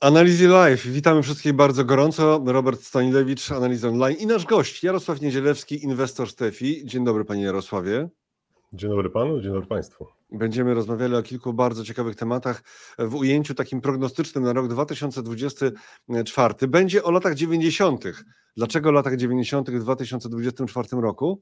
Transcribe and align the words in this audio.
Analizy 0.00 0.48
Live. 0.48 0.86
Witamy 0.86 1.22
wszystkich 1.22 1.52
bardzo 1.52 1.84
gorąco. 1.84 2.42
Robert 2.46 2.82
Stanilewicz, 2.82 3.52
Analizy 3.52 3.88
Online 3.88 4.18
i 4.18 4.26
nasz 4.26 4.46
gość 4.46 4.84
Jarosław 4.84 5.20
Niedzielewski, 5.20 5.84
inwestor 5.84 6.28
Stefi. 6.28 6.86
Dzień 6.86 7.04
dobry 7.04 7.24
panie 7.24 7.42
Jarosławie. 7.42 8.08
Dzień 8.72 8.90
dobry 8.90 9.10
panu, 9.10 9.40
dzień 9.40 9.52
dobry 9.52 9.68
państwu. 9.68 10.06
Będziemy 10.32 10.74
rozmawiali 10.74 11.14
o 11.14 11.22
kilku 11.22 11.52
bardzo 11.52 11.84
ciekawych 11.84 12.16
tematach 12.16 12.62
w 12.98 13.14
ujęciu 13.14 13.54
takim 13.54 13.80
prognostycznym 13.80 14.44
na 14.44 14.52
rok 14.52 14.68
2024. 14.68 16.54
Będzie 16.68 17.02
o 17.04 17.10
latach 17.10 17.34
90. 17.34 18.04
Dlaczego 18.56 18.88
o 18.88 18.92
latach 18.92 19.16
90. 19.16 19.70
w 19.70 19.80
2024 19.80 20.88
roku? 20.92 21.40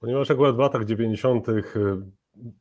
Ponieważ 0.00 0.30
akurat 0.30 0.56
w 0.56 0.58
latach 0.58 0.84
90. 0.84 1.48
Y, 1.48 1.62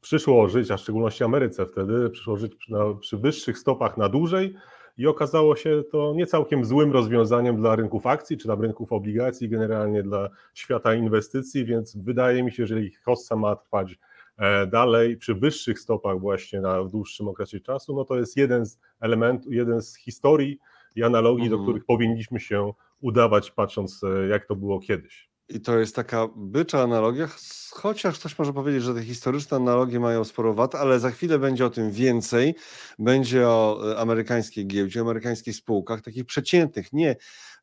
przyszło 0.01 0.47
żyć, 0.47 0.71
a 0.71 0.77
w 0.77 0.81
szczególności 0.81 1.23
Ameryce 1.23 1.65
wtedy, 1.65 2.09
przyszło 2.09 2.37
żyć 2.37 2.53
na, 2.69 2.93
przy 2.99 3.17
wyższych 3.17 3.57
stopach 3.57 3.97
na 3.97 4.09
dłużej 4.09 4.55
i 4.99 5.07
okazało 5.07 5.55
się 5.55 5.83
to 5.91 6.13
nie 6.15 6.25
całkiem 6.27 6.65
złym 6.65 6.91
rozwiązaniem 6.91 7.57
dla 7.57 7.75
rynków 7.75 8.05
akcji 8.07 8.37
czy 8.37 8.45
dla 8.45 8.55
rynków 8.55 8.93
obligacji, 8.93 9.49
generalnie 9.49 10.03
dla 10.03 10.29
świata 10.53 10.93
inwestycji, 10.93 11.65
więc 11.65 11.97
wydaje 11.97 12.43
mi 12.43 12.51
się, 12.51 12.67
że 12.67 12.75
jeżeli 12.75 12.95
hossa 13.05 13.35
ma 13.35 13.55
trwać 13.55 13.99
e, 14.37 14.67
dalej 14.67 15.17
przy 15.17 15.35
wyższych 15.35 15.79
stopach 15.79 16.19
właśnie 16.19 16.61
na 16.61 16.83
dłuższym 16.83 17.27
okresie 17.27 17.59
czasu, 17.59 17.95
no 17.95 18.05
to 18.05 18.15
jest 18.15 18.37
jeden 18.37 18.65
z 18.65 18.79
elementów, 18.99 19.53
jeden 19.53 19.81
z 19.81 19.95
historii 19.95 20.59
i 20.95 21.03
analogii, 21.03 21.47
mm. 21.47 21.49
do 21.49 21.55
mhm. 21.55 21.67
których 21.67 21.85
powinniśmy 21.85 22.39
się 22.39 22.73
udawać, 23.01 23.51
patrząc 23.51 24.03
e, 24.03 24.27
jak 24.27 24.45
to 24.45 24.55
było 24.55 24.79
kiedyś. 24.79 25.28
I 25.49 25.61
to 25.61 25.79
jest 25.79 25.95
taka 25.95 26.27
bycza 26.35 26.83
analogia, 26.83 27.29
chociaż 27.71 28.19
ktoś 28.19 28.39
może 28.39 28.53
powiedzieć, 28.53 28.83
że 28.83 28.93
te 28.93 29.03
historyczne 29.03 29.57
analogie 29.57 29.99
mają 29.99 30.23
sporo 30.23 30.53
wad, 30.53 30.75
ale 30.75 30.99
za 30.99 31.11
chwilę 31.11 31.39
będzie 31.39 31.65
o 31.65 31.69
tym 31.69 31.91
więcej. 31.91 32.55
Będzie 32.99 33.47
o 33.47 33.91
e, 33.91 33.97
amerykańskiej 33.97 34.67
giełdzie, 34.67 35.01
amerykańskich 35.01 35.55
spółkach, 35.55 36.01
takich 36.01 36.25
przeciętnych, 36.25 36.93
nie 36.93 37.15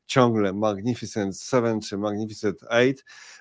ciągle 0.06 0.52
Magnificent 0.52 1.40
7 1.40 1.80
czy 1.80 1.98
Magnificent 1.98 2.62
8. 2.62 2.94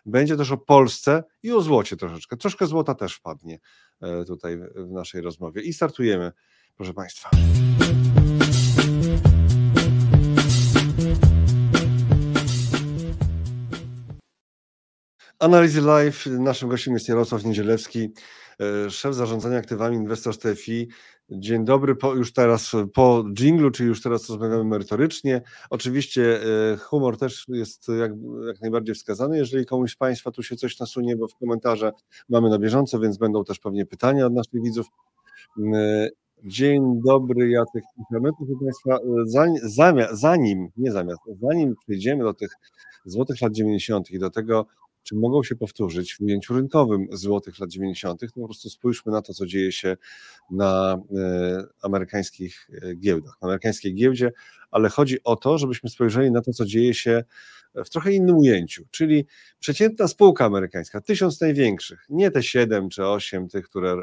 Będzie 0.05 0.37
też 0.37 0.51
o 0.51 0.57
Polsce 0.57 1.23
i 1.43 1.51
o 1.51 1.61
złocie 1.61 1.97
troszeczkę. 1.97 2.37
Troszkę 2.37 2.67
złota 2.67 2.95
też 2.95 3.15
wpadnie 3.15 3.59
e, 4.01 4.25
tutaj 4.25 4.57
w 4.75 4.91
naszej 4.91 5.21
rozmowie. 5.21 5.61
I 5.61 5.73
startujemy, 5.73 6.31
proszę 6.75 6.93
Państwa. 6.93 7.29
Analizy 15.39 15.81
Live. 15.81 16.25
Naszym 16.25 16.69
gościem 16.69 16.93
jest 16.93 17.09
Jarosław 17.09 17.45
Niedzielewski, 17.45 18.09
e, 18.85 18.89
szef 18.89 19.15
zarządzania 19.15 19.57
aktywami 19.57 19.95
Inwestor 19.97 20.37
TFI. 20.37 20.87
Dzień 21.29 21.65
dobry, 21.65 21.95
po, 21.95 22.13
już 22.13 22.33
teraz 22.33 22.71
po 22.93 23.23
dżinglu, 23.33 23.71
czy 23.71 23.85
już 23.85 24.01
teraz 24.01 24.29
rozmawiamy 24.29 24.63
merytorycznie. 24.63 25.41
Oczywiście 25.69 26.41
e, 26.73 26.77
humor 26.77 27.17
też 27.17 27.45
jest 27.47 27.87
jak, 27.99 28.11
jak 28.47 28.61
najbardziej 28.61 28.95
wskazany. 28.95 29.37
Jeżeli 29.37 29.65
komuś 29.65 29.91
z 29.91 29.95
Państwa 29.95 30.31
tu 30.31 30.43
się 30.43 30.55
coś 30.55 30.79
nasunie, 30.79 31.15
bo 31.15 31.27
w 31.27 31.35
komentarze 31.35 31.91
mamy 32.29 32.49
na 32.49 32.59
bieżąco, 32.59 32.99
więc 32.99 33.17
będą 33.17 33.43
też 33.43 33.59
pewnie 33.59 33.85
pytania 33.85 34.25
od 34.25 34.33
naszych 34.33 34.61
widzów. 34.63 34.87
E, 35.73 36.09
dzień 36.43 37.01
dobry, 37.05 37.49
Jacek 37.49 37.83
Proszę 38.09 38.53
Państwa, 38.63 38.99
zanim, 39.25 39.59
zanim, 40.11 40.69
nie 40.77 40.91
zamiast, 40.91 41.21
zanim 41.41 41.75
przejdziemy 41.85 42.23
do 42.23 42.33
tych 42.33 42.49
złotych 43.05 43.41
lat 43.41 43.53
90. 43.53 44.11
i 44.11 44.19
do 44.19 44.29
tego, 44.29 44.65
czy 45.05 45.15
mogą 45.15 45.43
się 45.43 45.55
powtórzyć 45.55 46.15
w 46.15 46.21
ujęciu 46.21 46.53
rynkowym 46.53 47.07
złotych 47.11 47.59
lat 47.59 47.69
90., 47.69 48.21
to 48.21 48.27
po 48.41 48.45
prostu 48.45 48.69
spójrzmy 48.69 49.11
na 49.11 49.21
to, 49.21 49.33
co 49.33 49.45
dzieje 49.45 49.71
się 49.71 49.97
na 50.51 50.97
e, 51.17 51.63
amerykańskich 51.81 52.69
e, 52.81 52.95
giełdach, 52.95 53.37
na 53.41 53.47
amerykańskiej 53.47 53.95
giełdzie, 53.95 54.31
ale 54.71 54.89
chodzi 54.89 55.23
o 55.23 55.35
to, 55.35 55.57
żebyśmy 55.57 55.89
spojrzeli 55.89 56.31
na 56.31 56.41
to, 56.41 56.53
co 56.53 56.65
dzieje 56.65 56.93
się 56.93 57.23
w 57.75 57.89
trochę 57.89 58.13
innym 58.13 58.37
ujęciu, 58.37 58.83
czyli 58.91 59.25
przeciętna 59.59 60.07
spółka 60.07 60.45
amerykańska, 60.45 61.01
tysiąc 61.01 61.41
największych, 61.41 62.05
nie 62.09 62.31
te 62.31 62.43
siedem 62.43 62.89
czy 62.89 63.05
osiem 63.05 63.47
tych, 63.47 63.65
które 63.65 63.91
e, 63.91 64.01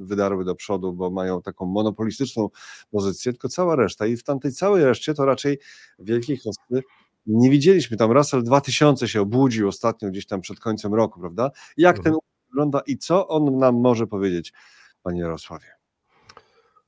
wydarły 0.00 0.44
do 0.44 0.54
przodu, 0.54 0.92
bo 0.92 1.10
mają 1.10 1.42
taką 1.42 1.66
monopolistyczną 1.66 2.48
pozycję, 2.90 3.32
tylko 3.32 3.48
cała 3.48 3.76
reszta 3.76 4.06
i 4.06 4.16
w 4.16 4.22
tamtej 4.22 4.52
całej 4.52 4.84
reszcie 4.84 5.14
to 5.14 5.24
raczej 5.24 5.58
wielkiej 5.98 6.36
hosty 6.36 6.82
nie 7.30 7.50
widzieliśmy 7.50 7.96
tam. 7.96 8.12
Russell 8.12 8.42
2000 8.42 9.08
się 9.08 9.20
obudził 9.20 9.68
ostatnio 9.68 10.10
gdzieś 10.10 10.26
tam 10.26 10.40
przed 10.40 10.60
końcem 10.60 10.94
roku, 10.94 11.20
prawda? 11.20 11.50
Jak 11.76 11.96
mhm. 11.96 12.14
ten 12.14 12.20
wygląda 12.48 12.80
i 12.86 12.96
co 12.98 13.28
on 13.28 13.58
nam 13.58 13.80
może 13.80 14.06
powiedzieć, 14.06 14.52
panie 15.02 15.20
Jarosławie? 15.20 15.80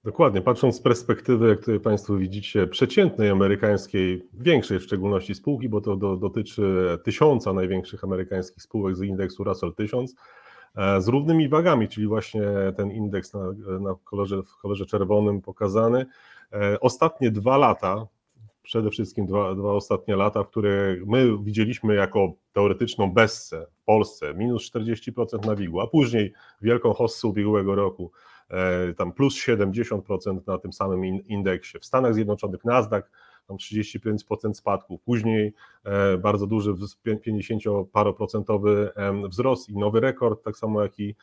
Dokładnie, 0.05 0.41
patrząc 0.41 0.77
z 0.77 0.81
perspektywy, 0.81 1.49
jak 1.49 1.59
tutaj 1.59 1.81
Państwo 1.81 2.17
widzicie, 2.17 2.67
przeciętnej 2.67 3.31
amerykańskiej, 3.31 4.29
większej 4.35 4.79
w 4.79 4.83
szczególności 4.83 5.35
spółki, 5.35 5.69
bo 5.69 5.81
to 5.81 5.97
do, 5.97 6.17
dotyczy 6.17 6.99
tysiąca 7.05 7.53
największych 7.53 8.05
amerykańskich 8.05 8.63
spółek 8.63 8.97
z 8.97 9.03
indeksu 9.03 9.45
Russell 9.45 9.75
1000, 9.75 10.15
e, 10.77 11.01
z 11.01 11.09
równymi 11.09 11.49
wagami, 11.49 11.89
czyli 11.89 12.07
właśnie 12.07 12.43
ten 12.77 12.91
indeks 12.91 13.35
na, 13.35 13.41
na 13.81 13.95
kolorze, 14.05 14.43
w 14.43 14.57
kolorze 14.57 14.87
czerwonym 14.87 15.41
pokazany. 15.41 16.07
E, 16.53 16.81
ostatnie 16.81 17.31
dwa 17.31 17.57
lata 17.57 18.07
przede 18.63 18.91
wszystkim 18.91 19.27
dwa, 19.27 19.55
dwa 19.55 19.73
ostatnie 19.73 20.17
lata, 20.17 20.45
w 20.45 20.49
które 20.49 20.97
my 21.07 21.39
widzieliśmy 21.43 21.95
jako 21.95 22.33
teoretyczną 22.53 23.13
bessę 23.13 23.67
w 23.83 23.85
Polsce, 23.85 24.35
minus 24.35 24.73
40% 24.73 25.47
na 25.47 25.57
WIG, 25.57 25.71
a 25.83 25.87
później 25.87 26.33
wielką 26.63 26.93
hossę 26.93 27.29
ubiegłego 27.29 27.75
roku, 27.75 28.13
e, 28.51 28.95
tam 28.95 29.13
plus 29.13 29.35
70% 29.35 30.47
na 30.47 30.59
tym 30.59 30.73
samym 30.73 31.05
indeksie. 31.05 31.79
W 31.79 31.85
Stanach 31.85 32.15
Zjednoczonych 32.15 32.65
Nasdaq 32.65 33.03
tam 33.53 33.59
35% 33.59 34.55
spadku, 34.55 34.99
później 34.99 35.53
e, 35.85 36.19
bardzo 36.19 36.47
duży 36.47 36.73
50-paroprocentowy 36.73 38.89
wzrost 39.29 39.69
i 39.69 39.79
nowy 39.79 40.01
rekord, 40.01 40.45
tak 40.45 40.57
samo 40.57 40.83
jak 40.83 41.01
i, 41.01 41.15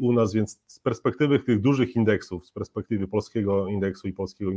u 0.00 0.12
nas, 0.12 0.32
więc 0.32 0.62
z 0.66 0.80
perspektywy 0.80 1.38
tych 1.38 1.60
dużych 1.60 1.96
indeksów, 1.96 2.46
z 2.46 2.52
perspektywy 2.52 3.08
polskiego 3.08 3.68
indeksu 3.68 4.08
i 4.08 4.12
polskiego, 4.12 4.52
e, 4.52 4.56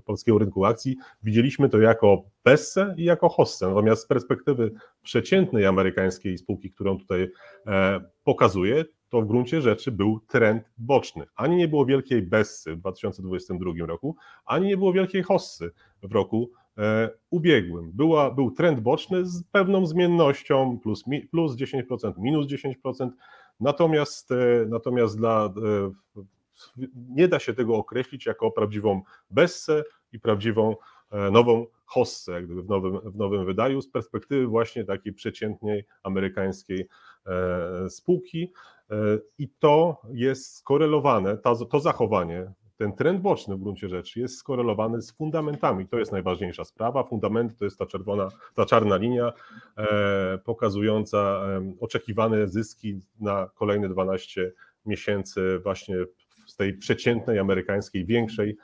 polskiego 0.00 0.38
rynku 0.38 0.64
akcji, 0.64 0.96
widzieliśmy 1.22 1.68
to 1.68 1.78
jako 1.78 2.22
bessę 2.44 2.94
i 2.96 3.04
jako 3.04 3.28
hossę, 3.28 3.68
natomiast 3.68 4.02
z 4.02 4.06
perspektywy 4.06 4.72
przeciętnej 5.02 5.66
amerykańskiej 5.66 6.38
spółki, 6.38 6.70
którą 6.70 6.98
tutaj 6.98 7.28
e, 7.66 8.00
pokazuję, 8.24 8.84
to 9.08 9.22
w 9.22 9.26
gruncie 9.26 9.60
rzeczy 9.60 9.92
był 9.92 10.20
trend 10.28 10.62
boczny. 10.78 11.26
Ani 11.36 11.56
nie 11.56 11.68
było 11.68 11.86
wielkiej 11.86 12.22
Bessy 12.22 12.76
w 12.76 12.78
2022 12.78 13.86
roku, 13.86 14.16
ani 14.44 14.66
nie 14.66 14.76
było 14.76 14.92
wielkiej 14.92 15.22
Hossy 15.22 15.70
w 16.02 16.12
roku 16.12 16.50
e, 16.78 17.10
ubiegłym. 17.30 17.92
Była, 17.92 18.30
był 18.30 18.50
trend 18.50 18.80
boczny 18.80 19.26
z 19.26 19.44
pewną 19.44 19.86
zmiennością 19.86 20.78
plus, 20.82 21.04
plus 21.30 21.56
10%, 21.56 22.12
minus 22.18 22.46
10%, 22.46 23.10
natomiast, 23.60 24.30
e, 24.30 24.36
natomiast 24.68 25.16
dla, 25.16 25.44
e, 25.46 25.92
nie 27.08 27.28
da 27.28 27.38
się 27.38 27.54
tego 27.54 27.76
określić 27.76 28.26
jako 28.26 28.50
prawdziwą 28.50 29.02
Bessę 29.30 29.84
i 30.12 30.20
prawdziwą 30.20 30.76
e, 31.10 31.30
nową 31.30 31.66
hossę, 31.84 32.32
jak 32.32 32.46
gdyby 32.46 32.62
w 32.62 32.68
nowym, 32.68 33.00
w 33.00 33.16
nowym 33.16 33.44
wydaniu, 33.44 33.82
z 33.82 33.90
perspektywy 33.90 34.46
właśnie 34.46 34.84
takiej 34.84 35.12
przeciętnej 35.12 35.84
amerykańskiej 36.02 36.88
e, 37.26 37.90
spółki. 37.90 38.52
E, 38.90 38.94
I 39.38 39.48
to 39.48 40.00
jest 40.12 40.56
skorelowane, 40.56 41.36
to, 41.36 41.64
to 41.64 41.80
zachowanie, 41.80 42.52
ten 42.78 42.92
trend 42.92 43.20
boczny 43.20 43.56
w 43.56 43.60
gruncie 43.60 43.88
rzeczy 43.88 44.20
jest 44.20 44.38
skorelowany 44.38 45.02
z 45.02 45.12
fundamentami. 45.12 45.86
To 45.86 45.98
jest 45.98 46.12
najważniejsza 46.12 46.64
sprawa. 46.64 47.04
Fundamenty 47.04 47.56
to 47.56 47.64
jest 47.64 47.78
ta 47.78 47.86
czerwona, 47.86 48.28
ta 48.54 48.66
czarna 48.66 48.96
linia 48.96 49.32
e, 49.76 50.38
pokazująca 50.44 51.40
oczekiwane 51.80 52.48
zyski 52.48 53.00
na 53.20 53.50
kolejne 53.54 53.88
12 53.88 54.52
miesięcy 54.86 55.58
właśnie 55.62 55.96
z 56.46 56.56
tej 56.56 56.74
przeciętnej 56.74 57.38
amerykańskiej, 57.38 58.06
większej 58.06 58.56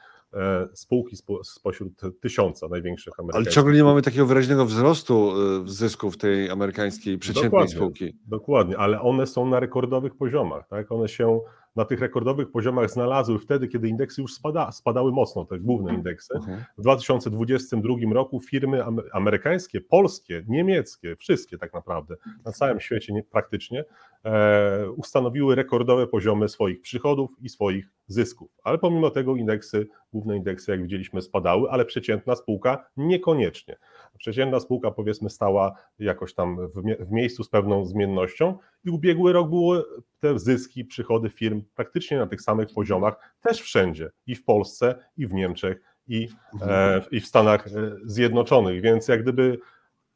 spółki 0.75 1.17
spośród 1.43 2.01
tysiąca 2.21 2.69
największych 2.69 3.21
amerykańskich. 3.21 3.47
Ale 3.49 3.55
ciągle 3.55 3.75
nie 3.75 3.85
mamy 3.85 4.03
takiego 4.03 4.27
wyraźnego 4.27 4.65
wzrostu 4.65 5.33
e, 5.65 5.69
zysków 5.69 6.17
tej 6.17 6.51
amerykańskiej 6.51 7.19
przeciętnej 7.19 7.51
dokładnie, 7.51 7.75
spółki. 7.77 8.17
Dokładnie, 8.27 8.79
ale 8.79 9.01
one 9.01 9.27
są 9.27 9.47
na 9.47 9.61
rekordowych 9.61 10.17
poziomach. 10.17 10.69
Tak? 10.69 10.93
One 10.93 11.09
się 11.09 11.41
na 11.77 11.85
tych 11.85 12.01
rekordowych 12.01 12.51
poziomach 12.51 12.91
znalazły 12.91 13.39
wtedy, 13.39 13.69
kiedy 13.69 13.89
indeksy 13.89 14.23
już 14.23 14.35
spada, 14.35 14.73
spadały 14.73 15.13
mocno, 15.13 15.45
te 15.45 15.59
główne 15.59 15.91
mhm. 15.91 15.99
indeksy. 15.99 16.35
Mhm. 16.37 16.65
W 16.79 16.83
2022 16.83 17.95
roku 18.13 18.41
firmy 18.41 18.85
amerykańskie, 19.13 19.81
polskie, 19.81 20.45
niemieckie, 20.49 21.17
wszystkie 21.17 21.59
tak 21.59 21.75
naprawdę, 21.75 22.17
na 22.45 22.53
całym 22.53 22.81
świecie 22.81 23.13
nie, 23.13 23.23
praktycznie, 23.23 23.85
e, 24.25 24.91
ustanowiły 24.91 25.55
rekordowe 25.55 26.07
poziomy 26.07 26.49
swoich 26.49 26.81
przychodów 26.81 27.31
i 27.41 27.49
swoich 27.49 27.91
zysków. 28.07 28.51
Ale 28.65 28.79
pomimo 28.79 29.11
tego 29.11 29.37
indeksy, 29.37 29.89
główne 30.13 30.37
indeksy, 30.37 30.71
jak 30.71 30.83
widzieliśmy, 30.83 31.23
spadały, 31.23 31.71
ale 31.71 31.85
przeciętna 31.85 32.37
spółka 32.37 32.87
niekoniecznie. 32.97 33.77
Przeciętna 34.19 34.61
spółka, 34.61 34.91
powiedzmy, 34.91 35.31
stała 35.31 35.75
jakoś 35.99 36.35
tam 36.35 36.69
w, 36.69 37.05
w 37.07 37.11
miejscu 37.11 37.45
z 37.45 37.49
pewną 37.49 37.87
zmiennością 37.87 38.59
i 38.85 38.91
ubiegły 38.91 39.33
rok 39.33 39.51
były 39.51 39.83
te 40.21 40.39
zyski, 40.39 40.85
przychody 40.85 41.31
firm 41.31 41.63
praktycznie 41.75 42.19
na 42.19 42.27
tych 42.27 42.43
samych 42.43 42.69
poziomach, 42.75 43.35
też 43.41 43.61
wszędzie, 43.61 44.11
i 44.27 44.35
w 44.35 44.45
Polsce, 44.45 44.95
i 45.17 45.27
w 45.27 45.33
Niemczech, 45.33 45.81
i, 46.09 46.29
e, 46.63 47.03
i 47.11 47.21
w 47.21 47.27
Stanach 47.27 47.69
Zjednoczonych. 48.05 48.83
Więc 48.83 49.09
jak 49.09 49.23
gdyby 49.23 49.59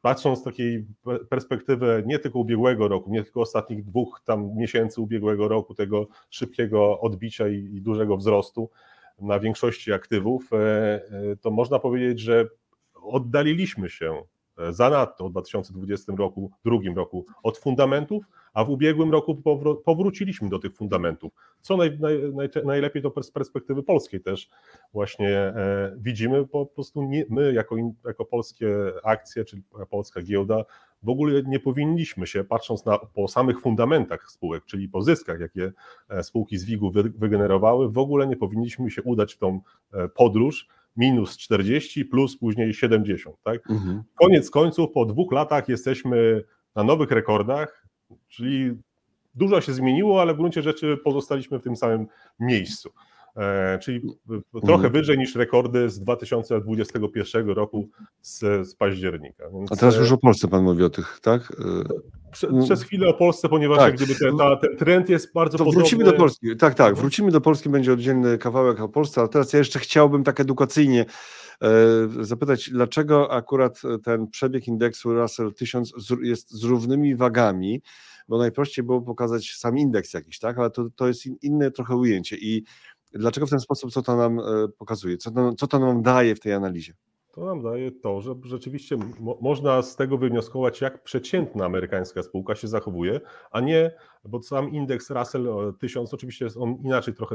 patrząc 0.03 0.39
z 0.39 0.43
takiej 0.43 0.87
perspektywy 1.29 2.03
nie 2.07 2.19
tylko 2.19 2.39
ubiegłego 2.39 2.89
roku, 2.89 3.11
nie 3.11 3.25
tylko 3.25 3.41
ostatnich 3.41 3.85
dwóch 3.85 4.23
tam 4.25 4.57
miesięcy 4.57 5.01
ubiegłego 5.01 5.49
roku, 5.49 5.75
tego 5.75 6.07
szybkiego 6.31 7.01
odbicia 7.01 7.49
i, 7.49 7.55
i 7.55 7.83
dużego 7.83 8.17
wzrostu 8.17 8.71
na 9.21 9.41
większości 9.41 9.93
aktywów, 9.93 10.51
to 11.41 11.51
można 11.51 11.79
powiedzieć, 11.79 12.21
że 12.21 12.49
oddaliliśmy 13.03 13.91
się 13.91 14.23
zanadto 14.71 15.29
w 15.29 15.31
2020 15.31 16.13
roku, 16.19 16.51
drugim 16.65 16.97
roku 16.97 17.27
od 17.43 17.59
fundamentów, 17.59 18.25
a 18.53 18.65
w 18.65 18.71
ubiegłym 18.71 19.13
roku 19.13 19.43
powróciliśmy 19.85 20.49
do 20.49 20.59
tych 20.59 20.75
fundamentów, 20.75 21.33
co 21.61 21.77
naj, 21.77 21.99
naj, 21.99 22.33
naj, 22.33 22.49
najlepiej 22.65 23.03
to 23.03 23.23
z 23.23 23.31
perspektywy 23.31 23.83
polskiej 23.83 24.21
też 24.21 24.51
właśnie 24.93 25.29
e, 25.29 25.97
widzimy, 25.99 26.47
po 26.47 26.67
prostu 26.67 27.03
nie, 27.03 27.25
my 27.31 27.53
jako, 27.53 27.77
jako 28.05 28.25
polskie 28.25 28.69
akcje, 29.05 29.45
czyli 29.45 29.63
polska 29.91 30.23
giełda, 30.23 30.65
w 31.03 31.09
ogóle 31.09 31.43
nie 31.43 31.61
powinniśmy 31.61 32.27
się, 32.27 32.45
patrząc 32.45 32.85
na, 32.85 32.99
po 32.99 33.29
samych 33.29 33.61
fundamentach 33.61 34.31
spółek, 34.31 34.65
czyli 34.65 34.89
po 34.89 35.03
zyskach, 35.03 35.41
jakie 35.41 35.73
e, 36.09 36.23
spółki 36.23 36.59
z 36.59 36.65
WIG-u 36.65 36.91
wy, 36.91 37.03
wygenerowały, 37.03 37.91
w 37.91 37.99
ogóle 37.99 38.27
nie 38.27 38.37
powinniśmy 38.37 38.91
się 38.91 39.03
udać 39.03 39.35
w 39.35 39.39
tą 39.39 39.61
e, 39.93 40.09
podróż, 40.09 40.69
minus 40.99 41.37
40 41.37 42.05
plus 42.05 42.39
później 42.39 42.75
70. 42.75 43.37
Tak? 43.43 43.71
Mhm. 43.71 44.03
Koniec 44.15 44.51
końców, 44.51 44.93
po 44.95 45.05
dwóch 45.05 45.33
latach 45.33 45.69
jesteśmy 45.69 46.45
na 46.75 46.85
nowych 46.85 47.11
rekordach, 47.11 47.87
czyli 48.29 48.73
dużo 49.35 49.61
się 49.61 49.73
zmieniło, 49.73 50.21
ale 50.21 50.35
w 50.35 50.37
gruncie 50.37 50.63
rzeczy 50.63 50.97
pozostaliśmy 51.05 51.59
w 51.59 51.63
tym 51.63 51.77
samym 51.77 52.07
miejscu. 52.41 52.91
E, 53.39 53.79
czyli 53.79 54.01
trochę 54.53 54.75
mhm. 54.75 54.93
wyżej 54.93 55.19
niż 55.19 55.35
rekordy 55.35 55.91
z 55.91 56.01
2021 56.01 57.49
roku 57.49 57.89
z, 58.21 58.69
z 58.69 58.75
października. 58.75 59.51
Więc... 59.51 59.73
A 59.73 59.77
teraz 59.77 59.97
już 59.97 60.13
o 60.13 60.19
Polsce 60.19 60.49
Pan 60.49 60.65
mówi 60.65 60.85
o 60.85 60.91
tych, 60.91 61.19
tak? 61.23 61.43
E, 61.43 61.85
prze, 62.31 62.49
no. 62.53 62.65
przez 62.65 62.83
chwilę 62.83 63.09
o 63.09 63.15
Polsce, 63.15 63.49
ponieważ 63.49 63.79
tak. 63.79 63.95
gdyby 63.95 64.15
ten, 64.15 64.37
ta, 64.37 64.57
ten 64.57 64.77
trend 64.77 65.09
jest 65.09 65.33
bardzo 65.33 65.59
to 65.59 65.65
podobny. 65.65 65.81
Wrócimy 65.81 66.05
do 66.05 66.13
Polski, 66.13 66.57
tak, 66.57 66.75
tak, 66.75 66.95
wrócimy 66.95 67.31
do 67.31 67.41
Polski, 67.41 67.69
będzie 67.69 67.93
oddzielny 67.93 68.39
kawałek 68.39 68.81
o 68.81 68.89
Polsce, 68.89 69.21
ale 69.21 69.29
teraz 69.29 69.53
ja 69.53 69.59
jeszcze 69.59 69.79
chciałbym 69.79 70.25
tak 70.25 70.41
edukacyjnie 70.41 71.05
e, 71.63 71.69
zapytać, 72.21 72.71
dlaczego 72.71 73.33
akurat 73.33 73.83
ten 74.05 74.29
przebieg 74.29 74.69
indeksu 74.69 75.15
Russell 75.15 75.55
1000 75.55 75.93
jest 76.23 76.51
z 76.51 76.65
równymi 76.65 77.17
wagami, 77.17 77.83
bo 78.29 78.39
najprościej 78.39 78.85
było 78.85 79.03
pokazać 79.03 79.55
sam 79.57 79.79
indeks 79.79 80.15
jakiś, 80.15 80.39
tak, 80.39 80.59
ale 80.59 80.71
to, 80.71 80.91
to 80.97 81.09
jest 81.09 81.27
inne 81.43 81.71
trochę 81.71 81.97
ujęcie 81.97 82.37
i 82.37 82.65
Dlaczego 83.13 83.47
w 83.47 83.51
ten 83.51 83.61
sposób, 83.61 83.93
co 83.93 84.03
to 84.03 84.17
nam 84.17 84.39
e, 84.39 84.43
pokazuje? 84.79 85.17
Co 85.17 85.31
to, 85.31 85.55
co 85.55 85.67
to 85.67 85.79
nam 85.79 86.03
daje 86.03 86.35
w 86.35 86.41
tej 86.41 86.53
analizie? 86.53 86.95
To 87.33 87.45
nam 87.45 87.63
daje 87.63 87.93
to, 87.93 88.21
że 88.21 88.35
rzeczywiście 88.45 88.97
mo 89.21 89.39
można 89.41 89.83
z 89.83 89.97
tego 89.97 90.19
wywnioskować, 90.19 90.81
jak 90.81 91.03
przeciętna 91.03 91.65
amerykańska 91.65 92.23
spółka 92.23 92.55
się 92.55 92.69
zachowuje, 92.69 93.21
a 93.51 93.61
nie, 93.61 93.95
bo 94.25 94.43
sam 94.43 94.71
indeks 94.73 95.11
Russell 95.11 95.75
1000 95.81 96.15
oczywiście 96.15 96.45
jest 96.45 96.57
on 96.57 96.77
inaczej 96.85 97.15
trochę 97.15 97.35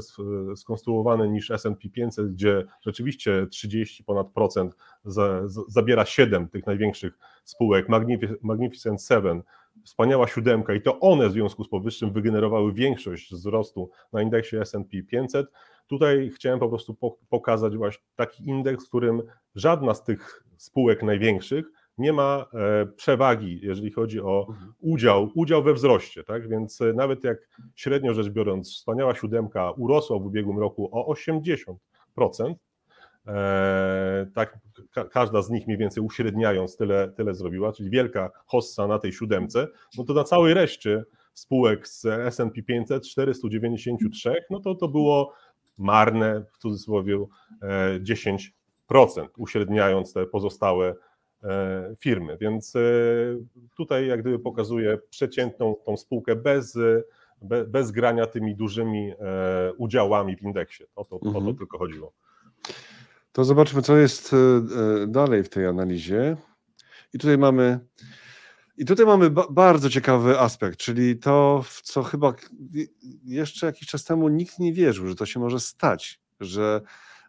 skonstruowany 0.56 1.30
niż 1.30 1.52
S&P 1.52 1.90
500, 1.90 2.31
gdzie 2.34 2.66
rzeczywiście 2.81 3.48
30 3.52 4.04
ponad 4.04 4.28
procent 4.31 4.76
za, 5.06 5.48
za, 5.48 5.62
zabiera 5.68 6.06
7 6.06 6.50
tych 6.50 6.66
największych 6.66 7.18
spółek, 7.44 7.88
Magnificent 8.42 9.04
7 9.04 9.44
wspaniała 9.83 10.27
siódemka 10.27 10.74
i 10.74 10.81
to 10.81 11.00
one 11.00 11.30
w 11.30 11.31
związku 11.31 11.63
z 11.63 11.69
powyższym 11.69 12.12
wygenerowały 12.12 12.74
większość 12.74 13.31
wzrostu 13.31 13.89
na 14.13 14.21
indeksie 14.21 14.57
S&P 14.57 15.03
500. 15.03 15.47
Tutaj 15.88 16.31
chciałem 16.35 16.59
po 16.59 16.69
prostu 16.69 16.97
pokazać 17.30 17.77
właśnie 17.77 18.03
taki 18.15 18.50
indeks, 18.50 18.85
w 18.85 18.89
którym 18.89 19.21
żadna 19.56 19.94
z 19.94 20.03
tych 20.03 20.44
spółek 20.57 21.03
największych 21.03 21.65
nie 21.97 22.13
ma 22.13 22.45
e, 22.53 22.85
przewagi, 22.85 23.59
jeżeli 23.63 23.91
chodzi 23.91 24.21
o 24.21 24.45
mhm. 24.50 24.74
udział, 24.80 25.30
udział 25.35 25.63
we 25.63 25.74
wzroście, 25.74 26.24
tak? 26.24 26.50
Więc 26.50 26.81
e, 26.81 26.94
nawet 26.94 27.24
jak 27.24 27.38
średnio 27.75 28.13
rzecz 28.13 28.30
biorąc, 28.30 28.75
wspaniała 28.75 29.15
siódemka 29.15 29.71
urosła 29.71 30.19
w 30.19 30.25
ubiegłym 30.25 30.59
roku 30.59 30.89
o 30.91 31.13
80%, 31.13 31.75
E, 33.28 34.25
tak, 34.34 34.60
każda 35.12 35.42
z 35.42 35.50
nich 35.50 35.68
mniej 35.68 35.78
więcej 35.78 36.04
uśredniając 36.04 36.78
tyle, 36.78 37.12
tyle 37.12 37.34
zrobiła, 37.34 37.74
czyli 37.74 37.90
wielka 37.90 38.31
hossa 38.46 38.88
na 38.88 39.00
tej 39.00 39.14
siódemce, 39.14 39.68
no 39.98 40.04
to 40.04 40.14
na 40.14 40.24
całej 40.24 40.54
reszcie 40.54 41.04
spółek 41.34 41.88
z 41.88 42.06
S&P 42.06 42.64
500 42.64 43.08
493, 43.08 44.36
no 44.50 44.60
to 44.60 44.75
to 44.75 44.88
było 44.88 45.34
marne, 45.78 46.46
w 46.54 46.58
cudzysłowie 46.58 47.25
10%, 48.00 48.50
e, 49.18 49.28
uśredniając 49.38 50.14
te 50.14 50.26
pozostałe 50.26 50.96
e, 51.44 51.96
firmy, 52.00 52.38
więc 52.42 52.74
tutaj 53.78 54.08
jak 54.08 54.22
gdyby 54.22 54.40
pokazuje 54.40 54.98
przeciętną 55.10 55.76
tą 55.86 55.98
spółkę 55.98 56.36
bez, 56.36 56.78
bez 57.68 57.92
grania 57.92 58.26
tymi 58.26 58.56
dużymi 58.56 59.14
udziałami 59.78 60.36
w 60.36 60.42
indeksie, 60.42 60.84
o 60.96 61.06
to, 61.06 61.16
mhm. 61.16 61.30
o 61.30 61.34
to 61.34 61.40
mhm. 61.40 61.58
tylko 61.58 61.78
chodziło. 61.78 62.14
To 63.33 63.44
zobaczmy, 63.44 63.81
co 63.81 63.97
jest 63.97 64.33
e, 64.33 64.38
e, 64.38 65.07
dalej 65.07 65.44
w 65.44 65.50
tej 65.50 65.65
analizie. 65.65 66.38
I 67.13 67.19
tutaj 67.19 67.38
mamy. 67.38 67.80
I 68.77 68.85
tutaj 68.85 69.06
mamy 69.06 69.30
ba 69.30 69.47
bardzo 69.50 69.89
ciekawy 69.89 70.39
aspekt, 70.39 70.80
czyli 70.80 71.18
to, 71.18 71.63
w 71.65 71.81
co 71.81 72.03
chyba 72.03 72.33
jeszcze 73.24 73.65
jakiś 73.65 73.88
czas 73.88 74.03
temu 74.03 74.30
nikt 74.30 74.59
nie 74.59 74.74
wierzył, 74.74 75.07
że 75.07 75.15
to 75.15 75.25
się 75.25 75.39
może 75.39 75.59
stać, 75.59 76.19
że, 76.39 76.81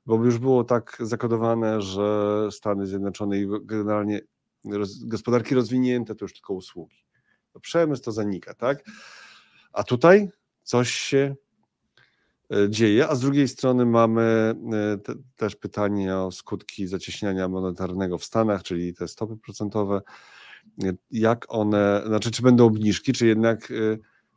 bo 0.07 0.25
już 0.25 0.39
było 0.39 0.65
tak 0.65 0.97
zakodowane, 1.01 1.83
że 1.83 2.49
Stany 2.51 2.87
Zjednoczone 2.87 3.39
i 3.39 3.47
generalnie 3.63 4.21
roz, 4.65 5.05
gospodarki 5.05 5.55
rozwinięte 5.55 6.15
to 6.15 6.25
już 6.25 6.33
tylko 6.33 6.55
usługi. 6.55 7.05
Przemysł 7.61 8.03
to 8.03 8.13
zanika, 8.13 8.55
tak? 8.55 8.85
A 9.73 9.85
tutaj 9.85 10.31
coś 10.63 10.91
się 10.91 11.37
dzieje, 12.69 13.09
a 13.09 13.15
z 13.15 13.21
drugiej 13.21 13.49
strony 13.49 13.87
mamy 13.87 14.55
e, 14.73 14.99
te, 14.99 15.15
też 15.37 15.57
pytanie 15.57 16.17
o 16.17 16.31
skutki 16.31 16.87
zacieśniania 16.87 17.49
monetarnego 17.49 18.19
w 18.19 18.25
Stanach, 18.25 18.63
czyli 18.63 18.95
te 18.95 19.09
stopy 19.09 19.37
procentowe, 19.37 20.03
e, 20.85 20.93
jak 21.11 21.47
one, 21.49 22.03
znaczy 22.07 22.31
czy 22.31 22.43
będą 22.43 22.67
obniżki, 22.67 23.13
czy 23.13 23.27
jednak 23.27 23.73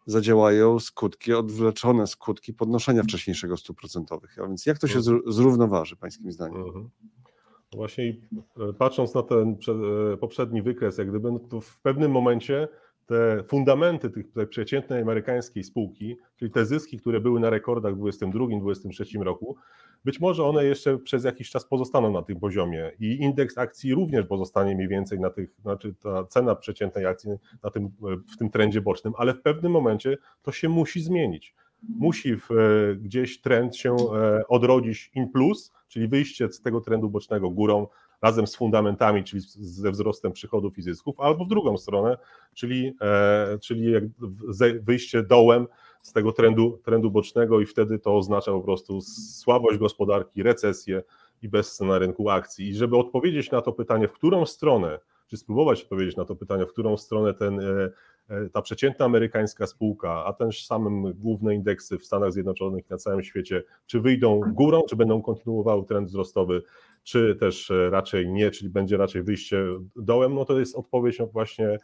zadziałają 0.06 0.80
skutki, 0.80 1.34
odwleczone 1.34 2.08
skutki 2.08 2.54
podnoszenia 2.54 3.04
wcześniejszego 3.04 3.58
stóp 3.58 3.80
procentowych. 3.80 4.40
A 4.40 4.48
więc 4.48 4.66
jak 4.66 4.80
to 4.80 4.88
się 4.88 4.98
mhm. 4.98 5.22
zrównoważy, 5.28 5.96
pańskim 5.96 6.32
zdaniem? 6.32 6.62
Mhm. 6.62 6.90
Właśnie 7.74 8.16
patrząc 8.78 9.14
na 9.14 9.24
ten 9.24 9.58
poprzedni 10.20 10.62
wykres, 10.62 10.98
jak 10.98 11.10
gdyby, 11.10 11.32
no 11.32 11.40
to 11.40 11.62
w 11.62 11.80
pewnym 11.80 12.12
momencie 12.12 12.68
te 13.08 13.44
fundamenty 13.44 14.10
tych, 14.10 14.32
tej 14.32 14.48
przeciętnej 14.48 15.02
amerykańskiej 15.02 15.64
spółki, 15.64 16.18
czyli 16.36 16.52
te 16.52 16.66
zyski, 16.66 16.98
które 16.98 17.20
były 17.20 17.40
na 17.40 17.50
rekordach 17.50 17.96
w 17.96 18.00
2022-2023 18.00 19.22
roku, 19.22 19.56
być 20.06 20.20
może 20.20 20.44
one 20.44 20.66
jeszcze 20.66 20.98
przez 20.98 21.24
jakiś 21.24 21.50
czas 21.50 21.66
pozostaną 21.66 22.12
na 22.12 22.22
tym 22.22 22.40
poziomie 22.40 22.92
i 23.00 23.22
indeks 23.22 23.58
akcji 23.58 23.94
również 23.94 24.26
pozostanie 24.26 24.76
mniej 24.76 24.88
więcej 24.88 25.20
na 25.20 25.30
tych, 25.30 25.50
znaczy 25.62 25.94
ta 25.94 26.24
cena 26.24 26.56
przeciętnej 26.56 27.06
akcji 27.06 27.32
na 27.64 27.70
tym, 27.70 27.90
w 28.34 28.38
tym 28.38 28.50
trendzie 28.50 28.82
bocznym, 28.82 29.14
ale 29.18 29.34
w 29.34 29.42
pewnym 29.42 29.72
momencie 29.72 30.18
to 30.42 30.52
się 30.52 30.70
musi 30.70 31.02
zmienić. 31.02 31.56
Musi 31.90 32.36
w, 32.36 32.48
gdzieś 33.02 33.42
trend 33.42 33.76
się 33.76 33.96
e, 33.96 34.48
odrodzić 34.48 35.12
in 35.16 35.30
plus, 35.30 35.74
czyli 35.88 36.08
wyjście 36.08 36.52
z 36.52 36.62
tego 36.62 36.82
trendu 36.82 37.10
bocznego 37.10 37.50
górą, 37.50 37.88
razem 38.22 38.48
z 38.48 38.56
fundamentami, 38.56 39.24
czyli 39.24 39.42
ze 39.56 39.92
wzrostem 39.92 40.32
przychodów 40.32 40.78
i 40.78 40.82
zysków, 40.82 41.20
albo 41.20 41.46
w 41.46 41.48
drugą 41.48 41.78
stronę, 41.78 42.18
czyli, 42.54 42.94
e, 43.02 43.58
czyli 43.60 43.94
wyjście 44.82 45.24
dołem 45.24 45.68
z 46.02 46.14
tego 46.14 46.32
trendu, 46.32 46.80
trendu 46.84 47.12
bocznego 47.12 47.62
i 47.62 47.66
wtedy 47.66 48.00
to 48.00 48.18
oznacza 48.18 48.52
po 48.52 48.62
prostu 48.62 49.02
słabość 49.02 49.78
gospodarki, 49.78 50.44
recesję 50.44 51.04
i 51.42 51.50
bezsen 51.50 51.88
na 51.88 52.00
rynku 52.00 52.30
akcji. 52.30 52.68
I 52.68 52.76
żeby 52.76 52.98
odpowiedzieć 52.98 53.52
na 53.52 53.62
to 53.62 53.74
pytanie, 53.74 54.08
w 54.08 54.14
którą 54.14 54.46
stronę, 54.46 55.00
czy 55.28 55.38
spróbować 55.38 55.84
odpowiedzieć 55.84 56.16
na 56.16 56.26
to 56.26 56.36
pytanie, 56.36 56.66
w 56.66 56.72
którą 56.72 56.98
stronę 56.98 57.34
ten, 57.34 57.60
e, 57.60 57.90
ta 58.52 58.62
przeciętna 58.62 59.06
amerykańska 59.06 59.68
spółka, 59.68 60.26
a 60.26 60.34
też 60.34 60.66
samym 60.66 61.14
główne 61.14 61.56
indeksy 61.56 61.98
w 61.98 62.06
Stanach 62.06 62.32
Zjednoczonych 62.34 62.86
i 62.86 62.90
na 62.90 62.98
całym 62.98 63.24
świecie, 63.24 63.64
czy 63.86 64.02
wyjdą 64.02 64.42
górą, 64.48 64.82
czy 64.90 64.96
będą 64.96 65.22
kontynuowały 65.22 65.86
trend 65.86 66.08
wzrostowy, 66.08 66.64
czy 67.04 67.36
też 67.36 67.72
e, 67.72 67.90
raczej 67.90 68.30
nie, 68.30 68.52
czyli 68.52 68.70
będzie 68.70 68.98
raczej 68.98 69.24
wyjście 69.24 69.64
dołem, 69.96 70.36
no 70.36 70.46
to 70.46 70.60
jest 70.60 70.76
odpowiedź 70.76 71.18
właśnie, 71.32 71.78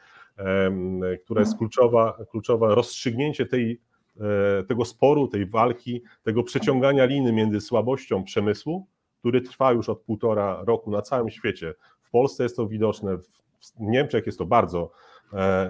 która 1.24 1.42
jest 1.42 1.58
kluczowa, 1.58 2.18
kluczowa 2.32 2.76
rozstrzygnięcie 2.76 3.46
tej, 3.46 3.82
e, 4.20 4.64
tego 4.64 4.86
sporu, 4.86 5.28
tej 5.28 5.46
walki, 5.46 6.02
tego 6.24 6.44
przeciągania 6.44 7.06
liny 7.06 7.34
między 7.34 7.62
słabością 7.62 8.24
przemysłu, 8.24 8.88
który 9.20 9.42
trwa 9.42 9.72
już 9.72 9.90
od 9.90 10.02
półtora 10.02 10.64
roku 10.68 10.92
na 10.92 11.02
całym 11.02 11.30
świecie. 11.30 11.74
W 12.02 12.10
Polsce 12.10 12.44
jest 12.44 12.56
to 12.56 12.68
widoczne, 12.68 13.18
w 13.18 13.80
Niemczech 13.80 14.26
jest 14.26 14.38
to 14.38 14.46
bardzo 14.46 14.92
e, 14.92 15.13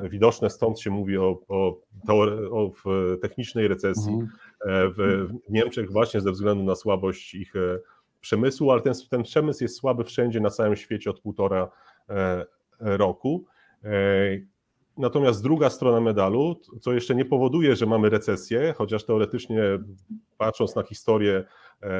widoczne, 0.09 0.49
stąd 0.49 0.79
się 0.79 0.89
mówi 0.89 1.17
o, 1.17 1.39
o, 1.47 1.81
o 2.51 2.71
technicznej 3.21 3.67
recesji 3.67 4.13
mhm. 4.13 4.29
w 4.97 5.27
Niemczech 5.49 5.91
właśnie 5.91 6.21
ze 6.21 6.31
względu 6.31 6.63
na 6.63 6.75
słabość 6.75 7.33
ich 7.33 7.53
przemysłu, 8.21 8.71
ale 8.71 8.81
ten, 8.81 8.93
ten 9.09 9.23
przemysł 9.23 9.63
jest 9.63 9.75
słaby 9.75 10.03
wszędzie 10.03 10.39
na 10.39 10.49
całym 10.49 10.75
świecie 10.75 11.09
od 11.09 11.19
półtora 11.19 11.71
roku. 12.79 13.45
Natomiast 14.97 15.43
druga 15.43 15.69
strona 15.69 16.01
medalu, 16.01 16.59
co 16.81 16.93
jeszcze 16.93 17.15
nie 17.15 17.25
powoduje, 17.25 17.75
że 17.75 17.85
mamy 17.85 18.09
recesję, 18.09 18.73
chociaż 18.77 19.03
teoretycznie 19.03 19.63
patrząc 20.37 20.75
na 20.75 20.83
historię, 20.83 21.37
e, 21.37 21.45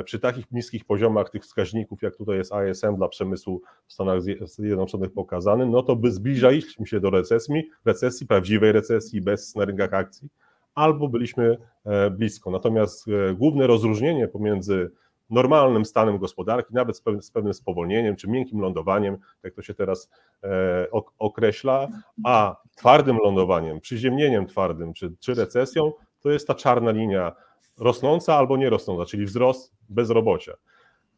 przy 0.05 0.19
takich 0.19 0.51
niskich 0.51 0.85
poziomach 0.85 1.29
tych 1.29 1.43
wskaźników, 1.43 2.01
jak 2.01 2.15
tutaj 2.15 2.37
jest 2.37 2.51
ISM 2.71 2.95
dla 2.95 3.07
przemysłu 3.07 3.61
w 3.87 3.93
Stanach 3.93 4.19
Zjednoczonych 4.45 5.13
pokazany, 5.13 5.65
no 5.65 5.83
to 5.83 5.95
by 5.95 6.11
zbliżaliśmy 6.11 6.87
się 6.87 6.99
do 6.99 7.09
recesji, 7.09 7.69
recesji, 7.85 8.27
prawdziwej 8.27 8.71
recesji 8.71 9.21
bez 9.21 9.55
na 9.55 9.65
rynkach 9.65 9.93
akcji, 9.93 10.29
albo 10.75 11.07
byliśmy 11.07 11.57
e, 11.85 12.09
blisko. 12.09 12.51
Natomiast 12.51 13.07
e, 13.07 13.33
główne 13.33 13.67
rozróżnienie 13.67 14.27
pomiędzy 14.27 14.91
normalnym 15.29 15.85
stanem 15.85 16.17
gospodarki, 16.17 16.73
nawet 16.73 16.97
z 16.97 17.01
pewnym, 17.31 17.53
spowolnieniem 17.53 18.15
czy 18.15 18.29
miękkim 18.29 18.59
lądowaniem, 18.59 19.17
jak 19.43 19.53
to 19.53 19.61
się 19.61 19.73
teraz 19.73 20.09
e, 20.43 20.87
określa, 21.19 21.87
a 22.25 22.55
twardym 22.75 23.17
lądowaniem, 23.17 23.81
przyziemnieniem 23.81 24.45
twardym 24.45 24.93
czy, 24.93 25.15
czy 25.19 25.33
recesją, 25.33 25.91
to 26.19 26.31
jest 26.31 26.47
ta 26.47 26.55
czarna 26.55 26.91
linia 26.91 27.35
rosnąca 27.77 28.35
albo 28.35 28.57
nie 28.57 28.69
rosnąca, 28.69 29.05
czyli 29.05 29.25
wzrost 29.25 29.75
bezrobocia. 29.89 30.53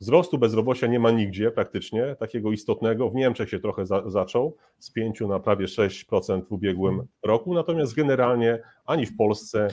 Wzrostu 0.01 0.37
bezrobocia 0.37 0.87
nie 0.87 0.99
ma 0.99 1.11
nigdzie 1.11 1.51
praktycznie, 1.51 2.15
takiego 2.19 2.51
istotnego. 2.51 3.09
W 3.09 3.15
Niemczech 3.15 3.49
się 3.49 3.59
trochę 3.59 3.85
za, 3.85 4.09
zaczął 4.09 4.55
z 4.79 4.91
5 4.91 5.21
na 5.21 5.39
prawie 5.39 5.65
6% 5.65 6.45
w 6.45 6.51
ubiegłym 6.51 7.07
roku, 7.23 7.53
natomiast 7.53 7.95
generalnie 7.95 8.59
ani 8.85 9.05
w 9.05 9.17
Polsce, 9.17 9.67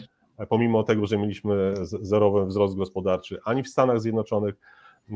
pomimo 0.49 0.83
tego, 0.83 1.07
że 1.07 1.19
mieliśmy 1.19 1.75
zerowy 1.83 2.47
wzrost 2.47 2.77
gospodarczy, 2.77 3.39
ani 3.45 3.63
w 3.63 3.69
Stanach 3.69 4.01
Zjednoczonych 4.01 4.55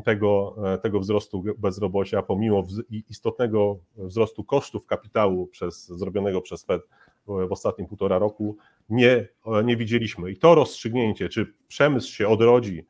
tego, 0.05 0.57
e, 0.75 0.79
tego 0.79 1.01
wzrostu 1.01 1.45
bezrobocia, 1.59 2.23
pomimo 2.23 2.63
istotnego 3.11 3.79
wzrostu 3.97 4.45
kosztów 4.45 4.87
kapitału 4.87 5.47
przez, 5.47 5.87
zrobionego 5.87 6.41
przez 6.41 6.65
Fed 6.65 6.83
w 7.27 7.53
ostatnim 7.53 7.87
półtora 7.87 8.19
roku, 8.19 8.57
nie, 8.89 9.29
nie 9.65 9.77
widzieliśmy. 9.77 10.31
I 10.31 10.37
to 10.37 10.55
rozstrzygnięcie, 10.55 11.29
czy 11.29 11.55
przemysł 11.69 12.13
się 12.13 12.29
odrodzi, 12.29 12.87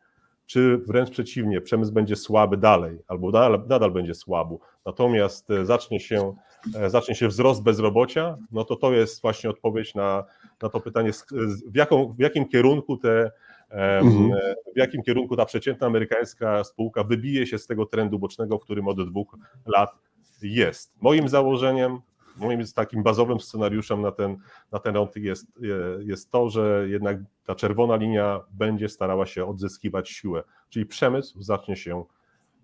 czy 0.46 0.78
wręcz 0.78 1.10
przeciwnie, 1.10 1.60
przemysł 1.60 1.92
będzie 1.92 2.16
słaby 2.16 2.56
dalej, 2.56 2.98
albo 3.08 3.30
nadal, 3.30 3.64
nadal 3.68 3.90
będzie 3.90 4.14
słaby, 4.14 4.56
natomiast 4.86 5.50
e, 5.50 5.66
zacznie 5.66 6.00
się, 6.00 6.34
e, 6.74 6.90
zacznie 6.90 7.14
się 7.14 7.28
wzrost 7.28 7.62
bezrobocia, 7.62 8.36
no 8.52 8.64
to 8.64 8.76
to 8.76 8.92
jest 8.92 9.22
właśnie 9.22 9.50
odpowiedź 9.50 9.94
na, 9.94 10.24
na 10.62 10.68
to 10.68 10.80
pytanie, 10.80 11.10
w, 11.72 11.76
jaką, 11.76 12.12
w 12.12 12.18
jakim 12.18 12.48
kierunku 12.48 12.96
te 12.96 13.30
mhm. 13.70 14.32
E, 14.32 14.54
w 14.74 14.78
jakim 14.78 15.02
kierunku 15.02 15.36
ta 15.36 15.44
przeciętna 15.44 15.86
amerykańska 15.86 16.64
spółka 16.64 17.04
wybije 17.04 17.46
się 17.46 17.58
z 17.58 17.66
tego 17.66 17.86
trendu 17.86 18.18
bocznego, 18.18 18.58
w 18.58 18.62
którym 18.62 18.88
od 18.88 19.10
dwóch 19.10 19.36
lat 19.66 19.90
jest. 20.42 20.94
Moim 21.00 21.28
założeniem, 21.28 22.00
moim 22.36 22.60
takim 22.74 23.02
bazowym 23.02 23.40
scenariuszem 23.40 24.02
na 24.02 24.12
ten, 24.12 24.36
na 24.72 24.78
ten 24.78 24.94
rok 24.94 25.16
jest, 25.16 25.46
jest 26.00 26.30
to, 26.30 26.50
że 26.50 26.86
jednak 26.88 27.18
ta 27.44 27.54
czerwona 27.54 27.96
linia 27.96 28.40
będzie 28.50 28.88
starała 28.88 29.26
się 29.26 29.46
odzyskiwać 29.46 30.10
siłę, 30.10 30.42
czyli 30.68 30.86
przemysł 30.86 31.42
zacznie 31.42 31.76
się 31.76 32.04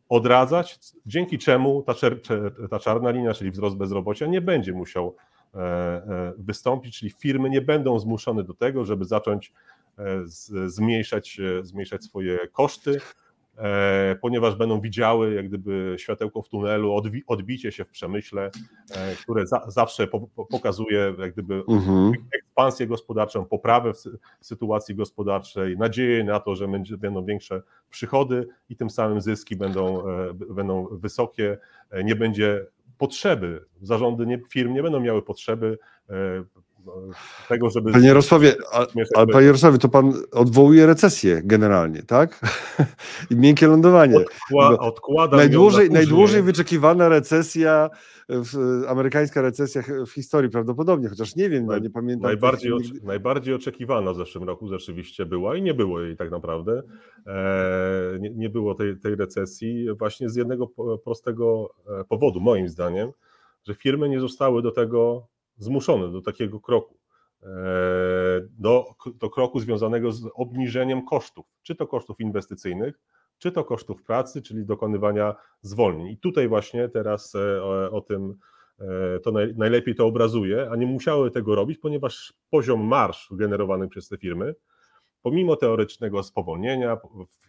odradzać, 0.09 0.79
dzięki 1.07 1.39
czemu 1.39 1.83
ta, 1.83 1.95
czer, 1.95 2.21
ta 2.71 2.79
czarna 2.79 3.11
linia, 3.11 3.35
czyli 3.35 3.51
wzrost 3.51 3.77
bezrobocia, 3.77 4.27
nie 4.27 4.41
będzie 4.41 4.73
musiał 4.73 5.17
e, 5.55 5.59
e, 5.59 6.33
wystąpić, 6.39 6.99
czyli 6.99 7.11
firmy 7.11 7.51
nie 7.51 7.61
będą 7.61 7.99
zmuszone 7.99 8.45
do 8.45 8.55
tego, 8.55 8.85
żeby 8.85 9.05
zacząć 9.05 9.53
e, 9.99 10.05
zmniejszać, 10.67 11.41
zmniejszać 11.63 12.05
swoje 12.05 12.39
koszty, 12.49 13.01
ponieważ 14.21 14.55
będą 14.55 14.81
widziały 14.81 15.35
jak 15.35 15.49
gdyby 15.49 15.95
światełko 15.99 16.43
w 16.43 16.49
tunelu, 16.49 16.95
odbi 16.95 17.23
odbicie 17.27 17.73
się 17.73 17.85
w 17.85 17.89
przemyśle, 17.89 18.51
e, 18.95 19.17
które 19.17 19.47
za 19.47 19.71
zawsze 19.71 20.07
po 20.07 20.21
pokazuje 20.51 21.15
jak 21.19 21.33
gdyby 21.33 21.63
mhm. 21.69 22.13
ekspansję 22.35 22.87
gospodarczą, 22.87 23.45
poprawę 23.45 23.95
w, 23.95 23.97
w 24.41 24.47
sytuacji 24.47 24.95
gospodarczej, 24.95 25.77
nadzieję 25.79 26.25
na 26.25 26.41
to, 26.41 26.57
że 26.57 26.69
będzie, 26.69 26.97
będą 26.97 27.25
większe 27.25 27.63
przychody 27.91 28.49
i 28.69 28.77
tym 28.77 28.91
samym 28.91 29.21
zyski 29.21 29.57
będą, 29.57 30.09
e, 30.09 30.35
będą 30.35 30.87
wysokie, 30.91 31.59
nie 32.05 32.17
będzie 32.17 32.67
potrzeby, 32.99 33.65
zarządy 33.81 34.27
nie, 34.27 34.41
firm 34.51 34.75
nie 34.75 34.83
będą 34.83 35.01
miały 35.01 35.23
potrzeby 35.23 35.79
tego, 37.49 37.71
żeby... 37.71 37.93
Panie 37.93 38.09
Jarosławie, 38.09 38.55
ale 39.15 39.27
panie 39.27 39.47
Jarosławie, 39.47 39.79
to 39.79 39.89
pan 39.89 40.13
odwołuje 40.33 40.87
recesję 40.87 41.41
generalnie, 41.45 42.03
tak? 42.03 42.41
I 43.31 43.37
miękkie 43.37 43.67
lądowanie. 43.67 44.17
Odkła, 44.17 44.79
odkładam 44.79 45.39
najdłużej, 45.39 45.91
najdłużej 45.91 46.43
wyczekiwana 46.43 47.09
recesja, 47.09 47.91
w, 48.29 48.83
amerykańska 48.89 49.43
recesja 49.43 49.83
w 50.07 50.11
historii 50.11 50.51
prawdopodobnie, 50.51 51.09
chociaż 51.09 51.37
nie 51.37 51.51
wiem, 51.51 51.67
no, 51.67 51.73
Naj, 51.73 51.83
nie 51.83 51.91
pamiętam. 51.91 52.31
Najbardziej, 52.31 52.73
nigdy... 52.73 53.07
najbardziej 53.07 53.55
oczekiwana 53.55 54.13
w 54.13 54.17
zeszłym 54.17 54.45
roku 54.45 54.69
rzeczywiście 54.69 55.27
była 55.27 55.57
i 55.57 55.63
nie 55.63 55.75
było 55.75 56.01
jej 56.01 56.17
tak 56.17 56.31
naprawdę. 56.31 56.83
E, 57.27 58.19
nie, 58.21 58.31
nie 58.31 58.51
było 58.51 58.75
tej, 58.75 58.99
tej 58.99 59.17
recesji 59.17 59.87
właśnie 59.99 60.31
z 60.31 60.37
jednego 60.37 60.67
prostego 61.05 61.75
e, 62.01 62.05
powodu, 62.05 62.41
moim 62.41 62.69
zdaniem, 62.69 63.13
że 63.65 63.75
firmy 63.75 64.09
nie 64.09 64.21
zostały 64.21 64.63
do 64.63 64.71
tego 64.71 65.27
zmuszony 65.63 66.13
do 66.13 66.21
takiego 66.23 66.61
kroku, 66.61 66.99
e, 67.43 67.47
do, 68.59 68.87
do 69.15 69.31
kroku 69.31 69.61
związanego 69.61 70.13
z 70.13 70.29
obniżeniem 70.35 71.07
kosztów, 71.07 71.47
czy 71.63 71.75
to 71.75 71.87
kosztów 71.87 72.21
inwestycyjnych, 72.21 73.01
czy 73.39 73.53
to 73.53 73.65
kosztów 73.65 74.03
pracy, 74.03 74.43
czyli 74.43 74.67
dokonywania 74.67 75.35
zwolnień. 75.61 76.09
I 76.09 76.19
tutaj 76.19 76.49
właśnie 76.49 76.89
teraz 76.89 77.35
e, 77.35 77.63
o, 77.63 77.91
o 77.91 78.01
tym 78.01 78.39
e, 78.81 79.19
to 79.21 79.33
naj, 79.33 79.55
najlepiej 79.57 79.95
to 79.95 80.07
obrazuje, 80.07 80.71
a 80.71 80.77
nie 80.77 80.87
musiały 80.87 81.31
tego 81.31 81.55
robić, 81.55 81.79
ponieważ 81.79 82.35
poziom 82.51 82.85
marsz 82.85 83.29
generowany 83.33 83.89
przez 83.89 84.09
te 84.09 84.19
firmy, 84.19 84.55
pomimo 85.23 85.57
teoretycznego 85.57 86.23
spowolnienia, 86.23 86.99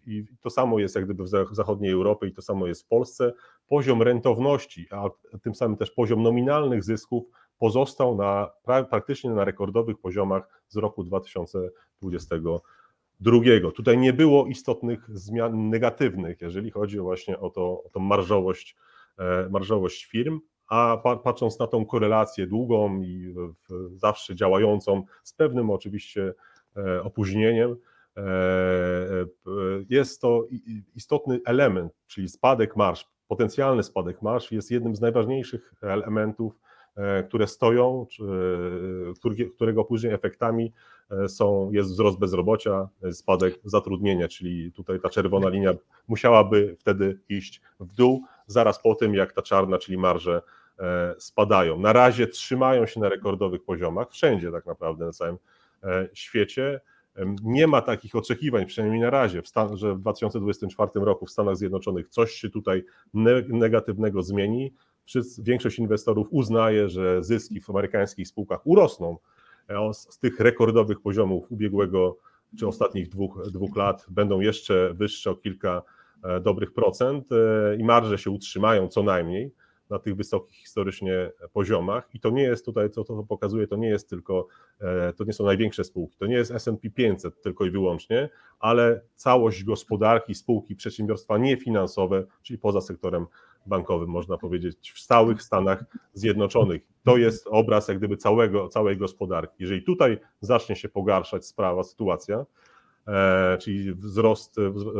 i 0.07 0.25
to 0.41 0.49
samo 0.49 0.79
jest 0.79 0.95
jak 0.95 1.05
gdyby 1.05 1.23
w 1.23 1.29
zachodniej 1.51 1.91
Europie 1.91 2.27
i 2.27 2.33
to 2.33 2.41
samo 2.41 2.67
jest 2.67 2.83
w 2.83 2.87
Polsce, 2.87 3.33
poziom 3.67 4.01
rentowności, 4.01 4.87
a 4.91 5.09
tym 5.43 5.55
samym 5.55 5.77
też 5.77 5.91
poziom 5.91 6.23
nominalnych 6.23 6.83
zysków 6.83 7.23
pozostał 7.63 8.15
na, 8.15 8.49
praktycznie 8.89 9.29
na 9.29 9.45
rekordowych 9.45 9.97
poziomach 9.97 10.63
z 10.67 10.77
roku 10.77 11.03
2022. 11.03 13.71
Tutaj 13.75 13.97
nie 13.97 14.13
było 14.13 14.45
istotnych 14.45 15.09
zmian 15.09 15.69
negatywnych, 15.69 16.41
jeżeli 16.41 16.71
chodzi 16.71 16.99
właśnie 16.99 17.39
o, 17.39 17.49
to, 17.49 17.83
o 17.83 17.89
tą 17.93 17.99
marżowość, 17.99 18.75
e, 19.19 19.49
marżowość 19.49 20.05
firm, 20.05 20.39
a 20.67 20.97
patrząc 21.23 21.59
na 21.59 21.67
tą 21.67 21.85
korelację 21.85 22.47
długą 22.47 23.01
i 23.01 23.35
zawsze 23.95 24.35
działającą, 24.35 25.03
z 25.23 25.33
pewnym 25.33 25.69
oczywiście 25.69 26.33
e, 26.77 27.03
opóźnieniem, 27.03 27.75
e, 28.17 28.23
jest 29.89 30.21
to 30.21 30.47
istotny 30.95 31.39
element, 31.45 31.93
czyli 32.07 32.29
spadek 32.29 32.75
marsz, 32.75 33.07
potencjalny 33.27 33.83
spadek 33.83 34.21
marsz 34.21 34.51
jest 34.51 34.71
jednym 34.71 34.95
z 34.95 35.01
najważniejszych 35.01 35.73
elementów 35.81 36.63
które 37.27 37.47
stoją, 37.47 38.05
e, 39.39 39.49
którego 39.55 39.83
później 39.83 40.13
efektami 40.13 40.73
e, 41.11 41.29
są, 41.29 41.71
jest 41.71 41.89
wzrost 41.89 42.19
bezrobocia, 42.19 42.87
spadek 43.11 43.59
zatrudnienia, 43.63 44.27
czyli 44.27 44.71
tutaj 44.71 44.99
ta 44.99 45.09
czerwona 45.09 45.49
linia 45.49 45.73
musiałaby 46.07 46.75
wtedy 46.79 47.19
iść 47.29 47.61
w 47.79 47.93
dół, 47.93 48.23
zaraz 48.47 48.81
po 48.81 48.95
tym 48.95 49.13
jak 49.13 49.33
ta 49.33 49.41
czarna, 49.41 49.77
czyli 49.77 49.97
marże 49.97 50.41
spadają. 51.17 51.79
Na 51.79 51.93
razie 51.93 52.27
trzymają 52.27 52.85
się 52.85 52.99
na 52.99 53.09
rekordowych 53.09 53.63
poziomach, 53.63 54.11
wszędzie 54.11 54.51
tak 54.51 54.65
naprawdę 54.65 55.05
na 55.05 55.11
całym 55.11 55.37
świecie. 56.13 56.81
Nie 57.43 57.67
ma 57.67 57.81
takich 57.81 58.15
oczekiwań, 58.15 58.65
przynajmniej 58.65 59.01
na 59.01 59.09
razie, 59.09 59.41
że 59.73 59.95
w 59.95 59.99
2024 59.99 60.91
roku 60.95 61.25
w 61.25 61.31
Stanach 61.31 61.57
Zjednoczonych 61.57 62.09
coś 62.09 62.31
się 62.31 62.49
tutaj 62.49 62.83
negatywnego 63.47 64.23
zmieni 64.23 64.73
większość 65.39 65.79
inwestorów 65.79 66.27
uznaje, 66.31 66.89
że 66.89 67.23
zyski 67.23 67.61
w 67.61 67.69
amerykańskich 67.69 68.27
spółkach 68.27 68.67
urosną 68.67 69.17
e, 69.69 69.93
z 69.93 70.19
tych 70.19 70.39
rekordowych 70.39 71.01
poziomów 71.01 71.51
ubiegłego 71.51 72.17
czy 72.59 72.67
ostatnich 72.67 73.09
dwóch, 73.09 73.51
dwóch 73.51 73.75
lat, 73.75 74.05
będą 74.09 74.39
jeszcze 74.39 74.93
wyższe 74.93 75.31
o 75.31 75.35
kilka 75.35 75.81
e, 76.23 76.39
dobrych 76.39 76.73
procent 76.73 77.31
e, 77.31 77.75
i 77.75 77.83
marże 77.83 78.17
się 78.17 78.31
utrzymają 78.31 78.87
co 78.87 79.03
najmniej 79.03 79.51
na 79.89 79.99
tych 79.99 80.15
wysokich 80.15 80.57
historycznie 80.57 81.31
poziomach. 81.53 82.09
I 82.13 82.19
to 82.19 82.29
nie 82.29 82.43
jest 82.43 82.65
tutaj, 82.65 82.89
co 82.89 83.03
to 83.03 83.23
pokazuje, 83.23 83.67
to 83.67 83.75
nie 83.75 83.87
jest 83.87 84.09
tylko, 84.09 84.47
to 85.15 85.23
nie 85.23 85.33
są 85.33 85.45
największe 85.45 85.83
spółki, 85.83 86.17
to 86.17 86.25
nie 86.25 86.35
jest 86.35 86.51
S&P 86.51 86.89
500 86.89 87.41
tylko 87.41 87.65
i 87.65 87.71
wyłącznie, 87.71 88.29
ale 88.59 89.01
całość 89.15 89.63
gospodarki, 89.63 90.35
spółki, 90.35 90.75
przedsiębiorstwa 90.75 91.37
niefinansowe, 91.37 92.25
czyli 92.41 92.59
poza 92.59 92.81
sektorem 92.81 93.25
bankowym, 93.65 94.09
można 94.09 94.37
powiedzieć, 94.37 94.91
w 94.91 94.99
stałych 94.99 95.41
Stanach 95.41 95.83
Zjednoczonych. 96.13 96.81
To 97.03 97.17
jest 97.17 97.47
obraz 97.51 97.87
jak 97.87 97.97
gdyby 97.97 98.17
całego, 98.17 98.67
całej 98.67 98.97
gospodarki. 98.97 99.55
Jeżeli 99.59 99.83
tutaj 99.83 100.19
zacznie 100.41 100.75
się 100.75 100.89
pogarszać 100.89 101.45
sprawa, 101.45 101.83
sytuacja, 101.83 102.45
e, 103.07 103.57
czyli 103.57 103.93
wzrost, 103.93 104.55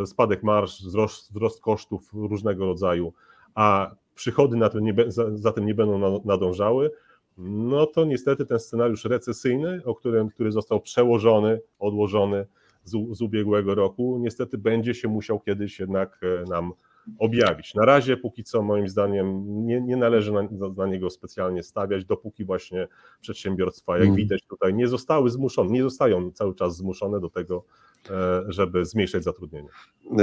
spadek 0.05 0.43
marsz, 0.43 0.81
wzrost, 0.81 1.33
wzrost 1.33 1.61
kosztów 1.61 2.13
różnego 2.13 2.65
rodzaju, 2.65 3.13
a 3.55 3.91
przychody 4.15 4.57
na 4.57 4.69
to 4.69 4.79
nie, 4.79 4.93
za, 5.07 5.37
za 5.37 5.51
tym 5.51 5.65
nie 5.65 5.73
będą 5.73 6.21
nadążały, 6.25 6.91
no 7.37 7.85
to 7.85 8.05
niestety 8.05 8.45
ten 8.45 8.59
scenariusz 8.59 9.05
recesyjny, 9.05 9.81
o 9.85 9.95
którym, 9.95 10.29
który 10.29 10.51
został 10.51 10.81
przełożony, 10.81 11.61
odłożony 11.79 12.45
z, 12.83 12.91
z 13.11 13.21
ubiegłego 13.21 13.75
roku, 13.75 14.17
niestety 14.21 14.57
będzie 14.57 14.93
się 14.93 15.07
musiał 15.07 15.39
kiedyś 15.39 15.79
jednak 15.79 16.19
e, 16.23 16.49
nam 16.49 16.73
objawić. 17.19 17.75
Na 17.75 17.85
razie 17.85 18.17
póki 18.17 18.43
co 18.43 18.61
moim 18.61 18.87
zdaniem 18.87 19.43
nie, 19.65 19.81
nie 19.81 19.97
należy 19.97 20.31
na, 20.31 20.41
na, 20.77 20.87
niego 20.87 21.09
specjalnie 21.09 21.63
stawiać, 21.63 22.05
dopóki 22.05 22.45
właśnie 22.45 22.87
przedsiębiorstwa, 23.21 23.97
jak 23.97 24.03
mm. 24.03 24.15
widać 24.15 24.45
tutaj, 24.47 24.73
nie 24.73 24.87
zostały 24.87 25.29
zmuszone, 25.29 25.69
nie 25.69 25.83
zostają 25.83 26.31
cały 26.31 26.55
czas 26.55 26.77
zmuszone 26.77 27.19
do 27.19 27.29
tego, 27.29 27.65
e, 28.09 28.43
żeby 28.47 28.85
zmniejszać 28.85 29.23
zatrudnienie. 29.23 29.69
E, 30.11 30.15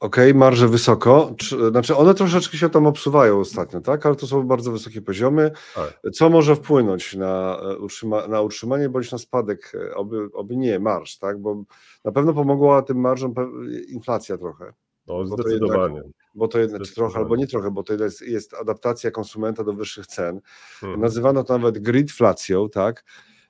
okej, 0.00 0.30
okay, 0.30 0.34
marże 0.34 0.68
wysoko, 0.68 1.34
znaczy 1.70 1.96
one 1.96 2.14
troszeczkę 2.14 2.56
się 2.56 2.70
tam 2.70 2.86
obsuwają 2.86 3.40
ostatnio, 3.40 3.80
tak, 3.80 4.06
ale 4.06 4.16
to 4.16 4.26
są 4.26 4.42
bardzo 4.42 4.72
wysokie 4.72 5.02
poziomy. 5.02 5.50
Tak. 5.74 6.00
Co 6.12 6.30
może 6.30 6.56
wpłynąć 6.56 7.14
na, 7.14 7.60
e, 7.62 7.78
utrzyma, 7.78 8.26
na 8.26 8.40
utrzymanie 8.40 8.88
bądź 8.88 9.12
na 9.12 9.18
spadek, 9.18 9.72
oby, 9.94 10.28
oby 10.34 10.56
nie 10.56 10.78
marsz, 10.78 11.18
tak, 11.18 11.40
bo 11.40 11.64
na 12.04 12.12
pewno 12.12 12.32
pomogła 12.32 12.82
tym 12.82 13.00
marżom 13.00 13.34
inflacja 13.88 14.38
trochę. 14.38 14.72
No, 15.06 15.26
zdecydowanie. 15.26 16.02
Bo 16.36 16.48
to 16.48 16.58
jednak 16.58 16.82
trochę, 16.94 17.18
albo 17.18 17.36
nie 17.36 17.46
trochę, 17.46 17.70
bo 17.70 17.82
to 17.82 17.94
jest, 17.94 18.22
jest 18.22 18.54
adaptacja 18.54 19.10
konsumenta 19.10 19.64
do 19.64 19.72
wyższych 19.72 20.06
cen. 20.06 20.40
Hmm. 20.80 21.00
Nazywano 21.00 21.44
to 21.44 21.58
nawet 21.58 21.78
gridflacją, 21.78 22.70
tak? 22.70 23.04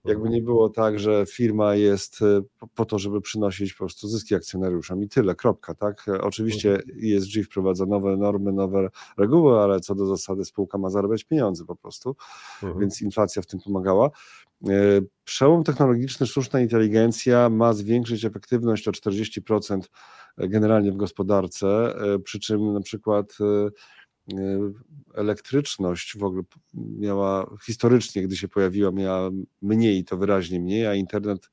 Jakby 0.06 0.26
mhm. 0.26 0.34
nie 0.34 0.42
było 0.42 0.68
tak, 0.68 0.98
że 0.98 1.24
firma 1.28 1.74
jest 1.74 2.22
e, 2.22 2.42
po 2.74 2.84
to, 2.84 2.98
żeby 2.98 3.20
przynosić 3.20 3.72
po 3.72 3.78
prostu 3.78 4.08
zyski 4.08 4.34
akcjonariuszom 4.34 5.02
i 5.02 5.08
tyle, 5.08 5.34
kropka, 5.34 5.74
tak? 5.74 6.08
E, 6.08 6.20
oczywiście 6.20 6.74
mhm. 6.74 6.98
ESG 7.02 7.44
wprowadza 7.44 7.86
nowe 7.86 8.16
normy, 8.16 8.52
nowe 8.52 8.88
reguły, 9.18 9.58
ale 9.58 9.80
co 9.80 9.94
do 9.94 10.06
zasady 10.06 10.44
spółka 10.44 10.78
ma 10.78 10.90
zarabiać 10.90 11.24
pieniądze 11.24 11.64
po 11.64 11.76
prostu, 11.76 12.16
mhm. 12.62 12.80
więc 12.80 13.02
inflacja 13.02 13.42
w 13.42 13.46
tym 13.46 13.60
pomagała. 13.60 14.10
E, 14.68 14.70
przełom 15.24 15.64
technologiczny, 15.64 16.26
sztuczna 16.26 16.60
inteligencja 16.60 17.48
ma 17.48 17.72
zwiększyć 17.72 18.24
efektywność 18.24 18.88
o 18.88 18.90
40% 18.90 19.80
generalnie 20.38 20.92
w 20.92 20.96
gospodarce, 20.96 21.94
przy 22.24 22.40
czym 22.40 22.72
na 22.72 22.80
przykład 22.80 23.38
elektryczność 25.14 26.18
w 26.18 26.24
ogóle 26.24 26.42
miała 26.74 27.56
historycznie, 27.66 28.22
gdy 28.22 28.36
się 28.36 28.48
pojawiła, 28.48 28.90
miała 28.90 29.30
mniej, 29.62 30.04
to 30.04 30.16
wyraźnie 30.16 30.60
mniej, 30.60 30.86
a 30.86 30.94
internet, 30.94 31.50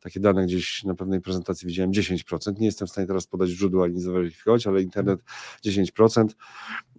takie 0.00 0.20
dane 0.20 0.44
gdzieś 0.44 0.84
na 0.84 0.94
pewnej 0.94 1.20
prezentacji 1.20 1.68
widziałem 1.68 1.92
10%. 1.92 2.58
Nie 2.58 2.66
jestem 2.66 2.88
w 2.88 2.90
stanie 2.90 3.06
teraz 3.06 3.26
podać 3.26 3.48
źródła 3.48 3.84
ani 3.84 4.00
zweryfikować, 4.00 4.66
ale 4.66 4.82
internet 4.82 5.20
10%, 5.66 6.28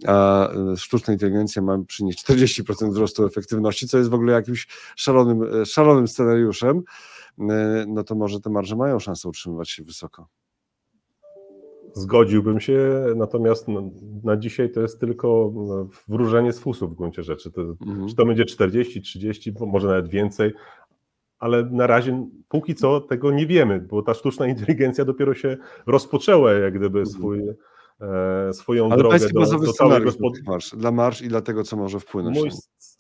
a 0.07 0.50
e, 0.50 0.77
sztuczna 0.77 1.13
inteligencja 1.13 1.62
ma 1.62 1.84
przynieść 1.88 2.25
40% 2.25 2.89
wzrostu 2.91 3.25
efektywności, 3.25 3.88
co 3.88 3.98
jest 3.98 4.10
w 4.10 4.13
ogóle 4.13 4.34
jakimś 4.34 4.67
szalonym, 4.96 5.62
e, 5.62 5.65
szalonym 5.65 6.07
scenariuszem. 6.07 6.84
E, 7.39 7.86
no 7.88 8.03
to 8.03 8.15
może 8.15 8.39
te 8.39 8.50
marże 8.50 8.75
mają 8.75 9.00
szansę 9.00 9.29
utrzymywać 9.29 9.69
się 9.69 9.84
wysoko. 9.84 10.27
Zgodziłbym 11.94 12.60
się, 12.60 13.06
natomiast 13.15 13.67
no, 13.67 13.91
na 14.24 14.38
dzisiaj 14.38 14.72
to 14.72 14.82
jest 14.82 15.00
tylko 15.00 15.51
no, 15.56 15.88
wróżenie 16.08 16.53
z 16.53 16.60
fusów 16.60 16.94
w 16.94 16.96
gruncie 16.96 17.24
rzeczy. 17.24 17.51
To, 17.51 17.62
mhm. 17.62 18.08
Czy 18.08 18.15
to 18.15 18.25
będzie 18.25 18.46
40, 18.46 19.01
30, 19.01 19.53
może 19.60 19.88
nawet 19.88 20.08
więcej, 20.08 20.53
ale 21.39 21.63
na 21.63 21.88
razie 21.88 22.27
póki 22.48 22.75
co 22.75 23.01
tego 23.01 23.32
nie 23.32 23.48
wiemy, 23.48 23.79
bo 23.79 24.01
ta 24.01 24.13
sztuczna 24.13 24.48
inteligencja 24.48 25.06
dopiero 25.06 25.34
się 25.34 25.58
rozpoczęła 25.86 26.53
jak 26.53 26.74
gdyby 26.74 27.00
mhm. 27.00 27.17
swój, 27.17 27.41
e, 28.01 28.53
swoją 28.53 28.86
ale 28.86 28.98
drogę 28.98 29.20
do, 29.20 29.60
do 29.60 29.74
całej 29.74 30.03
gospodarki. 30.03 30.50
Marsz, 30.50 30.75
dla 30.75 30.91
marsz 30.91 31.22
i 31.22 31.27
dla 31.27 31.41
tego, 31.41 31.63
co 31.63 31.77
może 31.77 32.00
wpłynąć. 32.00 32.38
Mój, 32.38 32.50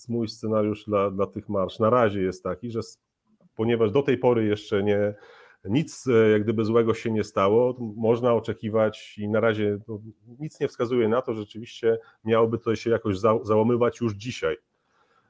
mój 0.09 0.27
scenariusz 0.27 0.85
dla, 0.85 1.11
dla 1.11 1.27
tych 1.27 1.49
marsz 1.49 1.79
na 1.79 1.89
razie 1.89 2.21
jest 2.21 2.43
taki, 2.43 2.71
że 2.71 2.79
ponieważ 3.55 3.91
do 3.91 4.01
tej 4.01 4.17
pory 4.17 4.45
jeszcze 4.45 4.83
nie 4.83 5.15
nic 5.65 6.07
e, 6.07 6.29
jak 6.29 6.43
gdyby 6.43 6.65
złego 6.65 6.93
się 6.93 7.11
nie 7.11 7.23
stało. 7.23 7.75
Można 7.95 8.33
oczekiwać 8.33 9.17
i 9.17 9.29
na 9.29 9.39
razie 9.39 9.77
no, 9.87 9.99
nic 10.39 10.59
nie 10.59 10.67
wskazuje 10.67 11.07
na 11.07 11.21
to, 11.21 11.33
że 11.33 11.39
rzeczywiście 11.39 11.97
miałoby 12.25 12.57
to 12.57 12.75
się 12.75 12.89
jakoś 12.89 13.19
za, 13.19 13.39
załamywać 13.43 14.01
już 14.01 14.13
dzisiaj. 14.13 14.57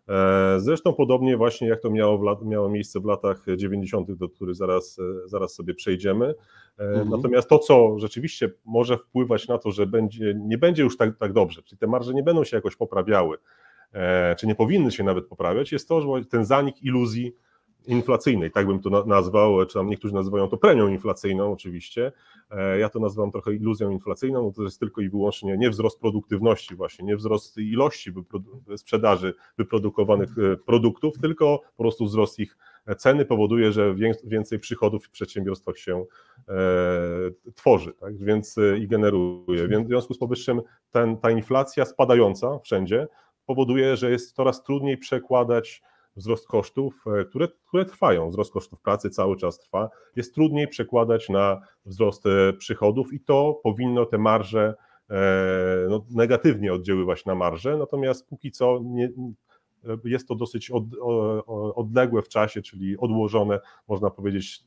E, 0.09 0.55
zresztą 0.59 0.93
podobnie 0.93 1.37
właśnie 1.37 1.67
jak 1.67 1.81
to 1.81 1.89
miało, 1.89 2.23
lat, 2.23 2.45
miało 2.45 2.69
miejsce 2.69 2.99
w 2.99 3.05
latach 3.05 3.45
90., 3.57 4.11
do 4.11 4.29
których 4.29 4.55
zaraz, 4.55 4.99
e, 4.99 5.27
zaraz 5.27 5.53
sobie 5.53 5.73
przejdziemy. 5.73 6.33
Mhm. 6.77 7.09
Natomiast 7.09 7.49
to, 7.49 7.59
co 7.59 7.99
rzeczywiście 7.99 8.49
może 8.65 8.97
wpływać 8.97 9.47
na 9.47 9.57
to, 9.57 9.71
że 9.71 9.85
będzie, 9.85 10.33
nie 10.39 10.57
będzie 10.57 10.83
już 10.83 10.97
tak, 10.97 11.17
tak 11.17 11.33
dobrze, 11.33 11.63
czyli 11.63 11.79
te 11.79 11.87
marże 11.87 12.13
nie 12.13 12.23
będą 12.23 12.43
się 12.43 12.57
jakoś 12.57 12.75
poprawiały, 12.75 13.37
czy 14.37 14.47
nie 14.47 14.55
powinny 14.55 14.91
się 14.91 15.03
nawet 15.03 15.27
poprawiać, 15.27 15.71
jest 15.71 15.87
to, 15.87 16.01
że 16.01 16.25
ten 16.25 16.45
zanik 16.45 16.83
iluzji 16.83 17.35
inflacyjnej, 17.87 18.51
tak 18.51 18.67
bym 18.67 18.79
to 18.79 19.05
nazwał, 19.05 19.65
czy 19.65 19.73
tam 19.73 19.89
niektórzy 19.89 20.13
nazywają 20.13 20.47
to 20.47 20.57
premią 20.57 20.87
inflacyjną 20.87 21.51
oczywiście, 21.51 22.11
e, 22.49 22.79
ja 22.79 22.89
to 22.89 22.99
nazywam 22.99 23.31
trochę 23.31 23.53
iluzją 23.53 23.89
inflacyjną, 23.89 24.43
bo 24.43 24.51
to 24.51 24.63
jest 24.63 24.79
tylko 24.79 25.01
i 25.01 25.09
wyłącznie 25.09 25.57
nie 25.57 25.69
wzrost 25.69 25.99
produktywności 25.99 26.75
właśnie, 26.75 27.05
nie 27.05 27.15
wzrost 27.15 27.57
ilości 27.57 28.11
sprzedaży 28.75 29.33
wyprodukowanych 29.57 30.29
e, 30.37 30.57
produktów, 30.57 31.19
tylko 31.21 31.61
po 31.77 31.83
prostu 31.83 32.05
wzrost 32.05 32.39
ich 32.39 32.57
ceny 32.97 33.25
powoduje, 33.25 33.71
że 33.71 33.95
więcej 34.23 34.59
przychodów 34.59 35.05
w 35.05 35.09
przedsiębiorstwach 35.09 35.77
się 35.77 36.05
e, 36.47 36.53
tworzy, 37.55 37.93
tak? 37.93 38.17
więc 38.17 38.55
i 38.79 38.87
generuje. 38.87 39.67
W 39.67 39.87
związku 39.87 40.13
z 40.13 40.17
powyższym 40.17 40.61
ten, 40.91 41.17
ta 41.17 41.31
inflacja 41.31 41.85
spadająca 41.85 42.59
wszędzie 42.59 43.07
powoduje, 43.45 43.97
że 43.97 44.11
jest 44.11 44.35
coraz 44.35 44.63
trudniej 44.63 44.97
przekładać 44.97 45.81
wzrost 46.17 46.47
kosztów, 46.47 47.05
e, 47.07 47.25
które, 47.25 47.47
które 47.67 47.85
trwają. 47.85 48.29
Wzrost 48.29 48.53
kosztów 48.53 48.81
pracy 48.81 49.09
cały 49.09 49.37
czas 49.37 49.59
trwa. 49.59 49.89
Jest 50.15 50.35
trudniej 50.35 50.67
przekładać 50.67 51.29
na 51.29 51.61
wzrost 51.85 52.25
e, 52.25 52.53
przychodów 52.53 53.13
i 53.13 53.19
to 53.19 53.59
powinno 53.63 54.05
te 54.05 54.17
marże 54.17 54.75
e, 55.09 55.15
no, 55.89 56.05
negatywnie 56.09 56.73
oddziaływać 56.73 57.25
na 57.25 57.35
marże, 57.35 57.77
natomiast 57.77 58.27
póki 58.27 58.51
co 58.51 58.79
nie, 58.83 59.09
jest 60.03 60.27
to 60.27 60.35
dosyć 60.35 60.71
od, 60.71 60.83
odległe 61.75 62.21
w 62.21 62.29
czasie, 62.29 62.61
czyli 62.61 62.97
odłożone, 62.97 63.59
można 63.87 64.09
powiedzieć, 64.09 64.63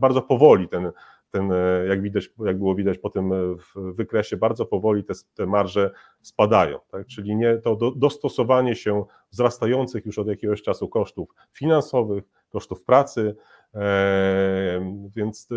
bardzo 0.00 0.22
powoli 0.22 0.68
ten, 0.68 0.92
ten, 1.30 1.52
e, 1.52 1.86
jak 1.88 2.02
widać, 2.02 2.30
jak 2.44 2.58
było 2.58 2.74
widać 2.74 2.98
po 2.98 3.10
tym 3.10 3.32
e, 3.32 3.56
wykresie, 3.76 4.36
bardzo 4.36 4.66
powoli 4.66 5.04
te, 5.04 5.14
te 5.34 5.46
marże 5.46 5.90
spadają. 6.22 6.78
Tak? 6.90 7.06
Czyli 7.06 7.36
nie 7.36 7.56
to 7.56 7.76
do, 7.76 7.90
dostosowanie 7.90 8.76
się 8.76 9.04
wzrastających 9.30 10.06
już 10.06 10.18
od 10.18 10.28
jakiegoś 10.28 10.62
czasu 10.62 10.88
kosztów 10.88 11.28
finansowych, 11.52 12.24
kosztów 12.50 12.82
pracy, 12.82 13.36
e, 13.74 15.10
więc 15.16 15.48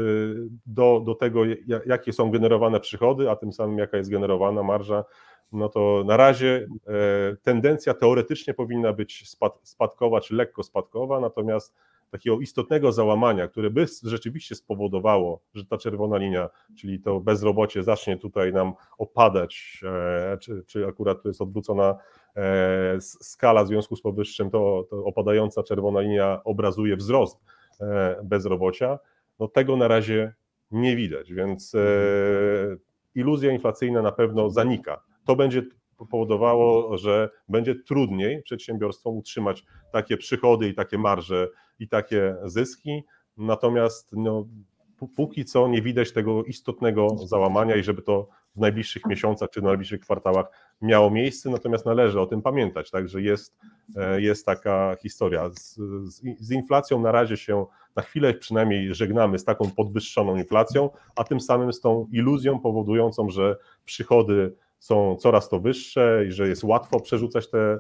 do, 0.65 1.01
do 1.05 1.15
tego, 1.15 1.41
jakie 1.85 2.13
są 2.13 2.31
generowane 2.31 2.79
przychody, 2.79 3.29
a 3.29 3.35
tym 3.35 3.53
samym 3.53 3.77
jaka 3.77 3.97
jest 3.97 4.09
generowana 4.09 4.63
marża, 4.63 5.03
no 5.51 5.69
to 5.69 6.03
na 6.05 6.17
razie 6.17 6.67
tendencja 7.43 7.93
teoretycznie 7.93 8.53
powinna 8.53 8.93
być 8.93 9.29
spad, 9.29 9.59
spadkowa 9.63 10.21
czy 10.21 10.35
lekko 10.35 10.63
spadkowa, 10.63 11.19
natomiast 11.19 11.75
takiego 12.13 12.39
istotnego 12.39 12.91
załamania, 12.91 13.47
które 13.47 13.69
by 13.69 13.85
rzeczywiście 14.03 14.55
spowodowało, 14.55 15.41
że 15.53 15.65
ta 15.65 15.77
czerwona 15.77 16.17
linia, 16.17 16.49
czyli 16.77 16.99
to 16.99 17.19
bezrobocie 17.19 17.83
zacznie 17.83 18.17
tutaj 18.17 18.53
nam 18.53 18.73
opadać, 18.97 19.81
e, 19.83 20.37
czy, 20.37 20.63
czy 20.67 20.87
akurat 20.87 21.23
to 21.23 21.27
jest 21.27 21.41
odwrócona 21.41 21.95
e, 22.35 22.97
skala 23.01 23.63
w 23.63 23.67
związku 23.67 23.95
z 23.95 24.01
powyższym, 24.01 24.49
to, 24.49 24.87
to 24.89 25.05
opadająca 25.05 25.63
czerwona 25.63 26.01
linia 26.01 26.41
obrazuje 26.43 26.95
wzrost 26.95 27.39
e, 27.81 28.19
bezrobocia, 28.23 28.99
no 29.39 29.47
tego 29.47 29.77
na 29.77 29.87
razie 29.87 30.33
nie 30.71 30.95
widać, 30.95 31.33
więc 31.33 31.75
iluzja 33.15 33.51
inflacyjna 33.51 34.01
na 34.01 34.11
pewno 34.11 34.49
zanika. 34.49 35.03
To 35.25 35.35
będzie 35.35 35.63
powodowało, 36.11 36.97
że 36.97 37.29
będzie 37.49 37.75
trudniej 37.75 38.43
przedsiębiorstwom 38.43 39.17
utrzymać 39.17 39.63
takie 39.91 40.17
przychody 40.17 40.67
i 40.67 40.73
takie 40.73 40.97
marże 40.97 41.47
i 41.79 41.87
takie 41.87 42.35
zyski. 42.45 43.03
Natomiast 43.37 44.09
no, 44.11 44.47
póki 45.07 45.45
co 45.45 45.67
nie 45.67 45.81
widać 45.81 46.11
tego 46.11 46.43
istotnego 46.43 47.07
załamania 47.25 47.75
i 47.75 47.83
żeby 47.83 48.01
to 48.01 48.27
w 48.55 48.59
najbliższych 48.59 49.05
miesiącach 49.05 49.49
czy 49.49 49.61
w 49.61 49.63
najbliższych 49.63 49.99
kwartałach 49.99 50.45
miało 50.81 51.11
miejsce, 51.11 51.49
natomiast 51.49 51.85
należy 51.85 52.21
o 52.21 52.25
tym 52.25 52.41
pamiętać, 52.41 52.91
także 52.91 53.21
jest, 53.21 53.57
e, 53.95 54.21
jest 54.21 54.45
taka 54.45 54.95
historia. 55.01 55.49
Z, 55.49 55.75
z, 56.03 56.21
z, 56.39 56.51
inflacją 56.51 57.01
na 57.01 57.11
razie 57.11 57.37
się 57.37 57.65
na 57.95 58.01
chwilę 58.01 58.33
przynajmniej 58.33 58.95
żegnamy 58.95 59.39
z 59.39 59.45
taką 59.45 59.71
podwyższoną 59.71 60.35
inflacją, 60.35 60.89
a 61.15 61.23
tym 61.23 61.39
samym 61.39 61.73
z 61.73 61.81
tą 61.81 62.07
iluzją 62.11 62.59
powodującą, 62.59 63.29
że 63.29 63.57
przychody 63.85 64.55
są 64.83 65.15
coraz 65.15 65.49
to 65.49 65.59
wyższe 65.59 66.25
i 66.27 66.31
że 66.31 66.47
jest 66.47 66.63
łatwo 66.63 66.99
przerzucać 66.99 67.49
te 67.49 67.77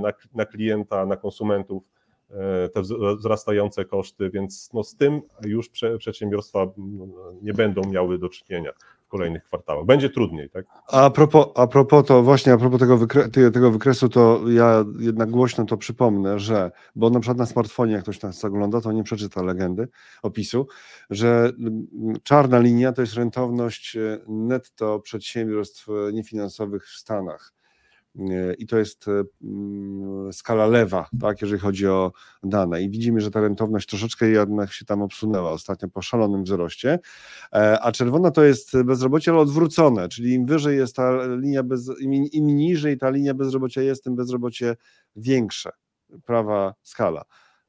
na, 0.00 0.12
na 0.34 0.46
klienta, 0.46 1.06
na 1.06 1.16
konsumentów 1.16 1.82
e, 2.30 2.68
te 2.68 2.82
wzrastające 3.16 3.84
koszty, 3.84 4.30
więc 4.30 4.70
no 4.72 4.84
z 4.84 4.96
tym 4.96 5.22
już 5.44 5.70
przedsiębiorstwa 5.98 6.66
nie 7.42 7.52
będą 7.52 7.82
miały 7.90 8.18
do 8.18 8.28
czynienia 8.28 8.72
kolejnych 9.16 9.44
kwartałach. 9.44 9.86
Będzie 9.86 10.10
trudniej, 10.10 10.50
tak? 10.50 10.66
A 10.92 11.10
propos, 11.10 11.46
a 11.54 11.66
propos 11.66 12.06
to 12.06 12.22
właśnie, 12.22 12.52
a 12.52 12.58
propos 12.58 12.80
tego, 12.80 12.96
wykre, 12.96 13.28
tego 13.28 13.70
wykresu, 13.70 14.08
to 14.08 14.40
ja 14.48 14.84
jednak 14.98 15.30
głośno 15.30 15.64
to 15.64 15.76
przypomnę, 15.76 16.38
że, 16.38 16.70
bo 16.94 17.10
na 17.10 17.20
przykład 17.20 17.38
na 17.38 17.46
smartfonie, 17.46 17.92
jak 17.92 18.02
ktoś 18.02 18.22
nas 18.22 18.44
ogląda, 18.44 18.80
to 18.80 18.92
nie 18.92 19.02
przeczyta 19.02 19.42
legendy, 19.42 19.88
opisu, 20.22 20.66
że 21.10 21.52
mm, 21.58 21.86
czarna 22.22 22.58
linia 22.58 22.92
to 22.92 23.00
jest 23.00 23.14
rentowność 23.14 23.96
e, 23.96 24.18
netto 24.28 25.00
przedsiębiorstw 25.00 25.88
e, 25.88 26.12
niefinansowych 26.12 26.86
w 26.86 26.96
Stanach 26.98 27.55
i 28.58 28.66
to 28.66 28.78
jest 28.78 29.08
e, 29.08 29.24
mm, 29.42 30.32
skala 30.32 30.66
lewa, 30.66 31.08
tak, 31.20 31.42
jeżeli 31.42 31.60
chodzi 31.60 31.86
o 31.86 32.12
dane. 32.42 32.82
I 32.82 32.90
widzimy, 32.90 33.20
że 33.20 33.30
ta 33.30 33.40
rentowność 33.40 33.88
troszeczkę 33.88 34.28
jednak 34.28 34.72
się 34.72 34.84
tam 34.84 35.02
obsunęła 35.02 35.50
ostatnio 35.50 35.88
po 35.88 36.02
szalonym 36.02 36.44
wzroście, 36.44 36.98
e, 37.52 37.80
a 37.80 37.92
czerwona 37.92 38.30
to 38.30 38.44
jest 38.44 38.82
bezrobocie, 38.82 39.30
ale 39.30 39.40
odwrócone, 39.40 40.08
czyli 40.08 40.32
im 40.32 40.46
wyżej 40.46 40.76
jest 40.76 40.96
ta 40.96 41.26
linia, 41.36 41.62
bez, 41.62 41.90
im, 42.00 42.46
niżej 42.46 42.98
ta 42.98 43.10
linia 43.10 43.34
bezrobocia 43.34 43.82
jest, 43.82 44.04
tym 44.04 44.16
bezrobocie 44.16 44.76
większe, 45.16 45.70
prawa 46.24 46.74
skala 46.82 47.24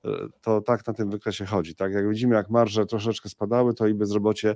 e, 0.06 0.10
to 0.42 0.62
tak 0.62 0.88
na 0.88 0.94
tym 0.94 1.10
wykresie 1.10 1.46
chodzi. 1.46 1.76
Tak 1.76 1.94
jak 1.94 2.10
widzimy, 2.10 2.36
jak 2.36 2.50
marże 2.50 2.86
troszeczkę 2.86 3.30
spadały, 3.30 3.74
to 3.74 3.88
i 3.88 3.94
bezrobocie 3.94 4.56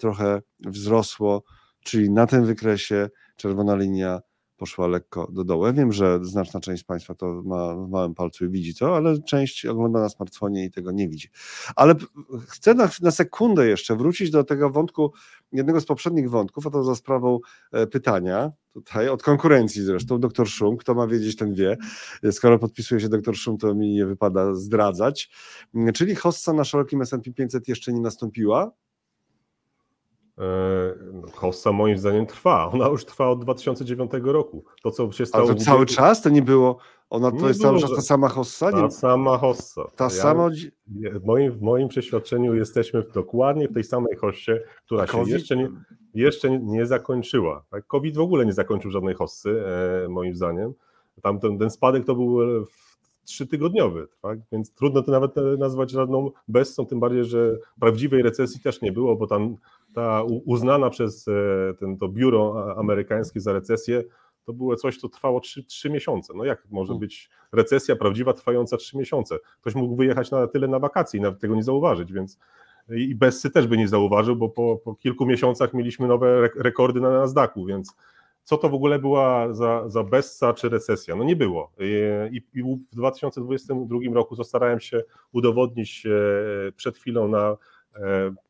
trochę 0.00 0.42
wzrosło, 0.60 1.42
czyli 1.84 2.10
na 2.10 2.26
tym 2.26 2.44
wykresie 2.44 3.08
czerwona 3.36 3.76
linia 3.76 4.20
poszła 4.56 4.86
lekko 4.86 5.28
do 5.32 5.44
dołu. 5.44 5.66
Ja 5.66 5.72
wiem, 5.72 5.92
że 5.92 6.18
znaczna 6.22 6.60
część 6.60 6.84
Państwa 6.84 7.14
to 7.14 7.42
ma 7.44 7.74
w 7.74 7.88
małym 7.88 8.14
palcu 8.14 8.44
i 8.44 8.48
widzi 8.48 8.74
to, 8.74 8.96
ale 8.96 9.22
część 9.22 9.66
ogląda 9.66 10.00
na 10.00 10.08
smartfonie 10.08 10.64
i 10.64 10.70
tego 10.70 10.92
nie 10.92 11.08
widzi. 11.08 11.28
Ale 11.76 11.94
chcę 12.48 12.74
na, 12.74 12.88
na 13.02 13.10
sekundę 13.10 13.66
jeszcze 13.66 13.96
wrócić 13.96 14.30
do 14.30 14.44
tego 14.44 14.70
wątku, 14.70 15.12
jednego 15.52 15.80
z 15.80 15.84
poprzednich 15.84 16.30
wątków, 16.30 16.66
a 16.66 16.70
to 16.70 16.84
za 16.84 16.94
sprawą 16.94 17.38
e, 17.72 17.86
pytania, 17.86 18.52
tutaj 18.72 19.08
od 19.08 19.22
konkurencji 19.22 19.82
zresztą, 19.82 20.20
doktor 20.20 20.48
Szum, 20.48 20.76
kto 20.76 20.94
ma 20.94 21.06
wiedzieć, 21.06 21.36
ten 21.36 21.54
wie. 21.54 21.76
Skoro 22.30 22.58
podpisuje 22.58 23.00
się 23.00 23.08
doktor 23.08 23.36
Szum, 23.36 23.58
to 23.58 23.74
mi 23.74 23.92
nie 23.92 24.06
wypada 24.06 24.54
zdradzać. 24.54 25.30
Czyli 25.94 26.14
hossa 26.14 26.52
na 26.52 26.64
szerokim 26.64 27.02
S&P 27.02 27.32
500 27.32 27.68
jeszcze 27.68 27.92
nie 27.92 28.00
nastąpiła, 28.00 28.72
hossa 31.32 31.72
moim 31.72 31.98
zdaniem 31.98 32.26
trwa. 32.26 32.70
Ona 32.72 32.88
już 32.88 33.04
trwa 33.04 33.28
od 33.28 33.44
2009 33.44 34.10
roku. 34.22 34.64
To, 34.82 34.90
co 34.90 35.12
się 35.12 35.26
stało. 35.26 35.44
Ale 35.44 35.54
to 35.54 35.64
cały 35.64 35.86
czas 35.86 36.22
to 36.22 36.30
nie 36.30 36.42
było. 36.42 36.78
Ona 37.10 37.30
to 37.30 37.36
nie 37.36 37.48
jest 37.48 37.62
cały 37.62 37.80
czas 37.80 37.90
ta 37.90 38.02
sama 38.02 38.28
hossa? 38.28 38.72
Ta 38.72 38.90
sama 38.90 39.38
hossa. 39.38 39.90
Ta 39.96 40.04
ja, 40.04 40.10
sama. 40.10 40.48
W 40.88 41.24
moim, 41.24 41.52
w 41.52 41.62
moim 41.62 41.88
przeświadczeniu 41.88 42.54
jesteśmy 42.54 43.02
dokładnie 43.14 43.68
w 43.68 43.74
tej 43.74 43.84
samej 43.84 44.16
hossie, 44.16 44.52
która 44.86 45.06
się 45.06 45.24
jeszcze 45.26 45.56
nie, 45.56 45.68
jeszcze 46.14 46.58
nie 46.60 46.86
zakończyła. 46.86 47.64
Tak? 47.70 47.86
COVID 47.86 48.16
w 48.16 48.20
ogóle 48.20 48.46
nie 48.46 48.52
zakończył 48.52 48.90
żadnej 48.90 49.14
hossy, 49.14 49.64
e, 50.04 50.08
moim 50.08 50.34
zdaniem. 50.34 50.74
Tam 51.22 51.40
ten, 51.40 51.58
ten 51.58 51.70
spadek 51.70 52.04
to 52.04 52.14
był 52.14 52.38
trzytygodniowy, 53.24 54.06
tak? 54.22 54.38
więc 54.52 54.74
trudno 54.74 55.02
to 55.02 55.12
nawet 55.12 55.36
nazwać 55.58 55.90
żadną 55.90 56.30
bezsą, 56.48 56.86
tym 56.86 57.00
bardziej, 57.00 57.24
że 57.24 57.58
prawdziwej 57.80 58.22
recesji 58.22 58.60
też 58.60 58.82
nie 58.82 58.92
było, 58.92 59.16
bo 59.16 59.26
tam 59.26 59.56
ta 59.94 60.22
uznana 60.44 60.90
przez 60.90 61.28
e, 61.28 61.32
ten, 61.80 61.96
to 61.96 62.08
biuro 62.08 62.74
amerykańskie 62.78 63.40
za 63.40 63.52
recesję, 63.52 64.04
to 64.44 64.52
było 64.52 64.76
coś, 64.76 64.96
co 64.96 65.08
trwało 65.08 65.40
3, 65.40 65.64
3 65.64 65.90
miesiące. 65.90 66.32
No 66.36 66.44
jak 66.44 66.66
może 66.70 66.88
hmm. 66.88 67.00
być 67.00 67.30
recesja 67.52 67.96
prawdziwa 67.96 68.32
trwająca 68.32 68.76
3 68.76 68.98
miesiące? 68.98 69.38
Ktoś 69.60 69.74
mógł 69.74 69.96
wyjechać 69.96 70.30
na 70.30 70.46
tyle 70.46 70.68
na 70.68 70.78
wakacje 70.78 71.18
i 71.20 71.22
nawet 71.22 71.40
tego 71.40 71.54
nie 71.54 71.62
zauważyć, 71.62 72.12
więc 72.12 72.38
i 72.88 73.14
Bessy 73.14 73.50
też 73.50 73.66
by 73.66 73.76
nie 73.76 73.88
zauważył, 73.88 74.36
bo 74.36 74.48
po, 74.48 74.76
po 74.84 74.94
kilku 74.94 75.26
miesiącach 75.26 75.74
mieliśmy 75.74 76.08
nowe 76.08 76.48
rekordy 76.56 77.00
na 77.00 77.10
Nasdaqu, 77.10 77.66
więc 77.66 77.94
co 78.44 78.56
to 78.56 78.68
w 78.68 78.74
ogóle 78.74 78.98
była 78.98 79.52
za, 79.52 79.88
za 79.88 80.04
czy 80.54 80.68
recesja? 80.68 81.16
No 81.16 81.24
nie 81.24 81.36
było. 81.36 81.72
I, 82.30 82.42
I, 82.54 82.62
w 82.62 82.96
2022 82.96 83.98
roku 84.14 84.44
starałem 84.44 84.80
się 84.80 85.02
udowodnić 85.32 86.06
e, 86.06 86.72
przed 86.72 86.98
chwilą 86.98 87.28
na 87.28 87.48
E, 87.50 87.56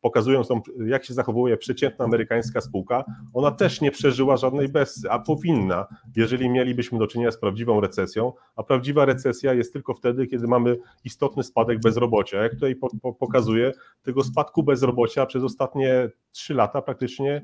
pokazując 0.00 0.48
tą, 0.48 0.60
jak 0.86 1.04
się 1.04 1.14
zachowuje 1.14 1.56
przeciętna 1.56 2.04
amerykańska 2.04 2.60
spółka, 2.60 3.04
ona 3.34 3.50
też 3.50 3.80
nie 3.80 3.90
przeżyła 3.90 4.36
żadnej 4.36 4.68
bessy, 4.68 5.10
a 5.10 5.18
powinna, 5.18 5.86
jeżeli 6.16 6.50
mielibyśmy 6.50 6.98
do 6.98 7.06
czynienia 7.06 7.30
z 7.30 7.38
prawdziwą 7.38 7.80
recesją, 7.80 8.32
a 8.56 8.62
prawdziwa 8.62 9.04
recesja 9.04 9.54
jest 9.54 9.72
tylko 9.72 9.94
wtedy, 9.94 10.26
kiedy 10.26 10.46
mamy 10.46 10.78
istotny 11.04 11.42
spadek 11.42 11.80
bezrobocia. 11.80 12.42
Jak 12.42 12.54
tutaj 12.54 12.76
po, 12.76 12.88
po, 13.02 13.12
pokazuje, 13.12 13.72
tego 14.02 14.24
spadku 14.24 14.62
bezrobocia 14.62 15.26
przez 15.26 15.42
ostatnie 15.42 16.10
3 16.32 16.54
lata 16.54 16.82
praktycznie, 16.82 17.42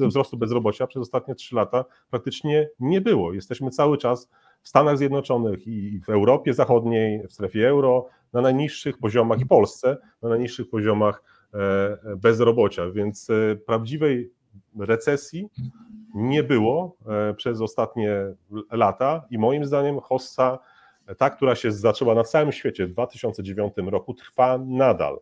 e, 0.00 0.08
wzrostu 0.08 0.36
bezrobocia 0.36 0.86
przez 0.86 1.02
ostatnie 1.02 1.34
3 1.34 1.54
lata 1.54 1.84
praktycznie 2.10 2.68
nie 2.80 3.00
było. 3.00 3.32
Jesteśmy 3.32 3.70
cały 3.70 3.98
czas 3.98 4.28
w 4.62 4.68
Stanach 4.68 4.98
Zjednoczonych 4.98 5.66
i 5.66 6.00
w 6.00 6.10
Europie 6.10 6.54
Zachodniej, 6.54 7.26
w 7.28 7.32
strefie 7.32 7.68
euro, 7.68 8.08
na 8.32 8.40
najniższych 8.40 8.98
poziomach 8.98 9.40
i 9.40 9.46
Polsce 9.46 9.96
na 10.22 10.28
najniższych 10.28 10.70
poziomach 10.70 11.22
e, 11.54 12.16
bezrobocia, 12.16 12.90
więc 12.90 13.30
e, 13.30 13.56
prawdziwej 13.56 14.32
recesji 14.78 15.48
nie 16.14 16.42
było 16.42 16.96
e, 17.06 17.34
przez 17.34 17.60
ostatnie 17.60 18.16
lata 18.70 19.26
i 19.30 19.38
moim 19.38 19.64
zdaniem 19.64 20.00
hossa, 20.00 20.58
ta, 21.18 21.30
która 21.30 21.54
się 21.54 21.72
zaczęła 21.72 22.14
na 22.14 22.24
całym 22.24 22.52
świecie 22.52 22.86
w 22.86 22.90
2009 22.90 23.72
roku, 23.86 24.14
trwa 24.14 24.58
nadal. 24.58 25.18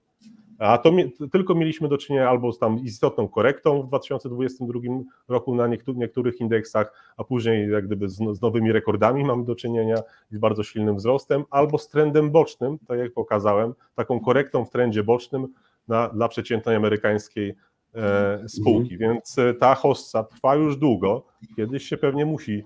A 0.60 0.78
to 0.78 0.92
tylko 1.32 1.54
mieliśmy 1.54 1.88
do 1.88 1.98
czynienia 1.98 2.30
albo 2.30 2.52
z 2.52 2.58
tam 2.58 2.78
istotną 2.78 3.28
korektą 3.28 3.82
w 3.82 3.86
2022 3.86 4.80
roku 5.28 5.54
na 5.54 5.68
niektórych 5.86 6.40
indeksach, 6.40 7.12
a 7.16 7.24
później 7.24 7.70
jak 7.70 7.86
gdyby 7.86 8.08
z, 8.08 8.16
z 8.16 8.40
nowymi 8.40 8.72
rekordami 8.72 9.24
mamy 9.24 9.44
do 9.44 9.54
czynienia 9.54 9.96
z 10.30 10.38
bardzo 10.38 10.62
silnym 10.62 10.96
wzrostem, 10.96 11.44
albo 11.50 11.78
z 11.78 11.88
trendem 11.88 12.30
bocznym, 12.30 12.78
tak 12.88 12.98
jak 12.98 13.12
pokazałem, 13.12 13.74
taką 13.94 14.20
korektą 14.20 14.64
w 14.64 14.70
trendzie 14.70 15.02
bocznym 15.02 15.48
na, 15.88 16.08
dla 16.08 16.28
przeciętnej 16.28 16.76
amerykańskiej 16.76 17.54
e, 17.94 18.48
spółki. 18.48 18.94
Mhm. 18.94 19.12
Więc 19.12 19.38
e, 19.38 19.54
ta 19.54 19.74
hossa 19.74 20.24
trwa 20.24 20.54
już 20.54 20.76
długo, 20.76 21.26
kiedyś 21.56 21.88
się 21.88 21.96
pewnie 21.96 22.26
musi 22.26 22.64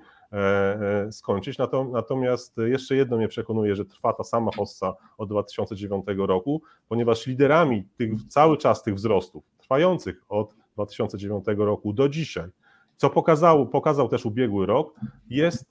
skończyć. 1.11 1.59
Natomiast 1.93 2.57
jeszcze 2.57 2.97
jedno 2.97 3.17
mnie 3.17 3.29
przekonuje, 3.29 3.77
że 3.77 3.85
trwa 3.85 4.13
ta 4.13 4.25
sama 4.25 4.51
hossa 4.57 4.95
od 5.19 5.29
2009 5.29 6.07
roku, 6.17 6.63
ponieważ 6.89 7.27
liderami 7.27 7.85
tych, 7.97 8.11
cały 8.29 8.57
czas 8.57 8.83
tych 8.83 8.95
wzrostów, 8.95 9.45
trwających 9.59 10.23
od 10.29 10.55
2009 10.75 11.45
roku 11.57 11.93
do 11.93 12.09
dzisiaj, 12.09 12.51
co 12.97 13.11
pokazał, 13.11 13.69
pokazał 13.69 14.09
też 14.09 14.27
ubiegły 14.27 14.67
rok, 14.67 15.01
jest 15.31 15.65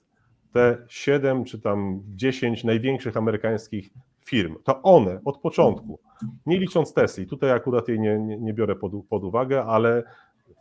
te 0.52 0.84
7 0.88 1.44
czy 1.44 1.60
tam 1.60 2.02
10 2.04 2.64
największych 2.64 3.16
amerykańskich 3.16 3.90
firm. 4.24 4.56
To 4.64 4.82
one 4.82 5.20
od 5.24 5.38
początku, 5.38 5.98
nie 6.46 6.58
licząc 6.58 6.94
Tesla, 6.94 7.24
tutaj 7.24 7.50
akurat 7.50 7.88
jej 7.88 8.00
nie, 8.00 8.18
nie, 8.18 8.38
nie 8.38 8.54
biorę 8.54 8.76
pod, 8.76 8.92
pod 9.08 9.24
uwagę, 9.24 9.64
ale 9.64 10.02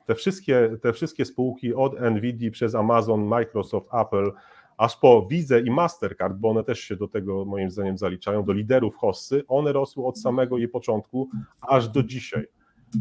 te 0.05 0.15
wszystkie, 0.15 0.77
te 0.81 0.93
wszystkie 0.93 1.25
spółki 1.25 1.73
od 1.73 2.01
Nvidia 2.01 2.51
przez 2.51 2.75
Amazon, 2.75 3.25
Microsoft, 3.25 3.89
Apple, 3.93 4.31
aż 4.77 4.97
po 4.97 5.27
Visa 5.29 5.57
i 5.57 5.71
Mastercard, 5.71 6.37
bo 6.37 6.49
one 6.49 6.63
też 6.63 6.79
się 6.79 6.95
do 6.95 7.07
tego 7.07 7.45
moim 7.45 7.71
zdaniem 7.71 7.97
zaliczają, 7.97 8.43
do 8.43 8.53
liderów 8.53 8.95
hossy, 8.95 9.43
one 9.47 9.73
rosły 9.73 10.05
od 10.05 10.19
samego 10.19 10.57
jej 10.57 10.67
początku 10.67 11.29
aż 11.61 11.89
do 11.89 12.03
dzisiaj. 12.03 12.47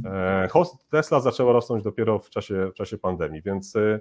E, 0.05 0.49
Tesla 0.91 1.21
zaczęła 1.21 1.53
rosnąć 1.53 1.85
dopiero 1.85 2.19
w 2.19 2.31
czasie, 2.31 2.71
w 2.71 2.75
czasie 2.75 2.99
pandemii, 2.99 3.43
więc 3.43 3.77
e, 3.77 4.01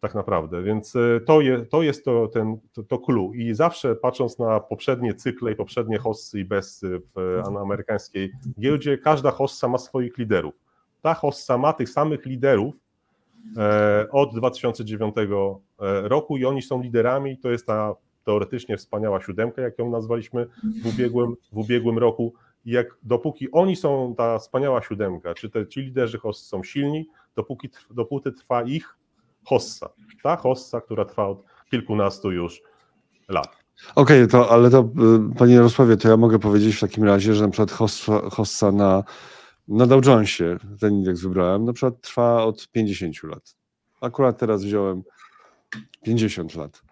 tak 0.00 0.14
naprawdę, 0.14 0.62
więc 0.62 0.96
e, 0.96 1.20
to, 1.26 1.40
je, 1.40 1.66
to 1.66 1.82
jest 1.82 2.04
to, 2.04 2.28
ten, 2.28 2.58
to, 2.72 2.82
to 2.82 2.98
clue 2.98 3.32
i 3.34 3.54
zawsze 3.54 3.96
patrząc 3.96 4.38
na 4.38 4.60
poprzednie 4.60 5.14
cykle 5.14 5.52
i 5.52 5.56
poprzednie 5.56 5.98
hossy 5.98 6.40
i 6.40 6.44
bessy 6.44 7.02
w 7.14 7.42
amerykańskiej 7.62 8.32
giełdzie, 8.60 8.98
każda 8.98 9.30
hossa 9.30 9.68
ma 9.68 9.78
swoich 9.78 10.18
liderów 10.18 10.54
ta 11.02 11.14
hossa 11.14 11.58
ma 11.58 11.72
tych 11.72 11.90
samych 11.90 12.26
liderów 12.26 12.74
e, 13.56 14.06
od 14.10 14.34
2009 14.34 15.14
e, 15.18 15.28
roku 16.08 16.36
i 16.36 16.44
oni 16.44 16.62
są 16.62 16.82
liderami. 16.82 17.38
To 17.38 17.50
jest 17.50 17.66
ta 17.66 17.94
teoretycznie 18.24 18.76
wspaniała 18.76 19.22
siódemka, 19.22 19.62
jak 19.62 19.78
ją 19.78 19.90
nazwaliśmy 19.90 20.46
w 20.82 20.86
ubiegłym, 20.86 21.36
w 21.52 21.58
ubiegłym 21.58 21.98
roku. 21.98 22.34
I 22.64 22.70
jak 22.70 22.86
dopóki 23.02 23.52
oni 23.52 23.76
są 23.76 24.14
ta 24.16 24.38
wspaniała 24.38 24.82
siódemka, 24.82 25.34
czy 25.34 25.50
te, 25.50 25.66
ci 25.66 25.80
liderzy 25.80 26.18
hossy 26.18 26.44
są 26.44 26.62
silni, 26.62 27.08
dopóki, 27.36 27.68
dopóty 27.90 28.32
trwa 28.32 28.62
ich 28.62 28.96
hossa. 29.44 29.88
Ta 30.22 30.36
hossa, 30.36 30.80
która 30.80 31.04
trwa 31.04 31.26
od 31.26 31.42
kilkunastu 31.70 32.30
już 32.30 32.62
lat. 33.28 33.56
Okej, 33.94 34.24
okay, 34.24 34.26
to 34.26 34.50
ale 34.50 34.70
to 34.70 34.80
y, 34.80 35.36
panie 35.38 35.54
Jarosławie, 35.54 35.96
to 35.96 36.08
ja 36.08 36.16
mogę 36.16 36.38
powiedzieć 36.38 36.76
w 36.76 36.80
takim 36.80 37.04
razie, 37.04 37.34
że 37.34 37.44
na 37.44 37.50
przykład 37.50 37.70
hossa, 37.70 38.30
hossa 38.30 38.72
na 38.72 39.04
na 39.68 39.86
Dow 39.86 40.06
Jonesie 40.06 40.56
ten 40.80 40.94
indeks 40.94 41.20
wybrałem, 41.20 41.64
na 41.64 41.72
przykład 41.72 42.00
trwa 42.00 42.44
od 42.44 42.68
50 42.68 43.22
lat. 43.22 43.56
Akurat 44.00 44.38
teraz 44.38 44.64
wziąłem 44.64 45.02
50 46.04 46.54
lat. 46.54 46.82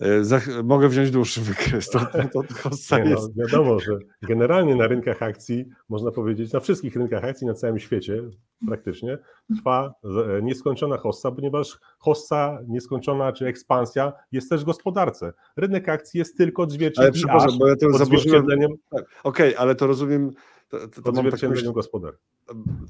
E, 0.00 0.24
zach- 0.24 0.62
mogę 0.64 0.88
wziąć 0.88 1.10
dłuższy 1.10 1.40
wykres. 1.40 1.90
To, 1.90 1.98
to, 1.98 2.42
to 2.88 2.96
Nie, 2.98 3.04
no, 3.04 3.10
jest. 3.10 3.36
wiadomo, 3.36 3.80
że 3.80 3.98
generalnie 4.22 4.76
na 4.76 4.86
rynkach 4.86 5.22
akcji, 5.22 5.64
można 5.88 6.10
powiedzieć, 6.10 6.52
na 6.52 6.60
wszystkich 6.60 6.96
rynkach 6.96 7.24
akcji 7.24 7.46
na 7.46 7.54
całym 7.54 7.78
świecie 7.78 8.22
praktycznie 8.66 9.18
trwa 9.56 9.94
e, 10.04 10.42
nieskończona 10.42 10.96
hossa, 10.96 11.30
ponieważ 11.30 11.78
hossa 11.98 12.58
nieskończona 12.68 13.32
czy 13.32 13.46
ekspansja 13.46 14.12
jest 14.32 14.50
też 14.50 14.60
w 14.60 14.64
gospodarce. 14.64 15.32
Rynek 15.56 15.88
akcji 15.88 16.18
jest 16.18 16.36
tylko 16.36 16.62
Ale 16.62 16.66
odzwierciedleniem, 16.66 17.12
przepraszam, 17.14 17.58
bo 17.58 17.68
ja 17.68 17.76
to 17.76 17.98
zaburzyłem. 17.98 18.46
Tak, 18.90 19.04
Okej, 19.24 19.56
ale 19.56 19.74
to 19.74 19.86
rozumiem. 19.86 20.30
To, 20.70 20.78
to, 20.78 20.88
to 20.88 21.12
mam 21.12 21.14
tak 21.14 21.16
odzwierciedleniem 21.16 21.64
myśl, 21.64 21.72
gospodarki. 21.72 22.24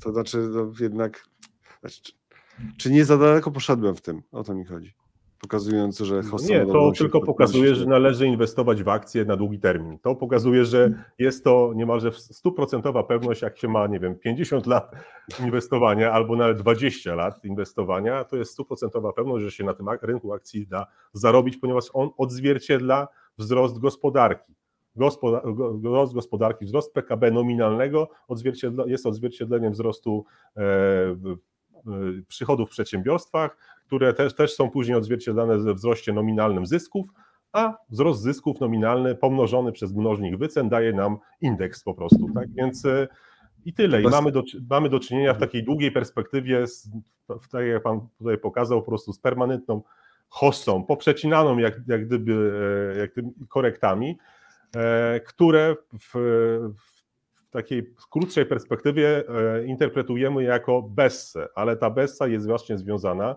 to 0.03 0.12
znaczy 0.12 0.38
no, 0.38 0.73
jednak. 0.81 1.25
Znaczy, 1.81 2.03
czy, 2.03 2.12
czy 2.77 2.90
nie 2.90 3.05
za 3.05 3.19
daleko 3.19 3.51
poszedłem 3.51 3.95
w 3.95 4.01
tym? 4.01 4.23
O 4.33 4.45
to 4.45 4.55
mi 4.55 4.64
chodzi. 4.64 4.95
Pokazując, 5.40 5.99
że 5.99 6.23
hossa 6.23 6.49
Nie, 6.49 6.66
to 6.66 6.93
tylko 6.99 7.21
pokazuje, 7.21 7.75
że 7.75 7.87
należy 7.87 8.27
inwestować 8.27 8.83
w 8.83 8.88
akcje 8.88 9.25
na 9.25 9.37
długi 9.37 9.59
termin. 9.59 9.99
To 9.99 10.14
pokazuje, 10.14 10.64
że 10.64 11.05
jest 11.19 11.45
to 11.45 11.73
niemalże 11.77 12.12
stuprocentowa 12.12 13.03
pewność, 13.03 13.43
jak 13.43 13.59
się 13.59 13.69
ma, 13.69 13.87
nie 13.87 14.01
wiem, 14.01 14.19
50 14.19 14.66
lat 14.66 14.93
inwestowania 15.45 16.12
albo 16.12 16.37
nawet 16.37 16.59
20 16.59 17.14
lat 17.14 17.45
inwestowania, 17.45 18.25
to 18.25 18.37
jest 18.37 18.53
stuprocentowa 18.53 19.12
pewność, 19.12 19.45
że 19.45 19.51
się 19.51 19.64
na 19.64 19.75
tym 19.75 19.87
rynku 20.03 20.33
akcji 20.33 20.66
da 20.66 20.87
zarobić, 21.12 21.57
ponieważ 21.57 21.85
on 21.93 22.11
odzwierciedla 22.16 23.09
wzrost 23.38 23.79
gospodarki. 23.79 24.55
Wzrost 24.96 26.14
gospodarki, 26.14 26.64
wzrost 26.64 26.94
PKB 26.94 27.31
nominalnego 27.31 28.09
jest 28.87 29.07
odzwierciedleniem 29.07 29.72
wzrostu 29.72 30.24
e, 30.57 30.61
w- 31.14 31.37
przychodów 32.29 32.68
w 32.68 32.72
przedsiębiorstwach, 32.72 33.57
które 33.87 34.14
też, 34.14 34.35
też 34.35 34.55
są 34.55 34.70
później 34.70 34.96
odzwierciedlane 34.96 35.59
we 35.59 35.74
wzroście 35.74 36.12
nominalnym 36.12 36.66
zysków, 36.66 37.07
a 37.53 37.76
wzrost 37.90 38.20
zysków 38.22 38.61
nominalny 38.61 39.14
pomnożony 39.14 39.72
przez 39.72 39.94
mnożnik 39.94 40.37
wycen 40.37 40.68
daje 40.68 40.92
nam 40.92 41.18
indeks 41.40 41.83
po 41.83 41.94
prostu. 41.94 42.26
Tak 42.35 42.48
więc 42.55 42.85
e, 42.85 43.09
i 43.64 43.72
tyle. 43.72 44.00
I 44.00 44.05
mamy 44.11 44.33
do, 44.33 44.42
mamy 44.70 44.88
do 44.88 45.00
czynienia 45.00 45.35
w 45.35 45.38
takiej 45.38 45.64
długiej 45.64 45.92
perspektywie, 45.92 46.66
z, 46.66 46.88
w- 47.29 47.48
tak 47.48 47.66
jak 47.66 47.83
Pan 47.83 48.00
tutaj 48.18 48.38
pokazał, 48.38 48.83
po 48.83 48.87
prostu 48.90 49.12
z 49.12 49.18
permanentną 49.18 49.83
hossą, 50.29 50.85
poprzecinaną 50.85 51.59
jak, 51.59 51.74
jak 51.87 52.07
gdyby 52.07 52.53
e, 52.96 52.98
jak 52.98 53.11
korektami, 53.48 54.11
e, 54.11 54.39
które 55.26 55.76
w, 55.92 56.14
w 56.78 57.00
takiej 57.50 57.94
krótszej 58.11 58.46
perspektywie 58.46 59.24
e, 59.28 59.64
interpretujemy 59.64 60.42
jako 60.42 60.83
bessę, 60.83 61.48
ale 61.54 61.76
ta 61.76 61.90
bessa 61.90 62.26
jest 62.26 62.46
właśnie 62.46 62.78
związana 62.78 63.37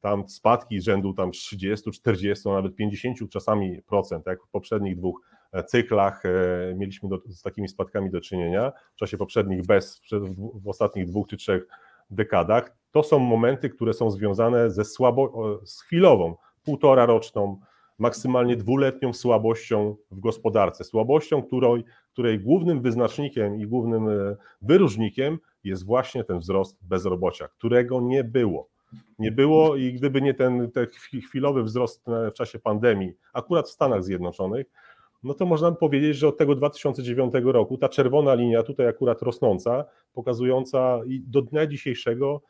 tam 0.00 0.28
spadki 0.28 0.80
rzędu 0.80 1.14
tam 1.14 1.30
30, 1.30 1.90
40, 1.90 2.48
a 2.48 2.52
nawet 2.52 2.76
50 2.76 3.30
czasami 3.30 3.82
procent, 3.82 4.26
jak 4.26 4.44
w 4.44 4.48
poprzednich 4.48 4.96
dwóch 4.96 5.20
e, 5.52 5.64
cyklach 5.64 6.22
e, 6.26 6.30
mieliśmy 6.74 7.08
do, 7.08 7.18
z 7.26 7.42
takimi 7.42 7.68
spadkami 7.68 8.10
do 8.10 8.20
czynienia, 8.20 8.72
w 8.94 8.96
czasie 8.96 9.16
poprzednich 9.16 9.66
bez, 9.66 10.00
w, 10.12 10.62
w 10.62 10.68
ostatnich 10.68 11.06
dwóch 11.06 11.28
czy 11.28 11.36
trzech 11.36 11.66
dekadach, 12.10 12.76
to 12.90 13.02
są 13.02 13.18
momenty, 13.18 13.70
które 13.70 13.92
są 13.92 14.10
związane 14.10 14.70
ze 14.70 14.84
słabo, 14.84 15.60
z 15.64 15.82
chwilową, 15.82 16.36
półtora 16.64 17.06
roczną, 17.06 17.60
maksymalnie 18.00 18.56
dwuletnią 18.56 19.12
słabością 19.12 19.96
w 20.10 20.20
gospodarce. 20.20 20.84
Słabością, 20.84 21.42
której, 21.42 21.84
której 22.12 22.40
głównym 22.40 22.82
wyznacznikiem 22.82 23.60
i 23.60 23.66
głównym 23.66 24.08
e, 24.08 24.36
wyróżnikiem 24.62 25.38
jest 25.64 25.86
właśnie 25.86 26.24
ten 26.24 26.38
wzrost 26.38 26.78
bezrobocia, 26.82 27.48
którego 27.48 28.00
nie 28.00 28.24
było. 28.24 28.68
Nie 29.18 29.32
było 29.32 29.76
i 29.76 29.92
gdyby 29.92 30.22
nie 30.22 30.34
ten, 30.34 30.70
ten 30.70 30.84
chwi- 30.86 31.22
chwilowy 31.22 31.62
wzrost 31.62 32.08
e, 32.08 32.30
w 32.30 32.34
czasie 32.34 32.58
pandemii, 32.58 33.12
akurat 33.32 33.68
w 33.68 33.72
Stanach 33.72 34.04
Zjednoczonych, 34.04 34.66
no 35.22 35.34
to 35.34 35.46
można 35.46 35.72
powiedzieć, 35.72 36.16
że 36.16 36.28
od 36.28 36.38
tego 36.38 36.54
2009 36.54 37.34
roku 37.44 37.78
ta 37.78 37.88
czerwona 37.88 38.34
linia, 38.34 38.62
tutaj 38.62 38.86
akurat 38.86 39.22
rosnąca, 39.22 39.84
pokazująca 40.12 41.00
i 41.06 41.20
do 41.20 41.42
dnia 41.42 41.66
dzisiejszego 41.66 42.42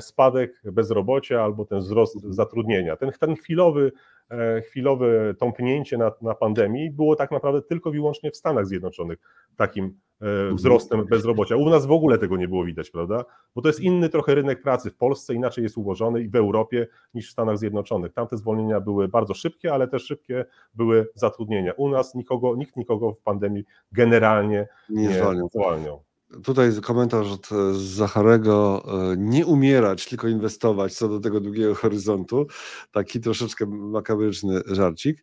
spadek 0.00 0.62
bezrobocia 0.64 1.42
albo 1.42 1.64
ten 1.64 1.78
wzrost 1.78 2.22
zatrudnienia. 2.22 2.96
Ten, 2.96 3.12
ten 3.20 3.36
chwilowy, 3.36 3.92
e, 4.30 4.62
chwilowe 4.62 5.34
tąpnięcie 5.38 5.98
na, 5.98 6.12
na 6.22 6.34
pandemii 6.34 6.90
było 6.90 7.16
tak 7.16 7.30
naprawdę 7.30 7.62
tylko 7.62 7.90
i 7.90 7.92
wyłącznie 7.92 8.30
w 8.30 8.36
Stanach 8.36 8.66
Zjednoczonych 8.66 9.18
takim 9.56 9.98
e, 10.20 10.54
wzrostem 10.54 11.04
bezrobocia. 11.04 11.56
U 11.56 11.70
nas 11.70 11.86
w 11.86 11.92
ogóle 11.92 12.18
tego 12.18 12.36
nie 12.36 12.48
było 12.48 12.64
widać, 12.64 12.90
prawda? 12.90 13.24
Bo 13.54 13.62
to 13.62 13.68
jest 13.68 13.80
inny 13.80 14.08
trochę 14.08 14.34
rynek 14.34 14.62
pracy 14.62 14.90
w 14.90 14.96
Polsce, 14.96 15.34
inaczej 15.34 15.64
jest 15.64 15.78
ułożony 15.78 16.22
i 16.22 16.28
w 16.28 16.36
Europie 16.36 16.86
niż 17.14 17.28
w 17.28 17.32
Stanach 17.32 17.58
Zjednoczonych. 17.58 18.12
Tamte 18.12 18.36
zwolnienia 18.36 18.80
były 18.80 19.08
bardzo 19.08 19.34
szybkie, 19.34 19.72
ale 19.72 19.88
też 19.88 20.04
szybkie 20.04 20.44
były 20.74 21.06
zatrudnienia. 21.14 21.72
U 21.72 21.88
nas 21.88 22.14
nikogo, 22.14 22.56
nikt 22.56 22.76
nikogo 22.76 23.12
w 23.12 23.20
pandemii 23.20 23.64
generalnie 23.92 24.68
Nie 24.88 25.08
nie 25.08 25.48
zwalniał. 25.50 26.02
Tutaj 26.42 26.70
komentarz 26.82 27.32
od 27.32 27.52
e, 27.52 27.74
Zacharego. 27.74 28.84
e, 29.12 29.16
Nie 29.16 29.46
umierać, 29.46 30.06
tylko 30.08 30.28
inwestować 30.28 30.94
co 30.94 31.08
do 31.08 31.20
tego 31.20 31.40
długiego 31.40 31.74
horyzontu. 31.84 32.46
Taki 32.92 33.20
troszeczkę 33.20 33.66
makabryczny 33.66 34.60
żarcik. 34.66 35.22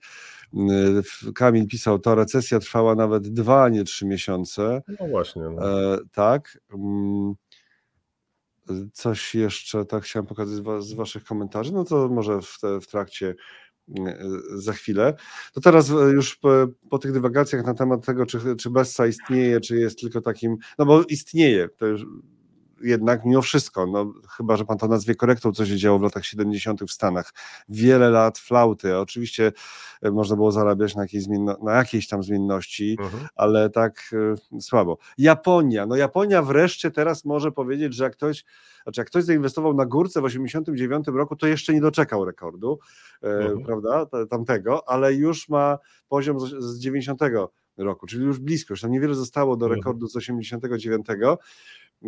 Kamil 1.36 1.68
pisał, 1.68 2.00
ta 2.00 2.16
recesja 2.16 2.60
trwała 2.60 2.96
nawet 2.96 3.28
dwa, 3.34 3.70
nie 3.70 3.84
trzy 3.84 4.06
miesiące. 4.06 4.82
No 5.00 5.08
właśnie. 5.08 5.42
No. 5.42 5.94
E, 5.94 5.98
tak. 6.12 6.60
Mm, 6.74 7.34
Coś 8.94 9.36
jeszcze 9.36 9.86
tak 9.86 10.04
chciałem 10.04 10.26
pokazać 10.26 10.54
z, 10.56 10.60
wa- 10.60 10.82
z 10.82 10.94
Waszych 10.94 11.24
komentarzy, 11.24 11.74
no 11.74 11.84
to 11.84 12.10
może 12.10 12.42
w, 12.42 12.58
te, 12.62 12.82
w 12.82 12.88
trakcie 12.88 13.36
za 14.54 14.74
chwilę. 14.74 15.14
To 15.54 15.62
teraz 15.62 15.90
e, 15.90 15.94
już 15.94 16.36
po, 16.36 16.50
po 16.90 17.00
tych 17.00 17.12
dywagacjach 17.12 17.66
na 17.66 17.74
temat 17.74 18.06
tego, 18.06 18.26
czy, 18.26 18.56
czy 18.56 18.70
Bessa 18.70 19.08
istnieje, 19.08 19.60
czy 19.60 19.76
jest 19.76 20.00
tylko 20.00 20.22
takim, 20.22 20.58
no 20.80 20.86
bo 20.86 21.04
istnieje, 21.04 21.70
to 21.78 21.88
już 21.88 22.06
jednak 22.84 23.26
mimo 23.26 23.42
wszystko, 23.42 23.86
no 23.88 24.14
chyba, 24.38 24.58
że 24.58 24.66
pan 24.66 24.78
to 24.78 24.88
nazwie 24.88 25.16
korektą, 25.16 25.52
co 25.52 25.66
się 25.66 25.78
działo 25.78 26.00
w 26.00 26.02
latach 26.02 26.26
70. 26.26 26.82
w 26.84 26.92
Stanach. 26.92 27.34
Wiele 27.70 28.10
lat 28.10 28.38
flauty, 28.38 28.98
oczywiście 28.98 29.52
e, 30.02 30.12
można 30.12 30.36
było 30.36 30.52
zarabiać 30.52 30.96
na 30.96 31.02
jakiejś, 31.02 31.26
na 31.64 31.74
jakiejś 31.74 32.08
tam 32.08 32.24
zmienności, 32.24 32.98
Mhm. 33.00 33.28
ale 33.36 33.70
tak 33.70 34.02
y, 34.58 34.62
słabo. 34.62 34.98
Japonia, 35.18 35.86
no 35.86 35.96
Japonia 35.96 36.42
wreszcie 36.42 36.92
teraz 36.92 37.26
może 37.26 37.52
powiedzieć, 37.52 37.94
że 37.94 38.04
jak 38.04 38.14
ktoś, 38.14 38.44
znaczy 38.84 39.02
jak 39.02 39.08
ktoś 39.08 39.24
zainwestował 39.24 39.74
na 39.74 39.86
górce 39.86 40.22
w 40.22 40.24
89 40.24 41.08
roku, 41.08 41.36
to 41.36 41.48
jeszcze 41.48 41.74
nie 41.74 41.82
doczekał 41.82 42.26
rekordu, 42.26 42.80
e, 43.24 43.28
Mhm. 43.28 43.64
prawda, 43.66 44.06
te- 44.06 44.28
tamtego, 44.28 44.90
ale 44.90 45.14
już 45.14 45.50
ma 45.50 45.78
poziom 46.10 46.40
z, 46.40 46.44
z 46.60 46.80
90 46.80 47.22
roku, 47.78 48.08
czyli 48.08 48.26
już 48.26 48.40
blisko, 48.40 48.74
już 48.74 48.82
tam 48.82 48.92
niewiele 48.92 49.16
zostało 49.16 49.58
do 49.58 49.66
Mhm. 49.66 49.80
rekordu 49.80 50.08
z 50.08 50.16
89. 50.16 51.06
E, 52.06 52.08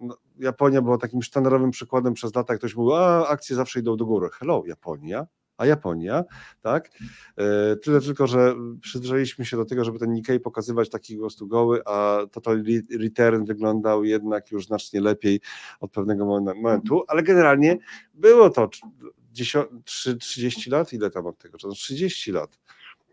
No, 0.00 0.16
Japonia 0.38 0.82
była 0.82 0.98
takim 0.98 1.22
sztandarowym 1.22 1.70
przykładem 1.70 2.14
przez 2.14 2.34
lata, 2.34 2.56
ktoś 2.56 2.74
mówił, 2.76 2.94
a 2.94 3.28
akcje 3.28 3.56
zawsze 3.56 3.80
idą 3.80 3.96
do 3.96 4.06
góry. 4.06 4.28
Hello, 4.32 4.62
Japonia, 4.66 5.26
a 5.56 5.66
Japonia, 5.66 6.24
tak? 6.62 6.90
E, 7.36 7.76
Tyle 7.76 8.00
tylko, 8.00 8.26
że 8.26 8.54
przyzwyczailiśmy 8.80 9.44
się 9.44 9.56
do 9.56 9.64
tego, 9.64 9.84
żeby 9.84 9.98
ten 9.98 10.12
Nikkei 10.12 10.40
pokazywać 10.40 10.90
taki 10.90 11.16
prostu 11.16 11.46
goły, 11.46 11.82
a 11.86 12.18
Total 12.32 12.56
Re- 12.60 12.98
Return 12.98 13.44
wyglądał 13.44 14.04
jednak 14.04 14.50
już 14.50 14.66
znacznie 14.66 15.00
lepiej 15.00 15.40
od 15.80 15.90
pewnego 15.92 16.24
momen- 16.24 16.54
momentu, 16.56 17.04
ale 17.08 17.22
generalnie 17.22 17.78
było 18.14 18.50
to 18.50 18.66
trz- 18.66 18.88
dziesio- 19.32 19.68
trzy- 19.84 20.16
30 20.16 20.70
lat, 20.70 20.92
ile 20.92 21.10
tam 21.10 21.26
od 21.26 21.38
tego? 21.38 21.58
czasu? 21.58 21.74
30 21.74 22.32
lat 22.32 22.58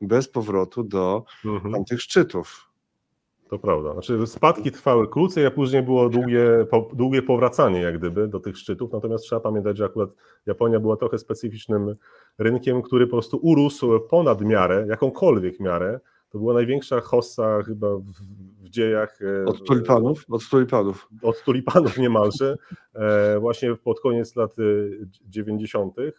bez 0.08 0.28
powrotu 0.30 0.84
do 0.84 1.24
Mhm. 1.46 1.74
tamtych 1.74 2.02
szczytów. 2.02 2.70
To 3.50 3.60
prawda. 3.60 3.94
Znaczy 3.94 4.28
spadki 4.28 4.72
trwały 4.72 5.08
krócej, 5.08 5.46
a 5.46 5.52
później 5.52 5.84
było 5.84 6.10
długie, 6.10 6.66
po, 6.72 6.90
długie 6.94 7.22
powracanie 7.22 7.82
jak 7.82 7.98
gdyby 7.98 8.28
do 8.28 8.40
tych 8.40 8.58
szczytów, 8.58 8.92
natomiast 8.94 9.24
trzeba 9.24 9.42
pamiętać, 9.42 9.78
że 9.78 9.86
akurat 9.86 10.10
Japonia 10.46 10.80
była 10.80 10.98
trochę 10.98 11.18
specyficznym 11.18 11.96
rynkiem, 12.38 12.82
który 12.82 13.08
po 13.08 13.12
prostu 13.12 13.40
urósł 13.42 14.00
ponad 14.00 14.42
miarę, 14.42 14.86
jakąkolwiek 14.90 15.60
miarę. 15.60 16.00
To 16.30 16.38
była 16.38 16.54
największa 16.54 17.02
hossa 17.02 17.64
chyba 17.64 17.88
w, 17.98 18.04
w 18.70 18.72
dziejach 18.72 19.20
e, 19.22 19.46
Od 19.46 19.68
tulipanów, 19.68 20.26
od 20.30 20.50
tulipanów. 20.50 21.10
od 21.22 21.44
tulipanów 21.44 21.98
niemalże, 21.98 22.58
e, 22.94 23.40
właśnie 23.40 23.76
pod 23.76 24.00
koniec 24.00 24.36
lat 24.36 24.52
e, 24.60 24.64
90., 25.30 26.00
e, 26.00 26.12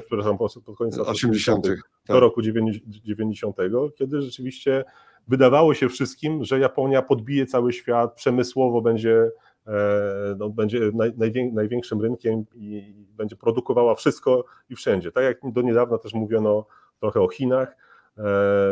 przepraszam, 0.00 0.38
pod 0.38 0.76
koniec 0.78 0.96
lat 0.96 1.08
80. 1.08 1.66
80 1.66 1.82
tak. 2.06 2.14
do 2.14 2.20
roku 2.20 2.42
90, 2.42 3.56
kiedy 3.98 4.22
rzeczywiście 4.22 4.84
wydawało 5.28 5.74
się 5.74 5.88
wszystkim, 5.88 6.44
że 6.44 6.58
Japonia 6.58 7.02
podbije 7.02 7.46
cały 7.46 7.72
świat, 7.72 8.14
przemysłowo 8.14 8.82
będzie, 8.82 9.30
no, 10.38 10.50
będzie 10.50 10.80
naj, 10.94 11.12
najwię, 11.16 11.50
największym 11.52 12.00
rynkiem 12.00 12.44
i 12.54 12.94
będzie 13.16 13.36
produkowała 13.36 13.94
wszystko 13.94 14.44
i 14.70 14.76
wszędzie. 14.76 15.12
Tak 15.12 15.24
jak 15.24 15.52
do 15.52 15.62
niedawna 15.62 15.98
też 15.98 16.14
mówiono 16.14 16.66
trochę 17.00 17.20
o 17.20 17.28
Chinach, 17.28 17.76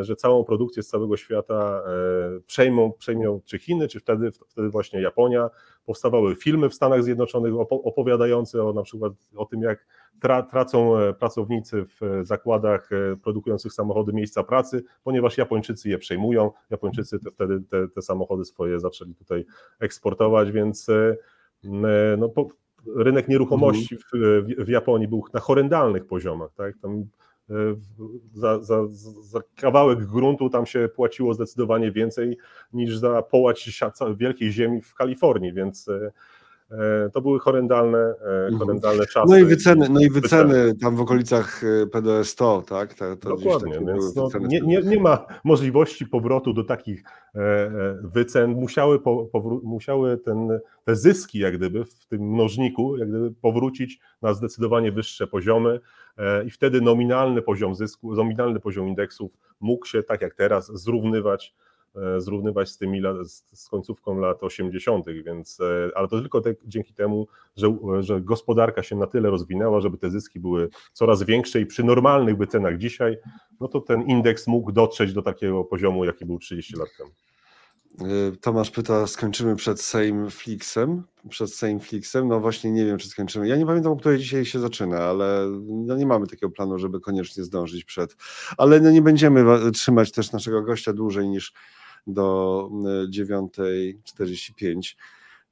że 0.00 0.16
całą 0.16 0.44
produkcję 0.44 0.82
z 0.82 0.88
całego 0.88 1.16
świata 1.16 1.82
przejmą, 2.46 2.92
przejmą 2.92 3.40
czy 3.44 3.58
Chiny, 3.58 3.88
czy 3.88 4.00
wtedy, 4.00 4.30
wtedy 4.48 4.68
właśnie 4.68 5.00
Japonia. 5.00 5.50
Powstawały 5.86 6.36
filmy 6.36 6.68
w 6.68 6.74
Stanach 6.74 7.02
Zjednoczonych 7.02 7.52
opowiadające 7.70 8.64
o 8.64 8.72
na 8.72 8.82
przykład 8.82 9.12
o 9.36 9.44
tym, 9.44 9.62
jak 9.62 9.86
tra, 10.20 10.42
tracą 10.42 10.92
pracownicy 11.18 11.84
w 11.84 12.20
zakładach 12.22 12.90
produkujących 13.22 13.72
samochody 13.72 14.12
miejsca 14.12 14.42
pracy, 14.44 14.84
ponieważ 15.04 15.38
Japończycy 15.38 15.88
je 15.88 15.98
przejmują. 15.98 16.50
Japończycy 16.70 17.18
te, 17.18 17.30
wtedy 17.30 17.60
te, 17.60 17.88
te 17.88 18.02
samochody 18.02 18.44
swoje 18.44 18.80
zaczęli 18.80 19.14
tutaj 19.14 19.44
eksportować, 19.80 20.52
więc 20.52 20.86
no, 22.18 22.28
po, 22.28 22.48
rynek 22.96 23.28
nieruchomości 23.28 23.96
w, 23.96 24.02
w, 24.64 24.68
Japonii 24.68 25.08
był 25.08 25.24
na 25.34 25.40
horrendalnych 25.40 26.06
poziomach. 26.06 26.50
Tak? 26.54 26.74
Tam 26.82 26.92
e, 27.00 27.04
za, 28.32 28.62
za, 28.62 28.86
za, 29.20 29.40
kawałek 29.56 30.06
gruntu 30.06 30.50
tam 30.50 30.66
się 30.66 30.88
płaciło 30.94 31.34
zdecydowanie 31.34 31.92
więcej 31.92 32.38
niż 32.72 32.98
za 32.98 33.22
połać 33.22 33.60
wielkiej 34.16 34.52
ziemi 34.52 34.80
w 34.80 34.94
Kalifornii, 34.94 35.52
więc 35.52 35.88
e, 35.88 36.12
to 37.12 37.20
były 37.20 37.38
horrendalne, 37.38 37.98
e, 37.98 38.44
mhm. 38.44 38.58
horrendalne 38.58 39.06
czasy. 39.06 39.26
No 39.28 39.38
i 39.38 39.44
wyceny, 39.44 39.88
no 39.88 40.00
i 40.00 40.10
wyceny 40.10 40.74
tam 40.74 40.96
w 40.96 41.00
okolicach 41.00 41.64
e, 41.64 41.86
PDS 41.86 42.28
100, 42.28 42.62
tak? 42.62 42.94
To, 42.94 43.16
to 43.16 43.28
Dokładnie, 43.28 43.80
więc 43.86 44.16
no, 44.16 44.28
nie, 44.40 44.60
nie, 44.60 44.82
nie 44.82 45.00
ma 45.00 45.26
możliwości 45.44 46.06
powrotu 46.06 46.52
do 46.52 46.64
takich 46.64 47.02
wycen. 48.02 48.50
Musiały, 48.50 49.00
musiały 49.62 50.18
ten, 50.18 50.60
te 50.84 50.96
zyski, 50.96 51.38
jak 51.38 51.56
gdyby, 51.56 51.84
w 51.84 52.06
tym 52.06 52.22
mnożniku, 52.22 52.96
jak 52.96 53.08
gdyby 53.08 53.30
powrócić 53.30 54.00
na 54.22 54.34
zdecydowanie 54.34 54.92
wyższe 54.92 55.26
poziomy 55.26 55.80
i 56.46 56.50
wtedy 56.50 56.80
nominalny 56.80 57.42
poziom 57.42 57.74
zysku, 57.74 58.14
nominalny 58.14 58.60
poziom 58.60 58.88
indeksów 58.88 59.32
mógł 59.60 59.86
się, 59.86 60.02
tak 60.02 60.22
jak 60.22 60.34
teraz, 60.34 60.72
zrównywać 60.74 61.54
E, 61.54 61.67
zrównywać 62.18 62.68
z 62.68 62.78
tymi 62.78 63.02
z 63.52 63.68
końcówką 63.68 64.18
lat 64.18 64.42
80., 64.42 65.06
więc, 65.24 65.60
e, 65.60 65.90
ale 65.94 66.08
to 66.08 66.20
tylko 66.20 66.40
te, 66.40 66.54
dzięki 66.64 66.94
temu, 66.94 67.26
że, 67.56 67.72
że 68.00 68.20
gospodarka 68.20 68.82
się 68.82 68.96
na 68.96 69.06
tyle 69.06 69.30
rozwinęła, 69.30 69.80
żeby 69.80 69.98
te 69.98 70.10
zyski 70.10 70.40
były 70.40 70.68
coraz 70.92 71.22
większe 71.22 71.60
i 71.60 71.66
przy 71.66 71.84
normalnych 71.84 72.36
by 72.36 72.46
cenach 72.46 72.78
dzisiaj, 72.78 73.16
no 73.60 73.68
to 73.68 73.80
ten 73.80 74.02
indeks 74.02 74.46
mógł 74.46 74.72
dotrzeć 74.72 75.12
do 75.12 75.22
takiego 75.22 75.64
poziomu, 75.64 76.04
jaki 76.04 76.26
był 76.26 76.38
30 76.38 76.76
lat 76.76 76.88
temu. 76.98 77.10
E, 78.00 78.36
Tomasz 78.40 78.70
pyta, 78.70 79.06
skończymy 79.06 79.56
przed 79.56 79.80
Sejm 79.80 80.30
Flixem? 80.30 81.02
Przed 81.28 81.54
Sejm 81.54 81.80
Flixem? 81.80 82.28
No 82.28 82.40
właśnie 82.40 82.70
nie 82.70 82.84
wiem, 82.84 82.98
czy 82.98 83.08
skończymy. 83.08 83.48
Ja 83.48 83.56
nie 83.56 83.66
pamiętam, 83.66 83.92
o 83.92 83.96
której 83.96 84.18
dzisiaj 84.18 84.44
się 84.44 84.58
zaczyna, 84.58 84.98
ale 84.98 85.46
no 85.66 85.96
nie 85.96 86.06
mamy 86.06 86.26
takiego 86.26 86.50
planu, 86.50 86.78
żeby 86.78 87.00
koniecznie 87.00 87.44
zdążyć 87.44 87.84
przed. 87.84 88.16
Ale 88.58 88.80
no 88.80 88.90
nie 88.90 89.02
będziemy 89.02 89.70
trzymać 89.72 90.12
też 90.12 90.32
naszego 90.32 90.62
gościa 90.62 90.92
dłużej 90.92 91.28
niż 91.28 91.52
do 92.08 92.68
9.45 93.08 94.94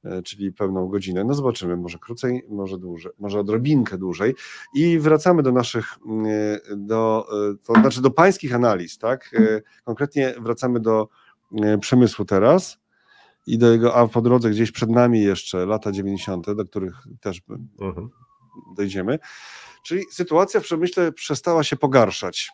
e, 0.05 0.17
e, 0.17 0.21
czyli 0.23 0.53
pełną 0.53 0.87
godzinę. 0.87 1.23
No 1.23 1.33
zobaczymy, 1.33 1.77
może 1.77 1.97
krócej, 1.99 2.43
może 2.49 2.77
dłużej, 2.77 3.11
może 3.19 3.39
odrobinkę 3.39 3.97
dłużej. 3.97 4.35
I 4.73 4.99
wracamy 4.99 5.43
do 5.43 5.51
naszych, 5.51 5.85
e, 6.27 6.59
do, 6.77 7.27
to 7.63 7.73
znaczy 7.73 8.01
do 8.01 8.11
pańskich 8.11 8.55
analiz, 8.55 8.97
tak? 8.97 9.31
Konkretnie 9.83 10.33
wracamy 10.39 10.79
do 10.79 11.07
przemysłu 11.81 12.25
teraz 12.25 12.77
i 13.47 13.57
do 13.57 13.71
jego, 13.71 13.95
a 13.95 14.07
po 14.07 14.21
drodze 14.21 14.49
gdzieś 14.49 14.71
przed 14.71 14.89
nami 14.89 15.21
jeszcze 15.21 15.65
lata 15.65 15.91
90., 15.91 16.51
do 16.51 16.65
których 16.65 16.95
też 17.21 17.41
mhm. 17.79 18.09
dojdziemy. 18.75 19.19
Czyli 19.83 20.03
sytuacja 20.11 20.59
w 20.59 20.63
przemyśle 20.63 21.11
przestała 21.11 21.63
się 21.63 21.75
pogarszać. 21.75 22.51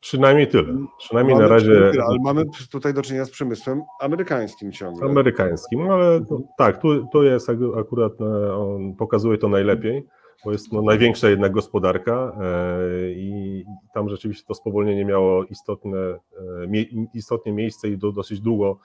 Przynajmniej 0.00 0.48
tyle. 0.48 0.86
Przynajmniej 0.98 1.36
mamy 1.36 1.48
na 1.48 1.54
razie. 1.54 1.92
ale 2.08 2.16
mamy 2.24 2.44
tutaj 2.70 2.94
do 2.94 3.02
czynienia 3.02 3.24
z 3.24 3.30
przemysłem 3.30 3.82
amerykańskim 4.00 4.72
ciągle. 4.72 5.10
Amerykańskim, 5.10 5.86
no 5.86 5.94
ale 5.94 6.20
no, 6.30 6.40
tak, 6.58 6.80
tu, 6.80 7.06
tu 7.12 7.22
jest 7.22 7.50
akurat, 7.76 8.20
e, 8.20 8.54
on 8.54 8.96
pokazuje 8.96 9.38
to 9.38 9.48
najlepiej, 9.48 10.06
bo 10.44 10.52
jest 10.52 10.72
no, 10.72 10.82
największa 10.82 11.28
jednak 11.28 11.52
gospodarka 11.52 12.32
e, 12.40 13.12
i 13.12 13.64
tam 13.94 14.08
rzeczywiście 14.08 14.44
to 14.48 14.54
spowolnienie 14.54 15.04
miało 15.04 15.44
istotne, 15.44 15.98
e, 15.98 16.18
istotnie 17.14 17.52
miejsce 17.52 17.88
i 17.88 17.98
do, 17.98 18.12
dosyć 18.12 18.40
długo, 18.40 18.78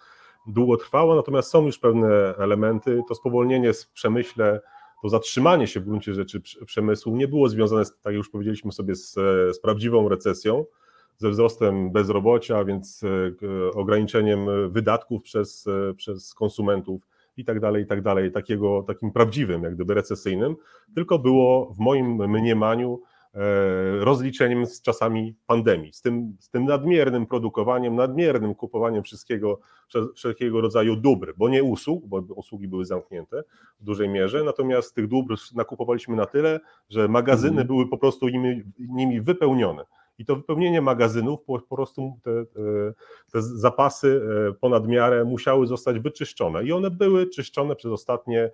długo 0.47 0.77
trwało, 0.77 1.15
natomiast 1.15 1.49
są 1.49 1.65
już 1.65 1.79
pewne 1.79 2.35
elementy. 2.37 3.01
To 3.07 3.15
spowolnienie 3.15 3.73
w 3.73 3.91
przemyśle 3.91 4.61
to 5.01 5.09
zatrzymanie 5.09 5.67
się 5.67 5.79
w 5.79 5.85
gruncie 5.85 6.13
rzeczy 6.13 6.41
przemysłu 6.65 7.15
nie 7.15 7.27
było 7.27 7.49
związane, 7.49 7.85
z, 7.85 7.91
tak 7.91 8.05
jak 8.05 8.15
już 8.15 8.29
powiedzieliśmy 8.29 8.71
sobie, 8.71 8.95
z, 8.95 9.13
z 9.55 9.59
prawdziwą 9.59 10.09
recesją, 10.09 10.65
ze 11.17 11.29
wzrostem 11.29 11.91
bezrobocia, 11.91 12.63
więc 12.63 13.03
e, 13.03 13.71
ograniczeniem 13.71 14.71
wydatków 14.71 15.23
przez, 15.23 15.67
e, 15.67 15.93
przez 15.93 16.33
konsumentów 16.33 17.01
i 17.37 17.45
tak 17.45 17.59
dalej, 17.59 17.83
i 17.83 17.87
tak 17.87 18.01
dalej, 18.01 18.31
takiego, 18.31 18.83
takim 18.87 19.11
prawdziwym, 19.11 19.63
jak 19.63 19.75
gdyby 19.75 19.93
recesyjnym, 19.93 20.55
tylko 20.95 21.19
było 21.19 21.73
w 21.73 21.79
moim 21.79 22.15
mniemaniu 22.15 23.01
e, 23.33 23.39
rozliczeniem 23.99 24.65
z 24.65 24.81
czasami 24.81 25.35
pandemii, 25.47 25.93
z 25.93 26.01
tym, 26.01 26.35
z 26.39 26.49
tym 26.49 26.65
nadmiernym 26.65 27.25
produkowaniem, 27.25 27.95
nadmiernym 27.95 28.55
kupowaniem 28.55 29.03
wszystkiego, 29.03 29.59
wszelkiego 30.15 30.61
rodzaju 30.61 30.95
dóbr, 30.95 31.33
bo 31.37 31.49
nie 31.49 31.63
usług, 31.63 32.05
bo 32.05 32.17
usługi 32.17 32.67
były 32.67 32.85
zamknięte 32.85 33.43
w 33.79 33.83
dużej 33.83 34.09
mierze, 34.09 34.43
natomiast 34.43 34.95
tych 34.95 35.07
dóbr 35.07 35.35
nakupowaliśmy 35.55 36.15
na 36.15 36.25
tyle, 36.25 36.59
że 36.89 37.07
magazyny 37.07 37.61
mhm. 37.61 37.67
były 37.67 37.89
po 37.89 37.97
prostu 37.97 38.29
nimi, 38.29 38.63
nimi 38.79 39.21
wypełnione 39.21 39.85
i 40.17 40.25
to 40.25 40.35
wypełnienie 40.35 40.81
magazynów, 40.81 41.39
po, 41.45 41.59
po 41.59 41.75
prostu 41.75 42.19
te, 42.23 42.45
te, 43.31 43.41
zapasy 43.41 44.21
e, 44.49 44.53
ponad 44.53 44.87
miarę 44.87 45.25
musiały 45.25 45.67
zostać 45.67 45.99
wyczyszczone 45.99 46.63
i 46.63 46.71
one 46.71 46.91
były 46.91 47.29
czyszczone 47.29 47.75
przez 47.75 47.91
ostatnie 47.91 48.51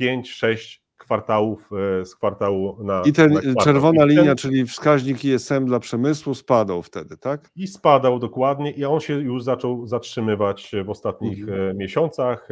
5-6 0.00 0.82
kwartałów 0.98 1.70
e, 2.00 2.04
z 2.04 2.16
kwartału 2.16 2.84
na. 2.84 3.02
I 3.06 3.12
ten 3.12 3.38
czerwona 3.64 4.04
I 4.04 4.08
ten, 4.08 4.16
linia, 4.16 4.34
czyli 4.34 4.66
wskaźnik 4.66 5.24
ISM 5.24 5.66
dla 5.66 5.80
przemysłu 5.80 6.34
spadał 6.34 6.82
wtedy, 6.82 7.16
tak? 7.16 7.50
I 7.56 7.66
spadał 7.66 8.18
dokładnie, 8.18 8.70
i 8.70 8.84
on 8.84 9.00
się 9.00 9.14
już 9.14 9.42
zaczął 9.42 9.86
zatrzymywać 9.86 10.72
w 10.84 10.90
ostatnich 10.90 11.40
mhm. 11.40 11.76
miesiącach. 11.76 12.48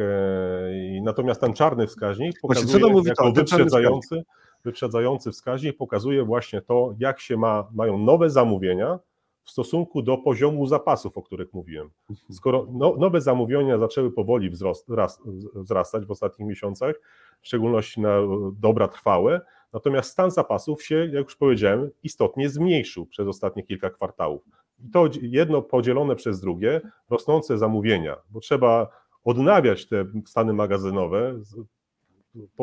I 0.73 1.01
natomiast 1.01 1.41
ten 1.41 1.53
czarny 1.53 1.87
wskaźnik 1.87 2.39
pokazuje 2.41 2.65
Właśnie, 2.65 2.79
co 2.79 2.87
to 2.87 2.93
mówi 2.93 3.09
jako 3.09 3.23
to, 3.23 3.31
wyprzedzający 3.31 4.23
wyprzedzający 4.63 5.31
wskaźnik 5.31 5.77
pokazuje 5.77 6.23
właśnie 6.23 6.61
to, 6.61 6.95
jak 6.99 7.19
się 7.19 7.37
ma, 7.37 7.67
mają 7.73 7.97
nowe 7.97 8.29
zamówienia 8.29 8.99
w 9.43 9.51
stosunku 9.51 10.01
do 10.01 10.17
poziomu 10.17 10.67
zapasów, 10.67 11.17
o 11.17 11.21
których 11.21 11.53
mówiłem. 11.53 11.89
Mhm. 12.09 12.33
Skoro 12.33 12.67
no, 12.71 12.95
nowe 12.97 13.21
zamówienia 13.21 13.77
zaczęły 13.77 14.11
powoli 14.11 14.49
wzrost, 14.49 14.89
raz, 14.89 15.21
wzrastać 15.55 16.05
w 16.05 16.11
ostatnich 16.11 16.47
miesiącach, 16.47 16.95
w 17.41 17.47
szczególności 17.47 18.01
na 18.01 18.17
dobra 18.59 18.87
trwałe, 18.87 19.41
natomiast 19.73 20.11
stan 20.11 20.31
zapasów 20.31 20.83
się, 20.83 20.95
jak 20.95 21.23
już 21.23 21.35
powiedziałem, 21.35 21.89
istotnie 22.03 22.49
zmniejszył 22.49 23.05
przez 23.05 23.27
ostatnie 23.27 23.63
kilka 23.63 23.89
kwartałów. 23.89 24.41
I 24.79 24.89
to 24.89 25.09
jedno 25.21 25.61
podzielone 25.61 26.15
przez 26.15 26.39
drugie, 26.39 26.81
rosnące 27.09 27.57
zamówienia, 27.57 28.17
bo 28.29 28.39
trzeba 28.39 28.87
odnawiać 29.23 29.87
te 29.87 30.05
stany 30.25 30.53
magazynowe, 30.53 31.39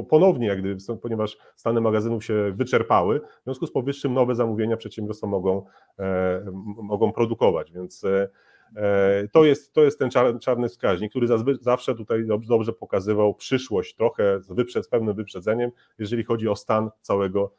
ponownie, 0.09 0.47
jak 0.47 0.61
gdyby, 0.61 0.81
ponieważ 1.03 1.39
stany 1.57 1.81
magazynów 1.81 2.25
się 2.25 2.53
wyczerpały, 2.57 3.21
w 3.21 3.45
związku 3.45 3.67
z 3.67 3.73
powyższym 3.73 4.15
nowe 4.15 4.35
zamówienia 4.35 4.77
przedsiębiorstwa 4.77 5.27
mogą, 5.27 5.65
e, 5.99 6.45
mogą 6.77 7.13
produkować, 7.13 7.73
więc 7.73 8.05
e, 8.05 8.29
e, 8.77 9.29
to 9.33 9.45
jest, 9.45 9.73
to 9.73 9.85
jest 9.85 9.99
ten 9.99 10.11
czarny 10.41 10.69
wskaźnik, 10.69 11.11
który 11.11 11.27
zawsze 11.61 11.95
tutaj 11.95 12.25
dobrze 12.49 12.73
pokazywał 12.73 13.35
przyszłość, 13.35 13.95
trochę 13.95 14.41
z, 14.43 14.53
wyprzed, 14.53 14.85
z 14.85 14.89
pewnym 14.89 15.15
wyprzedzeniem, 15.15 15.71
jeżeli 15.99 16.25
chodzi 16.25 16.49
o 16.49 16.57
stan 16.57 16.91
całego 17.01 17.53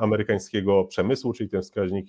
amerykańskiego 0.00 0.84
przemysłu, 0.84 1.32
czyli 1.32 1.50
ten 1.50 1.62
wskaźnik 1.62 2.08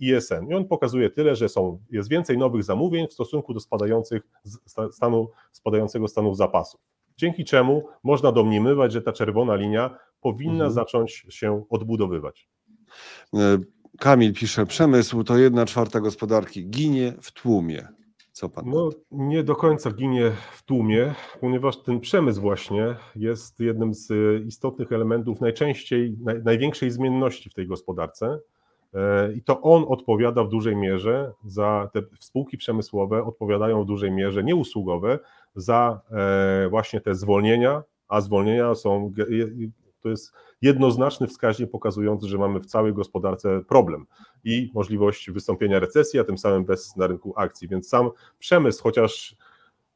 ISM. 0.00 0.50
I 0.50 0.54
on 0.54 0.68
pokazuje 0.68 1.10
tyle, 1.10 1.36
że 1.36 1.48
są, 1.48 1.78
jest 1.90 2.08
więcej 2.08 2.38
nowych 2.38 2.64
zamówień 2.64 3.08
w 3.08 3.12
stosunku 3.12 3.54
do 3.54 3.60
spadających 3.60 4.22
stanu, 4.90 5.28
spadającego 5.52 6.08
stanu 6.08 6.34
zapasów 6.34 6.95
dzięki 7.16 7.44
czemu 7.44 7.88
można 8.02 8.32
domniemywać, 8.32 8.92
że 8.92 9.02
ta 9.02 9.12
czerwona 9.12 9.54
linia 9.54 9.98
powinna 10.20 10.52
mhm. 10.52 10.72
zacząć 10.72 11.26
się 11.28 11.64
odbudowywać. 11.70 12.48
E, 13.34 13.58
Kamil 13.98 14.32
pisze, 14.34 14.66
przemysł 14.66 15.24
to 15.24 15.38
jedna 15.38 15.66
czwarta 15.66 16.00
gospodarki 16.00 16.70
ginie 16.70 17.12
w 17.20 17.32
tłumie. 17.32 17.88
Co 18.32 18.48
pan? 18.48 18.64
No, 18.66 18.90
nie 19.10 19.42
do 19.42 19.56
końca 19.56 19.90
ginie 19.90 20.32
w 20.52 20.62
tłumie, 20.62 21.14
ponieważ 21.40 21.82
ten 21.82 22.00
przemysł 22.00 22.40
właśnie 22.40 22.96
jest 23.16 23.60
jednym 23.60 23.94
z 23.94 24.12
istotnych 24.46 24.92
elementów 24.92 25.40
najczęściej, 25.40 26.16
naj, 26.20 26.42
największej 26.42 26.90
zmienności 26.90 27.50
w 27.50 27.54
tej 27.54 27.66
gospodarce. 27.66 28.38
E, 28.94 29.32
I 29.32 29.42
to 29.42 29.60
on 29.60 29.84
odpowiada 29.88 30.44
w 30.44 30.48
dużej 30.48 30.76
mierze 30.76 31.32
za 31.44 31.90
te 31.92 32.02
spółki 32.20 32.56
przemysłowe, 32.56 33.24
odpowiadają 33.24 33.82
w 33.82 33.86
dużej 33.86 34.10
mierze 34.10 34.44
nieusługowe 34.44 35.18
za 35.56 36.00
e, 36.10 36.68
właśnie 36.68 37.00
te 37.00 37.14
zwolnienia, 37.14 37.82
a 38.08 38.20
zwolnienia 38.20 38.74
są, 38.74 39.12
To 40.00 40.08
jest 40.08 40.32
jednoznaczny 40.62 41.26
wskaźnik 41.26 41.70
pokazujący, 41.70 42.28
że 42.28 42.38
mamy 42.38 42.60
w 42.60 42.66
całej 42.66 42.94
gospodarce 42.94 43.60
problem 43.68 44.06
i 44.44 44.70
możliwość 44.74 45.30
wystąpienia 45.30 45.80
recesji, 45.80 46.20
a 46.20 46.24
tym 46.24 46.38
samym 46.38 46.64
bez 46.64 46.96
na 46.96 47.06
rynku 47.06 47.34
akcji. 47.36 47.68
Więc 47.68 47.88
sam 47.88 48.10
przemysł, 48.38 48.82
chociaż 48.82 49.36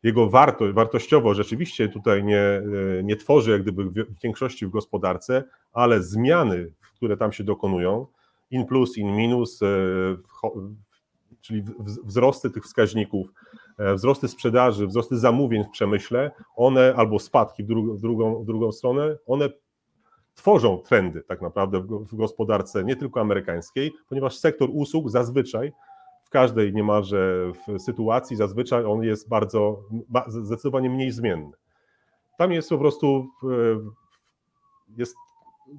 jego 0.03 0.31
wartość, 0.31 0.75
wartościowo 0.75 1.35
rzeczywiście 1.35 1.89
tutaj 1.89 2.25
nie, 2.25 2.41
e, 2.41 2.63
nie 3.03 3.17
tworzy 3.17 3.51
jak 3.51 3.63
gdyby 3.63 4.07
większości 4.23 4.67
w 4.67 4.71
gospodarce, 4.71 5.45
ale 5.73 6.03
zmiany, 6.03 6.73
które 6.97 7.17
tam 7.17 7.33
się 7.33 7.45
dokonują, 7.45 8.07
in 8.51 8.67
plus, 8.67 8.99
in 8.99 9.17
minus, 9.17 9.63
e, 9.63 9.67
czyli 11.41 11.63
wzrosty 12.05 12.51
tych 12.51 12.65
wskaźników, 12.65 13.27
wzrosty 13.95 14.29
sprzedaży, 14.29 14.87
wzrosty 14.87 15.19
zamówień 15.19 15.65
w 15.65 15.71
przemyśle, 15.71 16.31
one 16.57 16.95
albo 16.97 17.19
spadki 17.19 17.65
w, 17.65 17.67
drugą, 17.67 17.97
w, 17.97 18.01
drugą, 18.01 18.43
w 18.43 18.47
drugą 18.47 18.73
stronę, 18.73 19.17
one 19.27 19.49
tworzą 20.35 20.79
trendy 20.79 21.23
tak 21.23 21.43
naprawdę 21.43 21.81
w 21.81 22.17
gospodarce 22.17 22.85
nie 22.85 22.97
tylko 22.97 23.21
amerykańskiej, 23.21 23.93
ponieważ 24.09 24.37
sektor 24.37 24.69
usług 24.73 25.11
zazwyczaj 25.11 25.73
w 26.25 26.31
każdej 26.31 26.73
niemalże 26.73 27.53
w 27.67 27.79
sytuacji 27.83 28.37
zazwyczaj 28.37 28.85
on 28.85 29.03
jest 29.03 29.29
bardzo, 29.29 29.83
zdecydowanie 30.27 30.91
mniej 30.91 31.11
zmienny. 31.11 31.53
Tam 32.39 32.53
jest 32.53 32.69
po 32.69 32.79
prostu, 32.79 33.29
e, 33.45 33.47
jest 34.97 35.17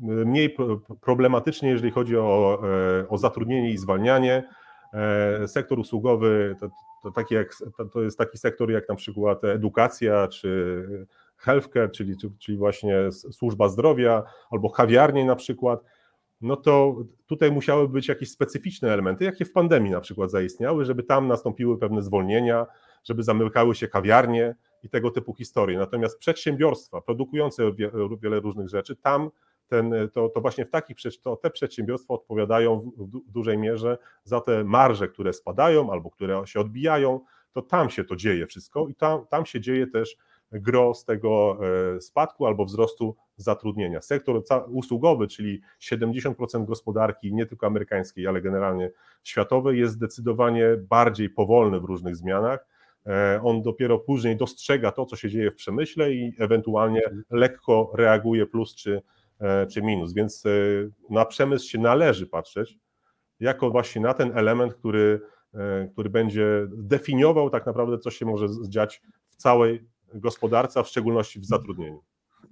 mniej 0.01 0.55
problematycznie, 1.01 1.69
jeżeli 1.69 1.91
chodzi 1.91 2.17
o, 2.17 2.61
e, 2.99 3.09
o 3.09 3.17
zatrudnienie 3.17 3.71
i 3.71 3.77
zwalnianie. 3.77 4.43
E, 4.93 5.47
sektor 5.47 5.79
usługowy 5.79 6.55
to, 7.03 7.11
taki 7.11 7.35
jak, 7.35 7.55
to 7.93 8.03
jest 8.03 8.17
taki 8.17 8.37
sektor 8.37 8.71
jak 8.71 8.89
na 8.89 8.95
przykład 8.95 9.43
edukacja 9.43 10.27
czy 10.27 10.85
healthcare, 11.37 11.91
czyli, 11.91 12.15
czyli 12.39 12.57
właśnie 12.57 13.11
służba 13.11 13.69
zdrowia 13.69 14.23
albo 14.51 14.69
kawiarnie 14.69 15.25
na 15.25 15.35
przykład 15.35 15.83
no 16.41 16.55
to 16.55 16.95
tutaj 17.27 17.51
musiały 17.51 17.89
być 17.89 18.07
jakieś 18.07 18.31
specyficzne 18.31 18.93
elementy, 18.93 19.25
jakie 19.25 19.45
w 19.45 19.51
pandemii 19.51 19.91
na 19.91 20.01
przykład 20.01 20.31
zaistniały, 20.31 20.85
żeby 20.85 21.03
tam 21.03 21.27
nastąpiły 21.27 21.77
pewne 21.77 22.01
zwolnienia, 22.01 22.65
żeby 23.03 23.23
zamykały 23.23 23.75
się 23.75 23.87
kawiarnie 23.87 24.55
i 24.83 24.89
tego 24.89 25.11
typu 25.11 25.33
historie. 25.33 25.77
Natomiast 25.77 26.19
przedsiębiorstwa 26.19 27.01
produkujące 27.01 27.63
wiele 28.21 28.39
różnych 28.39 28.69
rzeczy, 28.69 28.95
tam 28.95 29.29
ten, 29.71 29.93
to, 30.13 30.29
to 30.29 30.41
właśnie 30.41 30.65
w 30.65 30.69
takich 30.69 30.97
to 31.23 31.35
te 31.35 31.49
przedsiębiorstwa 31.49 32.13
odpowiadają 32.13 32.79
w, 32.79 33.27
w 33.27 33.31
dużej 33.31 33.57
mierze 33.57 33.97
za 34.23 34.41
te 34.41 34.63
marże, 34.63 35.07
które 35.07 35.33
spadają 35.33 35.91
albo 35.91 36.09
które 36.09 36.41
się 36.45 36.59
odbijają, 36.59 37.19
to 37.53 37.61
tam 37.61 37.89
się 37.89 38.03
to 38.03 38.15
dzieje 38.15 38.47
wszystko 38.47 38.87
i 38.87 38.95
tam, 38.95 39.27
tam 39.27 39.45
się 39.45 39.61
dzieje 39.61 39.87
też 39.87 40.17
gro 40.51 40.93
z 40.93 41.05
tego 41.05 41.57
e, 41.95 42.01
spadku 42.01 42.45
albo 42.45 42.65
wzrostu 42.65 43.15
zatrudnienia. 43.37 44.01
Sektor 44.01 44.43
usługowy, 44.67 45.27
czyli 45.27 45.61
70% 45.81 46.65
gospodarki, 46.65 47.33
nie 47.33 47.45
tylko 47.45 47.67
amerykańskiej, 47.67 48.27
ale 48.27 48.41
generalnie 48.41 48.91
światowej, 49.23 49.79
jest 49.79 49.93
zdecydowanie 49.93 50.65
bardziej 50.89 51.29
powolny 51.29 51.79
w 51.79 51.83
różnych 51.83 52.15
zmianach. 52.15 52.67
E, 53.05 53.41
on 53.43 53.61
dopiero 53.61 53.99
później 53.99 54.37
dostrzega 54.37 54.91
to, 54.91 55.05
co 55.05 55.15
się 55.15 55.29
dzieje 55.29 55.51
w 55.51 55.55
przemyśle 55.55 56.11
i 56.11 56.35
ewentualnie 56.39 57.03
mhm. 57.03 57.23
lekko 57.29 57.91
reaguje 57.95 58.45
plus 58.45 58.75
czy, 58.75 59.01
czy 59.69 59.81
minus. 59.81 60.13
Więc 60.13 60.43
na 61.09 61.25
przemysł 61.25 61.69
się 61.69 61.79
należy 61.79 62.27
patrzeć 62.27 62.79
jako 63.39 63.71
właśnie 63.71 64.01
na 64.01 64.13
ten 64.13 64.37
element, 64.37 64.73
który, 64.73 65.21
który 65.91 66.09
będzie 66.09 66.67
definiował 66.69 67.49
tak 67.49 67.65
naprawdę, 67.65 67.97
co 67.97 68.11
się 68.11 68.25
może 68.25 68.45
dziać 68.67 69.01
w 69.27 69.35
całej 69.35 69.85
gospodarce, 70.13 70.79
a 70.79 70.83
w 70.83 70.87
szczególności 70.87 71.39
w 71.39 71.45
zatrudnieniu. 71.45 72.03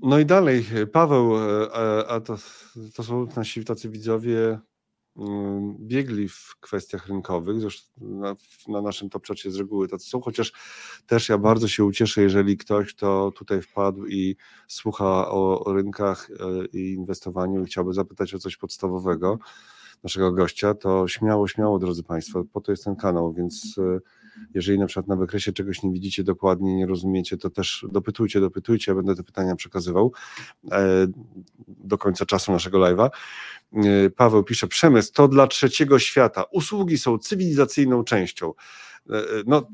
No 0.01 0.19
i 0.19 0.25
dalej, 0.25 0.65
Paweł, 0.91 1.37
e, 1.37 1.73
e, 1.73 2.07
a 2.07 2.19
to, 2.19 2.37
to 2.95 3.03
są 3.03 3.27
nasi 3.35 3.65
tacy 3.65 3.89
widzowie 3.89 4.59
biegli 5.79 6.29
w 6.29 6.55
kwestiach 6.59 7.07
rynkowych, 7.07 7.61
zresztą 7.61 7.87
na, 7.97 8.35
na 8.67 8.81
naszym 8.81 9.09
topczacie 9.09 9.51
z 9.51 9.55
reguły 9.55 9.87
tacy 9.87 10.09
są, 10.09 10.21
chociaż 10.21 10.53
też 11.07 11.29
ja 11.29 11.37
bardzo 11.37 11.67
się 11.67 11.85
ucieszę, 11.85 12.21
jeżeli 12.21 12.57
ktoś, 12.57 12.93
kto 12.93 13.31
tutaj 13.35 13.61
wpadł 13.61 14.05
i 14.05 14.35
słucha 14.67 15.31
o, 15.31 15.65
o 15.65 15.73
rynkach 15.73 16.29
e, 16.31 16.65
i 16.65 16.93
inwestowaniu 16.93 17.63
i 17.63 17.65
chciałby 17.65 17.93
zapytać 17.93 18.33
o 18.33 18.39
coś 18.39 18.57
podstawowego 18.57 19.39
naszego 20.03 20.31
gościa, 20.31 20.73
to 20.73 21.07
śmiało, 21.07 21.47
śmiało, 21.47 21.79
drodzy 21.79 22.03
Państwo, 22.03 22.43
po 22.53 22.61
to 22.61 22.71
jest 22.71 22.83
ten 22.83 22.95
kanał, 22.95 23.33
więc 23.33 23.79
jeżeli 24.53 24.79
na 24.79 24.85
przykład 24.85 25.07
na 25.07 25.15
wykresie 25.15 25.53
czegoś 25.53 25.83
nie 25.83 25.91
widzicie 25.91 26.23
dokładnie, 26.23 26.75
nie 26.75 26.85
rozumiecie, 26.85 27.37
to 27.37 27.49
też 27.49 27.85
dopytujcie, 27.91 28.39
dopytujcie, 28.39 28.91
ja 28.91 28.95
będę 28.95 29.15
te 29.15 29.23
pytania 29.23 29.55
przekazywał 29.55 30.13
e, 30.71 31.07
do 31.67 31.97
końca 31.97 32.25
czasu 32.25 32.51
naszego 32.51 32.79
live'a. 32.79 33.09
E, 33.73 34.09
Paweł 34.09 34.43
pisze, 34.43 34.67
przemysł 34.67 35.13
to 35.13 35.27
dla 35.27 35.47
trzeciego 35.47 35.99
świata. 35.99 36.43
Usługi 36.51 36.97
są 36.97 37.17
cywilizacyjną 37.17 38.03
częścią. 38.03 38.53
E, 39.09 39.23
no, 39.45 39.67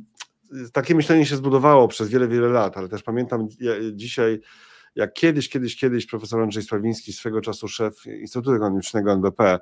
takie 0.74 0.96
myślenie 0.96 1.26
się 1.26 1.36
zbudowało 1.36 1.88
przez 1.88 2.10
wiele, 2.10 2.28
wiele 2.28 2.50
lat, 2.50 2.78
ale 2.78 2.90
też 2.90 3.04
pamiętam 3.04 3.48
dzisiaj 3.94 4.42
jak 4.96 5.14
kiedyś, 5.14 5.50
kiedyś, 5.50 5.76
kiedyś 5.76 6.06
profesor 6.06 6.42
Andrzej 6.42 6.64
Sprawiński, 6.64 7.14
swego 7.14 7.42
czasu 7.42 7.68
szef 7.68 8.06
Instytutu 8.06 8.54
Ekonomicznego 8.54 9.12
NBP, 9.12 9.60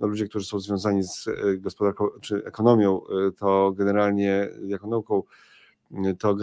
no 0.00 0.06
ludzie, 0.06 0.28
którzy 0.28 0.46
są 0.46 0.60
związani 0.60 1.02
z 1.02 1.28
e, 1.28 1.56
gospodarką 1.58 2.08
czy 2.20 2.44
ekonomią, 2.44 3.00
e, 3.06 3.32
to 3.32 3.72
generalnie 3.72 4.48
jako 4.66 4.86
nauką, 4.86 5.22
e, 6.04 6.14
to 6.14 6.36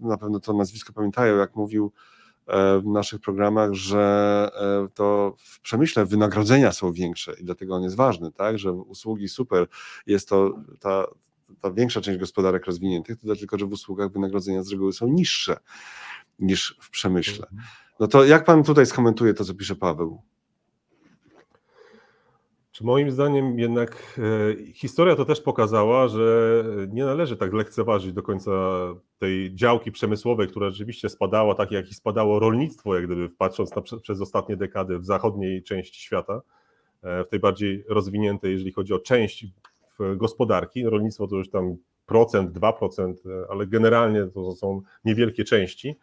na, 0.00 0.16
pewno 0.16 0.40
to 0.40 0.52
nazwisko 0.52 0.92
pamiętają, 0.92 1.36
jak 1.36 1.56
mówił 1.56 1.92
w 2.82 2.86
naszych 2.86 3.20
programach, 3.20 3.72
że 3.72 4.48
to 4.94 5.34
w 5.38 5.60
przemyśle 5.60 6.06
wynagrodzenia 6.06 6.72
są 6.72 6.92
większe 6.92 7.34
i 7.40 7.44
dlatego 7.44 7.74
on 7.74 7.82
jest 7.82 7.96
ważny, 7.96 8.32
tak, 8.32 8.58
że 8.58 8.72
usługi 8.72 9.28
super, 9.28 9.66
jest 10.06 10.28
to 10.28 10.58
ta, 10.80 11.06
ta 11.60 11.70
większa 11.70 12.00
część 12.00 12.18
gospodarek 12.18 12.66
rozwiniętych, 12.66 13.16
to 13.20 13.36
tylko, 13.36 13.58
że 13.58 13.66
w 13.66 13.72
usługach 13.72 14.12
wynagrodzenia 14.12 14.62
z 14.62 14.70
reguły 14.70 14.92
są 14.92 15.08
niższe 15.08 15.56
niż 16.38 16.78
w 16.80 16.90
przemyśle. 16.90 17.46
Mhm. 17.46 17.68
No 18.00 18.06
to 18.06 18.24
jak 18.24 18.44
pan 18.44 18.62
tutaj 18.64 18.86
skomentuje 18.86 19.34
to, 19.34 19.44
co 19.44 19.54
pisze 19.54 19.76
Paweł? 19.76 20.22
Czy 22.72 22.84
moim 22.84 23.10
zdaniem 23.10 23.58
jednak 23.58 24.18
e, 24.18 24.72
historia 24.72 25.16
to 25.16 25.24
też 25.24 25.40
pokazała, 25.40 26.08
że 26.08 26.64
nie 26.88 27.04
należy 27.04 27.36
tak 27.36 27.52
lekceważyć 27.52 28.12
do 28.12 28.22
końca 28.22 28.50
tej 29.18 29.54
działki 29.54 29.92
przemysłowej, 29.92 30.48
która 30.48 30.70
rzeczywiście 30.70 31.08
spadała, 31.08 31.54
tak 31.54 31.70
jak 31.70 31.90
i 31.90 31.94
spadało 31.94 32.38
rolnictwo, 32.38 32.94
jak 32.94 33.06
gdyby 33.06 33.28
patrząc 33.28 33.76
na, 33.76 33.82
przez 33.82 34.20
ostatnie 34.20 34.56
dekady 34.56 34.98
w 34.98 35.04
zachodniej 35.04 35.62
części 35.62 36.00
świata, 36.00 36.40
e, 37.02 37.24
w 37.24 37.28
tej 37.28 37.40
bardziej 37.40 37.84
rozwiniętej, 37.88 38.52
jeżeli 38.52 38.72
chodzi 38.72 38.94
o 38.94 38.98
część 38.98 39.46
gospodarki. 40.16 40.84
Rolnictwo 40.84 41.26
to 41.26 41.36
już 41.36 41.50
tam 41.50 41.76
procent, 42.06 42.52
dwa 42.52 42.72
procent, 42.72 43.22
e, 43.26 43.50
ale 43.50 43.66
generalnie 43.66 44.26
to 44.26 44.52
są 44.52 44.82
niewielkie 45.04 45.44
części. 45.44 45.96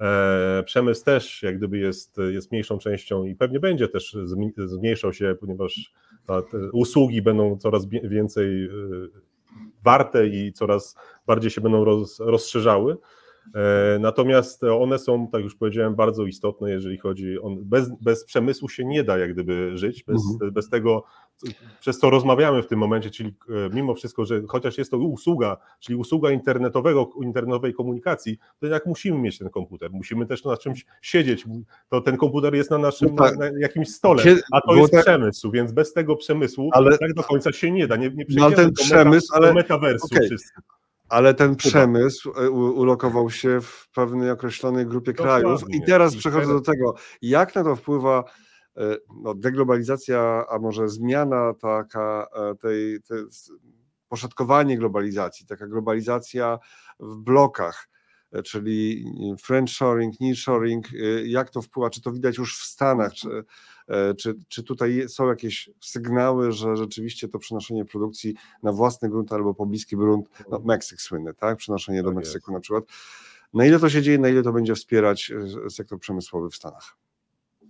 E, 0.00 0.62
przemysł 0.66 1.04
też 1.04 1.42
jak 1.42 1.58
gdyby 1.58 1.78
jest, 1.78 2.16
jest 2.32 2.50
mniejszą 2.52 2.78
częścią 2.78 3.24
i 3.24 3.34
pewnie 3.34 3.60
będzie 3.60 3.88
też 3.88 4.16
zmniejszał 4.66 5.12
się, 5.12 5.36
ponieważ 5.40 5.92
usługi 6.72 7.22
będą 7.22 7.58
coraz 7.58 7.86
więcej 7.88 8.64
e, 8.64 8.70
warte 9.84 10.26
i 10.26 10.52
coraz 10.52 10.96
bardziej 11.26 11.50
się 11.50 11.60
będą 11.60 11.84
roz, 11.84 12.20
rozszerzały. 12.20 12.96
E, 13.54 13.98
natomiast 13.98 14.64
one 14.64 14.98
są, 14.98 15.28
tak 15.28 15.42
już 15.42 15.54
powiedziałem, 15.54 15.94
bardzo 15.94 16.26
istotne, 16.26 16.70
jeżeli 16.70 16.98
chodzi 16.98 17.38
o. 17.40 17.50
Bez, 17.50 17.90
bez 18.00 18.24
przemysłu 18.24 18.68
się 18.68 18.84
nie 18.84 19.04
da 19.04 19.18
jak 19.18 19.32
gdyby 19.32 19.78
żyć, 19.78 20.04
bez, 20.04 20.22
mhm. 20.32 20.52
bez 20.52 20.68
tego, 20.68 21.04
przez 21.80 21.98
co 21.98 22.10
rozmawiamy 22.10 22.62
w 22.62 22.66
tym 22.66 22.78
momencie, 22.78 23.10
czyli 23.10 23.34
e, 23.48 23.74
mimo 23.74 23.94
wszystko, 23.94 24.24
że 24.24 24.42
chociaż 24.48 24.78
jest 24.78 24.90
to 24.90 24.98
usługa, 24.98 25.56
czyli 25.80 25.96
usługa 25.96 26.30
internetowego, 26.30 27.10
internetowej 27.22 27.74
komunikacji, 27.74 28.38
to 28.38 28.66
jednak 28.66 28.86
musimy 28.86 29.18
mieć 29.18 29.38
ten 29.38 29.50
komputer, 29.50 29.90
musimy 29.92 30.26
też 30.26 30.44
na 30.44 30.56
czymś 30.56 30.86
siedzieć, 31.02 31.44
to 31.88 32.00
ten 32.00 32.16
komputer 32.16 32.54
jest 32.54 32.70
na 32.70 32.78
naszym 32.78 33.08
no 33.14 33.24
tak. 33.24 33.38
na, 33.38 33.50
na, 33.50 33.58
jakimś 33.58 33.88
stole, 33.88 34.22
a 34.52 34.60
to 34.60 34.74
jest 34.74 34.92
tak... 34.92 35.02
przemysł, 35.02 35.50
więc 35.50 35.72
bez 35.72 35.92
tego 35.92 36.16
przemysłu 36.16 36.70
ale... 36.72 36.98
tak 36.98 37.14
do 37.14 37.22
końca 37.22 37.52
się 37.52 37.70
nie 37.70 37.86
da, 37.86 37.96
nie, 37.96 38.10
nie 38.10 38.24
no, 38.28 38.44
ale 38.44 38.56
ten 38.56 38.72
przemysł, 38.72 39.32
meta, 39.34 39.46
ale... 39.46 39.54
metaversu 39.54 40.06
okay. 40.06 40.26
wszyscy. 40.26 40.52
Ale 41.10 41.34
ten 41.34 41.56
przemysł 41.56 42.32
e, 42.36 42.50
ulokował 42.50 43.30
się 43.30 43.60
w 43.60 43.88
pewnej 43.94 44.30
określonej 44.30 44.86
grupie 44.86 45.12
krajów. 45.12 45.60
I 45.68 45.82
teraz 45.86 46.16
przechodzę 46.16 46.52
do 46.52 46.60
tego, 46.60 46.94
jak 47.22 47.54
na 47.54 47.64
to 47.64 47.76
wpływa 47.76 48.24
e, 48.76 48.96
no, 49.22 49.34
deglobalizacja, 49.34 50.44
a 50.50 50.58
może 50.58 50.88
zmiana 50.88 51.54
taka 51.60 52.26
e, 52.36 52.54
tej, 52.54 53.02
tej 53.02 53.24
poszatkowanie 54.08 54.78
globalizacji, 54.78 55.46
taka 55.46 55.66
globalizacja 55.66 56.58
w 57.00 57.16
blokach, 57.16 57.88
czyli 58.44 59.04
French 59.42 59.70
shoring, 59.70 60.20
nearshoring, 60.20 60.86
jak 61.24 61.50
to 61.50 61.62
wpływa, 61.62 61.90
czy 61.90 62.02
to 62.02 62.12
widać 62.12 62.38
już 62.38 62.58
w 62.58 62.64
Stanach, 62.64 63.12
czy, 63.12 63.44
czy, 64.18 64.34
czy 64.48 64.62
tutaj 64.62 65.08
są 65.08 65.28
jakieś 65.28 65.70
sygnały, 65.80 66.52
że 66.52 66.76
rzeczywiście 66.76 67.28
to 67.28 67.38
przenoszenie 67.38 67.84
produkcji 67.84 68.34
na 68.62 68.72
własny 68.72 69.08
grunt 69.08 69.32
albo 69.32 69.54
pobliski 69.54 69.96
grunt, 69.96 70.28
no 70.50 70.60
Meksyk 70.64 71.00
słynny, 71.00 71.34
tak? 71.34 71.58
Przenoszenie 71.58 72.02
do 72.02 72.08
tak 72.08 72.16
Meksyku 72.16 72.52
na 72.52 72.60
przykład. 72.60 72.84
Na 73.54 73.66
ile 73.66 73.78
to 73.78 73.88
się 73.88 74.02
dzieje, 74.02 74.18
na 74.18 74.28
ile 74.28 74.42
to 74.42 74.52
będzie 74.52 74.74
wspierać 74.74 75.32
e, 75.66 75.70
sektor 75.70 75.98
przemysłowy 75.98 76.50
w 76.50 76.54
Stanach? 76.54 76.96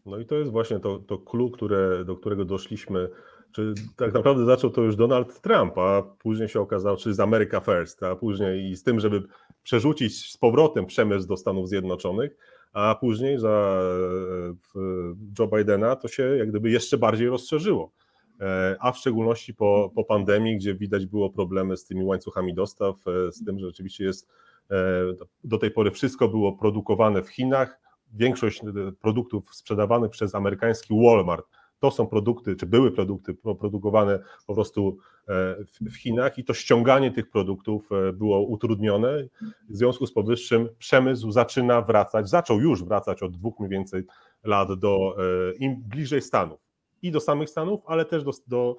No 0.06 0.18
i 0.18 0.26
to 0.26 0.34
jest 0.34 0.50
właśnie 0.50 0.80
to, 0.80 0.98
to 0.98 1.18
clue, 1.18 1.50
które, 1.50 2.04
do 2.04 2.16
którego 2.16 2.44
doszliśmy. 2.44 3.08
Czy 3.52 3.74
tak 3.96 4.14
naprawdę 4.14 4.44
zaczął 4.44 4.70
to 4.70 4.82
już 4.82 4.96
Donald 4.96 5.40
Trump, 5.40 5.78
a 5.78 6.02
później 6.02 6.48
się 6.48 6.60
okazało, 6.60 6.96
czy 6.96 7.14
z 7.14 7.20
America 7.20 7.60
First, 7.60 8.02
a 8.02 8.16
później 8.16 8.70
i 8.70 8.76
z 8.76 8.82
tym, 8.82 9.00
żeby 9.00 9.22
przerzucić 9.62 10.32
z 10.32 10.36
powrotem 10.36 10.86
przemysł 10.86 11.28
do 11.28 11.36
Stanów 11.36 11.68
Zjednoczonych, 11.68 12.36
a 12.72 12.94
później 12.94 13.38
za 13.38 13.82
Joe 15.38 15.46
Bidena 15.46 15.96
to 15.96 16.08
się 16.08 16.22
jak 16.22 16.48
gdyby 16.50 16.70
jeszcze 16.70 16.98
bardziej 16.98 17.28
rozszerzyło. 17.28 17.92
E, 18.40 18.76
a 18.80 18.92
w 18.92 18.98
szczególności 18.98 19.54
po, 19.54 19.92
po 19.94 20.04
pandemii, 20.04 20.56
gdzie 20.56 20.74
widać 20.74 21.06
było 21.06 21.30
problemy 21.30 21.76
z 21.76 21.84
tymi 21.84 22.04
łańcuchami 22.04 22.54
dostaw, 22.54 22.96
e, 23.06 23.32
z 23.32 23.44
tym, 23.44 23.58
że 23.58 23.66
rzeczywiście 23.66 24.04
jest 24.04 24.28
e, 24.70 24.76
do 25.44 25.58
tej 25.58 25.70
pory 25.70 25.90
wszystko 25.90 26.28
było 26.28 26.52
produkowane 26.52 27.22
w 27.22 27.28
Chinach. 27.28 27.80
Większość 28.12 28.60
produktów 29.00 29.54
sprzedawanych 29.54 30.10
przez 30.10 30.34
amerykański 30.34 30.94
Walmart 31.04 31.46
to 31.80 31.90
są 31.90 32.06
produkty, 32.06 32.56
czy 32.56 32.66
były 32.66 32.90
produkty 32.90 33.34
produkowane 33.34 34.18
po 34.46 34.54
prostu 34.54 34.98
w 35.80 35.96
Chinach 35.96 36.38
i 36.38 36.44
to 36.44 36.54
ściąganie 36.54 37.10
tych 37.10 37.30
produktów 37.30 37.90
było 38.12 38.40
utrudnione. 38.40 39.28
W 39.68 39.76
związku 39.76 40.06
z 40.06 40.12
powyższym 40.12 40.68
przemysł 40.78 41.30
zaczyna 41.30 41.82
wracać, 41.82 42.28
zaczął 42.28 42.60
już 42.60 42.84
wracać 42.84 43.22
od 43.22 43.32
dwóch 43.32 43.58
mniej 43.58 43.70
więcej 43.70 44.04
lat 44.44 44.78
do 44.78 45.16
im 45.58 45.82
bliżej 45.82 46.22
Stanów. 46.22 46.60
I 47.02 47.10
do 47.10 47.20
samych 47.20 47.50
Stanów, 47.50 47.80
ale 47.86 48.04
też 48.04 48.24
do, 48.24 48.32
do, 48.48 48.76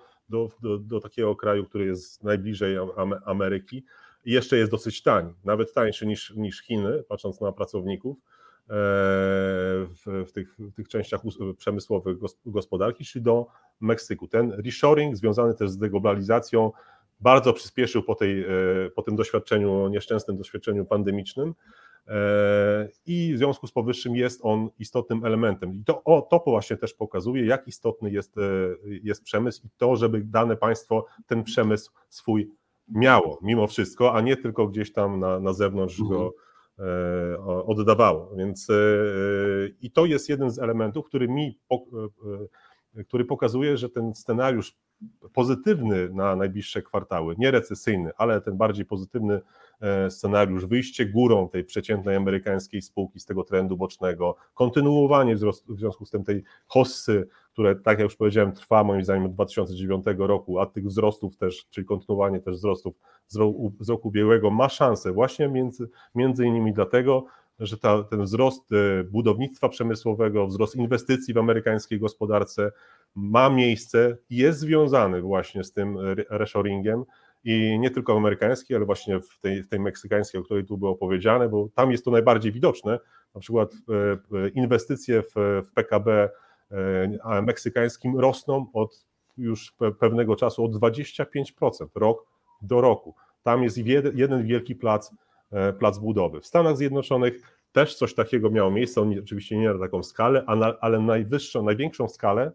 do, 0.62 0.78
do, 0.78 1.00
takiego 1.00 1.36
kraju, 1.36 1.66
który 1.66 1.86
jest 1.86 2.24
najbliżej 2.24 2.78
Ameryki. 3.26 3.84
Jeszcze 4.26 4.58
jest 4.58 4.72
dosyć 4.72 5.04
tani, 5.04 5.34
nawet 5.44 5.74
tańszy 5.74 6.08
niż, 6.08 6.34
niż 6.36 6.62
Chiny, 6.62 7.04
patrząc 7.10 7.42
na 7.42 7.52
pracowników. 7.52 8.18
e, 8.18 8.41
w, 8.68 10.26
w, 10.28 10.32
tych, 10.32 10.56
w 10.60 10.74
tych 10.74 10.88
częściach 10.88 11.22
przemysłowych 11.58 12.18
gospodarki, 12.46 13.06
czyli 13.06 13.24
do 13.24 13.48
Meksyku. 13.80 14.28
Ten 14.28 14.52
reshoring 14.52 15.16
związany 15.16 15.54
też 15.54 15.70
z 15.70 15.78
deglobalizacją 15.78 16.72
bardzo 17.20 17.54
przyspieszył 17.54 18.04
po, 18.04 18.16
tej, 18.16 18.42
e, 18.44 18.46
po 18.96 19.02
tym 19.02 19.16
doświadczeniu, 19.16 19.88
nieszczęsnym 19.88 20.38
doświadczeniu 20.38 20.86
pandemicznym, 20.86 21.54
E, 22.08 22.90
i 23.06 23.34
w 23.34 23.38
związku 23.38 23.68
z 23.68 23.72
powyższym 23.72 24.16
jest 24.16 24.40
on 24.44 24.70
istotnym 24.80 25.26
elementem. 25.26 25.74
I 25.74 25.84
to, 25.84 26.04
o, 26.04 26.22
to 26.22 26.44
właśnie 26.46 26.78
też 26.78 26.94
pokazuje, 26.94 27.46
jak 27.46 27.68
istotny 27.68 28.12
jest, 28.12 28.38
e, 28.38 28.42
jest 29.04 29.24
przemysł 29.24 29.68
i 29.68 29.70
to, 29.78 29.96
żeby 29.96 30.22
dane 30.22 30.58
państwo 30.58 31.06
ten 31.28 31.44
przemysł 31.44 31.92
swój 32.10 32.52
miało 32.88 33.40
mimo 33.42 33.68
wszystko, 33.68 34.14
a 34.14 34.22
nie 34.22 34.38
tylko 34.38 34.68
gdzieś 34.68 34.94
tam 34.94 35.20
na, 35.20 35.40
na 35.40 35.54
zewnątrz 35.54 36.00
mhm. 36.00 36.20
go 36.20 36.28
e, 36.28 36.32
oddawało. 37.66 38.36
Więc 38.36 38.68
i 39.82 39.92
to 39.92 40.06
jest 40.06 40.30
jeden 40.30 40.52
z 40.52 40.60
elementów, 40.60 41.06
który 41.06 41.28
mi 41.28 41.60
który 43.08 43.26
pokazuje, 43.26 43.78
że 43.78 43.90
ten 43.90 44.16
scenariusz 44.16 44.78
pozytywny 45.34 46.10
na 46.10 46.36
najbliższe 46.36 46.82
kwartały, 46.82 47.36
nie 47.38 47.52
recesyjny, 47.52 48.12
ale 48.18 48.42
ten 48.42 48.58
bardziej 48.58 48.86
pozytywny 48.86 49.42
e, 49.82 50.12
scenariusz, 50.12 50.66
wyjście 50.66 51.06
górą 51.06 51.50
tej 51.50 51.64
przeciętnej 51.64 52.16
amerykańskiej 52.16 52.82
spółki 52.82 53.20
z 53.20 53.26
tego 53.26 53.44
trendu 53.44 53.78
bocznego, 53.78 54.36
kontynuowanie 54.54 55.36
w 55.36 55.40
związku 55.78 56.06
z 56.06 56.10
tym 56.10 56.24
tej 56.24 56.44
hossy, 56.68 57.28
które, 57.54 57.76
tak 57.76 58.00
jak 58.00 58.04
już 58.04 58.16
powiedziałem, 58.16 58.52
trwa 58.52 58.84
moim 58.84 59.04
zdaniem 59.04 59.26
od 59.26 59.34
2009 59.34 60.06
roku, 60.18 60.60
a 60.60 60.66
tych 60.66 60.86
wzrostów 60.86 61.38
też, 61.38 61.66
czyli 61.70 61.88
kontynuowanie 61.88 62.40
też 62.40 62.56
wzrostów 62.56 62.96
z 63.28 63.38
roku, 63.90 64.08
ubiegłego 64.08 64.50
ma 64.50 64.70
szansę 64.70 65.12
właśnie 65.12 65.48
między, 65.48 65.90
między 66.16 66.46
innymi 66.46 66.74
dlatego, 66.74 67.26
że 67.60 67.78
ta, 67.78 68.04
ten 68.04 68.24
wzrost 68.24 68.72
e, 68.72 69.04
budownictwa 69.04 69.70
przemysłowego, 69.70 70.48
wzrost 70.48 70.76
inwestycji 70.76 71.34
w 71.34 71.38
amerykańskiej 71.38 72.00
gospodarce 72.00 72.72
ma 73.16 73.50
miejsce 73.50 74.18
jest 74.30 74.60
związany 74.60 75.22
właśnie 75.22 75.64
z 75.64 75.74
tym 75.74 75.98
reshoringiem 76.30 77.04
i 77.44 77.80
nie 77.80 77.92
tylko 77.92 78.18
amerykański, 78.18 78.76
ale 78.76 78.86
właśnie 78.86 79.20
w 79.20 79.40
tej, 79.40 79.64
w 79.64 79.68
tej 79.68 79.80
meksykańskiej, 79.80 80.42
o 80.42 80.44
której 80.44 80.66
tu 80.66 80.78
było 80.78 80.96
powiedziane, 80.96 81.50
bo 81.50 81.70
tam 81.76 81.92
jest 81.92 82.06
to 82.06 82.12
najbardziej 82.12 82.52
widoczne, 82.52 83.00
na 83.36 83.42
przykład 83.42 83.74
e, 83.74 84.50
inwestycje 84.50 85.22
w, 85.22 85.34
w 85.66 85.72
PKB 85.74 86.24
e, 86.24 86.30
meksykańskim 87.42 88.20
rosną 88.20 88.66
od 88.74 89.06
już 89.38 89.76
pewnego 90.00 90.36
czasu 90.36 90.64
o 90.64 90.68
25% 90.68 91.88
rok 91.96 92.26
do 92.62 92.82
roku. 92.82 93.16
Tam 93.44 93.64
jest 93.64 93.78
jeden 94.14 94.46
wielki 94.46 94.76
plac 94.76 95.12
E, 95.52 95.74
plac 95.74 96.00
budowy. 96.00 96.42
W 96.42 96.46
Stanach 96.46 96.78
Zjednoczonych 96.78 97.34
też 97.72 97.96
coś 97.96 98.16
takiego 98.16 98.50
miało 98.50 98.72
miejsce, 98.72 99.02
oczywiście 99.22 99.58
nie 99.58 99.74
na 99.74 99.80
taką 99.80 100.04
skalę, 100.04 100.44
ale 100.82 101.00
najwyższą, 101.00 101.64
największą 101.64 102.10
skalę 102.10 102.52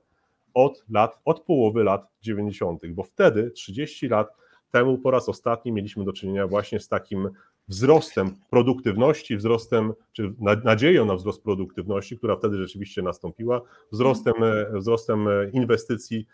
od 0.55 0.85
lat, 0.91 1.21
od 1.25 1.41
połowy 1.41 1.85
lat 1.85 2.07
90., 2.23 2.83
bo 2.89 3.03
wtedy 3.03 3.51
30 3.51 4.09
lat 4.09 4.29
temu 4.71 4.99
po 4.99 5.11
raz 5.11 5.29
ostatni 5.29 5.73
mieliśmy 5.73 6.05
do 6.05 6.13
czynienia 6.13 6.47
właśnie 6.47 6.81
z 6.81 6.89
takim 6.89 7.31
wzrostem 7.69 8.37
produktywności, 8.51 9.37
wzrostem, 9.37 9.93
czy 10.13 10.35
nadzieją 10.65 11.05
na 11.05 11.15
wzrost 11.15 11.43
produktywności, 11.43 12.19
która 12.19 12.37
wtedy 12.37 12.57
rzeczywiście 12.57 13.03
nastąpiła, 13.03 13.61
wzrostem, 13.93 14.35
wzrostem 14.73 15.29
inwestycji, 15.53 16.27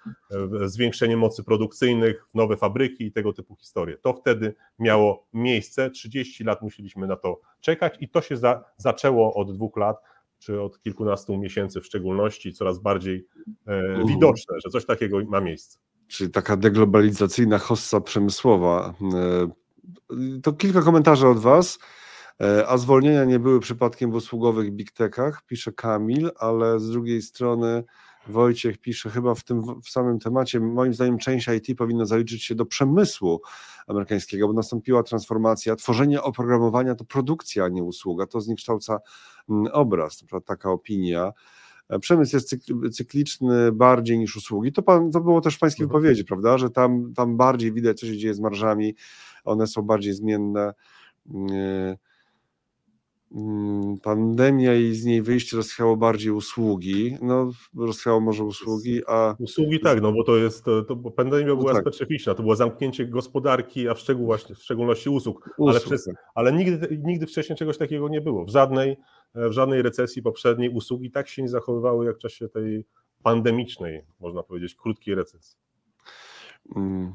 zwiększeniem 0.64 1.18
mocy 1.18 1.44
produkcyjnych, 1.44 2.26
nowe 2.34 2.56
fabryki 2.56 3.04
i 3.04 3.12
tego 3.12 3.32
typu 3.32 3.56
historie. 3.56 3.96
To 3.98 4.12
wtedy 4.12 4.54
miało 4.78 5.26
miejsce, 5.32 5.90
30 5.90 6.44
lat 6.44 6.62
musieliśmy 6.62 7.06
na 7.06 7.16
to 7.16 7.40
czekać 7.60 7.94
i 8.00 8.08
to 8.08 8.20
się 8.20 8.36
za, 8.36 8.64
zaczęło 8.76 9.34
od 9.34 9.54
dwóch 9.54 9.76
lat, 9.76 9.96
czy 10.38 10.60
od 10.60 10.80
kilkunastu 10.80 11.36
miesięcy 11.36 11.80
w 11.80 11.86
szczególności, 11.86 12.52
coraz 12.52 12.78
bardziej 12.78 13.26
e, 13.66 14.04
widoczne, 14.06 14.56
że 14.64 14.70
coś 14.70 14.86
takiego 14.86 15.24
ma 15.24 15.40
miejsce. 15.40 15.78
Czyli 16.12 16.30
taka 16.30 16.56
deglobalizacyjna 16.56 17.58
hossa 17.58 18.00
przemysłowa 18.00 18.94
to 20.42 20.52
kilka 20.52 20.82
komentarzy 20.82 21.28
od 21.28 21.38
Was. 21.38 21.78
E, 22.40 22.68
a 22.68 22.78
zwolnienia 22.78 23.24
nie 23.24 23.38
były 23.38 23.60
przypadkiem 23.60 24.10
w 24.12 24.14
usługowych 24.14 24.70
big 24.70 24.92
techach, 24.92 25.42
pisze 25.46 25.72
Kamil, 25.72 26.30
ale 26.38 26.80
z 26.80 26.90
drugiej 26.90 27.22
strony 27.22 27.84
Wojciech 28.26 28.78
pisze 28.78 29.10
chyba 29.10 29.34
w 29.34 29.44
tym 29.44 29.80
w 29.80 29.88
samym 29.88 30.18
temacie, 30.18 30.60
moim 30.60 30.94
zdaniem 30.94 31.18
część 31.18 31.48
IT 31.48 31.78
powinna 31.78 32.04
zaliczyć 32.04 32.44
się 32.44 32.54
do 32.54 32.66
przemysłu 32.66 33.40
amerykańskiego, 33.86 34.46
bo 34.46 34.52
nastąpiła 34.52 35.02
transformacja, 35.02 35.76
tworzenie 35.76 36.22
oprogramowania 36.22 36.94
to 36.94 37.04
produkcja, 37.04 37.64
a 37.64 37.68
nie 37.68 37.82
usługa, 37.82 38.26
to 38.26 38.40
zniekształca 38.40 38.98
mm, 39.50 39.66
obraz, 39.72 40.24
taka 40.46 40.70
opinia. 40.70 41.32
Przemysł 42.00 42.36
jest 42.36 42.56
cykliczny 42.92 43.72
bardziej 43.72 44.18
niż 44.18 44.36
usługi. 44.36 44.72
To, 44.72 44.82
pan, 44.82 45.10
to 45.10 45.20
było 45.20 45.40
też 45.40 45.56
w 45.56 45.58
Pańskiej 45.58 45.84
mhm. 45.84 46.02
wypowiedzi, 46.02 46.24
prawda, 46.24 46.58
że 46.58 46.70
tam, 46.70 47.14
tam 47.14 47.36
bardziej 47.36 47.72
widać, 47.72 48.00
co 48.00 48.06
się 48.06 48.16
dzieje 48.16 48.34
z 48.34 48.40
marżami, 48.40 48.94
one 49.44 49.66
są 49.66 49.82
bardziej 49.82 50.12
zmienne. 50.12 50.74
Mm, 51.34 51.96
pandemia 54.02 54.74
i 54.74 54.94
z 54.94 55.04
niej 55.04 55.22
wyjście 55.22 55.56
rozchwiało 55.56 55.96
bardziej 55.96 56.32
usługi. 56.32 57.16
No, 57.22 57.50
rozchwiało 57.76 58.20
może 58.20 58.44
usługi, 58.44 59.00
a. 59.06 59.36
Usługi 59.38 59.80
tak, 59.80 60.02
no 60.02 60.12
bo 60.12 60.24
to 60.24 60.36
jest. 60.36 60.64
To, 60.64 60.82
to 60.82 60.96
pandemia 60.96 61.46
no 61.46 61.56
była 61.56 61.72
tak. 61.72 61.82
specyficzna. 61.82 62.34
To 62.34 62.42
było 62.42 62.56
zamknięcie 62.56 63.06
gospodarki, 63.06 63.88
a 63.88 63.94
w, 63.94 63.98
szczegół 63.98 64.26
właśnie, 64.26 64.54
w 64.54 64.58
szczególności 64.58 65.10
usług. 65.10 65.48
usług 65.48 65.70
ale, 65.70 65.80
przez, 65.80 66.04
tak. 66.04 66.14
ale 66.34 66.52
nigdy, 66.52 67.00
nigdy 67.04 67.26
wcześniej 67.26 67.56
czegoś 67.56 67.78
takiego 67.78 68.08
nie 68.08 68.20
było. 68.20 68.44
W 68.44 68.50
żadnej, 68.50 68.96
w 69.34 69.52
żadnej 69.52 69.82
recesji 69.82 70.22
poprzedniej 70.22 70.70
usługi 70.70 71.10
tak 71.10 71.28
się 71.28 71.42
nie 71.42 71.48
zachowywały 71.48 72.06
jak 72.06 72.16
w 72.16 72.20
czasie 72.20 72.48
tej 72.48 72.84
pandemicznej, 73.22 74.02
można 74.20 74.42
powiedzieć, 74.42 74.74
krótkiej 74.74 75.14
recesji. 75.14 75.58
Hmm. 76.74 77.12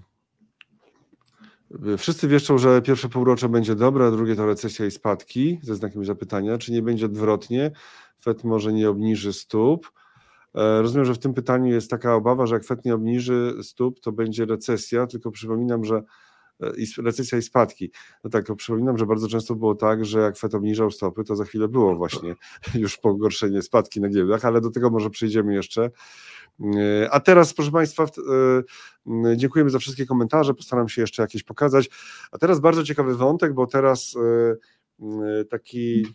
Wszyscy 1.98 2.28
wieszczą, 2.28 2.58
że 2.58 2.82
pierwsze 2.82 3.10
półrocze 3.10 3.50
będzie 3.50 3.76
dobre, 3.76 4.06
a 4.06 4.12
drugie 4.12 4.36
to 4.36 4.46
recesja 4.46 4.86
i 4.86 4.92
spadki, 4.92 5.60
ze 5.64 5.76
znakiem 5.76 6.06
zapytania. 6.06 6.58
Czy 6.58 6.72
nie 6.72 6.82
będzie 6.82 7.06
odwrotnie? 7.06 7.72
Fed 8.22 8.44
może 8.44 8.74
nie 8.74 8.90
obniży 8.90 9.34
stóp. 9.34 9.92
E, 10.56 10.82
rozumiem, 10.82 11.06
że 11.06 11.14
w 11.14 11.20
tym 11.20 11.34
pytaniu 11.34 11.74
jest 11.74 11.90
taka 11.90 12.16
obawa, 12.16 12.46
że 12.46 12.56
jak 12.56 12.64
Fed 12.64 12.86
nie 12.86 12.96
obniży 12.96 13.54
stóp, 13.62 14.00
to 14.00 14.12
będzie 14.12 14.46
recesja, 14.46 15.08
tylko 15.08 15.32
przypominam, 15.32 15.86
że 15.86 16.04
e, 16.62 17.02
recesja 17.02 17.38
i 17.38 17.42
spadki. 17.42 17.92
No 18.24 18.30
tak, 18.30 18.56
przypominam, 18.56 18.98
że 18.98 19.06
bardzo 19.06 19.28
często 19.28 19.56
było 19.56 19.76
tak, 19.76 20.06
że 20.06 20.20
jak 20.20 20.38
FED 20.38 20.56
obniżał 20.56 20.92
stopy, 20.92 21.24
to 21.24 21.36
za 21.36 21.46
chwilę 21.46 21.68
było 21.68 21.96
właśnie 21.96 22.36
już 22.76 22.98
pogorszenie, 22.98 23.62
spadki 23.62 24.02
na 24.02 24.10
giełdach, 24.10 24.46
ale 24.46 24.62
do 24.62 24.72
tego 24.72 24.90
może 24.90 25.10
przejdziemy 25.10 25.54
jeszcze. 25.54 25.92
E, 26.60 27.10
a 27.12 27.20
teraz, 27.20 27.54
proszę 27.54 27.72
Państwa, 27.72 28.04
e, 28.04 29.38
dziękujemy 29.38 29.70
za 29.70 29.80
wszystkie 29.80 30.06
komentarze. 30.06 30.54
Postaram 30.54 30.90
się 30.90 31.02
jeszcze 31.02 31.22
jakieś 31.22 31.44
pokazać. 31.44 31.90
A 32.32 32.38
teraz 32.38 32.60
bardzo 32.60 32.84
ciekawy 32.84 33.16
wątek, 33.16 33.54
bo 33.54 33.68
teraz 33.68 34.16
e, 35.00 35.46
taki 35.46 36.06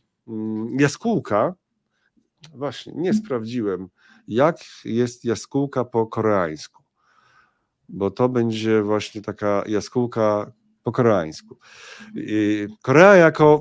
jaskółka. 0.79 1.55
Właśnie, 2.55 2.93
nie 2.97 3.15
sprawdziłem, 3.15 3.89
jak 4.29 4.57
jest 4.85 5.25
jaskółka 5.25 5.85
po 5.85 6.07
koreańsku, 6.07 6.82
bo 7.93 8.11
to 8.11 8.29
będzie 8.29 8.83
właśnie 8.83 9.23
taka 9.23 9.65
jaskółka 9.67 10.53
po 10.83 10.93
koreańsku. 10.93 11.59
Korea 12.83 13.15
jako 13.17 13.61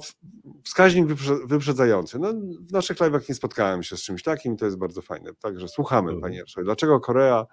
wskaźnik 0.64 1.06
wyprzedzający. 1.46 2.20
No, 2.20 2.34
w 2.60 2.72
naszych 2.72 2.98
live'ach 2.98 3.30
nie 3.30 3.36
spotkałem 3.36 3.84
się 3.84 3.98
z 3.98 4.02
czymś 4.02 4.24
takim, 4.24 4.58
to 4.58 4.66
jest 4.66 4.78
bardzo 4.78 5.02
fajne. 5.02 5.32
Także 5.34 5.68
słuchamy, 5.68 6.10
mhm. 6.10 6.22
panie 6.22 6.38
Jarosławie. 6.38 6.66
Dlaczego 6.66 7.00
Korea 7.00 7.46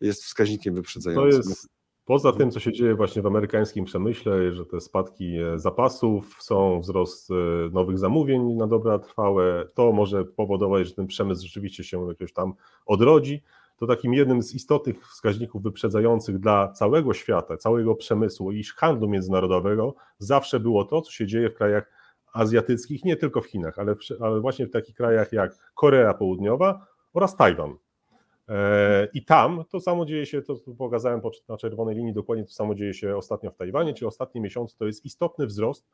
jest 0.00 0.24
wskaźnikiem 0.24 0.74
wyprzedzającym? 0.74 1.42
To 1.42 1.48
jest 1.48 1.68
Poza 2.06 2.32
tym, 2.32 2.50
co 2.50 2.60
się 2.60 2.72
dzieje 2.72 2.94
właśnie 2.94 3.22
w 3.22 3.26
amerykańskim 3.26 3.84
przemyśle, 3.84 4.52
że 4.52 4.66
te 4.66 4.80
spadki 4.80 5.36
zapasów, 5.56 6.36
są 6.40 6.80
wzrost 6.80 7.30
e, 7.30 7.34
nowych 7.72 7.98
zamówień 7.98 8.54
na 8.54 8.66
dobra 8.66 8.98
trwałe, 8.98 9.66
to 9.74 9.92
może 9.92 10.24
powodować, 10.24 10.86
że 10.86 10.94
ten 10.94 11.06
przemysł 11.06 11.42
rzeczywiście 11.42 11.84
się 11.84 12.08
jakoś 12.08 12.32
tam 12.32 12.54
odrodzi. 12.86 13.42
To 13.76 13.86
takim 13.86 14.14
jednym 14.14 14.42
z 14.42 14.54
istotnych 14.54 15.08
wskaźników 15.08 15.62
wyprzedzających 15.62 16.38
dla 16.38 16.72
całego 16.72 17.14
świata, 17.14 17.56
całego 17.56 17.94
przemysłu 17.94 18.52
i 18.52 18.64
handlu 18.64 19.08
międzynarodowego 19.08 19.94
zawsze 20.18 20.60
było 20.60 20.84
to, 20.84 21.02
co 21.02 21.12
się 21.12 21.26
dzieje 21.26 21.50
w 21.50 21.54
krajach 21.54 21.90
azjatyckich, 22.32 23.04
nie 23.04 23.16
tylko 23.16 23.40
w 23.40 23.46
Chinach, 23.46 23.78
ale, 23.78 23.94
w, 23.94 23.98
ale 24.20 24.40
właśnie 24.40 24.66
w 24.66 24.70
takich 24.70 24.96
krajach 24.96 25.32
jak 25.32 25.72
Korea 25.74 26.14
Południowa 26.14 26.86
oraz 27.12 27.36
Tajwan. 27.36 27.74
E, 28.48 29.08
I 29.14 29.24
tam 29.24 29.64
to 29.70 29.80
samo 29.80 30.06
dzieje 30.06 30.26
się, 30.26 30.42
to 30.42 30.56
pokazałem 30.78 31.20
na 31.48 31.56
czerwonej 31.56 31.96
linii, 31.96 32.12
dokładnie 32.12 32.44
to 32.44 32.50
samo 32.50 32.74
dzieje 32.74 32.94
się 32.94 33.16
ostatnio 33.16 33.50
w 33.50 33.56
Tajwanie, 33.56 33.94
czyli 33.94 34.06
ostatni 34.06 34.40
miesiąc 34.40 34.76
to 34.76 34.86
jest 34.86 35.04
istotny 35.04 35.46
wzrost 35.46 35.86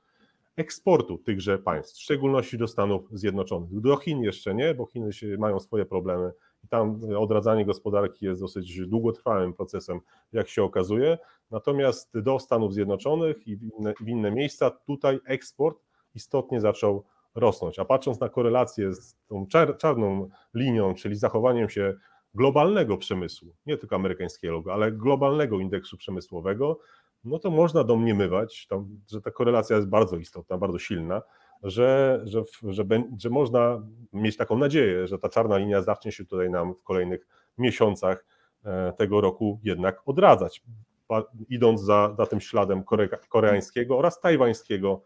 eksportu 0.57 1.18
tychże 1.18 1.59
państw, 1.59 1.97
w 1.97 2.03
szczególności 2.03 2.59
do 2.59 2.68
Stanów 2.68 3.03
Zjednoczonych. 3.12 3.80
Do 3.80 3.97
Chin 3.97 4.22
jeszcze 4.22 4.55
nie, 4.55 4.74
bo 4.74 4.87
Chiny 4.87 5.11
mają 5.39 5.61
swoje 5.61 5.85
problemy 5.85 6.33
i 6.65 6.69
tam 6.69 7.01
odradzanie 7.19 7.65
gospodarki 7.65 8.25
jest 8.25 8.41
dosyć 8.41 8.87
długotrwałym 8.87 9.53
procesem, 9.53 10.01
jak 10.33 10.49
się 10.49 10.63
okazuje. 10.63 11.19
Natomiast 11.51 12.21
do 12.21 12.39
Stanów 12.39 12.75
Zjednoczonych 12.75 13.47
i 13.47 13.57
w 13.57 13.63
inne, 13.63 13.95
w 14.01 14.09
inne 14.09 14.31
miejsca 14.31 14.71
tutaj 14.71 15.21
eksport 15.27 15.79
istotnie 16.15 16.61
zaczął 16.61 17.05
rosnąć. 17.35 17.79
A 17.79 17.85
patrząc 17.85 18.21
na 18.21 18.29
korelację 18.29 18.95
z 18.95 19.17
tą 19.27 19.47
czar, 19.47 19.77
czarną 19.77 20.29
linią, 20.55 20.95
czyli 20.95 21.17
zachowaniem 21.17 21.69
się 21.69 21.95
globalnego 22.35 22.97
przemysłu, 22.97 23.55
nie 23.67 23.77
tylko 23.77 23.97
amerykańskiego, 23.97 24.73
ale 24.73 24.93
globalnego 24.93 25.61
indeksu 25.61 25.97
przemysłowego, 25.97 26.79
no 27.25 27.39
to 27.39 27.51
można 27.51 27.85
domniemywać, 27.85 28.69
że 29.11 29.21
ta 29.21 29.31
korelacja 29.31 29.77
jest 29.77 29.89
bardzo 29.89 30.17
istotna, 30.17 30.59
bardzo 30.59 30.79
silna, 30.79 31.23
że, 31.63 32.21
że, 32.25 32.43
że, 32.63 32.85
że 33.19 33.31
można 33.31 33.83
mieć 34.13 34.37
taką 34.37 34.59
nadzieję, 34.59 35.07
że 35.07 35.19
ta 35.19 35.29
czarna 35.29 35.59
linia 35.59 35.83
zacznie 35.83 36.13
się 36.13 36.25
tutaj 36.25 36.51
nam 36.51 36.75
w 36.75 36.83
kolejnych 36.83 37.27
miesiącach 37.59 38.27
e, 38.65 38.93
tego 38.93 39.21
roku 39.21 39.61
jednak 39.63 40.03
odradzać, 40.07 40.63
idąc 41.49 41.81
za, 41.81 42.15
za 42.19 42.27
tym 42.27 42.41
śladem 42.41 42.85
kore, 42.85 43.09
koreańskiego 43.09 43.99
oraz 43.99 44.21
tajwańskiego 44.21 45.03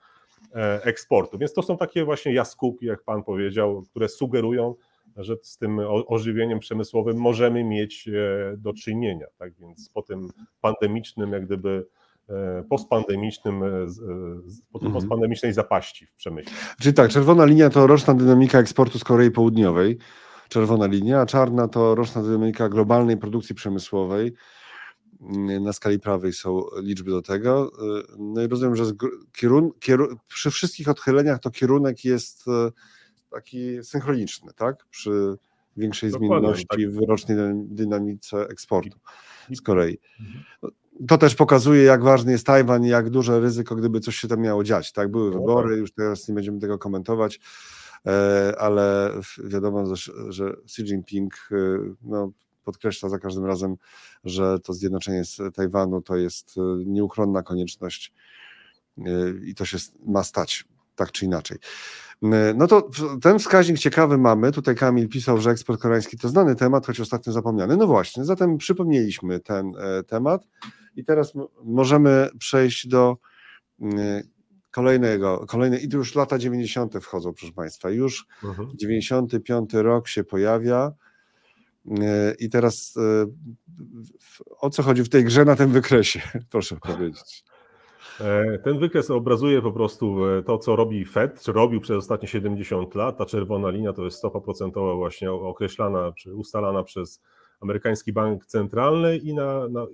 e, 0.55 0.85
eksportu. 0.85 1.39
Więc 1.39 1.53
to 1.53 1.63
są 1.63 1.77
takie 1.77 2.05
właśnie 2.05 2.33
jaskółki, 2.33 2.87
jak 2.87 3.03
Pan 3.03 3.23
powiedział, 3.25 3.83
które 3.91 4.09
sugerują, 4.09 4.75
że 5.17 5.37
z 5.43 5.59
tym 5.59 5.81
ożywieniem 6.07 6.59
przemysłowym 6.59 7.17
możemy 7.17 7.65
mieć 7.65 8.09
e, 8.09 8.13
do 8.57 8.73
czynienia. 8.73 9.27
Tak 9.39 9.53
więc 9.55 9.91
po 9.91 10.03
tym 10.03 10.29
pandemicznym, 10.61 11.33
jak 11.33 11.47
gdyby 11.47 11.87
postpandemicznym, 12.68 13.62
e, 13.62 13.66
tym 13.97 14.57
mhm. 14.74 14.93
postpandemicznej 14.93 15.53
zapaści 15.53 16.07
w 16.07 16.14
przemyśle. 16.14 16.53
Czyli 16.81 16.95
tak, 16.95 17.11
czerwona 17.11 17.45
linia 17.45 17.70
to 17.70 17.87
roczna 17.87 18.14
dynamika 18.14 18.59
eksportu 18.59 18.99
z 18.99 19.05
Korei 19.05 19.31
Południowej, 19.31 19.99
czerwona 20.49 20.87
linia, 20.87 21.20
a 21.20 21.27
czarna 21.27 21.68
to 21.68 21.95
roczna 21.95 22.22
dynamika 22.22 22.68
globalnej 22.68 23.16
produkcji 23.16 23.55
przemysłowej. 23.55 24.33
Mm, 25.20 25.62
na 25.62 25.72
skali 25.72 25.99
prawej 25.99 26.33
są 26.33 26.62
liczby 26.83 27.11
do 27.11 27.22
tego. 27.22 27.72
No 28.18 28.43
i 28.43 28.47
rozumiem, 28.49 28.77
że 28.77 28.85
kierun, 29.33 29.70
kierun, 29.81 30.16
przy 30.29 30.51
wszystkich 30.51 30.89
odchyleniach 30.89 31.41
to 31.41 31.51
kierunek 31.51 32.05
jest 32.05 32.45
taki 33.31 33.85
synchroniczny, 33.85 34.53
tak? 34.53 34.87
Przy 34.91 35.37
większej 35.77 36.11
Dokładnie, 36.11 36.29
zmienności 36.29 36.66
tak. 36.66 36.91
w 36.91 37.09
rocznej 37.09 37.37
dynamice 37.55 38.49
eksportu 38.49 38.99
z 39.51 39.61
Korei. 39.61 39.99
To 41.09 41.18
też 41.18 41.34
pokazuje, 41.34 41.82
jak 41.82 42.03
ważny 42.03 42.32
jest 42.32 42.47
Tajwan 42.47 42.84
i 42.84 42.88
jak 42.88 43.11
duże 43.11 43.40
ryzyko, 43.40 43.76
gdyby 43.76 44.01
coś 44.01 44.16
się 44.16 44.28
tam 44.28 44.40
miało 44.40 44.64
dziać. 44.64 44.92
Tak, 44.92 45.11
były 45.11 45.30
no 45.30 45.38
wybory, 45.38 45.70
tak. 45.70 45.78
już 45.78 45.92
teraz 45.92 46.28
nie 46.28 46.34
będziemy 46.34 46.61
tego 46.61 46.78
komentować, 46.78 47.40
e, 48.07 48.55
ale 48.59 49.12
wiadomo, 49.44 49.97
że 50.28 50.57
Xi 50.64 50.82
Jinping 50.82 51.49
e, 51.53 51.57
no, 52.03 52.32
podkreśla 52.64 53.09
za 53.09 53.18
każdym 53.18 53.44
razem, 53.44 53.76
że 54.24 54.59
to 54.61 54.72
zjednoczenie 54.72 55.24
z 55.24 55.38
Tajwanu 55.55 56.03
to 56.03 56.16
jest 56.16 56.55
e, 56.59 56.61
nieuchronna 56.86 57.42
konieczność 57.42 58.12
i 59.44 59.55
to 59.55 59.64
się 59.64 59.78
ma 60.07 60.24
stać, 60.24 60.64
tak 60.97 61.12
czy 61.12 61.24
inaczej. 61.24 61.59
No 62.55 62.67
to 62.67 62.89
ten 63.23 63.39
wskaźnik 63.39 63.79
ciekawy 63.79 64.19
mamy. 64.19 64.53
Tutaj 64.53 64.75
Kamil 64.75 65.09
pisał, 65.09 65.41
że 65.41 65.51
eksport 65.51 65.81
koreański 65.81 66.19
to 66.19 66.29
znany 66.29 66.57
temat, 66.57 66.87
choć 66.87 67.01
ostatnio 67.01 67.33
zapomniany. 67.33 67.77
No 67.77 67.87
właśnie, 67.87 68.25
zatem 68.25 68.59
przypomnieliśmy 68.59 69.41
ten 69.41 69.73
e, 69.79 70.03
temat 70.03 70.49
i 70.97 71.05
teraz 71.05 71.33
możemy 71.64 72.29
przejść 72.39 72.89
do 72.89 73.17
kolejnego, 74.71 75.47
kolejne, 75.49 75.79
i 75.79 75.89
już 75.93 76.14
lata 76.14 76.39
90. 76.39 76.95
wchodzą, 77.03 77.33
proszę 77.33 77.53
Państwa. 77.53 77.91
Już 77.91 78.27
mhm. 78.45 78.69
95 78.75 79.75
rok 79.75 80.09
się 80.09 80.25
pojawia. 80.25 80.93
E, 82.01 82.35
I 82.39 82.49
teraz 82.49 82.95
e, 82.97 83.27
o 84.61 84.71
co 84.71 84.83
chodzi 84.83 85.03
w 85.03 85.09
tej 85.09 85.25
grze 85.25 85.45
na 85.45 85.57
tym 85.57 85.71
wykresie? 85.71 86.21
Proszę 86.51 86.77
powiedzieć. 86.77 87.45
E, 88.21 88.59
ten 88.59 88.79
wykres 88.79 89.11
obrazuje 89.11 89.62
po 89.62 89.73
prostu 89.73 90.27
e, 90.27 90.43
to, 90.43 90.59
co 90.59 90.77
robi 90.77 91.05
Fed, 91.05 91.41
czy 91.43 91.53
robił 91.53 91.81
przez 91.81 91.97
ostatnie 91.97 92.29
70 92.29 92.95
lat. 92.95 93.19
Ta 93.19 93.27
czerwona 93.27 93.71
linia 93.71 93.93
to 93.93 94.05
jest 94.05 94.19
stopa 94.19 94.41
procentowa 94.41 94.95
właśnie 94.95 95.33
określana, 95.33 96.12
czy 96.12 96.35
ustalana 96.35 96.83
przez 96.83 97.23
amerykański 97.61 98.12
bank 98.12 98.47
centralny 98.47 99.17
i 99.17 99.35
na, 99.35 99.69
na, 99.69 99.87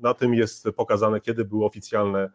na 0.00 0.14
tym 0.14 0.34
jest 0.34 0.68
pokazane, 0.76 1.20
kiedy 1.20 1.44
były 1.44 1.64
oficjalne, 1.64 2.30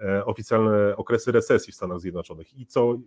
e, 0.00 0.24
oficjalne 0.24 0.96
okresy 0.96 1.32
recesji 1.32 1.72
w 1.72 1.76
Stanach 1.76 2.00
Zjednoczonych. 2.00 2.58
I 2.58 2.66
co, 2.66 2.98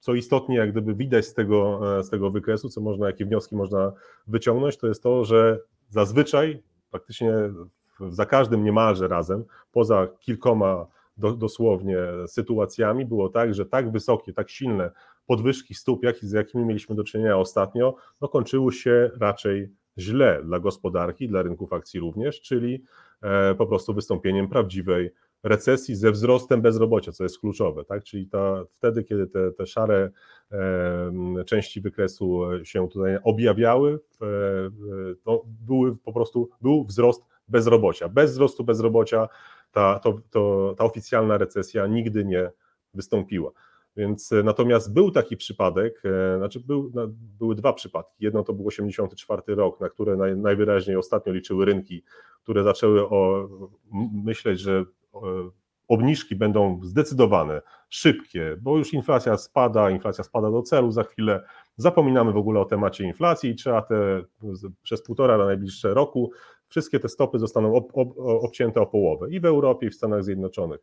co 0.00 0.14
istotnie, 0.14 0.56
jak 0.56 0.70
gdyby 0.70 0.94
widać 0.94 1.26
z 1.26 1.34
tego, 1.34 1.80
z 2.02 2.10
tego 2.10 2.30
wykresu, 2.30 2.68
co 2.68 2.80
można, 2.80 3.06
jakie 3.06 3.24
wnioski 3.24 3.56
można 3.56 3.92
wyciągnąć, 4.26 4.76
to 4.76 4.86
jest 4.86 5.02
to, 5.02 5.24
że 5.24 5.60
zazwyczaj 5.88 6.62
praktycznie 6.90 7.34
za 8.08 8.26
każdym 8.26 8.64
niemalże 8.64 9.08
razem, 9.08 9.44
poza 9.72 10.08
kilkoma 10.20 10.86
do, 11.16 11.32
dosłownie 11.32 11.98
sytuacjami 12.26 13.06
było 13.06 13.28
tak, 13.28 13.54
że 13.54 13.66
tak 13.66 13.92
wysokie, 13.92 14.32
tak 14.32 14.50
silne 14.50 14.90
podwyżki 15.26 15.74
stóp, 15.74 16.04
jak, 16.04 16.16
z 16.16 16.32
jakimi 16.32 16.64
mieliśmy 16.64 16.94
do 16.94 17.04
czynienia 17.04 17.38
ostatnio, 17.38 17.96
no 18.20 18.28
kończyły 18.28 18.72
się 18.72 19.10
raczej 19.20 19.68
źle 19.98 20.42
dla 20.44 20.58
gospodarki, 20.58 21.28
dla 21.28 21.42
rynków 21.42 21.72
akcji 21.72 22.00
również, 22.00 22.40
czyli 22.40 22.84
e, 23.22 23.54
po 23.54 23.66
prostu 23.66 23.94
wystąpieniem 23.94 24.48
prawdziwej 24.48 25.10
recesji 25.42 25.94
ze 25.94 26.12
wzrostem 26.12 26.62
bezrobocia, 26.62 27.12
co 27.12 27.22
jest 27.22 27.40
kluczowe, 27.40 27.84
tak? 27.84 28.04
Czyli 28.04 28.28
ta, 28.28 28.64
wtedy, 28.70 29.04
kiedy 29.04 29.26
te, 29.26 29.52
te 29.52 29.66
szare 29.66 30.10
e, 30.52 31.44
części 31.46 31.80
wykresu 31.80 32.40
się 32.64 32.88
tutaj 32.88 33.18
objawiały, 33.22 34.00
e, 34.22 34.26
to 35.24 35.42
były 35.66 35.96
po 35.96 36.12
prostu 36.12 36.50
był 36.62 36.84
wzrost 36.84 37.24
bezrobocia. 37.48 38.08
Bez 38.08 38.32
wzrostu 38.32 38.64
bezrobocia 38.64 39.28
ta, 39.74 39.98
to, 39.98 40.18
to, 40.30 40.74
ta 40.78 40.84
oficjalna 40.84 41.38
recesja 41.38 41.86
nigdy 41.86 42.24
nie 42.24 42.50
wystąpiła. 42.94 43.50
Więc 43.96 44.32
e, 44.32 44.42
natomiast 44.42 44.92
był 44.92 45.10
taki 45.10 45.36
przypadek, 45.36 46.02
e, 46.04 46.38
znaczy 46.38 46.60
był, 46.60 46.92
były 47.38 47.54
dwa 47.54 47.72
przypadki. 47.72 48.24
Jedno 48.24 48.42
to 48.42 48.52
był 48.52 48.66
84 48.66 49.54
rok, 49.54 49.80
na 49.80 49.88
które 49.88 50.16
naj, 50.16 50.36
najwyraźniej 50.36 50.96
ostatnio 50.96 51.32
liczyły 51.32 51.64
rynki, 51.64 52.04
które 52.42 52.64
zaczęły 52.64 53.08
o, 53.08 53.48
myśleć, 54.24 54.60
że 54.60 54.84
obniżki 55.88 56.36
będą 56.36 56.80
zdecydowane, 56.82 57.62
szybkie, 57.88 58.56
bo 58.60 58.78
już 58.78 58.92
inflacja 58.92 59.36
spada, 59.36 59.90
inflacja 59.90 60.24
spada 60.24 60.50
do 60.50 60.62
celu 60.62 60.90
za 60.90 61.04
chwilę. 61.04 61.44
Zapominamy 61.76 62.32
w 62.32 62.36
ogóle 62.36 62.60
o 62.60 62.64
temacie 62.64 63.04
inflacji 63.04 63.50
i 63.50 63.54
trzeba 63.54 63.82
te 63.82 64.22
przez 64.82 65.02
półtora 65.02 65.38
na 65.38 65.44
najbliższe 65.44 65.94
roku 65.94 66.30
wszystkie 66.74 67.00
te 67.00 67.08
stopy 67.08 67.38
zostaną 67.38 67.74
ob, 67.74 67.90
ob, 67.92 68.08
obcięte 68.18 68.80
o 68.80 68.86
połowę 68.86 69.30
i 69.30 69.40
w 69.40 69.44
Europie, 69.44 69.86
i 69.86 69.90
w 69.90 69.94
Stanach 69.94 70.24
Zjednoczonych. 70.24 70.80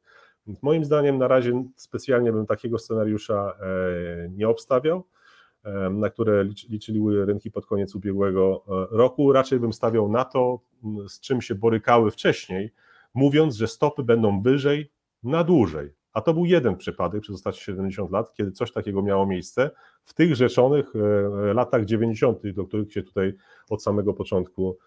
Więc 0.48 0.64
moim 0.64 0.86
zdaniem 0.86 1.18
na 1.18 1.28
razie 1.28 1.64
specjalnie 1.76 2.32
bym 2.32 2.46
takiego 2.46 2.80
scenariusza 2.80 3.54
e, 3.60 4.30
nie 4.30 4.50
obstawiał, 4.50 5.04
e, 5.64 5.90
na 5.90 6.10
które 6.10 6.46
liczyły 6.70 7.26
rynki 7.26 7.52
pod 7.52 7.66
koniec 7.66 7.96
ubiegłego 7.96 8.64
e, 8.68 8.98
roku. 8.98 9.34
Raczej 9.34 9.60
bym 9.60 9.74
stawiał 9.74 10.10
na 10.10 10.26
to, 10.26 10.60
z 11.08 11.20
czym 11.20 11.42
się 11.42 11.56
borykały 11.56 12.12
wcześniej, 12.12 12.74
mówiąc, 13.14 13.56
że 13.56 13.68
stopy 13.68 14.04
będą 14.04 14.42
wyżej 14.42 14.92
na 15.24 15.44
dłużej. 15.44 15.94
A 16.14 16.22
to 16.22 16.34
był 16.34 16.46
jeden 16.46 16.78
przypadek 16.78 17.22
przez 17.22 17.36
ostatnie 17.36 17.62
70 17.62 18.12
lat, 18.12 18.34
kiedy 18.34 18.52
coś 18.52 18.72
takiego 18.72 19.02
miało 19.02 19.26
miejsce 19.26 19.72
w 20.04 20.14
tych 20.14 20.36
rzeczonych 20.36 20.94
latach 21.54 21.86
90., 21.86 22.48
do 22.48 22.66
których 22.66 22.94
się 22.94 23.04
tutaj 23.04 23.34
od 23.70 23.84
samego 23.84 24.14
początku 24.14 24.78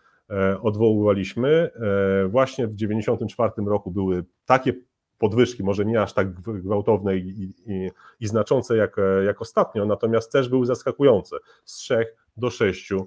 odwoływaliśmy. 0.62 1.48
E, 1.48 2.28
właśnie 2.28 2.66
w 2.66 2.76
1994 2.76 3.68
roku 3.68 3.90
były 3.90 4.24
takie 4.46 4.72
podwyżki, 5.18 5.64
może 5.64 5.84
nie 5.84 6.02
aż 6.02 6.12
tak 6.12 6.32
gwałtowne 6.40 7.16
i, 7.16 7.52
i, 7.66 7.90
i 8.20 8.26
znaczące 8.26 8.76
jak, 8.76 8.96
jak 9.26 9.42
ostatnio, 9.42 9.86
natomiast 9.86 10.32
też 10.32 10.48
były 10.48 10.66
zaskakujące 10.66 11.36
z 11.64 11.74
3 11.74 12.06
do 12.36 12.48
6%. 12.48 13.06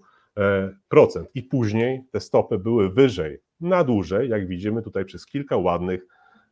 I 1.36 1.44
później 1.44 2.04
te 2.12 2.20
stopy 2.20 2.58
były 2.58 2.90
wyżej, 2.90 3.40
na 3.62 3.84
dłużej, 3.84 4.30
jak 4.30 4.48
widzimy 4.48 4.82
tutaj 4.82 5.06
przez 5.06 5.26
kilka 5.26 5.58
ładnych 5.58 6.08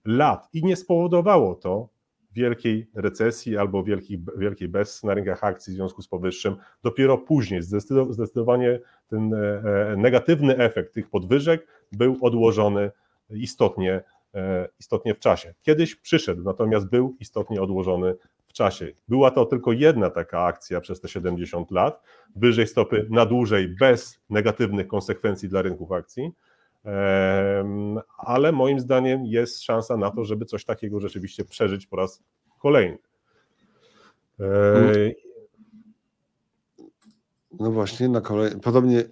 lat. 0.05 0.49
I 0.53 0.63
nie 0.63 0.75
spowodowało 0.75 1.55
to 1.55 1.89
wielkiej 2.35 2.87
recesji 2.95 3.57
albo 3.57 3.83
wielkiej, 3.83 4.23
wielkiej 4.37 4.67
bez 4.67 5.03
na 5.03 5.13
rynkach 5.13 5.43
akcji 5.43 5.73
w 5.73 5.75
związku 5.75 6.01
z 6.01 6.07
powyższym. 6.07 6.55
Dopiero 6.83 7.17
później 7.17 7.61
zdecydowanie 8.09 8.79
ten 9.07 9.33
e, 9.33 9.95
negatywny 9.97 10.57
efekt 10.57 10.93
tych 10.93 11.09
podwyżek 11.09 11.67
był 11.91 12.17
odłożony 12.21 12.91
istotnie, 13.29 14.03
e, 14.33 14.69
istotnie 14.79 15.15
w 15.15 15.19
czasie. 15.19 15.53
Kiedyś 15.61 15.95
przyszedł, 15.95 16.43
natomiast 16.43 16.89
był 16.89 17.15
istotnie 17.19 17.61
odłożony 17.61 18.15
w 18.47 18.53
czasie. 18.53 18.91
Była 19.07 19.31
to 19.31 19.45
tylko 19.45 19.71
jedna 19.71 20.09
taka 20.09 20.43
akcja 20.43 20.81
przez 20.81 21.01
te 21.01 21.07
70 21.07 21.71
lat, 21.71 22.01
wyżej 22.35 22.67
stopy 22.67 23.07
na 23.09 23.25
dłużej 23.25 23.75
bez 23.79 24.19
negatywnych 24.29 24.87
konsekwencji 24.87 25.49
dla 25.49 25.61
rynków 25.61 25.91
akcji 25.91 26.31
ale 28.17 28.51
moim 28.51 28.79
zdaniem 28.79 29.25
jest 29.25 29.63
szansa 29.63 29.97
na 29.97 30.11
to, 30.11 30.25
żeby 30.25 30.45
coś 30.45 30.65
takiego 30.65 30.99
rzeczywiście 30.99 31.45
przeżyć 31.45 31.87
po 31.87 31.95
raz 31.95 32.23
kolejny. 32.59 32.97
No 37.59 37.71
właśnie, 37.71 38.09
na 38.09 38.21
kolej... 38.21 38.51
podobnie, 38.63 39.03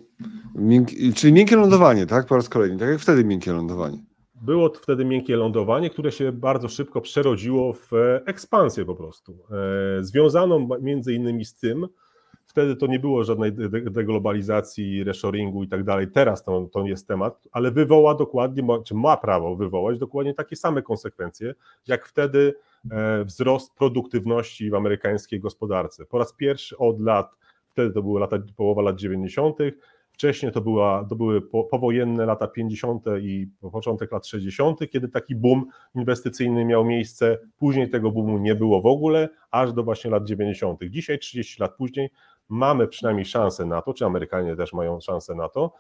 czyli 1.16 1.34
miękkie 1.34 1.56
lądowanie, 1.56 2.06
tak? 2.06 2.26
Po 2.28 2.36
raz 2.36 2.50
kolejny, 2.50 2.78
tak 2.78 2.90
jak 2.90 3.00
wtedy 3.00 3.26
miękkie 3.26 3.54
lądowanie. 3.54 3.98
Było 4.36 4.70
to 4.70 4.80
wtedy 4.80 5.06
miękkie 5.06 5.36
lądowanie, 5.36 5.90
które 5.90 6.12
się 6.12 6.32
bardzo 6.32 6.70
szybko 6.70 7.02
przerodziło 7.02 7.74
w 7.74 7.92
ekspansję 8.26 8.86
po 8.86 8.96
prostu. 8.96 9.38
E, 10.00 10.04
związaną 10.04 10.70
między 10.82 11.14
innymi 11.14 11.46
z 11.46 11.56
tym, 11.56 11.88
Wtedy 12.54 12.76
to 12.76 12.88
nie 12.88 12.99
było 12.99 13.24
żadnej 13.24 13.51
deglobalizacji, 13.91 15.04
reshoringu 15.04 15.64
i 15.64 15.68
tak 15.68 15.84
dalej. 15.84 16.08
Teraz 16.12 16.43
to, 16.43 16.70
to 16.72 16.86
jest 16.86 17.08
temat, 17.08 17.47
ale 17.51 17.72
wywoła 17.72 18.16
dokładnie, 18.16 18.64
czy 18.86 18.95
ma 18.95 19.18
prawo 19.18 19.56
wywołać 19.56 19.99
dokładnie 19.99 20.34
takie 20.34 20.56
same 20.56 20.82
konsekwencje, 20.82 21.54
jak 21.88 22.06
wtedy 22.06 22.54
e, 22.91 23.24
wzrost 23.26 23.74
produktywności 23.74 24.70
w 24.70 24.76
amerykańskiej 24.76 25.39
gospodarce. 25.39 26.06
Po 26.06 26.18
raz 26.18 26.34
pierwszy 26.34 26.78
od 26.78 27.01
lat, 27.01 27.36
wtedy 27.70 27.93
to 27.93 28.04
były 28.04 28.20
lata, 28.20 28.38
połowa 28.56 28.82
lat 28.82 28.95
90., 28.95 29.58
Wcześniej 30.14 30.51
to, 30.51 30.62
była, 30.62 31.06
to 31.10 31.16
były 31.16 31.41
powojenne 31.72 32.26
lata 32.26 32.47
50. 32.47 33.06
i 33.22 33.47
początek 33.72 34.12
lat 34.12 34.28
60., 34.28 34.89
kiedy 34.89 35.08
taki 35.10 35.36
boom 35.36 35.66
inwestycyjny 35.95 36.66
miał 36.66 36.86
miejsce. 36.86 37.38
Później 37.58 37.89
tego 37.89 38.12
boomu 38.12 38.38
nie 38.38 38.56
było 38.56 38.82
w 38.82 38.86
ogóle, 38.86 39.30
aż 39.51 39.74
do 39.74 39.84
właśnie 39.84 40.12
lat 40.12 40.24
90. 40.24 40.80
Dzisiaj, 40.89 41.20
30 41.20 41.62
lat 41.62 41.76
później, 41.76 42.10
mamy 42.50 42.88
przynajmniej 42.88 43.26
szansę 43.26 43.66
na 43.66 43.82
to, 43.82 43.94
czy 43.94 44.06
Amerykanie 44.06 44.56
też 44.56 44.74
mają 44.74 45.00
szansę 45.00 45.36
na 45.36 45.50
to, 45.50 45.74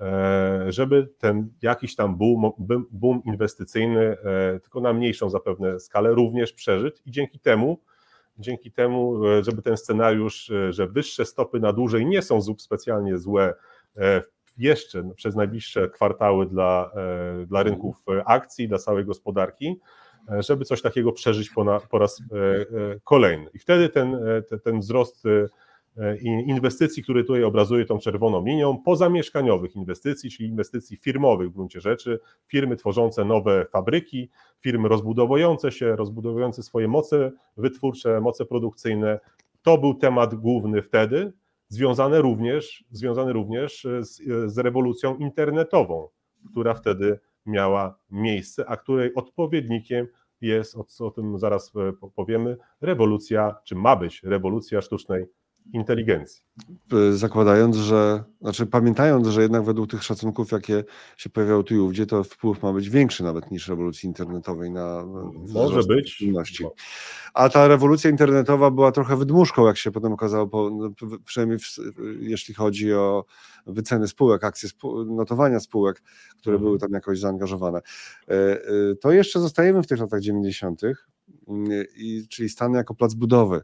e, 0.00 0.72
żeby 0.72 1.08
ten 1.18 1.52
jakiś 1.62 1.96
tam 1.96 2.16
boom, 2.16 2.52
boom 2.90 3.22
inwestycyjny, 3.24 4.00
e, 4.00 4.60
tylko 4.60 4.80
na 4.80 4.92
mniejszą 4.92 5.30
zapewne 5.30 5.80
skalę, 5.80 6.10
również 6.10 6.52
przeżyć 6.52 7.02
i 7.06 7.10
dzięki 7.10 7.40
temu, 7.40 7.80
dzięki 8.38 8.72
temu, 8.72 9.26
e, 9.26 9.44
żeby 9.44 9.62
ten 9.62 9.76
scenariusz, 9.76 10.52
że 10.70 10.86
wyższe 10.86 11.24
stopy 11.24 11.60
na 11.60 11.72
dłużej 11.72 12.06
nie 12.06 12.22
są 12.22 12.40
specjalnie 12.58 13.18
złe 13.18 13.54
jeszcze 14.58 15.10
przez 15.16 15.36
najbliższe 15.36 15.88
kwartały 15.88 16.46
dla, 16.46 16.90
dla 17.46 17.62
rynków 17.62 17.96
akcji, 18.24 18.68
dla 18.68 18.78
całej 18.78 19.04
gospodarki, 19.04 19.80
żeby 20.38 20.64
coś 20.64 20.82
takiego 20.82 21.12
przeżyć 21.12 21.50
po, 21.50 21.64
na, 21.64 21.80
po 21.80 21.98
raz 21.98 22.22
kolejny. 23.04 23.50
I 23.54 23.58
wtedy 23.58 23.88
ten, 23.88 24.18
ten 24.64 24.80
wzrost 24.80 25.24
inwestycji, 26.46 27.02
które 27.02 27.24
tutaj 27.24 27.44
obrazuję 27.44 27.84
tą 27.84 27.98
czerwoną 27.98 28.46
linią, 28.46 28.78
pozamieszkaniowych 28.78 29.76
inwestycji, 29.76 30.30
czyli 30.30 30.48
inwestycji 30.48 30.96
firmowych 30.96 31.48
w 31.48 31.52
gruncie 31.52 31.80
rzeczy, 31.80 32.20
firmy 32.46 32.76
tworzące 32.76 33.24
nowe 33.24 33.66
fabryki, 33.72 34.30
firmy 34.60 34.88
rozbudowujące 34.88 35.72
się, 35.72 35.96
rozbudowujące 35.96 36.62
swoje 36.62 36.88
moce 36.88 37.32
wytwórcze, 37.56 38.20
moce 38.20 38.46
produkcyjne. 38.46 39.20
To 39.62 39.78
był 39.78 39.94
temat 39.94 40.34
główny 40.34 40.82
wtedy, 40.82 41.32
związany 41.68 42.22
również, 42.22 42.84
związany 42.90 43.32
również 43.32 43.86
z, 44.00 44.22
z 44.52 44.58
rewolucją 44.58 45.16
internetową, 45.16 46.08
która 46.50 46.74
wtedy 46.74 47.18
miała 47.46 47.98
miejsce, 48.10 48.66
a 48.68 48.76
której 48.76 49.14
odpowiednikiem 49.14 50.06
jest, 50.40 50.76
o, 50.76 51.06
o 51.06 51.10
tym 51.10 51.38
zaraz 51.38 51.72
e, 51.76 51.92
powiemy, 52.14 52.56
rewolucja, 52.80 53.56
czy 53.64 53.74
ma 53.74 53.96
być 53.96 54.22
rewolucja 54.22 54.80
sztucznej 54.80 55.26
inteligencji. 55.72 56.42
Zakładając, 57.12 57.76
że, 57.76 58.24
znaczy 58.40 58.66
pamiętając, 58.66 59.26
że 59.26 59.42
jednak 59.42 59.64
według 59.64 59.90
tych 59.90 60.02
szacunków, 60.04 60.52
jakie 60.52 60.84
się 61.16 61.30
pojawiały 61.30 61.64
tu 61.64 61.74
i 61.74 61.78
ówdzie, 61.78 62.06
to 62.06 62.24
wpływ 62.24 62.62
ma 62.62 62.72
być 62.72 62.90
większy 62.90 63.24
nawet 63.24 63.50
niż 63.50 63.68
rewolucji 63.68 64.06
internetowej 64.06 64.70
na 64.70 65.04
Może 65.48 65.82
być. 65.82 66.22
A 67.34 67.48
ta 67.48 67.68
rewolucja 67.68 68.10
internetowa 68.10 68.70
była 68.70 68.92
trochę 68.92 69.16
wydmuszką, 69.16 69.66
jak 69.66 69.76
się 69.76 69.90
potem 69.90 70.12
okazało, 70.12 70.46
po, 70.46 70.70
no, 70.70 70.90
przynajmniej 71.24 71.58
w, 71.58 71.64
jeśli 72.20 72.54
chodzi 72.54 72.92
o 72.92 73.24
wyceny 73.66 74.08
spółek, 74.08 74.44
akcje 74.44 74.68
spół, 74.68 75.04
notowania 75.04 75.60
spółek, 75.60 76.02
które 76.38 76.54
mhm. 76.54 76.68
były 76.68 76.78
tam 76.78 76.92
jakoś 76.92 77.18
zaangażowane. 77.18 77.78
E, 77.78 78.32
e, 78.32 78.60
to 79.00 79.12
jeszcze 79.12 79.40
zostajemy 79.40 79.82
w 79.82 79.86
tych 79.86 80.00
latach 80.00 80.20
90., 80.20 80.80
i, 81.96 82.26
czyli 82.28 82.48
Stany 82.48 82.78
jako 82.78 82.94
plac 82.94 83.14
budowy 83.14 83.62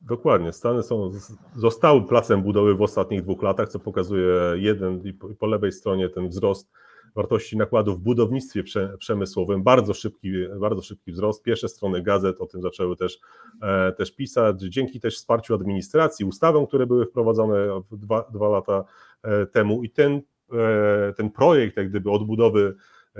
Dokładnie. 0.00 0.52
Stany 0.52 0.82
są, 0.82 1.10
zostały 1.56 2.02
placem 2.02 2.42
budowy 2.42 2.74
w 2.74 2.82
ostatnich 2.82 3.22
dwóch 3.22 3.42
latach, 3.42 3.68
co 3.68 3.78
pokazuje 3.78 4.34
jeden 4.54 5.02
i 5.04 5.12
po, 5.12 5.46
lewej 5.46 5.72
stronie 5.72 6.08
ten 6.08 6.28
wzrost 6.28 6.70
wartości 7.14 7.56
nakładów 7.56 7.98
w 7.98 8.02
budownictwie 8.02 8.62
prze, 8.62 8.96
przemysłowym, 8.98 9.62
bardzo 9.62 9.94
szybki, 9.94 10.32
bardzo 10.60 10.82
szybki 10.82 11.12
wzrost. 11.12 11.42
Pierwsze 11.42 11.68
strony 11.68 12.02
gazet 12.02 12.40
o 12.40 12.46
tym 12.46 12.62
zaczęły 12.62 12.96
też, 12.96 13.18
e, 13.62 13.92
też 13.92 14.14
pisać. 14.14 14.60
Dzięki 14.60 15.00
też 15.00 15.16
wsparciu 15.16 15.54
administracji, 15.54 16.24
ustawom, 16.24 16.66
które 16.66 16.86
były 16.86 17.06
wprowadzone 17.06 17.82
dwa, 17.90 18.24
dwa 18.32 18.48
lata 18.48 18.84
e, 19.22 19.46
temu 19.46 19.82
i 19.82 19.90
ten, 19.90 20.20
e, 20.52 21.12
ten 21.16 21.30
projekt 21.30 21.76
jak 21.76 21.88
gdyby 21.88 22.10
odbudowy 22.10 22.74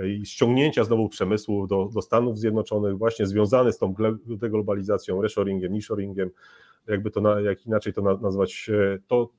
i 0.05 0.25
ściągnięcia 0.25 0.83
znowu 0.83 1.09
przemysłu 1.09 1.67
do, 1.67 1.89
do 1.93 2.01
Stanów 2.01 2.37
Zjednoczonych, 2.37 2.97
właśnie 2.97 3.25
związany 3.25 3.71
z 3.71 3.77
tą 3.77 3.93
deglobalizacją, 4.27 5.21
reshoringiem, 5.21 5.73
nishoringiem, 5.73 6.29
jakby 6.87 7.11
to, 7.11 7.21
na, 7.21 7.41
jak 7.41 7.65
inaczej 7.65 7.93
to 7.93 8.01
nazwać, 8.01 8.69
e, 8.69 8.97
to, 9.07 9.29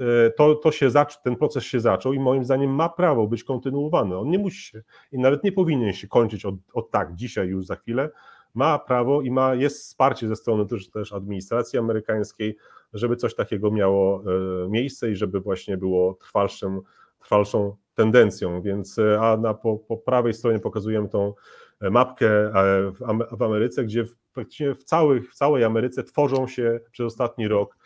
e, 0.00 0.30
to, 0.30 0.54
to 0.54 0.72
się 0.72 0.88
zac- 0.88 1.22
ten 1.24 1.36
proces 1.36 1.64
się 1.64 1.80
zaczął 1.80 2.12
i 2.12 2.18
moim 2.20 2.44
zdaniem 2.44 2.74
ma 2.74 2.88
prawo 2.88 3.26
być 3.26 3.44
kontynuowany. 3.44 4.16
On 4.18 4.30
nie 4.30 4.38
musi 4.38 4.62
się 4.62 4.82
i 5.12 5.18
nawet 5.18 5.44
nie 5.44 5.52
powinien 5.52 5.92
się 5.92 6.08
kończyć 6.08 6.44
od, 6.44 6.54
od 6.74 6.90
tak, 6.90 7.14
dzisiaj 7.14 7.48
już 7.48 7.66
za 7.66 7.76
chwilę. 7.76 8.10
Ma 8.54 8.78
prawo 8.78 9.22
i 9.22 9.30
ma, 9.30 9.54
jest 9.54 9.78
wsparcie 9.78 10.28
ze 10.28 10.36
strony 10.36 10.66
też, 10.66 10.90
też 10.90 11.12
administracji 11.12 11.78
amerykańskiej, 11.78 12.56
żeby 12.92 13.16
coś 13.16 13.34
takiego 13.34 13.70
miało 13.70 14.22
e, 14.64 14.68
miejsce 14.68 15.10
i 15.10 15.16
żeby 15.16 15.40
właśnie 15.40 15.76
było 15.76 16.14
trwalszym, 16.14 16.80
trwalszą 17.20 17.76
tendencją, 18.00 18.62
więc 18.62 18.98
e, 18.98 19.20
a 19.20 19.36
na, 19.36 19.54
po, 19.54 19.78
po 19.78 19.96
prawej 19.96 20.34
stronie 20.34 20.58
pokazujemy 20.58 21.08
tą 21.08 21.34
e, 21.80 21.90
mapkę 21.90 22.28
e, 22.28 22.92
w, 23.36 23.42
Ameryce, 23.42 23.84
gdzie 23.84 24.04
w, 24.04 24.16
praktycznie 24.32 24.74
w, 24.74 24.84
całych, 24.84 25.30
w 25.30 25.34
całej 25.34 25.64
Ameryce 25.64 26.04
tworzą 26.04 26.46
się 26.46 26.80
przez 26.90 27.06
ostatni 27.06 27.48
rok 27.48 27.76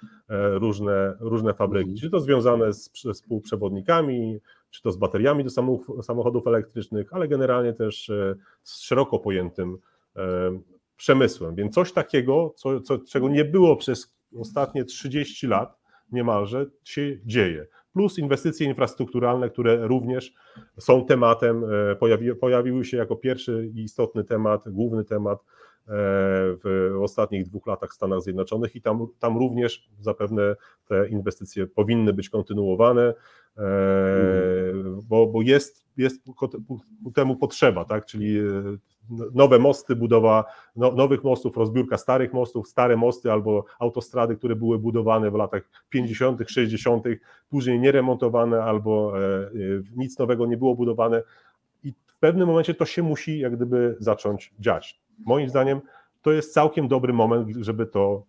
różne, 0.55 1.17
różne 1.21 1.55
fabryki, 1.55 1.91
mhm. 1.91 2.01
czy 2.01 2.11
to 2.11 2.21
związane 2.21 2.73
z, 2.73 2.91
z 3.13 3.23
półprzewodnikami, 3.23 4.39
czy 4.71 4.83
to 4.83 4.93
z 4.93 4.97
bateriami 4.97 5.45
do 5.45 5.51
samochodów 6.03 6.47
elektrycznych, 6.47 7.13
ale 7.13 7.29
generalnie 7.29 7.73
też 7.73 8.11
z 8.63 8.81
szeroko 8.81 9.19
pojętym 9.19 9.79
przemysłem. 10.97 11.55
Więc 11.55 11.75
coś 11.75 11.93
takiego, 11.93 12.55
co, 12.57 12.81
co, 12.81 12.99
czego 12.99 13.29
nie 13.29 13.45
było 13.45 13.77
przez 13.77 14.15
ostatnie 14.39 14.85
30 14.85 15.47
lat 15.47 15.79
niemalże, 16.13 16.67
się 16.85 17.19
dzieje 17.25 17.67
plus 17.95 18.19
inwestycje 18.19 18.67
infrastrukturalne, 18.67 19.51
które 19.51 19.89
również 19.89 20.35
są 20.79 21.07
tematem, 21.07 21.65
e, 21.65 21.97
pojawi, 21.97 22.35
pojawiły 22.35 22.85
się 22.85 22.97
jako 22.97 23.17
pierwszy 23.17 23.71
istotny 23.75 24.25
temat, 24.25 24.63
główny 24.67 25.05
temat 25.05 25.45
w 25.87 26.93
ostatnich 27.03 27.45
dwóch 27.45 27.67
latach 27.67 27.91
w 27.91 27.95
Stanach 27.95 28.23
Zjednoczonych 28.23 28.77
i 28.77 28.81
tam, 28.81 29.07
tam 29.19 29.39
również 29.39 29.89
zapewne 30.01 30.57
te 30.89 31.09
inwestycje 31.09 31.67
powinny 31.67 32.13
być 32.13 32.31
kontynuowane, 32.31 33.15
mhm. 33.57 35.01
bo, 35.09 35.27
bo 35.27 35.43
jest, 35.43 35.85
jest 35.97 36.23
ku 37.05 37.11
temu 37.15 37.37
potrzeba, 37.37 37.85
tak? 37.85 38.07
czyli 38.07 38.41
nowe 39.35 39.59
mosty, 39.59 39.97
budowa 39.97 40.45
no, 40.77 40.93
nowych 40.93 41.25
mostów, 41.25 41.57
rozbiórka 41.57 41.99
starych 41.99 42.33
mostów, 42.33 42.69
stare 42.69 42.97
mosty 42.97 43.33
albo 43.33 43.65
autostrady, 43.79 44.37
które 44.37 44.57
były 44.57 44.79
budowane 44.79 45.31
w 45.31 45.35
latach 45.35 45.63
50., 45.91 46.41
60., 46.47 47.05
później 47.49 47.81
nieremontowane 47.81 48.63
albo 48.63 49.13
e, 49.19 49.47
e, 49.47 49.51
nic 49.97 50.19
nowego 50.19 50.47
nie 50.47 50.57
było 50.57 50.75
budowane. 50.75 51.23
I 51.85 51.93
w 52.07 52.17
pewnym 52.19 52.47
momencie 52.49 52.75
to 52.75 52.85
się 52.85 53.03
musi 53.03 53.39
jak 53.39 53.57
gdyby 53.57 53.97
zacząć 53.99 54.55
dziać. 54.61 55.04
Moim 55.27 55.49
zdaniem 55.49 55.81
to 56.23 56.33
jest 56.33 56.55
całkiem 56.55 56.89
dobry 56.89 57.13
moment, 57.13 57.49
żeby 57.61 57.87
to, 57.87 58.27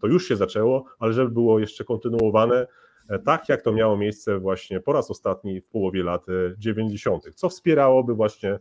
to 0.00 0.06
już 0.06 0.28
się 0.28 0.36
zaczęło, 0.36 0.84
ale 0.98 1.12
żeby 1.12 1.30
było 1.30 1.58
jeszcze 1.58 1.84
kontynuowane 1.84 2.66
e, 3.08 3.18
tak, 3.18 3.48
jak 3.48 3.62
to 3.62 3.72
miało 3.72 3.96
miejsce 3.96 4.38
właśnie 4.38 4.80
po 4.80 4.92
raz 4.92 5.10
ostatni 5.10 5.60
w 5.60 5.66
połowie 5.66 6.02
lat 6.02 6.26
90., 6.58 7.34
co 7.34 7.48
wspierałoby 7.48 8.14
właśnie 8.14 8.58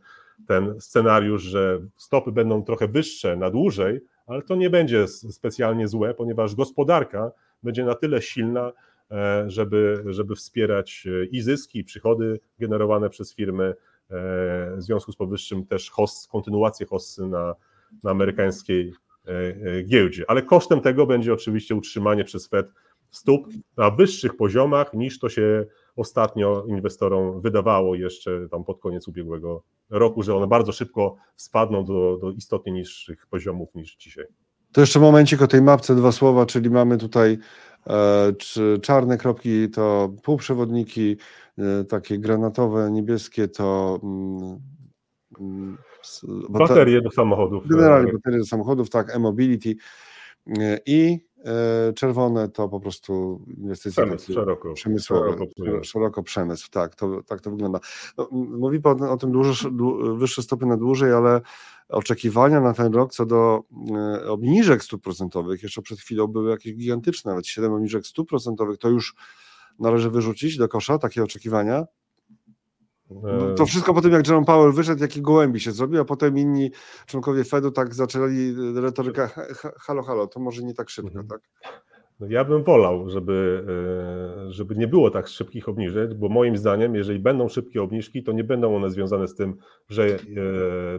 ten 0.47 0.81
scenariusz, 0.81 1.43
że 1.43 1.79
stopy 1.97 2.31
będą 2.31 2.63
trochę 2.63 2.87
wyższe 2.87 3.35
na 3.35 3.49
dłużej, 3.49 4.01
ale 4.27 4.41
to 4.41 4.55
nie 4.55 4.69
będzie 4.69 5.07
specjalnie 5.07 5.87
złe, 5.87 6.13
ponieważ 6.13 6.55
gospodarka 6.55 7.31
będzie 7.63 7.85
na 7.85 7.95
tyle 7.95 8.21
silna, 8.21 8.71
e, 9.11 9.43
żeby, 9.47 10.03
żeby 10.05 10.35
wspierać 10.35 11.07
e, 11.07 11.25
i 11.25 11.41
zyski, 11.41 11.79
i 11.79 11.83
przychody 11.83 12.39
generowane 12.59 13.09
przez 13.09 13.35
firmy, 13.35 13.63
e, 13.63 13.75
w 14.77 14.81
związku 14.81 15.11
z 15.11 15.15
powyższym 15.15 15.65
też 15.65 15.89
host, 15.89 16.27
kontynuację 16.27 16.85
hossy 16.85 17.27
na, 17.27 17.55
na 18.03 18.11
amerykańskiej 18.11 18.93
giełdzie. 19.85 20.25
Ale 20.27 20.41
kosztem 20.41 20.81
tego 20.81 21.05
będzie 21.05 21.33
oczywiście 21.33 21.75
utrzymanie 21.75 22.23
przez 22.23 22.47
Fed 22.47 22.67
stóp 23.11 23.47
na 23.77 23.91
wyższych 23.91 24.37
poziomach 24.37 24.93
niż 24.93 25.19
to 25.19 25.29
się 25.29 25.65
ostatnio 25.95 26.65
inwestorom 26.67 27.41
wydawało 27.41 27.95
jeszcze 27.95 28.49
tam 28.51 28.63
pod 28.63 28.79
koniec 28.79 29.07
ubiegłego 29.07 29.63
roku, 29.89 30.23
że 30.23 30.35
one 30.35 30.47
bardzo 30.47 30.71
szybko 30.71 31.15
spadną 31.35 31.85
do, 31.85 32.17
do 32.21 32.31
istotnie 32.31 32.71
niższych 32.71 33.27
poziomów 33.27 33.75
niż 33.75 33.95
dzisiaj. 33.95 34.25
To 34.71 34.81
jeszcze 34.81 34.99
momencik 34.99 35.41
o 35.41 35.47
tej 35.47 35.61
mapce 35.61 35.95
dwa 35.95 36.11
słowa, 36.11 36.45
czyli 36.45 36.69
mamy 36.69 36.97
tutaj 36.97 37.37
e, 37.87 38.79
czarne 38.81 39.17
kropki 39.17 39.69
to 39.69 40.13
półprzewodniki, 40.23 41.17
e, 41.57 41.83
takie 41.83 42.19
granatowe, 42.19 42.91
niebieskie 42.91 43.47
to 43.47 43.99
mm, 44.03 44.59
mm 45.39 45.77
baterie 46.49 47.01
do 47.01 47.11
samochodów. 47.11 47.67
Generalnie 47.67 48.13
baterie 48.13 48.39
do 48.39 48.45
samochodów, 48.45 48.89
tak, 48.89 49.15
e-mobility 49.15 49.75
e, 50.59 50.79
i 50.85 51.19
E, 51.32 51.32
czerwone 51.95 52.49
to 52.49 52.69
po 52.69 52.79
prostu 52.79 53.41
inwestycje 53.57 54.03
przemysł, 54.03 54.33
szeroko, 54.33 54.73
przemysłowe, 54.73 55.31
szeroko, 55.31 55.83
szeroko, 55.83 56.23
przemysł, 56.23 56.69
tak 56.71 56.95
to, 56.95 57.23
tak 57.23 57.41
to 57.41 57.51
wygląda. 57.51 57.79
No, 58.17 58.27
mówi 58.31 58.79
Pan 58.79 59.03
o 59.03 59.17
tym 59.17 59.31
dłuższe, 59.31 59.69
wyższe 60.15 60.43
stopy 60.43 60.65
na 60.65 60.77
dłużej, 60.77 61.13
ale 61.13 61.41
oczekiwania 61.89 62.61
na 62.61 62.73
ten 62.73 62.93
rok 62.93 63.11
co 63.11 63.25
do 63.25 63.63
e, 63.95 64.27
obniżek 64.29 64.83
stóp 64.83 65.03
procentowych, 65.03 65.63
jeszcze 65.63 65.81
przed 65.81 65.99
chwilą 65.99 66.27
były 66.27 66.51
jakieś 66.51 66.73
gigantyczne, 66.73 67.31
nawet 67.31 67.47
7 67.47 67.73
obniżek 67.73 68.07
stóp 68.07 68.29
procentowych, 68.29 68.77
to 68.77 68.89
już 68.89 69.15
należy 69.79 70.09
wyrzucić 70.09 70.57
do 70.57 70.67
kosza 70.67 70.97
takie 70.97 71.23
oczekiwania? 71.23 71.85
No, 73.23 73.53
to 73.55 73.65
wszystko 73.65 73.93
po 73.93 74.01
tym, 74.01 74.11
jak 74.11 74.27
Jerome 74.27 74.45
Powell 74.45 74.71
wyszedł, 74.71 75.01
jaki 75.01 75.21
gołębi 75.21 75.59
się 75.59 75.71
zrobił, 75.71 76.01
a 76.01 76.05
potem 76.05 76.37
inni 76.37 76.71
członkowie 77.05 77.43
Fedu 77.43 77.71
tak 77.71 77.93
zaczęli 77.93 78.55
retorykę 78.75 79.29
halo, 79.79 80.03
halo, 80.03 80.27
to 80.27 80.39
może 80.39 80.63
nie 80.63 80.73
tak 80.73 80.89
szybko, 80.89 81.19
mhm. 81.19 81.27
tak? 81.27 81.41
No 82.19 82.27
ja 82.29 82.43
bym 82.43 82.63
wolał, 82.63 83.09
żeby, 83.09 83.65
e, 84.47 84.51
żeby 84.51 84.75
nie 84.75 84.87
było 84.87 85.11
tak 85.11 85.27
szybkich 85.27 85.69
obniżek, 85.69 86.13
bo 86.13 86.29
moim 86.29 86.57
zdaniem, 86.57 86.95
jeżeli 86.95 87.19
będą 87.19 87.49
szybkie 87.49 87.83
obniżki, 87.83 88.23
to 88.23 88.31
nie 88.31 88.43
będą 88.43 88.75
one 88.75 88.91
związane 88.91 89.27
z 89.27 89.35
tym, 89.35 89.55
że 89.89 90.05
e, 90.05 90.19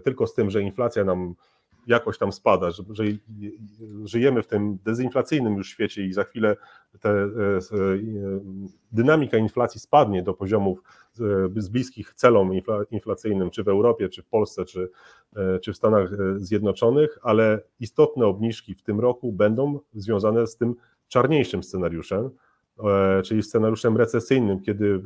tylko 0.01 0.27
z 0.27 0.35
tym, 0.35 0.51
że 0.51 0.63
inflacja 0.63 1.05
nam 1.05 1.35
jakoś 1.87 2.19
tam 2.19 2.33
spada, 2.33 2.71
że, 2.71 2.83
że 2.91 3.05
żyjemy 4.05 4.43
w 4.43 4.47
tym 4.47 4.79
dezinflacyjnym 4.85 5.57
już 5.57 5.69
świecie 5.69 6.07
i 6.07 6.13
za 6.13 6.25
chwilę 6.25 6.57
te, 7.01 7.11
e, 7.11 7.29
dynamika 8.93 9.37
inflacji 9.37 9.81
spadnie 9.81 10.23
do 10.23 10.35
poziomów 10.35 10.83
z 11.57 11.69
bliskich 11.69 12.15
celom 12.15 12.51
inflacyjnym, 12.91 13.51
czy 13.51 13.65
w 13.65 13.69
Europie, 13.69 14.09
czy 14.09 14.23
w 14.23 14.27
Polsce, 14.27 14.65
czy, 14.65 14.91
e, 15.37 15.59
czy 15.59 15.73
w 15.73 15.77
Stanach 15.77 16.13
e, 16.13 16.17
Zjednoczonych, 16.39 17.19
ale 17.23 17.61
istotne 17.81 18.27
obniżki 18.27 18.75
w 18.75 18.83
tym 18.83 19.01
roku 19.01 19.33
będą 19.33 19.81
związane 19.95 20.47
z 20.47 20.57
tym 20.57 20.75
czarniejszym 21.09 21.63
scenariuszem, 21.63 22.31
e, 22.85 23.23
czyli 23.23 23.43
scenariuszem 23.43 23.97
recesyjnym, 23.97 24.61
kiedy 24.61 25.03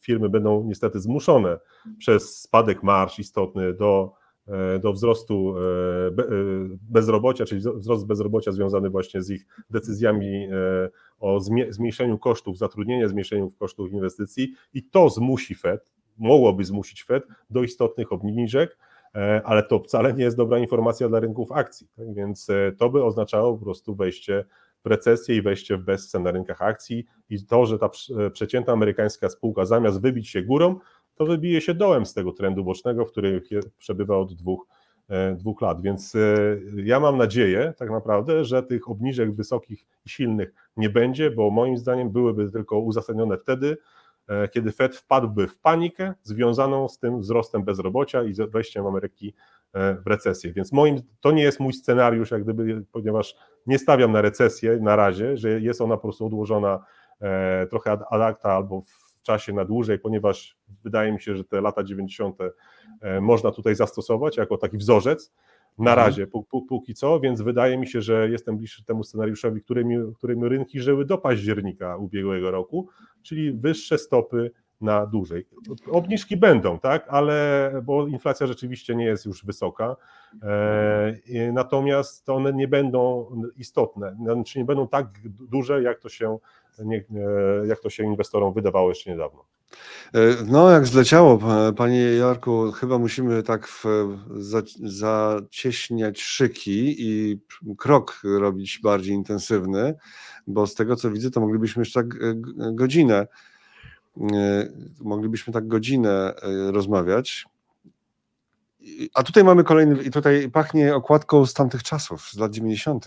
firmy 0.00 0.28
będą 0.28 0.64
niestety 0.64 1.00
zmuszone 1.00 1.58
przez 1.98 2.40
spadek 2.40 2.82
marsz 2.82 3.18
istotny 3.18 3.74
do 3.74 4.17
E, 4.17 4.17
do 4.80 4.92
wzrostu 4.92 5.54
e, 5.56 5.60
e, 5.60 6.12
bezrobocia, 6.90 7.44
czyli 7.44 7.60
wzrost 7.60 8.06
bezrobocia 8.06 8.52
związany 8.52 8.90
właśnie 8.90 9.22
z 9.22 9.30
ich 9.30 9.46
decyzjami 9.70 10.48
o 11.20 11.40
zmniejszeniu 11.70 12.18
kosztów 12.18 12.58
zatrudnienia, 12.58 13.08
zmniejszeniu 13.08 13.50
kosztów 13.58 13.92
inwestycji 13.92 14.54
i 14.74 14.82
to 14.82 15.10
zmusi 15.10 15.54
Fed, 15.54 15.92
mogłoby 16.18 16.64
zmusić 16.64 17.04
Fed 17.04 17.24
do 17.50 17.62
istotnych 17.62 18.12
obniżek, 18.12 18.78
ale 19.44 19.62
to 19.62 19.78
wcale 19.78 20.14
nie 20.14 20.24
jest 20.24 20.36
dobra 20.36 20.58
informacja 20.58 21.08
dla 21.08 21.20
rynków 21.20 21.52
akcji, 21.52 21.88
tak? 21.96 22.14
więc 22.14 22.46
to 22.78 22.90
by 22.90 23.04
oznaczało 23.04 23.58
po 23.58 23.64
prostu 23.64 23.94
wejście 23.94 24.44
w 24.84 24.86
recesję 24.86 25.36
i 25.36 25.42
wejście 25.42 25.76
w 25.76 25.84
bezcen 25.84 26.22
na 26.22 26.30
rynkach 26.30 26.62
akcji 26.62 27.04
i 27.30 27.46
to, 27.46 27.66
że 27.66 27.78
ta 27.78 27.90
przeciętna 28.32 28.72
amerykańska 28.72 29.28
spółka 29.28 29.64
zamiast 29.64 30.00
wybić 30.00 30.28
się 30.28 30.42
górą, 30.42 30.76
to 31.18 31.26
wybije 31.26 31.60
się 31.60 31.74
dołem 31.74 32.06
z 32.06 32.14
tego 32.14 32.32
trendu 32.32 32.64
bocznego, 32.64 33.04
w 33.04 33.10
którym 33.10 33.40
przebywa 33.78 34.16
od 34.16 34.34
dwóch, 34.34 34.66
e, 35.08 35.34
dwóch 35.34 35.60
lat. 35.60 35.82
Więc 35.82 36.14
e, 36.14 36.18
ja 36.76 37.00
mam 37.00 37.16
nadzieję 37.16 37.74
tak 37.76 37.90
naprawdę, 37.90 38.44
że 38.44 38.62
tych 38.62 38.90
obniżek 38.90 39.34
wysokich 39.34 39.86
i 40.06 40.08
silnych 40.08 40.54
nie 40.76 40.90
będzie, 40.90 41.30
bo 41.30 41.50
moim 41.50 41.78
zdaniem 41.78 42.10
byłyby 42.10 42.52
tylko 42.52 42.78
uzasadnione 42.78 43.38
wtedy, 43.38 43.76
e, 44.28 44.48
kiedy 44.48 44.72
Fed 44.72 44.96
wpadłby 44.96 45.48
w 45.48 45.58
panikę 45.58 46.14
związaną 46.22 46.88
z 46.88 46.98
tym 46.98 47.20
wzrostem 47.20 47.64
bezrobocia 47.64 48.22
i 48.22 48.34
wejściem 48.34 48.86
Ameryki 48.86 49.34
w 49.74 50.06
recesję. 50.06 50.52
Więc 50.52 50.72
moim, 50.72 50.96
to 51.20 51.30
nie 51.30 51.42
jest 51.42 51.60
mój 51.60 51.72
scenariusz, 51.72 52.30
jak 52.30 52.42
gdyby, 52.42 52.84
ponieważ 52.92 53.36
nie 53.66 53.78
stawiam 53.78 54.12
na 54.12 54.22
recesję 54.22 54.78
na 54.82 54.96
razie, 54.96 55.36
że 55.36 55.60
jest 55.60 55.80
ona 55.80 55.96
po 55.96 56.02
prostu 56.02 56.26
odłożona 56.26 56.84
trochę 57.70 57.92
ad 57.92 58.02
acta 58.10 58.52
albo 58.52 58.80
w 58.80 59.07
czasie 59.28 59.52
na 59.52 59.64
dłużej, 59.64 59.98
ponieważ 59.98 60.56
wydaje 60.84 61.12
mi 61.12 61.20
się, 61.20 61.36
że 61.36 61.44
te 61.44 61.60
lata 61.60 61.82
90. 61.82 62.36
E, 63.00 63.20
można 63.20 63.50
tutaj 63.50 63.74
zastosować 63.74 64.36
jako 64.36 64.58
taki 64.58 64.76
wzorzec. 64.76 65.32
Na 65.78 65.90
mhm. 65.90 66.06
razie, 66.06 66.26
póki 66.68 66.94
co, 66.94 67.20
więc 67.20 67.42
wydaje 67.42 67.78
mi 67.78 67.86
się, 67.86 68.02
że 68.02 68.30
jestem 68.30 68.56
bliższy 68.56 68.84
temu 68.84 69.04
scenariuszowi, 69.04 69.62
którym, 69.62 70.14
którym 70.14 70.44
rynki 70.44 70.80
żyły 70.80 71.04
do 71.04 71.18
października 71.18 71.96
ubiegłego 71.96 72.50
roku, 72.50 72.88
czyli 73.22 73.52
wyższe 73.52 73.98
stopy 73.98 74.50
na 74.80 75.06
dłużej. 75.06 75.46
Obniżki 75.90 76.36
będą, 76.36 76.78
tak, 76.78 77.06
ale 77.08 77.70
bo 77.84 78.06
inflacja 78.06 78.46
rzeczywiście 78.46 78.96
nie 78.96 79.04
jest 79.04 79.26
już 79.26 79.44
wysoka, 79.44 79.96
e, 80.42 81.52
natomiast 81.52 82.28
one 82.28 82.52
nie 82.52 82.68
będą 82.68 83.26
istotne, 83.56 84.16
znaczy 84.22 84.58
nie 84.58 84.64
będą 84.64 84.88
tak 84.88 85.06
duże, 85.50 85.82
jak 85.82 86.00
to 86.00 86.08
się 86.08 86.38
nie, 86.84 87.04
jak 87.66 87.80
to 87.80 87.90
się 87.90 88.04
inwestorom 88.04 88.54
wydawało 88.54 88.88
jeszcze 88.88 89.10
niedawno. 89.10 89.44
E, 90.14 90.20
no, 90.46 90.70
jak 90.70 90.86
zleciało, 90.86 91.38
panie 91.76 92.00
Jarku, 92.00 92.72
chyba 92.72 92.98
musimy 92.98 93.42
tak 93.42 93.68
w, 93.68 93.84
za, 94.30 94.62
zacieśniać 94.84 96.20
szyki 96.20 96.96
i 96.98 97.40
krok 97.78 98.20
robić 98.24 98.80
bardziej 98.82 99.14
intensywny, 99.14 99.94
bo 100.46 100.66
z 100.66 100.74
tego 100.74 100.96
co 100.96 101.10
widzę, 101.10 101.30
to 101.30 101.40
moglibyśmy 101.40 101.80
jeszcze 101.80 102.02
tak 102.02 102.14
e, 102.14 102.34
godzinę, 102.72 103.16
e, 103.16 103.28
moglibyśmy 105.00 105.52
tak 105.52 105.68
godzinę 105.68 106.34
rozmawiać. 106.70 107.46
A 109.14 109.22
tutaj 109.22 109.44
mamy 109.44 109.64
kolejny, 109.64 110.02
i 110.02 110.10
tutaj 110.10 110.50
pachnie 110.50 110.94
okładką 110.94 111.46
z 111.46 111.54
tamtych 111.54 111.82
czasów, 111.82 112.22
z 112.22 112.38
lat 112.38 112.52
90. 112.52 113.04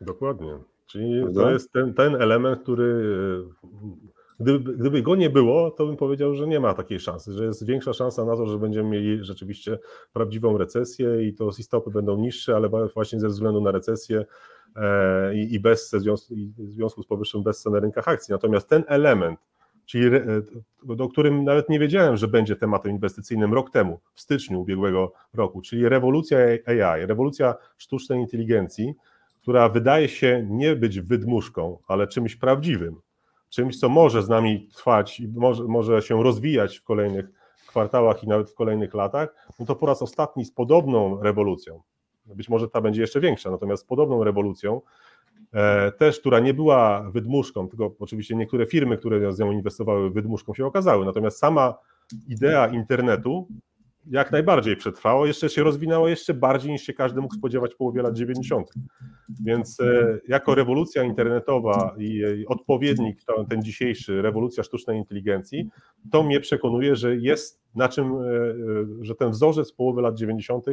Dokładnie. 0.00 0.58
Czyli 0.86 1.22
Prawda? 1.22 1.42
to 1.42 1.50
jest 1.50 1.72
ten, 1.72 1.94
ten 1.94 2.14
element, 2.14 2.62
który 2.62 3.04
gdyby, 4.40 4.74
gdyby 4.74 5.02
go 5.02 5.16
nie 5.16 5.30
było, 5.30 5.70
to 5.70 5.86
bym 5.86 5.96
powiedział, 5.96 6.34
że 6.34 6.46
nie 6.46 6.60
ma 6.60 6.74
takiej 6.74 7.00
szansy, 7.00 7.32
że 7.32 7.44
jest 7.44 7.66
większa 7.66 7.92
szansa 7.92 8.24
na 8.24 8.36
to, 8.36 8.46
że 8.46 8.58
będziemy 8.58 8.90
mieli 8.90 9.24
rzeczywiście 9.24 9.78
prawdziwą 10.12 10.58
recesję 10.58 11.28
i 11.28 11.34
to 11.34 11.52
stopy 11.52 11.90
będą 11.90 12.16
niższe, 12.16 12.56
ale 12.56 12.68
właśnie 12.68 13.20
ze 13.20 13.28
względu 13.28 13.60
na 13.60 13.70
recesję 13.70 14.24
e, 14.76 15.34
i, 15.34 15.54
i 15.54 15.60
bez 15.60 15.94
w 15.94 16.00
związku, 16.00 16.34
w 16.58 16.70
związku 16.70 17.02
z 17.02 17.06
powyższym 17.06 17.42
bez 17.42 17.64
na 17.64 17.80
rynkach 17.80 18.08
akcji. 18.08 18.32
Natomiast 18.32 18.68
ten 18.68 18.84
element, 18.86 19.40
czyli 19.92 20.10
o 20.98 21.08
którym 21.08 21.44
nawet 21.44 21.68
nie 21.68 21.78
wiedziałem, 21.78 22.16
że 22.16 22.28
będzie 22.28 22.56
tematem 22.56 22.92
inwestycyjnym 22.92 23.54
rok 23.54 23.70
temu, 23.70 24.00
w 24.14 24.20
styczniu 24.20 24.60
ubiegłego 24.60 25.12
roku, 25.34 25.62
czyli 25.62 25.88
rewolucja 25.88 26.38
AI, 26.66 27.06
rewolucja 27.06 27.54
sztucznej 27.78 28.20
inteligencji, 28.20 28.94
która 29.42 29.68
wydaje 29.68 30.08
się 30.08 30.46
nie 30.50 30.76
być 30.76 31.00
wydmuszką, 31.00 31.78
ale 31.88 32.06
czymś 32.06 32.36
prawdziwym, 32.36 33.00
czymś, 33.48 33.80
co 33.80 33.88
może 33.88 34.22
z 34.22 34.28
nami 34.28 34.68
trwać 34.76 35.20
i 35.20 35.28
może, 35.28 35.64
może 35.64 36.02
się 36.02 36.22
rozwijać 36.22 36.78
w 36.78 36.84
kolejnych 36.84 37.26
kwartałach 37.66 38.24
i 38.24 38.28
nawet 38.28 38.50
w 38.50 38.54
kolejnych 38.54 38.94
latach, 38.94 39.34
no 39.60 39.66
to 39.66 39.76
po 39.76 39.86
raz 39.86 40.02
ostatni 40.02 40.44
z 40.44 40.52
podobną 40.52 41.22
rewolucją, 41.22 41.82
być 42.26 42.48
może 42.48 42.68
ta 42.68 42.80
będzie 42.80 43.00
jeszcze 43.00 43.20
większa, 43.20 43.50
natomiast 43.50 43.82
z 43.82 43.86
podobną 43.86 44.24
rewolucją, 44.24 44.76
e, 44.76 44.80
też, 45.98 46.20
która 46.20 46.40
nie 46.40 46.54
była 46.54 47.10
wydmuszką, 47.10 47.68
tylko 47.68 47.94
oczywiście 47.98 48.36
niektóre 48.36 48.66
firmy, 48.66 48.98
które 48.98 49.32
z 49.32 49.38
nią 49.38 49.52
inwestowały, 49.52 50.10
wydmuszką 50.10 50.54
się 50.54 50.66
okazały, 50.66 51.06
natomiast 51.06 51.38
sama 51.38 51.74
idea 52.28 52.66
internetu 52.68 53.48
jak 54.10 54.32
najbardziej 54.32 54.76
przetrwało, 54.76 55.26
jeszcze 55.26 55.48
się 55.48 55.62
rozwinęło 55.62 56.08
jeszcze 56.08 56.34
bardziej 56.34 56.72
niż 56.72 56.82
się 56.82 56.92
każdy 56.92 57.20
mógł 57.20 57.34
spodziewać 57.34 57.74
w 57.74 57.76
połowie 57.76 58.02
lat 58.02 58.14
90. 58.14 58.72
Więc 59.44 59.80
e, 59.80 60.18
jako 60.28 60.54
rewolucja 60.54 61.02
internetowa 61.02 61.94
i 61.98 62.24
odpowiednik 62.46 63.18
ten 63.48 63.62
dzisiejszy, 63.62 64.22
rewolucja 64.22 64.62
sztucznej 64.62 64.98
inteligencji, 64.98 65.68
to 66.10 66.22
mnie 66.22 66.40
przekonuje, 66.40 66.96
że 66.96 67.16
jest 67.16 67.62
na 67.74 67.88
czym, 67.88 68.12
e, 68.12 68.24
że 69.00 69.14
ten 69.14 69.30
wzorzec 69.30 69.72
połowy 69.72 70.02
lat 70.02 70.14
90 70.14 70.66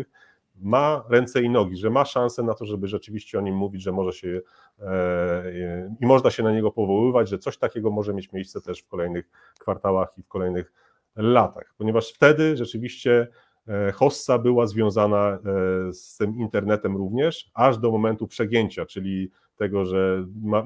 ma 0.62 1.04
ręce 1.10 1.42
i 1.42 1.50
nogi, 1.50 1.78
że 1.78 1.90
ma 1.90 2.06
szansę 2.06 2.44
na 2.44 2.54
to, 2.54 2.66
żeby 2.66 2.88
rzeczywiście 2.88 3.40
o 3.40 3.42
nim 3.42 3.56
mówić, 3.56 3.82
że 3.82 3.92
może 3.92 4.12
się 4.12 4.42
e, 4.80 5.44
i 6.02 6.06
można 6.06 6.32
się 6.32 6.44
na 6.44 6.52
niego 6.52 6.72
powoływać, 6.72 7.30
że 7.30 7.40
coś 7.40 7.58
takiego 7.58 7.92
może 7.92 8.14
mieć 8.14 8.32
miejsce 8.32 8.62
też 8.62 8.82
w 8.82 8.88
kolejnych 8.88 9.30
kwartałach 9.60 10.14
i 10.18 10.24
w 10.24 10.28
kolejnych 10.28 10.74
latach, 11.16 11.74
ponieważ 11.78 12.14
wtedy 12.14 12.58
rzeczywiście 12.58 13.28
e, 13.68 13.92
Hossa 13.92 14.38
była 14.38 14.68
związana 14.68 15.28
e, 15.30 15.40
z 15.94 16.18
tym 16.18 16.38
internetem 16.40 16.98
również, 16.98 17.52
aż 17.54 17.78
do 17.78 17.92
momentu 17.92 18.28
przegięcia, 18.28 18.86
czyli 18.86 19.32
tego, 19.56 19.86
że 19.86 20.26
ma, 20.42 20.64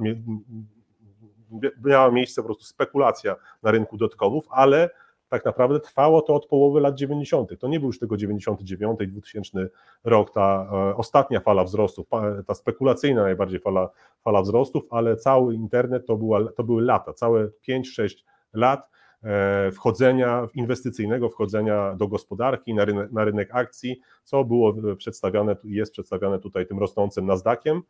miała 1.86 2.12
miejsce 2.12 2.42
po 2.42 2.46
prostu 2.46 2.66
spekulacja 2.66 3.36
na 3.64 3.72
rynku 3.72 3.98
dotkomów, 3.98 4.46
ale 4.50 4.90
tak 5.34 5.46
naprawdę 5.46 5.80
trwało 5.80 6.22
to 6.22 6.36
od 6.36 6.46
połowy 6.46 6.82
lat 6.82 6.96
90. 6.96 7.60
To 7.60 7.68
nie 7.68 7.80
był 7.80 7.88
już 7.88 8.00
tylko 8.00 8.18
99, 8.18 9.00
2000 9.08 9.70
rok, 10.04 10.34
ta 10.34 10.70
e, 10.74 10.96
ostatnia 10.96 11.40
fala 11.40 11.64
wzrostów, 11.64 12.08
ta 12.48 12.54
spekulacyjna 12.54 13.24
najbardziej 13.24 13.60
fala, 13.60 13.90
fala 14.24 14.42
wzrostów, 14.42 14.84
ale 14.90 15.16
cały 15.16 15.56
internet 15.56 16.06
to, 16.06 16.18
była, 16.18 16.52
to 16.52 16.64
były 16.64 16.82
lata, 16.82 17.14
całe 17.14 17.50
5-6 17.70 18.24
lat 18.54 18.90
e, 19.24 19.72
wchodzenia 19.72 20.48
inwestycyjnego, 20.54 21.30
wchodzenia 21.30 21.96
do 21.96 22.08
gospodarki, 22.08 22.74
na 22.74 22.86
rynek, 22.86 23.12
na 23.12 23.26
rynek 23.26 23.50
akcji, 23.52 24.02
co 24.24 24.44
było 24.44 24.74
przedstawiane, 24.98 25.56
jest 25.64 25.92
przedstawiane 25.92 26.40
tutaj 26.40 26.68
tym 26.68 26.80
rosnącym 26.80 27.26
Nasdaqiem, 27.26 27.82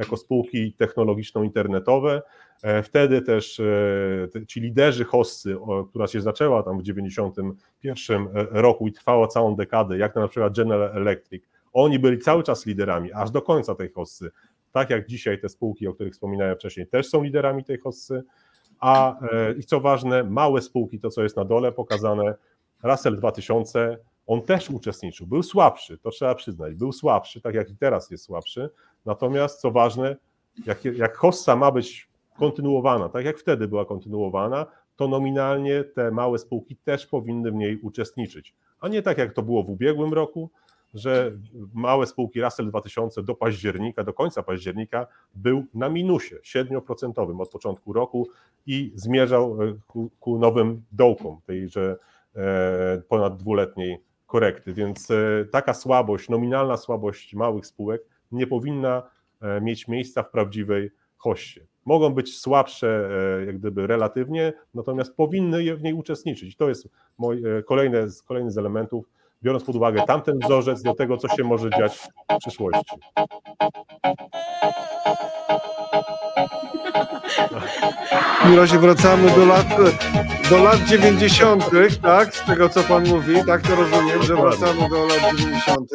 jako 0.00 0.16
spółki 0.16 0.72
technologiczno-internetowe. 0.72 2.22
E, 2.62 2.82
wtedy 2.82 3.22
też 3.22 3.60
e, 3.60 4.46
ci 4.46 4.60
liderzy 4.60 5.04
hossy, 5.04 5.56
która 5.88 6.06
się 6.06 6.20
zaczęła 6.20 6.62
tam 6.62 6.78
w 6.78 6.82
91 6.82 8.28
e, 8.34 8.46
roku 8.50 8.88
i 8.88 8.92
trwała 8.92 9.26
całą 9.26 9.56
dekadę, 9.56 9.98
jak 9.98 10.16
na 10.16 10.28
przykład 10.28 10.56
General 10.56 10.96
Electric, 10.96 11.44
oni 11.72 11.98
byli 11.98 12.18
cały 12.18 12.42
czas 12.42 12.66
liderami, 12.66 13.12
aż 13.12 13.30
do 13.30 13.42
końca 13.42 13.74
tej 13.74 13.92
hossy. 13.92 14.30
Tak 14.72 14.90
jak 14.90 15.06
dzisiaj 15.06 15.40
te 15.40 15.48
spółki, 15.48 15.88
o 15.88 15.94
których 15.94 16.12
wspominałem 16.12 16.56
wcześniej, 16.56 16.86
też 16.86 17.08
są 17.08 17.22
liderami 17.22 17.64
tej 17.64 17.78
hossy. 17.78 18.22
A 18.80 19.18
i 19.58 19.64
co 19.64 19.80
ważne, 19.80 20.24
małe 20.24 20.62
spółki, 20.62 20.98
to 20.98 21.10
co 21.10 21.22
jest 21.22 21.36
na 21.36 21.44
dole 21.44 21.72
pokazane, 21.72 22.34
Russell 22.82 23.16
2000, 23.16 23.98
on 24.26 24.42
też 24.42 24.70
uczestniczył. 24.70 25.26
Był 25.26 25.42
słabszy, 25.42 25.98
to 25.98 26.10
trzeba 26.10 26.34
przyznać. 26.34 26.74
Był 26.74 26.92
słabszy, 26.92 27.40
tak 27.40 27.54
jak 27.54 27.70
i 27.70 27.76
teraz 27.76 28.10
jest 28.10 28.24
słabszy. 28.24 28.70
Natomiast 29.06 29.60
co 29.60 29.70
ważne, 29.70 30.16
jak, 30.66 30.84
jak 30.84 31.16
hossa 31.16 31.56
ma 31.56 31.70
być 31.70 32.08
kontynuowana, 32.38 33.08
tak 33.08 33.24
jak 33.24 33.38
wtedy 33.38 33.68
była 33.68 33.84
kontynuowana, 33.84 34.66
to 34.96 35.08
nominalnie 35.08 35.84
te 35.84 36.10
małe 36.10 36.38
spółki 36.38 36.76
też 36.76 37.06
powinny 37.06 37.50
w 37.50 37.54
niej 37.54 37.80
uczestniczyć. 37.80 38.54
A 38.80 38.88
nie 38.88 39.02
tak 39.02 39.18
jak 39.18 39.32
to 39.32 39.42
było 39.42 39.62
w 39.62 39.70
ubiegłym 39.70 40.12
roku, 40.12 40.50
że 40.94 41.32
małe 41.74 42.06
spółki 42.06 42.40
Russell 42.40 42.68
2000 42.68 43.22
do 43.22 43.34
października, 43.34 44.04
do 44.04 44.12
końca 44.12 44.42
października 44.42 45.06
był 45.34 45.64
na 45.74 45.88
minusie 45.88 46.36
7% 46.44 47.40
od 47.40 47.50
początku 47.50 47.92
roku 47.92 48.28
i 48.66 48.92
zmierzał 48.94 49.62
e, 49.62 49.74
ku, 49.86 50.10
ku 50.20 50.38
nowym 50.38 50.82
dołkom 50.92 51.40
tejże 51.46 51.96
e, 52.36 53.02
ponad 53.08 53.36
dwuletniej 53.36 53.98
korekty. 54.26 54.74
Więc 54.74 55.10
e, 55.10 55.44
taka 55.52 55.74
słabość, 55.74 56.28
nominalna 56.28 56.76
słabość 56.76 57.34
małych 57.34 57.66
spółek 57.66 58.02
nie 58.32 58.46
powinna 58.46 59.02
e, 59.40 59.60
mieć 59.60 59.88
miejsca 59.88 60.22
w 60.22 60.30
prawdziwej 60.30 60.90
hoście. 61.16 61.66
Mogą 61.84 62.14
być 62.14 62.38
słabsze, 62.38 63.10
e, 63.40 63.46
jak 63.46 63.58
gdyby 63.58 63.86
relatywnie, 63.86 64.52
natomiast 64.74 65.16
powinny 65.16 65.76
w 65.76 65.82
niej 65.82 65.94
uczestniczyć. 65.94 66.56
To 66.56 66.68
jest 66.68 66.88
mój, 67.18 67.42
kolejny, 67.66 68.06
kolejny 68.26 68.50
z 68.50 68.58
elementów, 68.58 69.08
biorąc 69.42 69.64
pod 69.64 69.76
uwagę 69.76 70.02
tamten 70.06 70.38
wzorzec 70.38 70.82
do 70.82 70.94
tego, 70.94 71.16
co 71.16 71.28
się 71.28 71.44
może 71.44 71.70
dziać 71.70 71.96
w 71.96 72.38
przyszłości. 72.38 72.96
Mirosie, 78.50 78.78
wracamy 78.78 79.30
do 79.30 79.44
lat, 79.46 79.66
do 80.50 80.64
lat 80.64 80.80
90., 80.84 81.64
tak? 82.02 82.34
Z 82.34 82.46
tego, 82.46 82.68
co 82.68 82.82
pan 82.82 83.08
mówi, 83.08 83.34
tak 83.46 83.62
to 83.62 83.76
rozumiem, 83.76 84.22
że 84.22 84.36
wracamy 84.36 84.88
do 84.88 85.06
lat 85.06 85.36
90. 85.36 85.90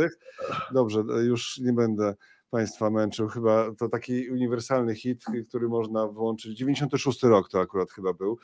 Dobrze, 0.72 1.04
już 1.24 1.58
nie 1.58 1.74
będę 1.74 2.16
państwa 2.50 2.90
męczył. 2.90 3.28
Chyba 3.28 3.66
to 3.78 3.90
taki 3.90 4.30
uniwersalny 4.30 4.96
hit, 4.96 5.26
który 5.50 5.68
można 5.68 6.08
włączyć. 6.08 6.58
96 6.58 7.24
rok 7.24 7.50
to 7.50 7.60
akurat 7.60 7.92
chyba 7.92 8.14
był. 8.14 8.40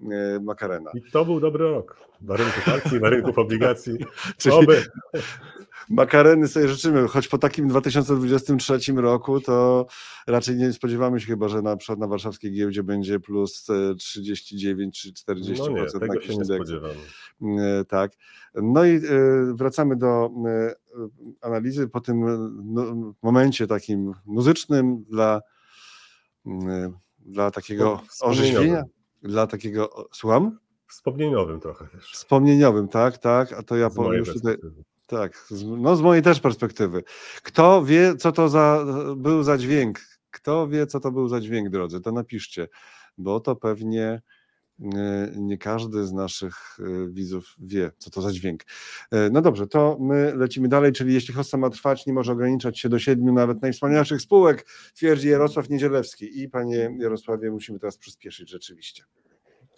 E, 0.00 0.40
Makarena. 0.40 0.90
I 0.94 1.10
to 1.10 1.24
był 1.24 1.40
dobry 1.40 1.70
rok 1.70 1.96
na 2.20 2.36
rynku 2.36 2.70
akcji, 2.70 3.00
na 3.00 3.10
rynku 3.10 3.40
obligacji. 3.40 3.92
Czyli 4.38 4.54
Oby. 4.54 4.84
Makareny 5.90 6.48
sobie 6.48 6.68
życzymy, 6.68 7.08
choć 7.08 7.28
po 7.28 7.38
takim 7.38 7.68
2023 7.68 8.92
roku 8.92 9.40
to 9.40 9.86
raczej 10.26 10.56
nie 10.56 10.72
spodziewamy 10.72 11.20
się 11.20 11.26
chyba, 11.26 11.48
że 11.48 11.62
na 11.62 11.76
przykład 11.76 11.98
na 11.98 12.06
warszawskiej 12.06 12.52
giełdzie 12.52 12.82
będzie 12.82 13.20
plus 13.20 13.66
39 13.98 15.00
czy 15.00 15.12
40% 15.12 15.58
no 15.58 15.68
nie, 15.68 15.86
tego 15.86 16.20
się 16.20 16.36
nie 16.36 16.44
spodziewamy. 16.44 16.94
E, 17.42 17.84
tak. 17.84 18.12
No 18.54 18.84
i 18.84 18.96
e, 18.96 19.00
wracamy 19.54 19.96
do 19.96 20.30
analizy 21.40 21.88
po 21.88 22.00
tym 22.00 22.20
no, 22.64 23.14
momencie 23.22 23.66
takim 23.66 24.12
muzycznym 24.26 25.04
dla, 25.04 25.40
dla 27.18 27.50
takiego 27.50 27.84
no, 27.84 28.28
orzeźwienia 28.28 28.84
dla 29.24 29.46
takiego, 29.46 30.08
słucham? 30.12 30.58
Wspomnieniowym 30.88 31.60
trochę 31.60 31.88
też. 31.88 32.12
Wspomnieniowym, 32.12 32.88
tak, 32.88 33.18
tak, 33.18 33.52
a 33.52 33.62
to 33.62 33.76
ja 33.76 33.90
z 33.90 33.94
powiem 33.94 34.18
już 34.18 34.32
tutaj, 34.32 34.56
tak, 35.06 35.36
z, 35.48 35.64
no 35.64 35.96
z 35.96 36.00
mojej 36.00 36.22
też 36.22 36.40
perspektywy. 36.40 37.02
Kto 37.42 37.84
wie, 37.84 38.16
co 38.16 38.32
to 38.32 38.48
za, 38.48 38.84
był 39.16 39.42
za 39.42 39.58
dźwięk? 39.58 40.00
Kto 40.30 40.68
wie, 40.68 40.86
co 40.86 41.00
to 41.00 41.10
był 41.10 41.28
za 41.28 41.40
dźwięk, 41.40 41.68
drodzy, 41.68 42.00
to 42.00 42.12
napiszcie, 42.12 42.68
bo 43.18 43.40
to 43.40 43.56
pewnie 43.56 44.22
nie 45.36 45.58
każdy 45.58 46.06
z 46.06 46.12
naszych 46.12 46.54
e, 46.78 47.08
widzów 47.08 47.54
wie, 47.58 47.90
co 47.98 48.10
to 48.10 48.22
za 48.22 48.32
dźwięk. 48.32 48.62
E, 49.10 49.30
no 49.30 49.42
dobrze, 49.42 49.66
to 49.66 49.96
my 50.00 50.34
lecimy 50.36 50.68
dalej, 50.68 50.92
czyli 50.92 51.14
jeśli 51.14 51.34
hossa 51.34 51.56
ma 51.56 51.70
trwać, 51.70 52.06
nie 52.06 52.12
może 52.12 52.32
ograniczać 52.32 52.80
się 52.80 52.88
do 52.88 52.98
siedmiu 52.98 53.32
nawet 53.32 53.62
najwspanialszych 53.62 54.20
spółek, 54.20 54.66
twierdzi 54.94 55.28
Jarosław 55.28 55.70
Niedzielewski. 55.70 56.42
I 56.42 56.48
panie 56.48 56.96
Jarosławie, 56.98 57.50
musimy 57.50 57.78
teraz 57.78 57.98
przyspieszyć 57.98 58.50
rzeczywiście. 58.50 59.04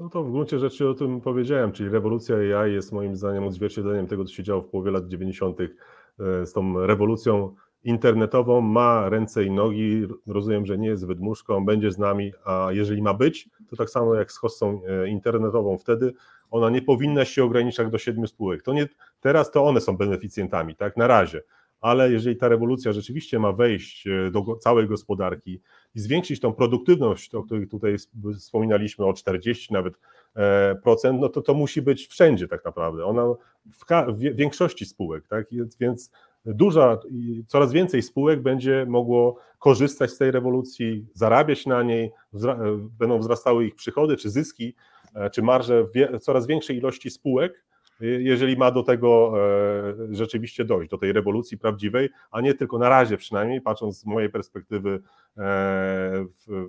No 0.00 0.08
to 0.08 0.24
w 0.24 0.32
gruncie 0.32 0.58
rzeczy 0.58 0.88
o 0.88 0.94
tym 0.94 1.20
powiedziałem, 1.20 1.72
czyli 1.72 1.88
rewolucja 1.88 2.36
AI 2.36 2.72
jest 2.72 2.92
moim 2.92 3.16
zdaniem 3.16 3.44
odzwierciedleniem 3.44 4.06
tego, 4.06 4.24
co 4.24 4.32
się 4.32 4.42
działo 4.42 4.62
w 4.62 4.68
połowie 4.68 4.90
lat 4.90 5.08
90. 5.08 5.58
E, 5.60 6.46
z 6.46 6.52
tą 6.52 6.86
rewolucją 6.86 7.54
internetową, 7.86 8.60
ma 8.60 9.08
ręce 9.08 9.44
i 9.44 9.50
nogi, 9.50 10.06
rozumiem, 10.26 10.66
że 10.66 10.78
nie 10.78 10.88
jest 10.88 11.06
wydmuszką, 11.06 11.64
będzie 11.64 11.90
z 11.90 11.98
nami, 11.98 12.32
a 12.44 12.68
jeżeli 12.70 13.02
ma 13.02 13.14
być, 13.14 13.48
to 13.70 13.76
tak 13.76 13.90
samo 13.90 14.14
jak 14.14 14.32
z 14.32 14.36
hossą 14.36 14.80
e, 14.86 15.08
internetową 15.08 15.78
wtedy, 15.78 16.12
ona 16.50 16.70
nie 16.70 16.82
powinna 16.82 17.24
się 17.24 17.44
ograniczać 17.44 17.90
do 17.90 17.98
siedmiu 17.98 18.26
spółek. 18.26 18.62
To 18.62 18.72
nie, 18.72 18.88
teraz 19.20 19.50
to 19.50 19.64
one 19.64 19.80
są 19.80 19.96
beneficjentami, 19.96 20.76
tak, 20.76 20.96
na 20.96 21.06
razie, 21.06 21.42
ale 21.80 22.12
jeżeli 22.12 22.36
ta 22.36 22.48
rewolucja 22.48 22.92
rzeczywiście 22.92 23.38
ma 23.38 23.52
wejść 23.52 24.06
e, 24.06 24.30
do 24.30 24.56
całej 24.56 24.86
gospodarki 24.86 25.60
i 25.94 26.00
zwiększyć 26.00 26.40
tą 26.40 26.52
produktywność, 26.52 27.34
o 27.34 27.42
której 27.42 27.68
tutaj 27.68 27.96
wspominaliśmy, 28.38 29.04
o 29.04 29.12
40 29.12 29.72
nawet 29.72 29.94
e, 30.36 30.76
procent, 30.82 31.20
no 31.20 31.28
to 31.28 31.42
to 31.42 31.54
musi 31.54 31.82
być 31.82 32.06
wszędzie 32.06 32.48
tak 32.48 32.64
naprawdę. 32.64 33.04
Ona 33.04 33.34
w, 33.66 33.84
w 34.08 34.36
większości 34.36 34.86
spółek, 34.86 35.28
tak, 35.28 35.46
więc 35.80 36.10
duża, 36.46 36.98
coraz 37.46 37.72
więcej 37.72 38.02
spółek 38.02 38.42
będzie 38.42 38.86
mogło 38.88 39.36
korzystać 39.58 40.10
z 40.10 40.18
tej 40.18 40.30
rewolucji, 40.30 41.06
zarabiać 41.14 41.66
na 41.66 41.82
niej, 41.82 42.10
będą 42.98 43.18
wzrastały 43.18 43.66
ich 43.66 43.74
przychody 43.74 44.16
czy 44.16 44.30
zyski, 44.30 44.74
e, 45.14 45.30
czy 45.30 45.42
marże 45.42 45.84
w 45.84 46.18
coraz 46.20 46.46
większej 46.46 46.76
ilości 46.76 47.10
spółek, 47.10 47.64
jeżeli 48.00 48.56
ma 48.56 48.70
do 48.70 48.82
tego 48.82 49.32
e, 49.36 49.94
rzeczywiście 50.10 50.64
dojść, 50.64 50.90
do 50.90 50.98
tej 50.98 51.12
rewolucji 51.12 51.58
prawdziwej, 51.58 52.08
a 52.30 52.40
nie 52.40 52.54
tylko 52.54 52.78
na 52.78 52.88
razie 52.88 53.16
przynajmniej, 53.16 53.60
patrząc 53.60 54.00
z 54.00 54.06
mojej 54.06 54.30
perspektywy 54.30 54.90
e, 54.90 55.00
w, 56.46 56.68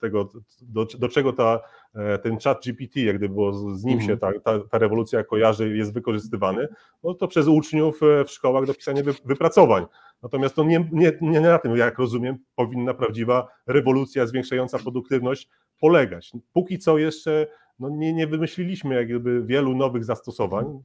tego, 0.00 0.28
do, 0.60 0.86
do 0.98 1.08
czego 1.08 1.32
ta, 1.32 1.60
e, 1.94 2.18
ten 2.18 2.38
chat 2.38 2.64
GPT, 2.64 3.00
jak 3.00 3.16
gdyby 3.16 3.34
było 3.34 3.52
z 3.52 3.84
nim 3.84 4.00
się 4.00 4.12
mhm. 4.12 4.18
ta, 4.42 4.58
ta, 4.58 4.68
ta, 4.68 4.78
rewolucja 4.78 5.24
kojarzy, 5.24 5.76
jest 5.76 5.94
wykorzystywany, 5.94 6.68
no 7.04 7.14
to 7.14 7.28
przez 7.28 7.46
uczniów 7.46 8.00
e, 8.02 8.24
w 8.24 8.30
szkołach 8.30 8.66
do 8.66 8.74
pisania 8.74 9.02
wy, 9.02 9.14
wypracowań. 9.24 9.86
Natomiast 10.22 10.54
to 10.54 10.64
nie, 10.64 10.88
nie, 10.92 11.12
nie 11.20 11.40
na 11.40 11.58
tym, 11.58 11.76
jak 11.76 11.98
rozumiem, 11.98 12.38
powinna 12.54 12.94
prawdziwa 12.94 13.48
rewolucja 13.66 14.26
zwiększająca 14.26 14.78
produktywność 14.78 15.48
polegać. 15.80 16.32
Póki 16.52 16.78
co 16.78 16.98
jeszcze 16.98 17.46
no 17.78 17.88
nie, 17.88 18.12
nie 18.12 18.26
wymyśliliśmy 18.26 18.94
jak 18.94 19.06
gdyby 19.06 19.42
wielu 19.42 19.74
nowych 19.74 20.04
zastosowań, 20.04 20.82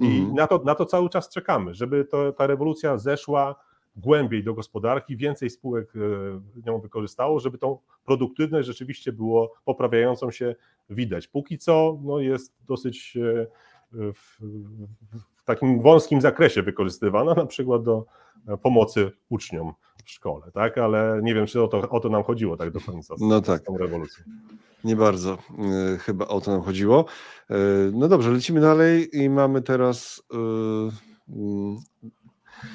I 0.00 0.06
mhm. 0.06 0.34
na, 0.34 0.46
to, 0.46 0.62
na 0.64 0.74
to 0.74 0.86
cały 0.86 1.08
czas 1.08 1.28
czekamy, 1.28 1.74
żeby 1.74 2.04
to, 2.04 2.32
ta 2.32 2.46
rewolucja 2.46 2.98
zeszła 2.98 3.54
głębiej 3.96 4.44
do 4.44 4.54
gospodarki, 4.54 5.16
więcej 5.16 5.50
spółek 5.50 5.92
e, 5.96 6.60
nią 6.66 6.78
wykorzystało, 6.78 7.40
żeby 7.40 7.58
tą 7.58 7.78
produktywność 8.04 8.66
rzeczywiście 8.66 9.12
było 9.12 9.52
poprawiającą 9.64 10.30
się 10.30 10.54
widać. 10.90 11.28
Póki 11.28 11.58
co 11.58 11.98
no 12.02 12.20
jest 12.20 12.54
dosyć 12.66 13.16
e, 13.16 13.46
w, 13.92 14.40
w 15.38 15.44
takim 15.44 15.80
wąskim 15.80 16.20
zakresie 16.20 16.62
wykorzystywana, 16.62 17.34
na 17.34 17.46
przykład 17.46 17.82
do 17.82 18.04
e, 18.48 18.56
pomocy 18.56 19.10
uczniom 19.28 19.72
w 20.04 20.10
szkole, 20.10 20.50
tak? 20.54 20.78
Ale 20.78 21.20
nie 21.22 21.34
wiem, 21.34 21.46
czy 21.46 21.62
o 21.62 21.68
to, 21.68 21.90
o 21.90 22.00
to 22.00 22.08
nam 22.08 22.22
chodziło 22.22 22.56
tak 22.56 22.70
do 22.70 22.80
końca 22.80 23.16
z, 23.16 23.20
no 23.20 23.40
tak. 23.40 23.62
z 23.62 23.64
tą 23.64 23.78
rewolucją. 23.78 24.24
Nie 24.84 24.96
bardzo 24.96 25.38
chyba 25.98 26.26
o 26.26 26.40
to 26.40 26.50
nam 26.50 26.62
chodziło. 26.62 27.04
no 27.92 28.08
dobrze, 28.08 28.30
lecimy 28.30 28.60
dalej 28.60 29.08
i 29.12 29.30
mamy 29.30 29.62
teraz 29.62 30.22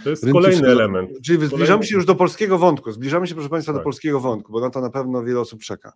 to 0.03 0.09
jest 0.09 0.31
kolejny 0.31 0.67
element. 0.67 1.11
Czyli 1.21 1.37
zbliżamy 1.37 1.67
kolejny... 1.67 1.85
się 1.85 1.95
już 1.95 2.05
do 2.05 2.15
polskiego 2.15 2.57
wątku. 2.57 2.91
Zbliżamy 2.91 3.27
się, 3.27 3.33
proszę 3.33 3.49
Państwa, 3.49 3.73
tak. 3.73 3.79
do 3.79 3.83
polskiego 3.83 4.19
wątku, 4.19 4.51
bo 4.51 4.59
na 4.59 4.69
to 4.69 4.81
na 4.81 4.89
pewno 4.89 5.23
wiele 5.23 5.39
osób 5.39 5.61
czeka. 5.61 5.93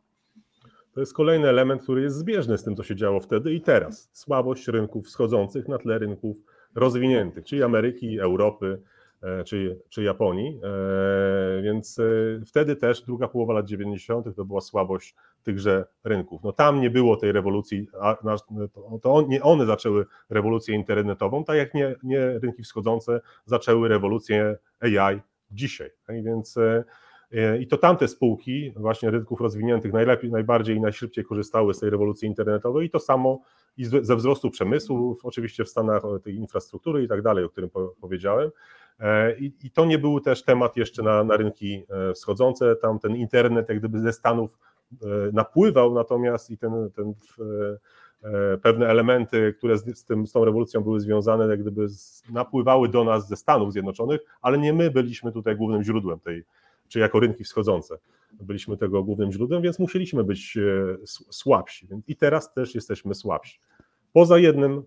To 0.93 0.99
jest 0.99 1.13
kolejny 1.13 1.47
element, 1.49 1.83
który 1.83 2.01
jest 2.01 2.15
zbieżny 2.17 2.57
z 2.57 2.63
tym, 2.63 2.75
co 2.75 2.83
się 2.83 2.95
działo 2.95 3.19
wtedy 3.19 3.53
i 3.53 3.61
teraz. 3.61 4.09
Słabość 4.13 4.67
rynków 4.67 5.05
wschodzących 5.05 5.67
na 5.67 5.77
tle 5.77 5.99
rynków 5.99 6.37
rozwiniętych, 6.75 7.45
czyli 7.45 7.63
Ameryki, 7.63 8.19
Europy, 8.19 8.81
czy, 9.45 9.81
czy 9.89 10.03
Japonii. 10.03 10.59
E, 10.63 11.61
więc 11.61 11.99
e, 11.99 12.03
wtedy 12.45 12.75
też 12.75 13.01
druga 13.01 13.27
połowa 13.27 13.53
lat 13.53 13.65
90. 13.65 14.35
to 14.35 14.45
była 14.45 14.61
słabość 14.61 15.15
tychże 15.43 15.85
rynków. 16.03 16.43
No 16.43 16.51
tam 16.51 16.81
nie 16.81 16.89
było 16.89 17.17
tej 17.17 17.31
rewolucji, 17.31 17.87
to 19.01 19.21
nie 19.27 19.43
one 19.43 19.65
zaczęły 19.65 20.05
rewolucję 20.29 20.75
internetową, 20.75 21.43
tak 21.43 21.57
jak 21.57 21.73
nie, 21.73 21.95
nie 22.03 22.39
rynki 22.39 22.63
wschodzące 22.63 23.21
zaczęły 23.45 23.87
rewolucję 23.87 24.57
AI 24.79 25.19
dzisiaj. 25.51 25.89
Więc 26.09 26.55
i 27.59 27.67
to 27.67 27.77
tamte 27.77 28.07
spółki 28.07 28.73
właśnie 28.75 29.11
rynków 29.11 29.41
rozwiniętych 29.41 29.93
najlepiej, 29.93 30.31
najbardziej 30.31 30.77
i 30.77 30.81
najszybciej 30.81 31.25
korzystały 31.25 31.73
z 31.73 31.79
tej 31.79 31.89
rewolucji 31.89 32.27
internetowej 32.27 32.87
i 32.87 32.89
to 32.89 32.99
samo 32.99 33.41
i 33.77 33.85
ze 33.85 34.15
wzrostu 34.15 34.49
przemysłu, 34.49 35.17
oczywiście 35.23 35.65
w 35.65 35.69
Stanach 35.69 36.03
tej 36.23 36.35
infrastruktury 36.35 37.03
i 37.03 37.07
tak 37.07 37.21
dalej, 37.21 37.43
o 37.43 37.49
którym 37.49 37.69
powiedziałem. 38.01 38.51
E, 38.99 39.35
I, 39.39 39.71
to 39.73 39.85
nie 39.85 39.97
był 39.97 40.19
też 40.19 40.43
temat 40.43 40.77
jeszcze 40.77 41.03
na, 41.03 41.23
na 41.23 41.37
rynki 41.37 41.83
e, 41.89 42.13
wschodzące. 42.13 42.75
Tam 42.75 42.99
ten 42.99 43.15
internet, 43.15 43.69
jak 43.69 43.79
gdyby 43.79 43.99
ze 43.99 44.13
Stanów 44.13 44.57
e, 45.01 45.07
napływał, 45.33 45.93
natomiast 45.93 46.51
i 46.51 46.57
ten, 46.57 46.89
ten 46.95 47.13
pewne 48.61 48.87
elementy, 48.87 49.53
które 49.57 49.77
z, 49.77 50.05
tym, 50.05 50.27
z 50.27 50.31
tą 50.31 50.45
rewolucją 50.45 50.81
były 50.81 50.99
związane, 50.99 51.47
jak 51.47 51.61
gdyby 51.61 51.87
napływały 52.29 52.89
do 52.89 53.03
nas 53.03 53.27
ze 53.27 53.35
Stanów 53.35 53.73
Zjednoczonych, 53.73 54.21
ale 54.41 54.57
nie 54.57 54.73
my 54.73 54.91
byliśmy 54.91 55.31
tutaj 55.31 55.55
głównym 55.55 55.83
źródłem 55.83 56.19
tej, 56.19 56.43
czy 56.87 56.99
jako 56.99 57.19
rynki 57.19 57.43
wschodzące. 57.43 57.97
Byliśmy 58.41 58.77
tego 58.77 59.03
głównym 59.03 59.31
źródłem, 59.31 59.61
więc 59.61 59.79
musieliśmy 59.79 60.23
być 60.23 60.57
słabsi. 61.29 61.87
I 62.07 62.15
teraz 62.15 62.53
też 62.53 62.75
jesteśmy 62.75 63.15
słabsi. 63.15 63.59
Poza 64.13 64.37
jednym 64.37 64.83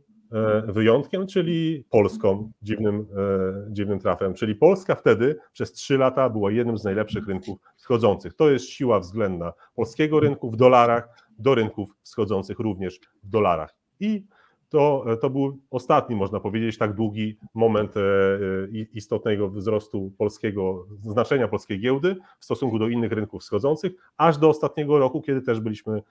wyjątkiem, 0.67 1.27
czyli 1.27 1.85
Polską, 1.91 2.53
dziwnym, 2.63 3.07
e, 3.17 3.73
dziwnym 3.73 3.99
trafem. 3.99 4.35
Czyli 4.35 4.55
Polska 4.55 4.95
wtedy 4.95 5.39
przez 5.53 5.73
trzy 5.73 5.99
lata 5.99 6.31
była 6.31 6.51
jednym 6.51 6.79
z 6.79 6.85
najlepszych 6.85 7.29
rynków 7.29 7.59
wschodzących. 7.77 8.35
To 8.35 8.51
jest 8.51 8.69
siła 8.69 9.01
względna 9.01 9.53
polskiego 9.75 10.21
rynku 10.21 10.51
w 10.51 10.57
dolarach 10.57 11.29
do 11.39 11.55
rynków 11.55 11.91
wschodzących 12.03 12.59
również 12.59 13.01
w 13.23 13.29
dolarach. 13.29 13.75
I 14.01 14.25
to, 14.69 15.05
to 15.21 15.31
był 15.31 15.59
ostatni, 15.71 16.17
można 16.17 16.41
powiedzieć, 16.41 16.79
tak 16.79 16.95
długi 16.95 17.39
moment 17.55 17.97
e, 17.97 18.01
istotnego 18.93 19.51
wzrostu 19.51 20.13
polskiego, 20.19 20.87
znaczenia 21.03 21.49
polskiej 21.49 21.81
giełdy 21.81 22.17
w 22.39 22.45
stosunku 22.45 22.79
do 22.79 22.89
innych 22.89 23.13
rynków 23.13 23.43
wschodzących, 23.43 23.93
aż 24.17 24.39
do 24.39 24.49
ostatniego 24.49 24.99
roku, 24.99 25.23
kiedy 25.23 25.43
też 25.43 25.61
byliśmy 25.61 26.03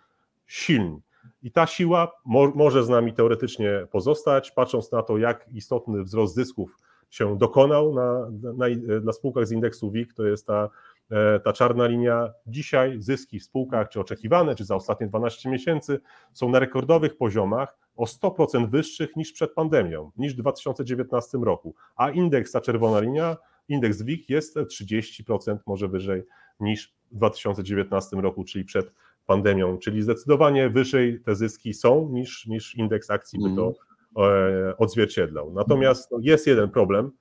silni. 0.47 1.01
I 1.43 1.51
ta 1.51 1.67
siła 1.67 2.11
mo 2.26 2.51
może 2.55 2.84
z 2.84 2.89
nami 2.89 3.13
teoretycznie 3.13 3.88
pozostać, 3.91 4.51
patrząc 4.51 4.91
na 4.91 5.03
to, 5.03 5.17
jak 5.17 5.49
istotny 5.53 6.03
wzrost 6.03 6.36
zysków 6.36 6.78
się 7.11 7.38
dokonał 7.38 7.93
na, 7.93 8.32
na, 8.53 8.65
na 9.03 9.13
spółkach 9.13 9.47
z 9.47 9.51
indeksu 9.51 9.91
WIG, 9.91 10.13
to 10.13 10.24
jest 10.24 10.47
ta, 10.47 10.69
e, 11.11 11.39
ta 11.39 11.53
czarna 11.53 11.88
linia. 11.88 12.34
Dzisiaj 12.47 13.01
zyski 13.01 13.39
w 13.39 13.43
spółkach, 13.43 13.89
czy 13.89 13.99
oczekiwane, 13.99 14.55
czy 14.55 14.65
za 14.65 14.76
ostatnie 14.76 15.07
12 15.07 15.49
miesięcy, 15.49 15.99
są 16.34 16.49
na 16.49 16.59
rekordowych 16.59 17.17
poziomach 17.17 17.78
o 17.95 18.05
100% 18.05 18.69
wyższych 18.69 19.15
niż 19.15 19.32
przed 19.32 19.53
pandemią, 19.53 20.11
niż 20.17 20.34
w 20.34 20.38
2019 20.38 21.38
roku. 21.38 21.76
A 21.95 22.09
indeks, 22.09 22.51
ta 22.51 22.61
czerwona 22.61 22.99
linia, 22.99 23.38
indeks 23.69 24.01
WIG 24.01 24.30
jest 24.30 24.57
30% 24.57 25.57
może 25.65 25.88
wyżej 25.88 26.24
niż 26.59 26.95
w 27.11 27.15
2019 27.15 28.17
roku, 28.17 28.43
czyli 28.43 28.65
przed 28.65 28.93
pandemią, 29.26 29.78
czyli 29.78 30.01
zdecydowanie 30.01 30.69
wyżej 30.69 31.22
te 31.22 31.36
zyski 31.36 31.74
są 31.74 32.09
niż, 32.11 32.47
niż 32.47 32.76
indeks 32.76 33.09
akcji 33.09 33.39
by 33.39 33.55
to 33.55 33.74
mhm. 34.17 34.65
e, 34.69 34.78
odzwierciedlał. 34.78 35.53
Natomiast 35.53 36.11
no, 36.11 36.17
jest 36.22 36.47
jeden 36.47 36.69
problem, 36.69 37.11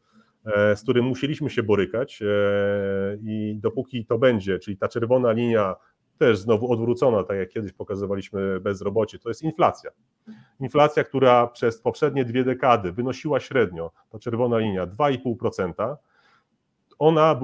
e, 0.44 0.76
z 0.76 0.82
którym 0.82 1.05
musieliśmy 1.05 1.51
się 1.51 1.62
borykać 1.62 2.22
e, 2.22 2.26
i 3.22 3.59
dopóki 3.62 4.07
to 4.07 4.18
będzie, 4.18 4.59
czyli 4.59 4.76
ta 4.76 4.88
czerwona 4.88 5.32
linia 5.32 5.76
też 6.18 6.38
znowu 6.38 6.72
odwrócona, 6.72 7.24
tak 7.24 7.36
jak 7.36 7.48
kiedyś 7.48 7.72
pokazywaliśmy 7.72 8.61
bezrobocie, 8.61 9.18
to 9.18 9.28
jest 9.28 9.42
inflacja. 9.42 9.90
Inflacja, 10.61 11.05
która 11.05 11.46
przez 11.46 11.80
poprzednie 11.80 12.24
dwie 12.24 12.44
dekady 12.44 12.92
wynosiła 12.92 13.40
średnio, 13.40 13.90
ta 14.11 14.18
czerwona 14.18 14.59
linia, 14.59 14.86
2,5%, 14.86 15.96
ona 17.01 17.40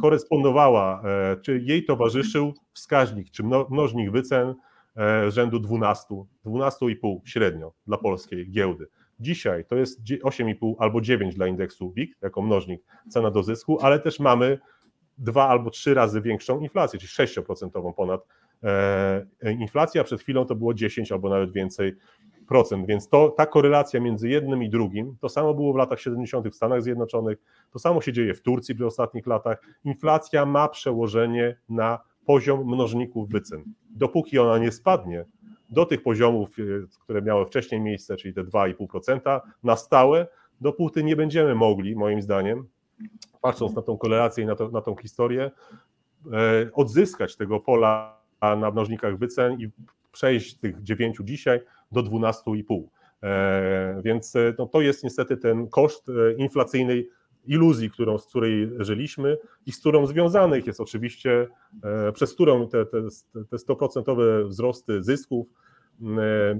korespondowała, 0.00 1.02
e, 1.04 1.36
czy 1.36 1.60
jej 1.64 1.84
towarzyszył 1.84 2.54
wskaźnik, 2.72 3.30
czy 3.30 3.42
mnożnik 3.70 4.10
wycen 4.10 4.54
e, 4.96 5.30
rzędu 5.30 5.60
12, 5.60 6.06
12,5 6.46 7.18
średnio 7.24 7.72
dla 7.86 7.98
polskiej 7.98 8.50
giełdy. 8.50 8.86
Dzisiaj 9.20 9.64
to 9.64 9.76
jest 9.76 10.02
8,5 10.02 10.74
albo 10.78 11.00
9 11.00 11.34
dla 11.34 11.46
indeksu 11.46 11.92
WIG 11.92 12.16
jako 12.22 12.42
mnożnik 12.42 12.82
cena 13.08 13.30
do 13.30 13.42
zysku, 13.42 13.78
ale 13.80 13.98
też 13.98 14.20
mamy 14.20 14.58
dwa 15.18 15.48
albo 15.48 15.70
trzy 15.70 15.94
razy 15.94 16.20
większą 16.20 16.60
inflację, 16.60 16.98
czyli 16.98 17.28
6% 17.28 17.92
ponad 17.94 18.26
e, 18.62 19.52
inflacja, 19.52 20.04
przed 20.04 20.20
chwilą 20.20 20.46
to 20.46 20.54
było 20.54 20.74
10 20.74 21.12
albo 21.12 21.28
nawet 21.28 21.52
więcej 21.52 21.94
więc 22.86 23.08
to, 23.08 23.28
ta 23.28 23.46
korelacja 23.46 24.00
między 24.00 24.28
jednym 24.28 24.62
i 24.62 24.70
drugim, 24.70 25.16
to 25.20 25.28
samo 25.28 25.54
było 25.54 25.72
w 25.72 25.76
latach 25.76 26.00
70. 26.00 26.48
w 26.48 26.54
Stanach 26.54 26.82
Zjednoczonych, 26.82 27.38
to 27.72 27.78
samo 27.78 28.00
się 28.00 28.12
dzieje 28.12 28.34
w 28.34 28.42
Turcji 28.42 28.74
w 28.74 28.82
ostatnich 28.82 29.26
latach. 29.26 29.62
Inflacja 29.84 30.46
ma 30.46 30.68
przełożenie 30.68 31.56
na 31.68 31.98
poziom 32.26 32.66
mnożników 32.66 33.28
wycen. 33.28 33.64
Dopóki 33.90 34.38
ona 34.38 34.58
nie 34.58 34.72
spadnie 34.72 35.24
do 35.70 35.86
tych 35.86 36.02
poziomów, 36.02 36.48
e, 36.58 36.62
które 37.00 37.22
miały 37.22 37.46
wcześniej 37.46 37.80
miejsce, 37.80 38.16
czyli 38.16 38.34
te 38.34 38.44
2,5% 38.44 39.40
na 39.62 39.76
stałe, 39.76 40.26
dopóty 40.60 41.04
nie 41.04 41.16
będziemy 41.16 41.54
mogli, 41.54 41.96
moim 41.96 42.22
zdaniem, 42.22 42.66
patrząc 43.40 43.74
na 43.74 43.82
tą 43.82 43.98
korelację 43.98 44.44
i 44.44 44.46
na, 44.46 44.54
to, 44.54 44.68
na 44.68 44.80
tą 44.80 44.96
historię, 44.96 45.50
e, 46.32 46.70
odzyskać 46.72 47.36
tego 47.36 47.60
pola 47.60 48.24
na 48.40 48.70
mnożnikach 48.70 49.18
wycen 49.18 49.60
i 49.60 49.70
przejść 50.14 50.56
z 50.56 50.60
tych 50.60 50.82
9 50.82 51.16
dzisiaj 51.24 51.60
do 51.92 52.00
12,5. 52.02 52.82
E, 53.22 54.00
więc 54.04 54.36
e, 54.36 54.54
no, 54.58 54.66
to 54.66 54.80
jest 54.80 55.04
niestety 55.04 55.36
ten 55.36 55.68
koszt 55.68 56.08
e, 56.08 56.32
inflacyjnej 56.32 57.10
iluzji, 57.46 57.90
którą, 57.90 58.18
z 58.18 58.26
której 58.26 58.70
żyliśmy 58.78 59.38
i 59.66 59.72
z 59.72 59.80
którą 59.80 60.06
związanych 60.06 60.66
jest 60.66 60.80
oczywiście, 60.80 61.48
przez 62.14 62.34
którą 62.34 62.68
te, 62.68 62.86
te, 62.86 62.98
te 63.50 63.56
100% 63.56 64.48
wzrosty 64.48 65.02
zysków 65.02 65.46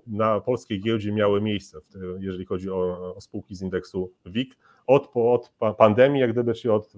na 0.07 0.41
polskiej 0.41 0.81
giełdzie 0.81 1.13
miały 1.13 1.41
miejsce, 1.41 1.79
jeżeli 2.19 2.45
chodzi 2.45 2.71
o, 2.71 3.15
o 3.17 3.21
spółki 3.21 3.55
z 3.55 3.63
indeksu 3.63 4.13
WIG. 4.27 4.57
Od, 4.87 5.11
od 5.15 5.53
pandemii, 5.79 6.21
jak 6.21 6.33
gdyby, 6.33 6.55
czyli 6.55 6.73
od, 6.75 6.93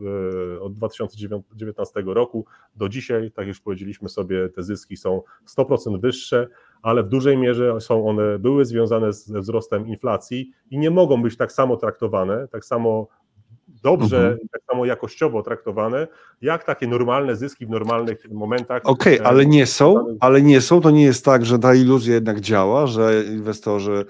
od 0.60 0.72
2019 0.72 2.02
roku 2.06 2.46
do 2.76 2.88
dzisiaj, 2.88 3.30
tak 3.30 3.46
już 3.46 3.60
powiedzieliśmy 3.60 4.08
sobie, 4.08 4.48
te 4.48 4.62
zyski 4.62 4.96
są 4.96 5.22
100% 5.58 6.00
wyższe, 6.00 6.48
ale 6.82 7.02
w 7.02 7.08
dużej 7.08 7.38
mierze 7.38 7.80
są 7.80 8.08
one, 8.08 8.38
były 8.38 8.64
związane 8.64 9.12
ze 9.12 9.40
wzrostem 9.40 9.86
inflacji 9.86 10.50
i 10.70 10.78
nie 10.78 10.90
mogą 10.90 11.22
być 11.22 11.36
tak 11.36 11.52
samo 11.52 11.76
traktowane, 11.76 12.48
tak 12.48 12.64
samo 12.64 13.08
dobrze, 13.86 14.16
mhm. 14.16 14.48
tak 14.52 14.62
samo 14.70 14.84
jakościowo 14.84 15.42
traktowane, 15.42 16.06
jak 16.42 16.64
takie 16.64 16.86
normalne 16.86 17.36
zyski 17.36 17.66
w 17.66 17.70
normalnych 17.70 18.30
momentach. 18.30 18.82
Okej, 18.84 19.14
okay, 19.20 19.26
ale 19.26 19.46
nie 19.46 19.66
są, 19.66 20.16
ale 20.20 20.42
nie 20.42 20.60
są, 20.60 20.80
to 20.80 20.90
nie 20.90 21.04
jest 21.04 21.24
tak, 21.24 21.46
że 21.46 21.58
ta 21.58 21.74
iluzja 21.74 22.14
jednak 22.14 22.40
działa, 22.40 22.86
że 22.86 23.24
inwestorzy 23.24 24.04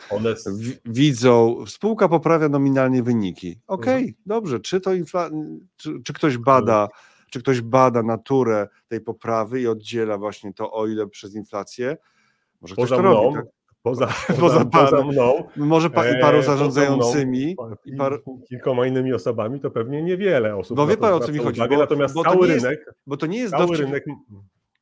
widzą, 0.84 1.64
spółka 1.66 2.08
poprawia 2.08 2.48
nominalnie 2.48 3.02
wyniki. 3.02 3.58
Okej, 3.66 3.84
okay, 3.84 3.98
mhm. 3.98 4.14
dobrze, 4.26 4.60
czy 4.60 4.80
to 4.80 4.94
infla... 4.94 5.30
czy, 5.76 6.02
czy 6.04 6.12
ktoś 6.12 6.38
bada 6.38 6.82
mhm. 6.82 7.00
czy 7.30 7.40
ktoś 7.40 7.60
bada 7.60 8.02
naturę 8.02 8.68
tej 8.88 9.00
poprawy 9.00 9.60
i 9.60 9.66
oddziela 9.66 10.18
właśnie 10.18 10.52
to, 10.54 10.72
o 10.72 10.86
ile 10.86 11.06
przez 11.06 11.34
inflację, 11.34 11.96
może 12.60 12.74
poza 12.74 12.98
mną, 12.98 13.32
tak? 13.34 13.44
Poza, 13.86 14.06
Poza 14.40 14.64
poza, 14.64 15.04
mną 15.04 15.44
Może 15.56 15.90
pa, 15.90 16.08
i 16.08 16.14
e, 16.14 16.18
paru 16.20 16.36
poza 16.38 16.50
mną, 16.52 16.58
zarządzającymi. 16.58 17.56
i 17.84 17.96
par, 17.96 18.22
kilkoma 18.48 18.86
innymi 18.86 19.12
osobami, 19.12 19.60
to 19.60 19.70
pewnie 19.70 20.02
niewiele 20.02 20.56
osób. 20.56 20.76
Bo 20.76 20.84
na 20.84 20.90
wie 20.90 20.96
pan, 20.96 21.12
o 21.12 21.20
co 21.20 21.32
mi 21.32 21.38
chodzi, 21.38 21.60
uwagę, 21.60 21.74
bo- 21.76 21.82
natomiast 21.82 22.14
bo 22.14 22.22
cały 22.24 22.46
nie 22.48 22.52
jest- 22.54 22.64
rynek, 22.64 22.94
bo 23.06 23.16
to 23.16 23.26
nie 23.26 23.38
jest 23.38 23.50
cały 23.50 23.66
dowcip, 23.66 23.84
rynek. 23.86 24.04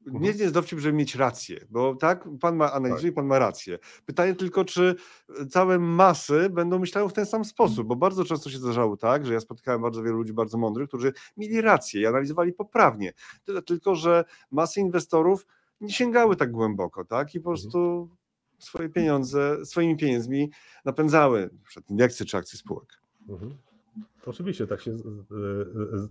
nie 0.07 0.29
jest 0.31 0.55
dowcip, 0.55 0.79
żeby 0.79 0.97
mieć 0.97 1.15
rację, 1.15 1.61
bo 1.71 1.95
tak, 1.95 2.29
pan 2.41 2.57
ma 2.57 2.73
analizuje, 2.73 3.13
pan 3.13 3.27
ma 3.27 3.39
rację. 3.39 3.79
Pytanie 4.07 4.35
tylko, 4.35 4.65
czy 4.65 4.95
całe 5.51 5.79
masy 5.79 6.51
będą 6.51 6.79
myślały 6.79 7.09
w 7.09 7.13
ten 7.13 7.27
sam 7.27 7.45
sposób, 7.45 7.87
bo 7.87 7.97
bardzo 7.97 8.25
często 8.25 8.51
się 8.51 8.59
zdarzało 8.59 8.97
tak, 8.97 9.27
że 9.27 9.33
ja 9.35 9.41
spotkałem 9.41 9.83
bardzo 9.83 10.03
wielu 10.03 10.17
ludzi 10.17 10.33
bardzo 10.33 10.59
mądrych, 10.59 10.89
którzy 10.89 11.13
mieli 11.37 11.61
rację 11.61 12.01
i 12.01 12.07
analizowali 12.07 12.53
poprawnie. 12.53 13.13
Tyle 13.45 13.63
tylko, 13.63 13.95
że 13.95 14.25
masy 14.51 14.81
inwestorów 14.81 15.47
nie 15.81 15.93
sięgały 15.93 16.37
tak 16.37 16.51
głęboko, 16.51 17.05
tak, 17.05 17.35
i 17.35 17.41
po 17.41 17.51
prostu 17.51 18.09
swoje 18.65 18.89
pieniądze, 18.89 19.67
swoimi 19.67 19.97
pieniędzmi 19.97 20.51
napędzały 20.85 21.51
indeksy 21.89 22.25
czy 22.25 22.37
akcje 22.37 22.59
spółek. 22.59 22.89
Mhm. 23.29 23.55
Oczywiście 24.27 24.67
tak 24.67 24.81
się 24.81 24.97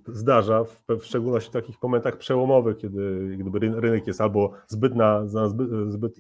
zdarza, 0.07 0.63
w, 0.99 1.03
szczególności 1.03 1.49
w 1.49 1.53
takich 1.53 1.84
momentach 1.84 2.17
przełomowych, 2.17 2.77
kiedy 2.77 3.35
gdyby 3.38 3.59
ryn- 3.59 3.80
rynek 3.80 4.07
jest 4.07 4.21
albo 4.21 4.53
zbyt 4.67 4.95
na, 4.95 5.23
na 5.23 5.49
zbyt, 5.49 5.69
zbyt 5.88 6.19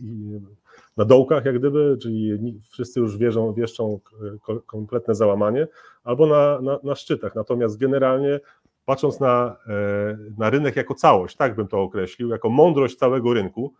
na 0.97 1.05
dołkach, 1.05 1.45
jak 1.45 1.59
gdyby, 1.59 1.97
czyli 2.01 2.59
wszyscy 2.69 2.99
już 2.99 3.17
wierzą, 3.17 3.53
wieszczą 3.53 3.99
ko- 4.41 4.61
kompletne 4.61 5.15
załamanie, 5.15 5.67
albo 6.03 6.27
na, 6.27 6.61
na, 6.61 6.79
na 6.83 6.95
szczytach. 6.95 7.35
Natomiast 7.35 7.77
generalnie 7.77 8.39
patrząc 8.85 9.19
na, 9.19 9.57
e, 9.67 10.17
na 10.37 10.49
rynek 10.49 10.75
jako 10.75 10.93
całość, 10.95 11.35
tak 11.35 11.55
bym 11.55 11.67
to 11.67 11.81
określił, 11.81 12.29
jako 12.29 12.49
mądrość 12.49 12.95
całego 12.95 13.33
rynku, 13.33 13.73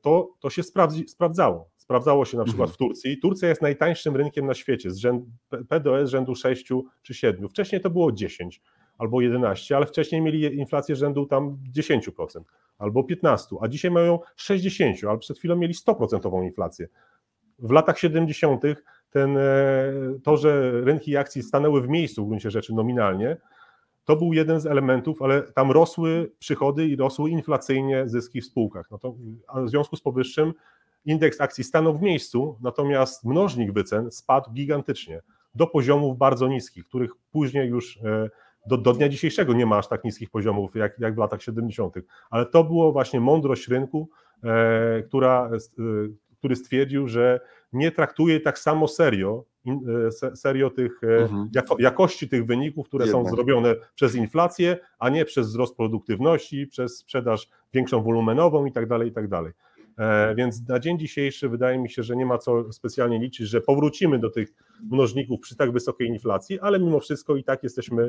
to, 0.00 0.28
to 0.40 0.50
się 0.50 0.62
sprawdzi, 0.62 1.08
sprawdzało. 1.08 1.70
Sprawdzało 1.76 2.24
się 2.24 2.36
na 2.36 2.44
przykład 2.44 2.70
w 2.70 2.76
Turcji. 2.76 3.18
Turcja 3.18 3.48
jest 3.48 3.62
najtańszym 3.62 4.16
rynkiem 4.16 4.46
na 4.46 4.54
świecie, 4.54 4.90
z 4.90 4.96
rzędu, 4.96 5.26
PDS 5.68 6.10
rzędu 6.10 6.34
6 6.34 6.68
czy 7.02 7.14
7. 7.14 7.48
Wcześniej 7.48 7.80
to 7.80 7.90
było 7.90 8.12
10 8.12 8.62
albo 8.98 9.20
11, 9.20 9.76
ale 9.76 9.86
wcześniej 9.86 10.20
mieli 10.20 10.58
inflację 10.58 10.96
rzędu 10.96 11.26
tam 11.26 11.58
10% 11.76 12.20
albo 12.78 13.00
15%, 13.00 13.56
a 13.60 13.68
dzisiaj 13.68 13.90
mają 13.90 14.18
60%, 14.38 15.08
ale 15.08 15.18
przed 15.18 15.38
chwilą 15.38 15.56
mieli 15.56 15.74
100% 15.74 16.44
inflację. 16.44 16.88
W 17.58 17.70
latach 17.70 17.98
70. 17.98 18.62
Ten, 19.10 19.36
e, 19.36 19.42
to, 20.22 20.36
że 20.36 20.80
rynki 20.80 21.16
akcji 21.16 21.42
stanęły 21.42 21.82
w 21.82 21.88
miejscu 21.88 22.24
w 22.24 22.28
gruncie 22.28 22.50
rzeczy 22.50 22.74
nominalnie, 22.74 23.36
to 24.04 24.16
był 24.16 24.32
jeden 24.32 24.60
z 24.60 24.66
elementów, 24.66 25.22
ale 25.22 25.42
tam 25.42 25.70
rosły 25.70 26.32
przychody 26.38 26.86
i 26.86 26.96
rosły 26.96 27.30
inflacyjnie 27.30 28.08
zyski 28.08 28.40
w 28.40 28.44
spółkach. 28.44 28.90
No 28.90 28.98
to, 28.98 29.14
w 29.54 29.68
związku 29.68 29.96
z 29.96 30.00
powyższym 30.00 30.54
indeks 31.04 31.40
akcji 31.40 31.64
stanął 31.64 31.98
w 31.98 32.02
miejscu, 32.02 32.58
natomiast 32.62 33.24
mnożnik 33.24 33.72
wycen 33.72 34.10
spadł 34.10 34.52
gigantycznie 34.52 35.20
do 35.54 35.66
poziomów 35.66 36.18
bardzo 36.18 36.48
niskich, 36.48 36.86
których 36.86 37.10
później 37.32 37.68
już 37.68 37.96
e, 37.96 38.30
do, 38.66 38.78
do 38.78 38.92
dnia 38.92 39.08
dzisiejszego 39.08 39.52
nie 39.52 39.66
ma 39.66 39.78
aż 39.78 39.88
tak 39.88 40.04
niskich 40.04 40.30
poziomów 40.30 40.74
jak, 40.74 40.98
jak 40.98 41.14
w 41.14 41.18
latach 41.18 41.42
70. 41.42 41.94
Ale 42.30 42.46
to 42.46 42.64
było 42.64 42.92
właśnie 42.92 43.20
mądrość 43.20 43.68
rynku, 43.68 44.08
e, 44.44 45.02
która, 45.02 45.50
e, 45.52 45.58
który 46.38 46.56
stwierdził, 46.56 47.08
że 47.08 47.40
nie 47.72 47.90
traktuje 47.90 48.40
tak 48.40 48.58
samo 48.58 48.88
serio, 48.88 49.44
serio 50.34 50.70
tych 50.70 51.04
e, 51.04 51.22
Mhm. 51.22 51.48
jako, 51.54 51.76
jakości 51.78 52.28
tych 52.28 52.46
wyników, 52.46 52.86
które 52.88 53.06
są 53.12 53.24
zrobione 53.36 53.74
przez 53.94 54.14
inflację, 54.14 54.78
a 54.98 55.08
nie 55.08 55.24
przez 55.24 55.48
wzrost 55.48 55.76
produktywności, 55.76 56.66
przez 56.66 56.98
sprzedaż 56.98 57.48
większą 57.72 58.02
wolumenową 58.02 58.66
i 58.66 58.72
tak 58.72 58.86
dalej, 58.88 59.08
i 59.08 59.12
tak 59.12 59.28
dalej. 59.28 59.52
E, 59.98 60.34
Więc 60.34 60.68
na 60.68 60.78
dzień 60.78 60.98
dzisiejszy 60.98 61.48
wydaje 61.48 61.78
mi 61.78 61.90
się, 61.90 62.02
że 62.02 62.16
nie 62.16 62.26
ma 62.26 62.38
co 62.38 62.72
specjalnie 62.72 63.18
liczyć, 63.18 63.48
że 63.48 63.60
powrócimy 63.60 64.18
do 64.18 64.30
tych 64.30 64.48
mnożników 64.90 65.40
przy 65.40 65.56
tak 65.56 65.72
wysokiej 65.72 66.08
inflacji, 66.08 66.60
ale 66.60 66.78
mimo 66.80 67.00
wszystko 67.00 67.36
i 67.36 67.44
tak 67.44 67.62
jesteśmy 67.62 68.02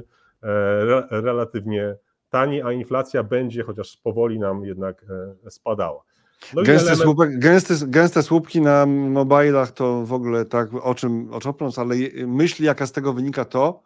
e, 0.43 0.47
re, 0.81 1.07
relatywnie 1.11 1.95
tani, 2.29 2.61
a 2.61 2.71
inflacja 2.71 3.23
będzie 3.23 3.63
chociaż 3.63 3.97
powoli 3.97 4.39
nam 4.39 4.65
jednak 4.65 5.05
e, 5.45 5.51
spadała. 5.51 6.03
No 6.53 6.63
Gęste, 6.63 6.91
element- 6.91 7.03
słupek, 7.03 7.39
gęste, 7.39 7.73
gęste 7.87 8.23
słupki 8.23 8.61
na 8.61 8.85
mobilach 8.85 9.71
to 9.71 10.05
w 10.05 10.13
ogóle 10.13 10.45
tak 10.45 10.69
o 10.73 10.95
czym 10.95 11.33
oczopląc, 11.33 11.79
ale 11.79 11.95
myśl 12.27 12.63
jaka 12.63 12.85
z 12.87 12.91
tego 12.91 13.13
wynika 13.13 13.45
to, 13.45 13.83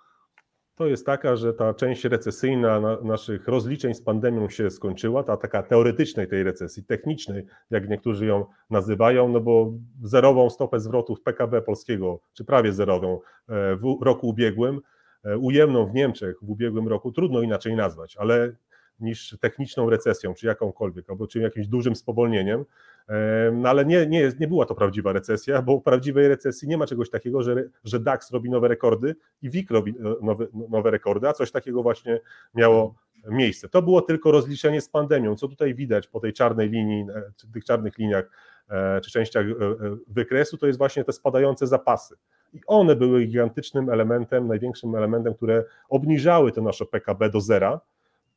to 0.79 0.87
jest 0.87 1.05
taka, 1.05 1.35
że 1.35 1.53
ta 1.53 1.73
część 1.73 2.03
recesyjna 2.03 2.79
na, 2.79 3.01
naszych 3.01 3.47
rozliczeń 3.47 3.93
z 3.93 4.01
pandemią 4.01 4.49
się 4.49 4.69
skończyła, 4.69 5.23
ta 5.23 5.37
taka 5.37 5.63
teoretycznej 5.63 6.27
tej 6.27 6.43
recesji, 6.43 6.83
technicznej, 6.83 7.45
jak 7.69 7.89
niektórzy 7.89 8.25
ją 8.25 8.45
nazywają, 8.69 9.29
no 9.29 9.39
bo 9.41 9.73
zerową 10.03 10.49
stopę 10.49 10.79
zwrotów 10.79 11.21
PKB 11.21 11.61
polskiego, 11.61 12.19
czy 12.33 12.45
prawie 12.45 12.73
zerową 12.73 13.19
e, 13.49 13.75
w 13.75 13.97
roku 14.01 14.27
ubiegłym, 14.27 14.81
e, 15.23 15.37
ujemną 15.37 15.85
w 15.85 15.93
Niemczech 15.93 16.35
w 16.41 16.49
ubiegłym 16.49 16.87
roku, 16.87 17.11
trudno 17.11 17.41
inaczej 17.41 17.75
nazwać, 17.75 18.17
ale 18.17 18.55
niż 18.99 19.37
techniczną 19.41 19.89
recesją, 19.89 20.33
czy 20.33 20.47
jakąkolwiek, 20.47 21.09
albo 21.09 21.27
czy 21.27 21.39
jakimś 21.39 21.67
dużym 21.67 21.95
spowolnieniem, 21.95 22.65
no 23.53 23.69
ale 23.69 23.85
nie, 23.85 24.07
nie, 24.07 24.31
nie 24.39 24.47
była 24.47 24.65
to 24.65 24.75
prawdziwa 24.75 25.13
recesja, 25.13 25.61
bo 25.61 25.79
w 25.79 25.83
prawdziwej 25.83 26.27
recesji 26.27 26.67
nie 26.67 26.77
ma 26.77 26.87
czegoś 26.87 27.09
takiego, 27.09 27.43
że, 27.43 27.63
że 27.83 27.99
DAX 27.99 28.31
robi 28.31 28.49
nowe 28.49 28.67
rekordy 28.67 29.15
i 29.41 29.49
WIG 29.49 29.71
robi 29.71 29.91
e, 29.91 30.25
nowe, 30.25 30.47
nowe 30.69 30.91
rekordy, 30.91 31.27
a 31.27 31.33
coś 31.33 31.51
takiego 31.51 31.83
właśnie 31.83 32.19
miało 32.55 32.95
miejsce. 33.27 33.69
To 33.69 33.81
było 33.81 34.01
tylko 34.01 34.31
rozliczenie 34.31 34.81
z 34.81 34.89
pandemią, 34.89 35.35
co 35.35 35.47
tutaj 35.47 35.75
widać 35.75 36.07
po 36.07 36.19
tej 36.19 36.33
czarnej 36.33 36.69
linii, 36.69 37.05
e, 37.15 37.31
czy 37.35 37.51
tych 37.51 37.65
czarnych 37.65 37.97
liniach, 37.97 38.31
e, 38.69 39.01
czy 39.01 39.11
częściach 39.11 39.45
e, 39.45 39.55
wykresu, 40.07 40.57
to 40.57 40.67
jest 40.67 40.79
właśnie 40.79 41.03
te 41.03 41.13
spadające 41.13 41.67
zapasy. 41.67 42.15
I 42.53 42.59
one 42.67 42.95
były 42.95 43.25
gigantycznym 43.25 43.89
elementem, 43.89 44.47
największym 44.47 44.95
elementem, 44.95 45.33
które 45.33 45.63
obniżały 45.89 46.51
to 46.51 46.61
nasze 46.61 46.85
PKB 46.85 47.29
do 47.29 47.41
zera, 47.41 47.81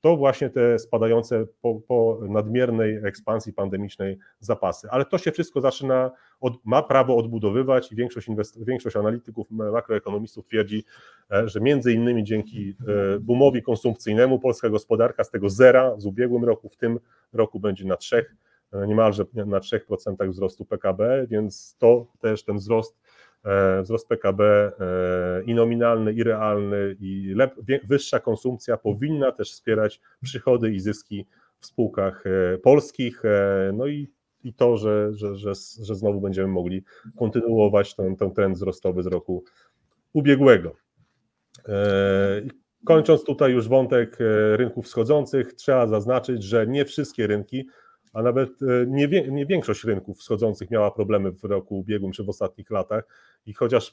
to 0.02 0.16
właśnie 0.16 0.50
te 0.50 0.78
spadające 0.78 1.46
po, 1.60 1.80
po 1.88 2.18
nadmiernej 2.28 2.96
ekspansji 3.04 3.52
pandemicznej 3.52 4.18
zapasy. 4.40 4.88
Ale 4.90 5.04
to 5.04 5.18
się 5.18 5.32
wszystko 5.32 5.60
zaczyna, 5.60 6.10
od, 6.40 6.54
ma 6.64 6.82
prawo 6.82 7.16
odbudowywać 7.16 7.92
i 7.92 7.96
większość, 7.96 8.28
większość 8.56 8.96
analityków, 8.96 9.50
makroekonomistów 9.50 10.46
twierdzi, 10.46 10.84
e, 11.30 11.48
że 11.48 11.60
między 11.60 11.92
innymi 11.92 12.24
dzięki 12.24 12.74
e, 13.16 13.20
boomowi 13.20 13.62
konsumpcyjnemu 13.62 14.38
polska 14.38 14.68
gospodarka 14.68 15.24
z 15.24 15.30
tego 15.30 15.50
zera 15.50 15.94
z 15.98 16.06
ubiegłym 16.06 16.44
roku 16.44 16.68
w 16.68 16.76
tym 16.76 16.98
roku 17.32 17.60
będzie 17.60 17.84
na 17.84 17.96
trzech, 17.96 18.34
e, 18.72 18.86
niemalże 18.86 19.24
na 19.34 19.60
3% 19.60 20.30
wzrostu 20.30 20.64
PKB, 20.64 21.26
więc 21.30 21.76
to 21.78 22.06
też 22.20 22.44
ten 22.44 22.56
wzrost 22.56 22.96
wzrost 23.82 24.08
PKB 24.08 24.44
e, 24.44 24.72
i 25.44 25.54
nominalny, 25.54 26.12
i 26.12 26.22
realny, 26.22 26.96
i 27.00 27.32
lep, 27.34 27.54
wyższa 27.84 28.20
konsumpcja 28.20 28.76
powinna 28.76 29.32
też 29.32 29.52
wspierać 29.52 30.00
przychody 30.22 30.72
i 30.72 30.80
zyski 30.80 31.26
w 31.60 31.66
spółkach 31.66 32.24
e, 32.26 32.58
polskich. 32.58 33.24
e, 33.24 33.70
No 33.74 33.86
i, 33.86 34.08
i 34.44 34.54
to, 34.54 34.76
że, 34.76 35.12
że, 35.12 35.36
że, 35.36 35.52
że 35.82 35.94
znowu 35.94 36.20
będziemy 36.20 36.48
mogli 36.48 36.84
kontynuować 37.16 37.94
ten, 37.94 38.16
ten 38.16 38.30
trend 38.30 38.56
wzrostowy 38.56 39.02
z 39.02 39.06
roku 39.06 39.44
ubiegłego. 40.12 40.76
E, 41.68 42.42
Kończąc 42.84 43.24
tutaj 43.24 43.52
już 43.52 43.68
wątek 43.68 44.18
e, 44.20 44.56
rynków 44.56 44.86
wschodzących, 44.86 45.54
trzeba 45.54 45.86
zaznaczyć, 45.86 46.42
że 46.42 46.66
nie 46.66 46.84
wszystkie 46.84 47.26
rynki, 47.26 47.68
a 48.12 48.22
nawet 48.22 48.48
e, 48.62 48.86
nie, 48.86 49.08
nie 49.08 49.46
większość 49.46 49.84
rynków 49.84 50.18
wschodzących 50.18 50.70
miała 50.70 50.90
problemy 50.90 51.32
w 51.32 51.44
roku 51.44 51.78
ubiegłym 51.78 52.12
czy 52.12 52.24
w 52.24 52.28
ostatnich 52.28 52.70
latach 52.70 53.04
i 53.46 53.54
chociaż 53.54 53.88
e, 53.88 53.92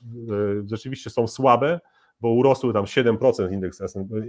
rzeczywiście 0.66 1.10
są 1.10 1.28
słabe, 1.28 1.80
bo 2.22 2.30
urosły 2.30 2.74
tam 2.74 2.86
7% 2.86 3.54
indeks, 3.54 3.82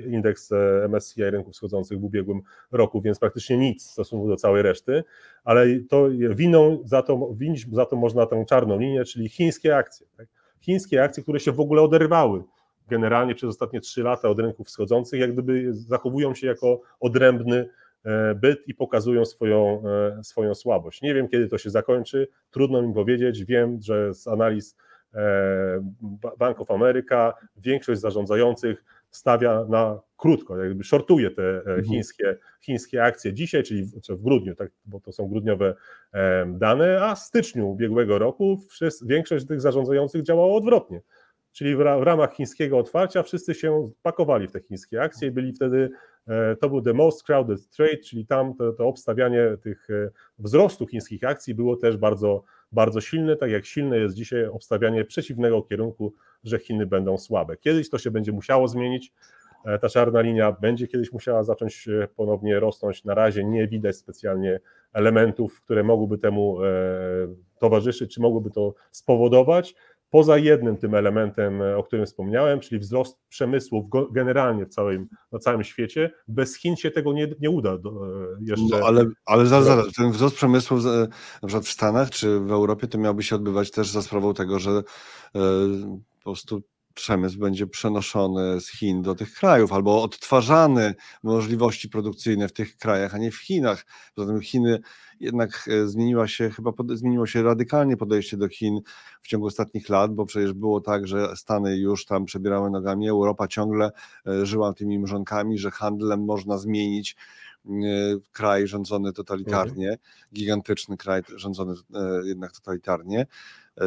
indeks 0.07 0.53
e, 0.53 0.85
MSCI 0.89 1.23
rynków 1.23 1.55
wschodzących 1.55 2.01
w 2.01 2.05
ubiegłym 2.05 2.41
roku, 2.73 3.01
więc 3.01 3.19
praktycznie 3.19 3.59
nic 3.59 3.89
w 3.89 3.91
stosunku 3.91 4.29
do 4.29 4.37
całej 4.37 4.63
reszty, 4.63 5.05
ale 5.45 5.67
to 5.89 6.09
winą 6.31 6.83
za 6.85 7.03
to, 7.03 7.35
winić 7.35 7.67
za 7.73 7.87
to 7.87 7.97
można 7.97 8.27
tę 8.27 8.45
czarną 8.49 8.79
linię, 8.79 9.05
czyli 9.05 9.29
chińskie 9.29 9.77
akcje. 9.77 10.07
Tak? 10.17 10.27
Chińskie 10.61 11.03
akcje, 11.03 11.23
które 11.23 11.41
się 11.41 11.53
w 11.53 11.61
ogóle 11.61 11.83
oderwały 11.83 12.43
generalnie 12.89 13.35
przez 13.35 13.49
ostatnie 13.49 13.81
3 13.81 14.03
lata 14.03 14.29
od 14.29 14.41
rynków 14.41 14.67
wschodzących, 14.67 15.21
jak 15.21 15.33
gdyby 15.33 15.75
zachowują 15.75 16.35
się 16.35 16.47
jako 16.47 16.81
odrębny 17.01 17.69
e, 18.05 18.35
byt 18.35 18.69
i 18.69 18.75
pokazują 18.75 19.25
swoją, 19.25 19.83
swoją 20.23 20.55
słabość. 20.55 21.03
Nie 21.03 21.15
wiem, 21.15 21.29
kiedy 21.29 21.49
to 21.49 21.59
się 21.59 21.71
zakończy, 21.71 22.29
trudno 22.51 22.83
mi 22.83 22.95
powiedzieć. 22.95 23.45
Wiem, 23.45 23.79
że 23.83 24.15
z 24.15 24.29
analiz 24.29 24.77
Bank 26.39 26.61
of 26.61 26.71
America 26.71 27.35
większość 27.57 28.01
zarządzających 28.01 28.85
stawia 29.11 29.65
na 29.65 30.01
krótko, 30.17 30.65
jakby 30.65 30.85
shortuje 30.85 31.31
te 31.31 31.63
e, 31.79 31.83
chińskie, 31.83 32.37
chińskie 32.61 33.05
akcje 33.05 33.33
dzisiaj, 33.33 33.63
czyli 33.63 33.85
w, 33.85 34.01
czy 34.01 34.17
w 34.17 34.23
grudniu, 34.23 34.55
tak, 34.55 34.71
bo 34.85 35.01
to 35.01 35.13
są 35.13 35.29
grudniowe 35.29 35.75
e, 36.13 36.47
dane, 36.47 37.03
a 37.03 37.15
w 37.15 37.19
styczniu 37.19 37.69
ubiegłego 37.69 38.19
roku 38.19 38.59
wszyscy, 38.69 39.07
większość 39.07 39.47
tych 39.47 39.61
zarządzających 39.61 40.23
działało 40.23 40.57
odwrotnie. 40.57 41.01
Czyli 41.53 41.77
w 41.77 41.81
ramach 41.81 42.35
chińskiego 42.35 42.79
otwarcia 42.79 43.23
wszyscy 43.23 43.55
się 43.55 43.91
pakowali 44.03 44.49
w 44.49 44.53
te 44.53 44.61
chińskie 44.61 45.03
akcje 45.03 45.29
i 45.29 45.31
byli 45.31 45.53
wtedy 45.53 45.91
to 46.61 46.69
był 46.69 46.83
the 46.83 46.93
most 46.93 47.23
crowded 47.23 47.71
trade, 47.71 47.97
czyli 47.97 48.27
tam 48.27 48.55
to, 48.55 48.73
to 48.73 48.87
obstawianie 48.87 49.57
tych 49.63 49.89
wzrostu 50.39 50.87
chińskich 50.87 51.25
akcji 51.25 51.55
było 51.55 51.77
też 51.77 51.97
bardzo, 51.97 52.45
bardzo 52.73 53.01
silne, 53.01 53.37
tak 53.37 53.51
jak 53.51 53.67
silne 53.67 53.99
jest 53.99 54.15
dzisiaj 54.15 54.47
obstawianie 54.47 55.05
przeciwnego 55.05 55.63
kierunku, 55.63 56.15
że 56.45 56.59
Chiny 56.59 56.87
będą 56.87 57.19
słabe. 57.19 57.57
Kiedyś 57.57 57.91
to 57.91 57.99
się 57.99 58.11
będzie 58.11 58.33
musiało 58.33 58.69
zmienić, 58.69 59.13
ta 59.81 59.89
czarna 59.89 60.21
linia 60.21 60.53
będzie 60.53 60.87
kiedyś 60.87 61.13
musiała 61.13 61.45
zacząć 61.45 61.89
ponownie 62.17 62.61
rosnąć. 62.61 63.05
Na 63.05 63.15
razie 63.15 63.45
nie 63.45 63.69
widać 63.69 63.97
specjalnie 63.97 64.61
elementów, 64.93 65.63
które 65.63 65.85
mogłyby 65.85 66.19
temu 66.19 66.59
towarzyszyć, 67.59 68.15
czy 68.15 68.21
mogłyby 68.21 68.51
to 68.51 68.75
spowodować. 68.91 69.75
Poza 70.11 70.39
jednym 70.39 70.77
tym 70.77 70.95
elementem, 70.95 71.61
o 71.77 71.83
którym 71.83 72.07
wspomniałem, 72.07 72.61
czyli 72.61 72.79
wzrost 72.79 73.19
przemysłu 73.29 73.91
generalnie 74.13 74.67
w 74.67 74.69
całym, 74.69 75.09
na 75.33 75.39
całym 75.39 75.65
świecie, 75.65 76.11
bez 76.29 76.57
Chin 76.57 76.77
się 76.77 76.91
tego 76.91 77.13
nie, 77.13 77.29
nie 77.41 77.51
uda 77.51 77.79
do, 77.79 77.93
jeszcze. 78.41 78.79
No, 78.81 78.87
ale 78.87 79.05
ale 79.27 79.47
zaraz, 79.47 79.67
zaraz, 79.67 79.93
ten 79.93 80.13
wzrost 80.13 80.37
przemysłu 80.37 80.77
w, 80.77 80.85
na 81.43 81.49
przykład 81.49 81.65
w 81.65 81.73
Stanach 81.73 82.11
czy 82.11 82.41
w 82.41 82.53
Europie 82.53 82.87
to 82.87 82.99
miałby 82.99 83.23
się 83.23 83.37
odbywać 83.37 83.71
też 83.71 83.91
za 83.91 84.03
sprawą 84.03 84.35
tego, 84.35 84.59
że 84.59 84.71
e, 84.71 84.83
po 86.19 86.25
prostu 86.25 86.63
przemysł 86.95 87.39
będzie 87.39 87.67
przenoszony 87.67 88.61
z 88.61 88.69
Chin 88.69 89.03
do 89.03 89.15
tych 89.15 89.35
krajów, 89.35 89.73
albo 89.73 90.03
odtwarzane 90.03 90.95
możliwości 91.23 91.89
produkcyjne 91.89 92.49
w 92.49 92.53
tych 92.53 92.77
krajach, 92.77 93.15
a 93.15 93.19
nie 93.19 93.31
w 93.31 93.37
Chinach. 93.37 93.87
Poza 94.15 94.33
tym 94.33 94.41
Chiny 94.41 94.81
jednak 95.21 95.69
e, 95.69 95.87
zmieniła 95.87 96.29
się, 96.29 96.51
chyba 96.51 96.73
zmieniło 96.95 97.27
się 97.27 97.43
radykalnie 97.43 97.97
podejście 97.97 98.37
do 98.37 98.49
Chin 98.49 98.81
w 99.23 99.29
ciągu 99.29 99.47
ostatnich 99.47 99.89
lat, 99.89 100.15
bo 100.15 100.27
przecież 100.27 100.53
było 100.53 100.81
tak, 100.81 101.07
że 101.07 101.37
Stany 101.37 101.77
już 101.77 102.05
tam 102.05 102.25
przebierały 102.25 102.71
nogami, 102.71 103.09
Europa 103.09 103.49
ciągle 103.49 103.91
e, 104.27 104.47
żyła 104.47 104.73
tymi 104.73 104.99
mrzonkami, 104.99 105.59
że 105.59 105.71
handlem 105.71 106.25
można 106.25 106.59
zmienić 106.59 107.17
e, 107.67 107.71
kraj 108.33 108.67
rządzony 108.67 109.13
totalitarnie, 109.13 109.91
mhm. 109.91 109.99
gigantyczny 110.35 110.97
kraj 110.97 111.23
rządzony 111.37 111.75
jednak 112.25 112.53
totalitarnie. 112.53 113.27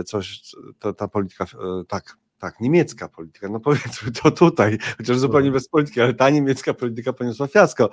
Coś, 0.05 0.41
to, 0.79 0.93
ta 0.93 1.07
polityka, 1.07 1.45
tak, 1.87 2.17
tak, 2.43 2.59
niemiecka 2.59 3.09
polityka, 3.09 3.49
no 3.49 3.59
powiedzmy 3.59 4.11
to 4.11 4.31
tutaj, 4.31 4.77
chociaż 4.97 5.17
zupełnie 5.17 5.51
bez 5.51 5.69
polityki, 5.69 6.01
ale 6.01 6.13
ta 6.13 6.29
niemiecka 6.29 6.73
polityka 6.73 7.13
poniosła 7.13 7.47
fiasko 7.47 7.89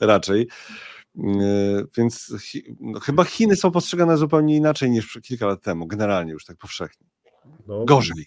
raczej. 0.00 0.48
Yy, 1.14 1.86
więc 1.96 2.34
no, 2.80 3.00
chyba 3.00 3.24
Chiny 3.24 3.56
są 3.56 3.70
postrzegane 3.70 4.16
zupełnie 4.16 4.56
inaczej 4.56 4.90
niż 4.90 5.18
kilka 5.22 5.46
lat 5.46 5.62
temu, 5.62 5.86
generalnie 5.86 6.32
już 6.32 6.44
tak 6.44 6.56
powszechnie. 6.56 7.06
No, 7.66 7.84
gorzej. 7.84 8.26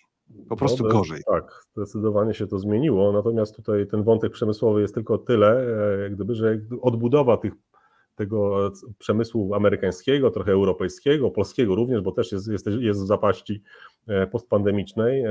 Po 0.49 0.55
prostu 0.55 0.83
no, 0.83 0.89
gorzej. 0.89 1.21
Tak, 1.31 1.63
zdecydowanie 1.75 2.33
się 2.33 2.47
to 2.47 2.59
zmieniło. 2.59 3.11
Natomiast 3.11 3.55
tutaj 3.55 3.87
ten 3.87 4.03
wątek 4.03 4.31
przemysłowy 4.31 4.81
jest 4.81 4.93
tylko 4.93 5.17
tyle, 5.17 5.67
e, 5.97 6.01
jak 6.01 6.15
gdyby, 6.15 6.35
że 6.35 6.59
odbudowa 6.81 7.37
tych, 7.37 7.53
tego 8.15 8.71
przemysłu 8.97 9.53
amerykańskiego, 9.53 10.31
trochę 10.31 10.51
europejskiego, 10.51 11.31
polskiego 11.31 11.75
również, 11.75 12.01
bo 12.01 12.11
też 12.11 12.31
jest, 12.31 12.47
jest, 12.47 12.67
jest 12.79 13.01
w 13.01 13.07
zapaści 13.07 13.53
e, 13.53 13.96
postpandemicznej. 14.31 15.23
E, 15.23 15.29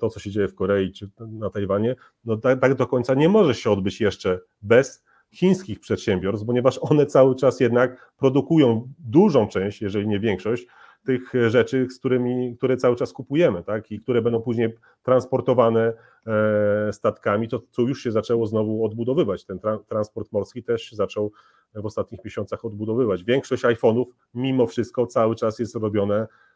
to, 0.00 0.10
co 0.10 0.20
się 0.20 0.30
dzieje 0.30 0.48
w 0.48 0.54
Korei 0.54 0.92
czy 0.92 1.08
na 1.18 1.50
Tajwanie, 1.50 1.96
no 2.24 2.36
tak, 2.36 2.60
tak 2.60 2.74
do 2.74 2.86
końca 2.86 3.14
nie 3.14 3.28
może 3.28 3.54
się 3.54 3.70
odbyć 3.70 4.00
jeszcze 4.00 4.40
bez 4.62 5.04
chińskich 5.32 5.80
przedsiębiorstw, 5.80 6.46
ponieważ 6.46 6.78
one 6.82 7.06
cały 7.06 7.36
czas 7.36 7.60
jednak 7.60 8.12
produkują 8.18 8.88
dużą 8.98 9.48
część, 9.48 9.82
jeżeli 9.82 10.08
nie 10.08 10.20
większość, 10.20 10.66
tych 11.06 11.32
rzeczy, 11.48 11.86
z 11.90 11.98
którymi, 11.98 12.56
które 12.56 12.76
cały 12.76 12.96
czas 12.96 13.12
kupujemy, 13.12 13.62
tak? 13.62 13.90
I 13.90 14.00
które 14.00 14.22
będą 14.22 14.42
później 14.42 14.74
transportowane 15.02 15.92
e, 16.26 16.92
statkami, 16.92 17.48
to 17.48 17.62
co 17.70 17.82
już 17.82 18.02
się 18.02 18.12
zaczęło 18.12 18.46
znowu 18.46 18.84
odbudowywać. 18.84 19.44
Ten 19.44 19.58
tra 19.58 19.78
transport 19.78 20.32
morski 20.32 20.62
też 20.62 20.82
się 20.82 20.96
zaczął 20.96 21.32
w 21.74 21.86
ostatnich 21.86 22.24
miesiącach 22.24 22.64
odbudowywać. 22.64 23.24
Większość 23.24 23.64
iPhone'ów 23.64 24.04
mimo 24.34 24.66
wszystko 24.66 25.06
cały 25.06 25.34
czas 25.36 25.58
jest 25.58 25.74
robione 25.74 26.26
E, 26.26 26.53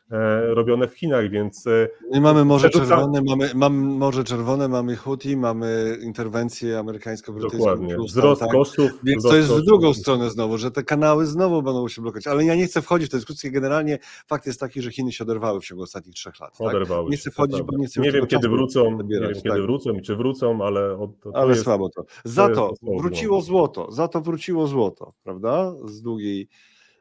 robione 0.54 0.88
w 0.88 0.94
Chinach, 0.94 1.30
więc... 1.30 1.66
E, 1.66 1.88
My 2.10 2.20
mamy 2.20 2.44
Morze 2.44 2.70
Czerwone, 2.70 3.22
mamy, 3.22 3.50
mamy 3.54 3.86
Morze 3.86 4.24
Czerwone, 4.24 4.68
mamy 4.68 4.96
Houthi, 4.96 5.36
mamy 5.36 5.98
interwencję 6.02 6.78
amerykańsko-brytyjską. 6.78 7.58
Dokładnie, 7.58 7.96
wzrost 7.96 8.40
tak? 8.40 8.50
kosztów. 8.50 8.90
Więc 9.02 9.22
to 9.22 9.36
jest 9.36 9.52
w 9.52 9.62
drugą 9.62 9.94
stronę 9.94 10.30
znowu, 10.30 10.58
że 10.58 10.70
te 10.70 10.82
kanały 10.82 11.26
znowu 11.26 11.62
będą 11.62 11.88
się 11.88 12.02
blokować, 12.02 12.26
ale 12.26 12.44
ja 12.44 12.54
nie 12.54 12.66
chcę 12.66 12.82
wchodzić 12.82 13.08
w 13.08 13.10
tę 13.10 13.16
dyskusję, 13.16 13.50
generalnie 13.50 13.98
fakt 14.26 14.46
jest 14.46 14.60
taki, 14.60 14.82
że 14.82 14.90
Chiny 14.92 15.12
się 15.12 15.24
oderwały 15.24 15.60
w 15.60 15.64
ciągu 15.64 15.82
ostatnich 15.82 16.14
trzech 16.14 16.40
lat. 16.40 16.58
Tak? 16.58 16.66
Oderwały 16.66 17.04
tak? 17.04 17.10
Nie 17.10 17.16
chcę 17.16 17.30
wchodzić, 17.30 17.62
bo 17.62 17.78
nie 17.78 17.86
chcę 17.86 18.00
Nie 18.00 18.12
wiem 18.12 18.26
kiedy 18.26 18.48
wrócą, 18.48 18.90
nie 18.90 19.20
wiem 19.20 19.34
kiedy 19.34 19.50
tak. 19.50 19.62
wrócą 19.62 19.92
i 19.92 20.02
czy 20.02 20.16
wrócą, 20.16 20.64
ale... 20.64 21.08
To 21.20 21.36
ale 21.36 21.50
jest, 21.50 21.64
słabo 21.64 21.88
to. 21.88 22.04
Za 22.24 22.48
to, 22.48 22.54
to 22.54 22.96
wróciło 22.98 23.40
złoto, 23.40 23.92
za 23.92 24.08
to 24.08 24.20
wróciło 24.20 24.66
złoto, 24.66 25.12
prawda? 25.22 25.74
Z 25.84 26.02
długiej 26.02 26.48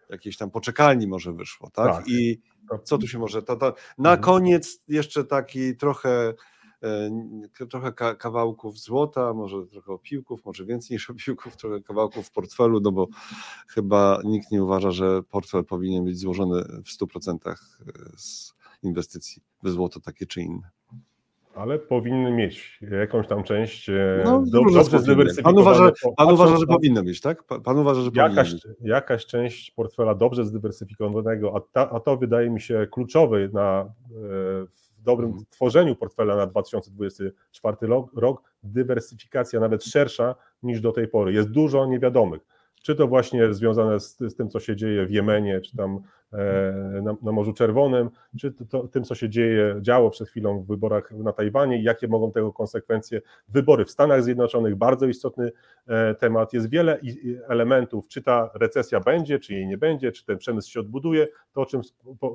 jakiejś 0.10 0.38
tam 0.38 0.52
poczekalni 0.52 1.08
może 1.08 1.34
wyszło, 1.34 1.70
tak? 1.70 1.96
tak. 1.96 2.08
I 2.08 2.42
co 2.84 2.98
tu 2.98 3.08
się 3.08 3.20
może. 3.20 3.42
Na 3.98 4.10
mhm. 4.10 4.22
koniec 4.22 4.84
jeszcze 4.88 5.24
taki 5.24 5.76
trochę 5.76 6.34
e, 6.84 7.68
trochę 7.70 7.94
kawałków 8.18 8.80
złota, 8.80 9.34
może 9.34 9.68
trochę 9.68 9.94
opiłków, 9.94 10.46
może 10.46 10.66
więcej 10.66 10.96
niż 10.96 11.10
opiłków, 11.16 11.58
trochę 11.58 11.82
kawałków 11.82 12.28
w 12.28 12.32
portfelu, 12.32 12.80
no 12.80 12.92
bo 12.92 13.08
chyba 13.68 14.20
nikt 14.24 14.52
nie 14.52 14.64
uważa, 14.64 14.92
że 14.92 15.24
portfel 15.24 15.66
powinien 15.66 16.06
być 16.06 16.20
złożony 16.20 16.64
w 16.64 16.90
100% 17.02 17.38
e, 17.50 17.56
z 18.18 18.54
inwestycji 18.84 19.44
w 19.64 19.70
złoto 19.70 20.00
takie 20.00 20.26
czy 20.26 20.42
inne 20.42 20.77
ale 21.58 21.80
powinny 21.80 22.32
mieć 22.32 22.80
jakąś 23.00 23.28
tam 23.28 23.44
część 23.44 23.90
e, 23.90 24.22
no, 24.26 24.44
do, 24.46 24.62
dobrze 24.62 25.00
zdywersyfikowaną. 25.00 25.64
Pan 25.64 25.74
uważa, 25.76 25.92
pan 26.18 26.34
uważa, 26.34 26.58
że 26.58 26.66
powinno 26.66 27.04
mieć, 27.04 27.22
tak? 27.22 27.44
Pan 27.44 27.80
uważa, 27.80 28.02
że 28.02 28.10
jakaś, 28.14 28.54
być. 28.54 28.68
Jakaś 28.82 29.26
część 29.26 29.72
portfela 29.72 30.16
dobrze 30.16 30.46
zdywersyfikowanego, 30.46 31.56
a, 31.56 31.60
ta, 31.74 31.90
a 31.90 32.00
to 32.00 32.18
wydaje 32.18 32.50
mi 32.50 32.62
się 32.62 32.88
kluczowe 32.92 33.48
na, 33.48 33.82
e, 33.82 33.86
w 34.98 35.02
dobrym 35.04 35.30
hmm. 35.30 35.46
tworzeniu 35.50 35.96
portfela 35.96 36.36
na 36.36 36.48
2024 36.48 37.78
rok, 38.16 38.42
dywersyfikacja 38.64 39.60
nawet 39.60 39.84
szersza 39.84 40.36
niż 40.64 40.82
do 40.82 40.92
tej 40.92 41.08
pory. 41.08 41.34
Jest 41.34 41.50
dużo 41.50 41.86
niewiadomych. 41.86 42.42
Czy 42.84 42.96
to 42.96 43.08
właśnie 43.08 43.54
związane 43.54 44.00
z, 44.00 44.18
z 44.20 44.36
tym, 44.36 44.50
co 44.50 44.60
się 44.60 44.76
dzieje 44.76 45.06
w 45.06 45.12
Jemenie, 45.12 45.62
czy 45.62 45.78
tam 45.78 46.00
na, 47.04 47.16
na 47.22 47.32
Morzu 47.32 47.54
Czerwonym, 47.54 48.10
czy 48.40 48.52
to, 48.52 48.66
to, 48.66 48.88
tym, 48.88 49.04
co 49.04 49.16
się 49.16 49.30
dzieje, 49.30 49.76
działo 49.82 50.10
przed 50.10 50.30
chwilą 50.30 50.60
w 50.60 50.68
wyborach 50.68 51.12
na 51.12 51.34
Tajwanie 51.34 51.80
i 51.80 51.84
jakie 51.84 52.08
mogą 52.08 52.32
tego 52.32 52.54
konsekwencje. 52.54 53.22
Wybory 53.48 53.86
w 53.86 53.92
Stanach 53.92 54.24
Zjednoczonych, 54.24 54.76
bardzo 54.76 55.06
istotny 55.06 55.52
e, 55.88 56.16
temat. 56.16 56.54
Jest 56.54 56.70
wiele 56.70 57.00
elementów, 57.48 58.08
czy 58.08 58.22
ta 58.22 58.50
recesja 58.54 59.00
będzie, 59.00 59.40
czy 59.40 59.54
jej 59.54 59.68
nie 59.68 59.78
będzie, 59.78 60.12
czy 60.12 60.26
ten 60.26 60.38
przemysł 60.38 60.72
się 60.72 60.80
odbuduje. 60.80 61.28
To, 61.54 61.62
o 61.62 61.66
czym 61.66 61.82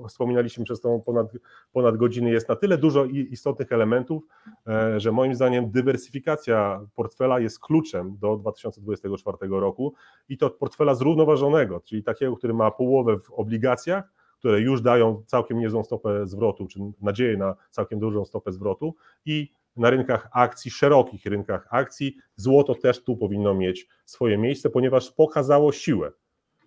wspominaliśmy 0.09 0.65
przez 0.65 0.81
tą 0.81 1.01
ponad, 1.01 1.27
ponad 1.73 1.97
godziny, 1.97 2.31
jest 2.31 2.49
na 2.49 2.57
tyle 2.57 2.79
dużo 2.79 3.05
istotnych 3.05 3.73
elementów, 3.73 4.23
e, 4.67 5.01
że 5.01 5.13
moim 5.13 5.35
zdaniem 5.35 5.71
dywersyfikacja 5.71 6.87
portfela 6.95 7.41
jest 7.41 7.61
kluczem 7.61 8.17
do 8.21 8.37
2024 8.37 9.37
roku 9.51 9.95
i 10.29 10.39
to 10.39 10.51
portfela 10.51 10.95
zrównoważonego, 10.95 11.81
czyli 11.81 12.03
takiego, 12.03 12.37
który 12.37 12.55
ma 12.55 12.71
połowę 12.71 13.19
w 13.19 13.31
obligacjach, 13.31 13.82
obligacjach, 13.83 14.13
które 14.39 14.61
już 14.61 14.83
dają 14.83 15.23
całkiem 15.27 15.59
niezłą 15.59 15.85
stopę 15.85 16.27
zwrotu, 16.27 16.67
czy 16.67 16.81
nadzieję 17.01 17.37
na 17.37 17.55
całkiem 17.71 17.99
dużą 18.01 18.25
stopę 18.25 18.53
zwrotu 18.53 18.95
i 19.25 19.53
na 19.77 19.91
rynkach 19.91 20.29
akcji, 20.33 20.71
szerokich 20.71 21.27
rynkach 21.27 21.67
akcji, 21.71 22.17
złoto 22.37 22.75
też 22.75 23.05
tu 23.05 23.17
powinno 23.17 23.55
mieć 23.55 23.89
swoje 24.05 24.39
miejsce, 24.39 24.71
ponieważ 24.71 25.11
pokazało 25.11 25.73
siłę. 25.73 26.13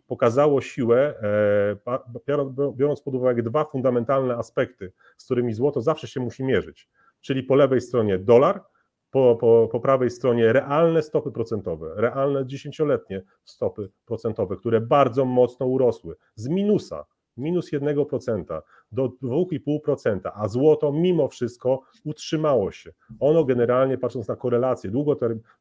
Pokazało 0.08 0.62
siłę, 0.62 1.16
e, 1.22 2.72
biorąc 2.76 3.02
pod 3.02 3.16
uwagę 3.16 3.44
dwa 3.44 3.66
fundamentalne 3.66 4.36
aspekty, 4.36 4.92
z 5.18 5.26
którymi 5.26 5.54
złoto 5.54 5.82
zawsze 5.82 6.08
się 6.08 6.20
musi 6.20 6.44
mierzyć. 6.44 6.90
Czyli 7.22 7.44
po 7.44 7.56
lewej 7.56 7.82
stronie 7.82 8.18
dolar, 8.18 8.64
po, 9.11 9.36
po, 9.36 9.69
po 9.72 9.80
prawej 9.80 10.10
stronie 10.10 10.53
realne 10.53 11.02
stopy 11.02 11.32
procentowe, 11.32 11.94
realne 11.95 12.45
dziesięcioletnie 12.45 13.22
stopy 13.44 13.90
procentowe, 14.06 14.56
które 14.57 14.82
bardzo 14.82 15.26
mocno 15.26 15.65
urosły 15.65 16.15
z 16.36 16.48
minusa, 16.48 17.06
minus 17.38 17.72
1% 17.72 18.61
do 18.91 19.10
2,5%, 19.23 20.19
a 20.34 20.48
złoto 20.48 20.91
mimo 20.91 21.27
wszystko 21.27 21.82
utrzymało 22.03 22.72
się. 22.72 22.91
Ono 23.19 23.45
generalnie, 23.45 23.98
patrząc 23.98 24.27
na 24.27 24.36
korelację 24.36 24.91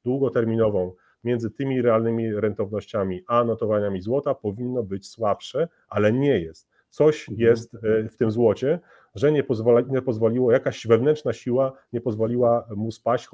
długoterminową 0.04 0.92
między 1.24 1.50
tymi 1.50 1.82
realnymi 1.82 2.34
rentownościami 2.34 3.22
a 3.26 3.44
notowaniami 3.44 4.00
złota, 4.00 4.34
powinno 4.34 4.82
być 4.82 5.08
słabsze, 5.08 5.68
ale 5.88 6.12
nie 6.12 6.40
jest. 6.40 6.68
Coś 6.90 7.28
mhm. 7.28 7.48
jest 7.48 7.74
e, 7.74 8.08
w 8.08 8.16
tym 8.16 8.30
złocie, 8.30 8.80
że 9.14 9.32
nie, 9.32 9.42
pozwoli, 9.42 9.86
nie 9.90 10.02
pozwoliło, 10.02 10.52
jakaś 10.52 10.86
wewnętrzna 10.86 11.32
siła 11.32 11.72
nie 11.92 12.00
pozwoliła 12.00 12.66
mu 12.76 12.90
spaść, 12.92 13.28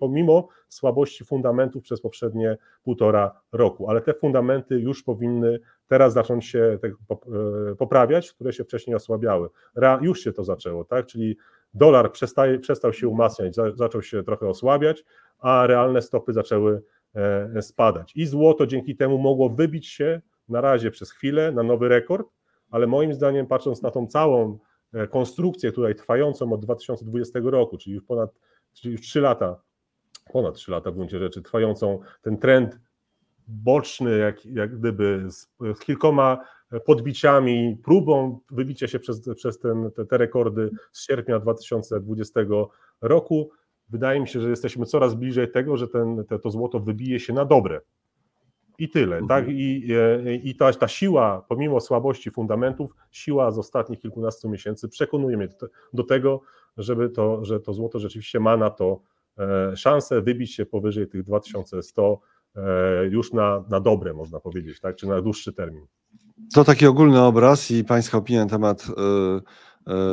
pomimo 0.00 0.48
słabości 0.68 1.24
fundamentów 1.24 1.82
przez 1.82 2.00
poprzednie 2.00 2.58
półtora 2.82 3.40
roku. 3.52 3.90
Ale 3.90 4.00
te 4.00 4.14
fundamenty 4.14 4.80
już 4.80 5.02
powinny 5.02 5.60
teraz 5.88 6.12
zacząć 6.12 6.46
się 6.46 6.78
e, 7.70 7.74
poprawiać, 7.74 8.32
które 8.32 8.52
się 8.52 8.64
wcześniej 8.64 8.96
osłabiały. 8.96 9.48
Już 10.00 10.20
się 10.20 10.32
to 10.32 10.44
zaczęło, 10.44 10.84
tak? 10.84 11.06
Czyli 11.06 11.36
dolar 11.74 12.12
przestaje, 12.12 12.58
przestał 12.58 12.92
się 12.92 13.08
umacniać, 13.08 13.56
zaczął 13.74 14.02
się 14.02 14.22
trochę 14.22 14.48
osłabiać, 14.48 15.04
a 15.38 15.66
realne 15.66 16.02
stopy 16.02 16.32
zaczęły 16.32 16.82
spadać. 17.60 18.16
I 18.16 18.26
złoto 18.26 18.66
dzięki 18.66 18.96
temu 18.96 19.18
mogło 19.18 19.50
wybić 19.50 19.86
się 19.86 20.20
na 20.48 20.60
razie 20.60 20.90
przez 20.90 21.10
chwilę 21.10 21.52
na 21.52 21.62
nowy 21.62 21.88
rekord, 21.88 22.28
ale 22.70 22.86
moim 22.86 23.14
zdaniem, 23.14 23.46
patrząc 23.46 23.82
na 23.82 23.90
tą 23.90 24.06
całą 24.06 24.58
konstrukcję 25.10 25.72
tutaj 25.72 25.94
trwającą 25.94 26.52
od 26.52 26.60
2020 26.60 27.40
roku, 27.42 27.78
czyli 27.78 27.94
już 27.94 28.04
ponad 28.04 28.30
czyli 28.74 28.92
już 28.92 29.00
3 29.00 29.20
lata, 29.20 29.60
ponad 30.32 30.54
3 30.54 30.70
lata 30.70 30.90
w 30.90 30.94
gruncie 30.94 31.18
rzeczy, 31.18 31.42
trwającą 31.42 31.98
ten 32.22 32.38
trend 32.38 32.78
boczny, 33.48 34.18
jak, 34.18 34.46
jak 34.46 34.78
gdyby 34.78 35.24
z, 35.28 35.48
z 35.60 35.78
kilkoma 35.78 36.38
podbiciami, 36.84 37.78
próbą 37.84 38.40
wybicia 38.50 38.88
się 38.88 38.98
przez, 38.98 39.30
przez 39.36 39.58
ten, 39.58 39.90
te, 39.90 40.04
te 40.04 40.18
rekordy 40.18 40.70
z 40.92 41.06
sierpnia 41.06 41.38
2020 41.38 42.40
roku. 43.00 43.50
Wydaje 43.88 44.20
mi 44.20 44.28
się, 44.28 44.40
że 44.40 44.50
jesteśmy 44.50 44.86
coraz 44.86 45.14
bliżej 45.14 45.50
tego, 45.50 45.76
że 45.76 45.88
ten, 45.88 46.24
te, 46.24 46.38
to 46.38 46.50
złoto 46.50 46.80
wybije 46.80 47.20
się 47.20 47.32
na 47.32 47.44
dobre. 47.44 47.80
I 48.78 48.88
tyle. 48.88 49.16
Mhm. 49.16 49.28
Tak? 49.28 49.44
I, 49.48 49.88
i 50.42 50.56
ta, 50.56 50.72
ta 50.72 50.88
siła, 50.88 51.44
pomimo 51.48 51.80
słabości 51.80 52.30
fundamentów, 52.30 52.94
siła 53.10 53.50
z 53.50 53.58
ostatnich 53.58 54.00
kilkunastu 54.00 54.48
miesięcy 54.48 54.88
przekonuje 54.88 55.36
mnie 55.36 55.48
do, 55.92 56.04
tego, 56.04 56.40
żeby 56.76 57.10
to, 57.10 57.44
że 57.44 57.60
to 57.60 57.72
złoto 57.72 57.98
rzeczywiście 57.98 58.40
ma 58.40 58.56
na 58.56 58.70
to 58.70 59.00
e, 59.38 59.76
szansę 59.76 60.22
wybić 60.22 60.54
się 60.54 60.66
powyżej 60.66 61.08
tych 61.08 61.22
2100 61.22 62.20
e, 62.56 62.60
już 63.06 63.32
na, 63.32 63.64
na 63.68 63.80
dobre, 63.80 64.14
można 64.14 64.40
powiedzieć, 64.40 64.80
tak? 64.80 64.96
czy 64.96 65.06
na 65.06 65.22
dłuższy 65.22 65.52
termin. 65.52 65.86
To 66.54 66.64
taki 66.64 66.86
ogólny 66.86 67.22
obraz 67.22 67.70
i 67.70 67.84
Pańska 67.84 68.18
opinia 68.18 68.44
na 68.44 68.50
temat 68.50 68.86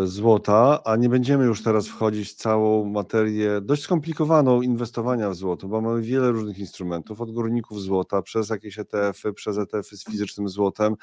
złota, 0.03 0.84
a 0.84 0.95
nie 0.95 1.10
będziemy 1.10 1.45
już 1.45 1.64
teraz 1.64 1.88
wchodzić 1.88 2.30
w 2.30 2.35
całą 2.35 2.85
materię 2.85 3.61
dość 3.61 3.84
skomplikowaną 3.84 4.61
inwestowania 4.61 5.30
w 5.30 5.35
złoto, 5.35 5.68
bo 5.68 5.81
mamy 5.81 6.02
wiele 6.02 6.31
różnych 6.31 6.60
instrumentów, 6.60 7.22
od 7.22 7.31
górników 7.31 7.81
złota, 7.81 8.22
przez 8.22 8.49
jakieś 8.49 8.80
ETF-y, 8.80 9.34
przez 9.34 9.57
ETF-y 9.57 9.98
z 9.98 10.03
fizycznym 10.03 10.49
złotem. 10.49 10.95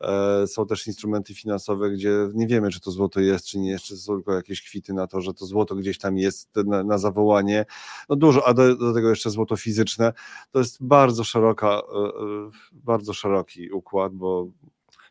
E, 0.00 0.46
są 0.46 0.66
też 0.66 0.86
instrumenty 0.86 1.34
finansowe, 1.34 1.90
gdzie 1.90 2.28
nie 2.34 2.46
wiemy, 2.46 2.70
czy 2.70 2.80
to 2.80 2.90
złoto 2.90 3.20
jest, 3.20 3.46
czy 3.46 3.58
nie 3.58 3.70
jest, 3.70 3.84
czy 3.84 3.96
są 3.96 4.14
tylko 4.14 4.32
jakieś 4.32 4.62
kwity 4.62 4.92
na 4.92 5.06
to, 5.06 5.20
że 5.20 5.34
to 5.34 5.46
złoto 5.46 5.74
gdzieś 5.74 5.98
tam 5.98 6.18
jest 6.18 6.50
na, 6.56 6.84
na 6.84 6.98
zawołanie. 6.98 7.64
No 8.08 8.16
dużo, 8.16 8.46
a 8.46 8.54
do, 8.54 8.76
do, 8.76 8.94
tego 8.94 9.10
jeszcze 9.10 9.30
złoto 9.30 9.56
fizyczne. 9.56 10.12
To 10.50 10.58
jest 10.58 10.76
bardzo 10.80 11.24
szeroka, 11.24 11.68
e, 11.68 11.98
e, 11.98 12.50
bardzo 12.72 13.12
szeroki 13.12 13.70
układ, 13.70 14.14
bo 14.14 14.48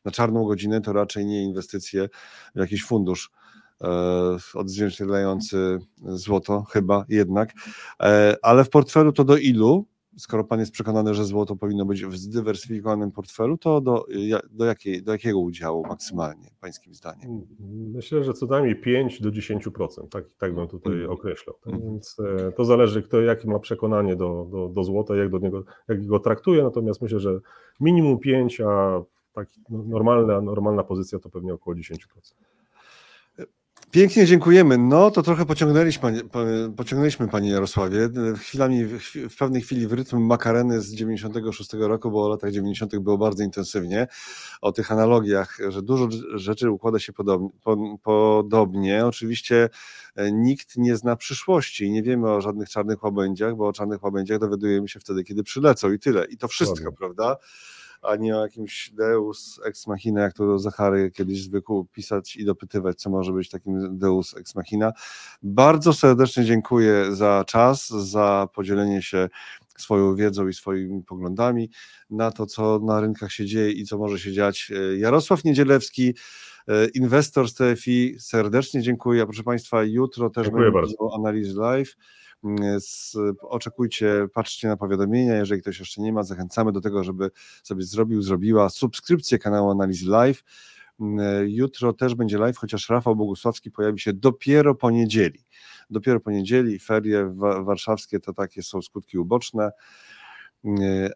na 0.06 0.12
czarną 0.12 0.46
godzinę 0.46 0.82
to 0.82 0.94
raczej 0.94 1.26
nie 1.26 1.44
inwestycje 1.44 2.10
w 2.56 2.60
jakiś 2.60 2.86
fundusz 2.86 3.32
odzwierciedlający 4.54 5.80
złoto, 6.06 6.64
chyba 6.64 7.06
jednak. 7.10 7.54
Ale 8.42 8.64
w 8.64 8.70
portfelu 8.70 9.12
to 9.12 9.24
do 9.24 9.38
ilu? 9.38 9.86
skoro 10.18 10.44
pan 10.44 10.60
jest 10.60 10.72
przekonany, 10.72 11.14
że 11.14 11.26
złoto 11.26 11.56
powinno 11.56 11.86
być 11.86 12.06
w 12.06 12.18
zdywersyfikowanym 12.18 13.12
portfelu, 13.12 13.58
to 13.58 13.82
do, 13.82 14.06
do, 14.52 14.66
jakiej, 14.66 15.04
do 15.04 15.12
jakiego 15.12 15.40
udziału 15.40 15.84
maksymalnie, 15.88 16.50
pańskim 16.62 16.94
zdaniem? 16.94 17.42
Myślę, 17.94 18.24
że 18.24 18.34
co 18.34 18.46
najmniej 18.46 18.76
5 18.76 19.22
do 19.22 19.30
10%, 19.30 20.08
tak, 20.10 20.26
tak 20.38 20.56
bym 20.56 20.68
tutaj 20.68 20.94
mm. 20.94 21.10
określał. 21.10 21.56
Tak 21.64 21.74
mm. 21.74 21.86
Więc 21.86 22.18
e, 22.20 22.52
to 22.52 22.66
zależy, 22.66 23.04
kto 23.04 23.22
jakie 23.22 23.48
ma 23.48 23.60
przekonanie 23.60 24.16
do, 24.16 24.48
do, 24.52 24.70
do 24.70 24.84
złota, 24.84 25.16
jak, 25.16 25.30
do 25.30 25.40
niego, 25.40 25.64
jak 25.88 26.06
go 26.06 26.20
traktuje, 26.20 26.64
natomiast 26.64 27.02
myślę, 27.02 27.20
że 27.20 27.40
minimum 27.80 28.20
5, 28.20 28.62
a 28.62 29.02
tak 29.34 29.48
normalna, 29.70 30.42
normalna 30.42 30.84
pozycja 30.84 31.20
to 31.20 31.30
pewnie 31.30 31.54
około 31.54 31.76
10%. 31.76 31.98
Pięknie 33.94 34.26
dziękujemy. 34.26 34.78
No 34.78 35.12
to 35.12 35.22
trochę 35.22 35.46
pociągnęliśmy, 35.46 36.22
pociągnęliśmy 36.78 37.28
Panie 37.28 37.50
Jarosławie. 37.50 38.10
Chwilami, 38.38 38.86
w 39.30 39.38
pewnej 39.40 39.62
chwili 39.62 39.88
w 39.88 39.94
rytm 39.94 40.18
makareny 40.20 40.82
z 40.82 40.94
96 40.94 41.74
roku, 41.74 42.12
bo 42.12 42.26
o 42.26 42.30
latach 42.30 42.52
90. 42.52 42.98
było 43.00 43.18
bardzo 43.18 43.44
intensywnie. 43.44 44.08
O 44.62 44.72
tych 44.72 44.92
analogiach, 44.92 45.58
że 45.70 45.82
dużo 45.82 46.08
rzeczy 46.34 46.72
układa 46.72 47.00
się 47.00 47.14
podobnie. 47.14 47.50
podobnie. 48.04 49.06
Oczywiście 49.06 49.70
e, 50.16 50.32
nikt 50.32 50.78
nie 50.78 50.98
zna 50.98 51.16
przyszłości 51.16 51.86
i 51.86 51.92
nie 51.92 52.04
wiemy 52.04 52.32
o 52.32 52.42
żadnych 52.42 52.70
czarnych 52.70 53.04
łabędziach, 53.04 53.56
bo 53.56 53.68
o 53.68 53.74
czarnych 53.74 54.04
łabędziach 54.04 54.40
dowiadujemy 54.40 54.88
się 54.88 55.00
wtedy, 55.00 55.24
kiedy 55.24 55.44
przylecą 55.44 55.92
i 55.92 56.00
tyle. 56.00 56.26
I 56.26 56.38
to 56.38 56.48
wszystko, 56.48 56.92
prawda? 56.92 57.38
A 58.04 58.16
nie 58.16 58.38
o 58.38 58.42
jakimś 58.42 58.90
deus 58.90 59.60
ex 59.66 59.88
machina, 59.88 60.22
jak 60.22 60.34
to 60.34 60.60
Zachary 60.60 61.12
kiedyś 61.12 61.44
zwykł 61.44 61.86
pisać 61.86 62.36
i 62.36 62.46
dopytywać, 62.46 62.98
co 62.98 63.10
może 63.10 63.34
być 63.34 63.50
takim 63.50 63.98
deus 63.98 64.38
ex 64.38 64.56
machina. 64.56 64.94
Bardzo 65.44 65.94
serdecznie 65.94 66.46
dziękuję 66.46 67.16
za 67.16 67.44
czas, 67.48 67.88
za 67.88 68.48
podzielenie 68.54 69.02
się 69.02 69.30
swoją 69.78 70.16
wiedzą 70.16 70.48
i 70.48 70.54
swoimi 70.54 71.04
poglądami 71.04 71.70
na 72.10 72.32
to, 72.32 72.46
co 72.46 72.80
na 72.80 73.02
rynkach 73.02 73.32
się 73.32 73.46
dzieje 73.46 73.72
i 73.72 73.86
co 73.86 73.98
może 73.98 74.20
się 74.20 74.32
dziać. 74.32 74.72
Jarosław 74.98 75.44
Niedzielewski, 75.44 76.14
inwestor 76.94 77.50
z 77.50 77.54
TFI, 77.54 78.16
serdecznie 78.20 78.82
dziękuję. 78.82 79.26
Proszę 79.26 79.44
Państwa, 79.44 79.84
jutro 79.84 80.30
też 80.30 80.46
dziękuję 80.46 80.72
będzie 80.72 80.96
analiz 81.16 81.56
live. 81.56 81.96
Oczekujcie, 83.42 84.28
patrzcie 84.34 84.68
na 84.68 84.78
powiadomienia. 84.78 85.36
Jeżeli 85.36 85.62
ktoś 85.62 85.80
jeszcze 85.80 86.02
nie 86.02 86.14
ma, 86.14 86.24
zachęcamy 86.24 86.72
do 86.72 86.82
tego, 86.82 87.04
żeby 87.04 87.32
sobie 87.64 87.84
zrobił, 87.84 88.22
zrobiła 88.22 88.70
subskrypcję 88.70 89.40
kanału 89.40 89.72
Analizy 89.72 90.10
Live. 90.10 90.44
Jutro 91.46 91.94
też 91.94 92.16
będzie 92.16 92.38
live, 92.38 92.58
chociaż 92.58 92.90
Rafał 92.90 93.16
Bogusławski 93.16 93.72
pojawi 93.72 94.00
się 94.00 94.14
dopiero 94.14 94.76
po 94.76 94.92
niedzieli. 94.92 95.46
Dopiero 95.90 96.20
po 96.20 96.32
niedzieli, 96.32 96.80
ferie 96.80 97.34
warszawskie 97.64 98.20
to 98.20 98.34
takie 98.34 98.64
są 98.64 98.82
skutki 98.82 99.18
uboczne. 99.18 99.72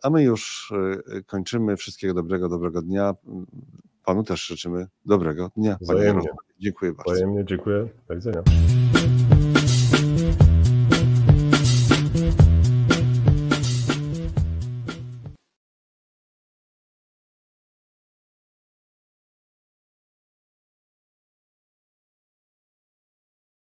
A 0.04 0.10
my 0.10 0.24
już 0.24 0.74
e, 1.16 1.24
kończymy. 1.24 1.78
Wszystkiego 1.78 2.14
dobrego, 2.14 2.50
dobrego 2.50 2.82
dnia. 2.82 3.14
Panu 4.06 4.24
też 4.24 4.46
życzymy 4.46 4.88
dobrego 5.06 5.52
dnia. 5.58 5.78
Dziękuję 6.60 6.94
bardzo. 6.94 7.12
Wzajemnie, 7.12 7.46
dziękuję. 7.46 7.88
Do 8.08 8.16
widzenia. 8.16 8.44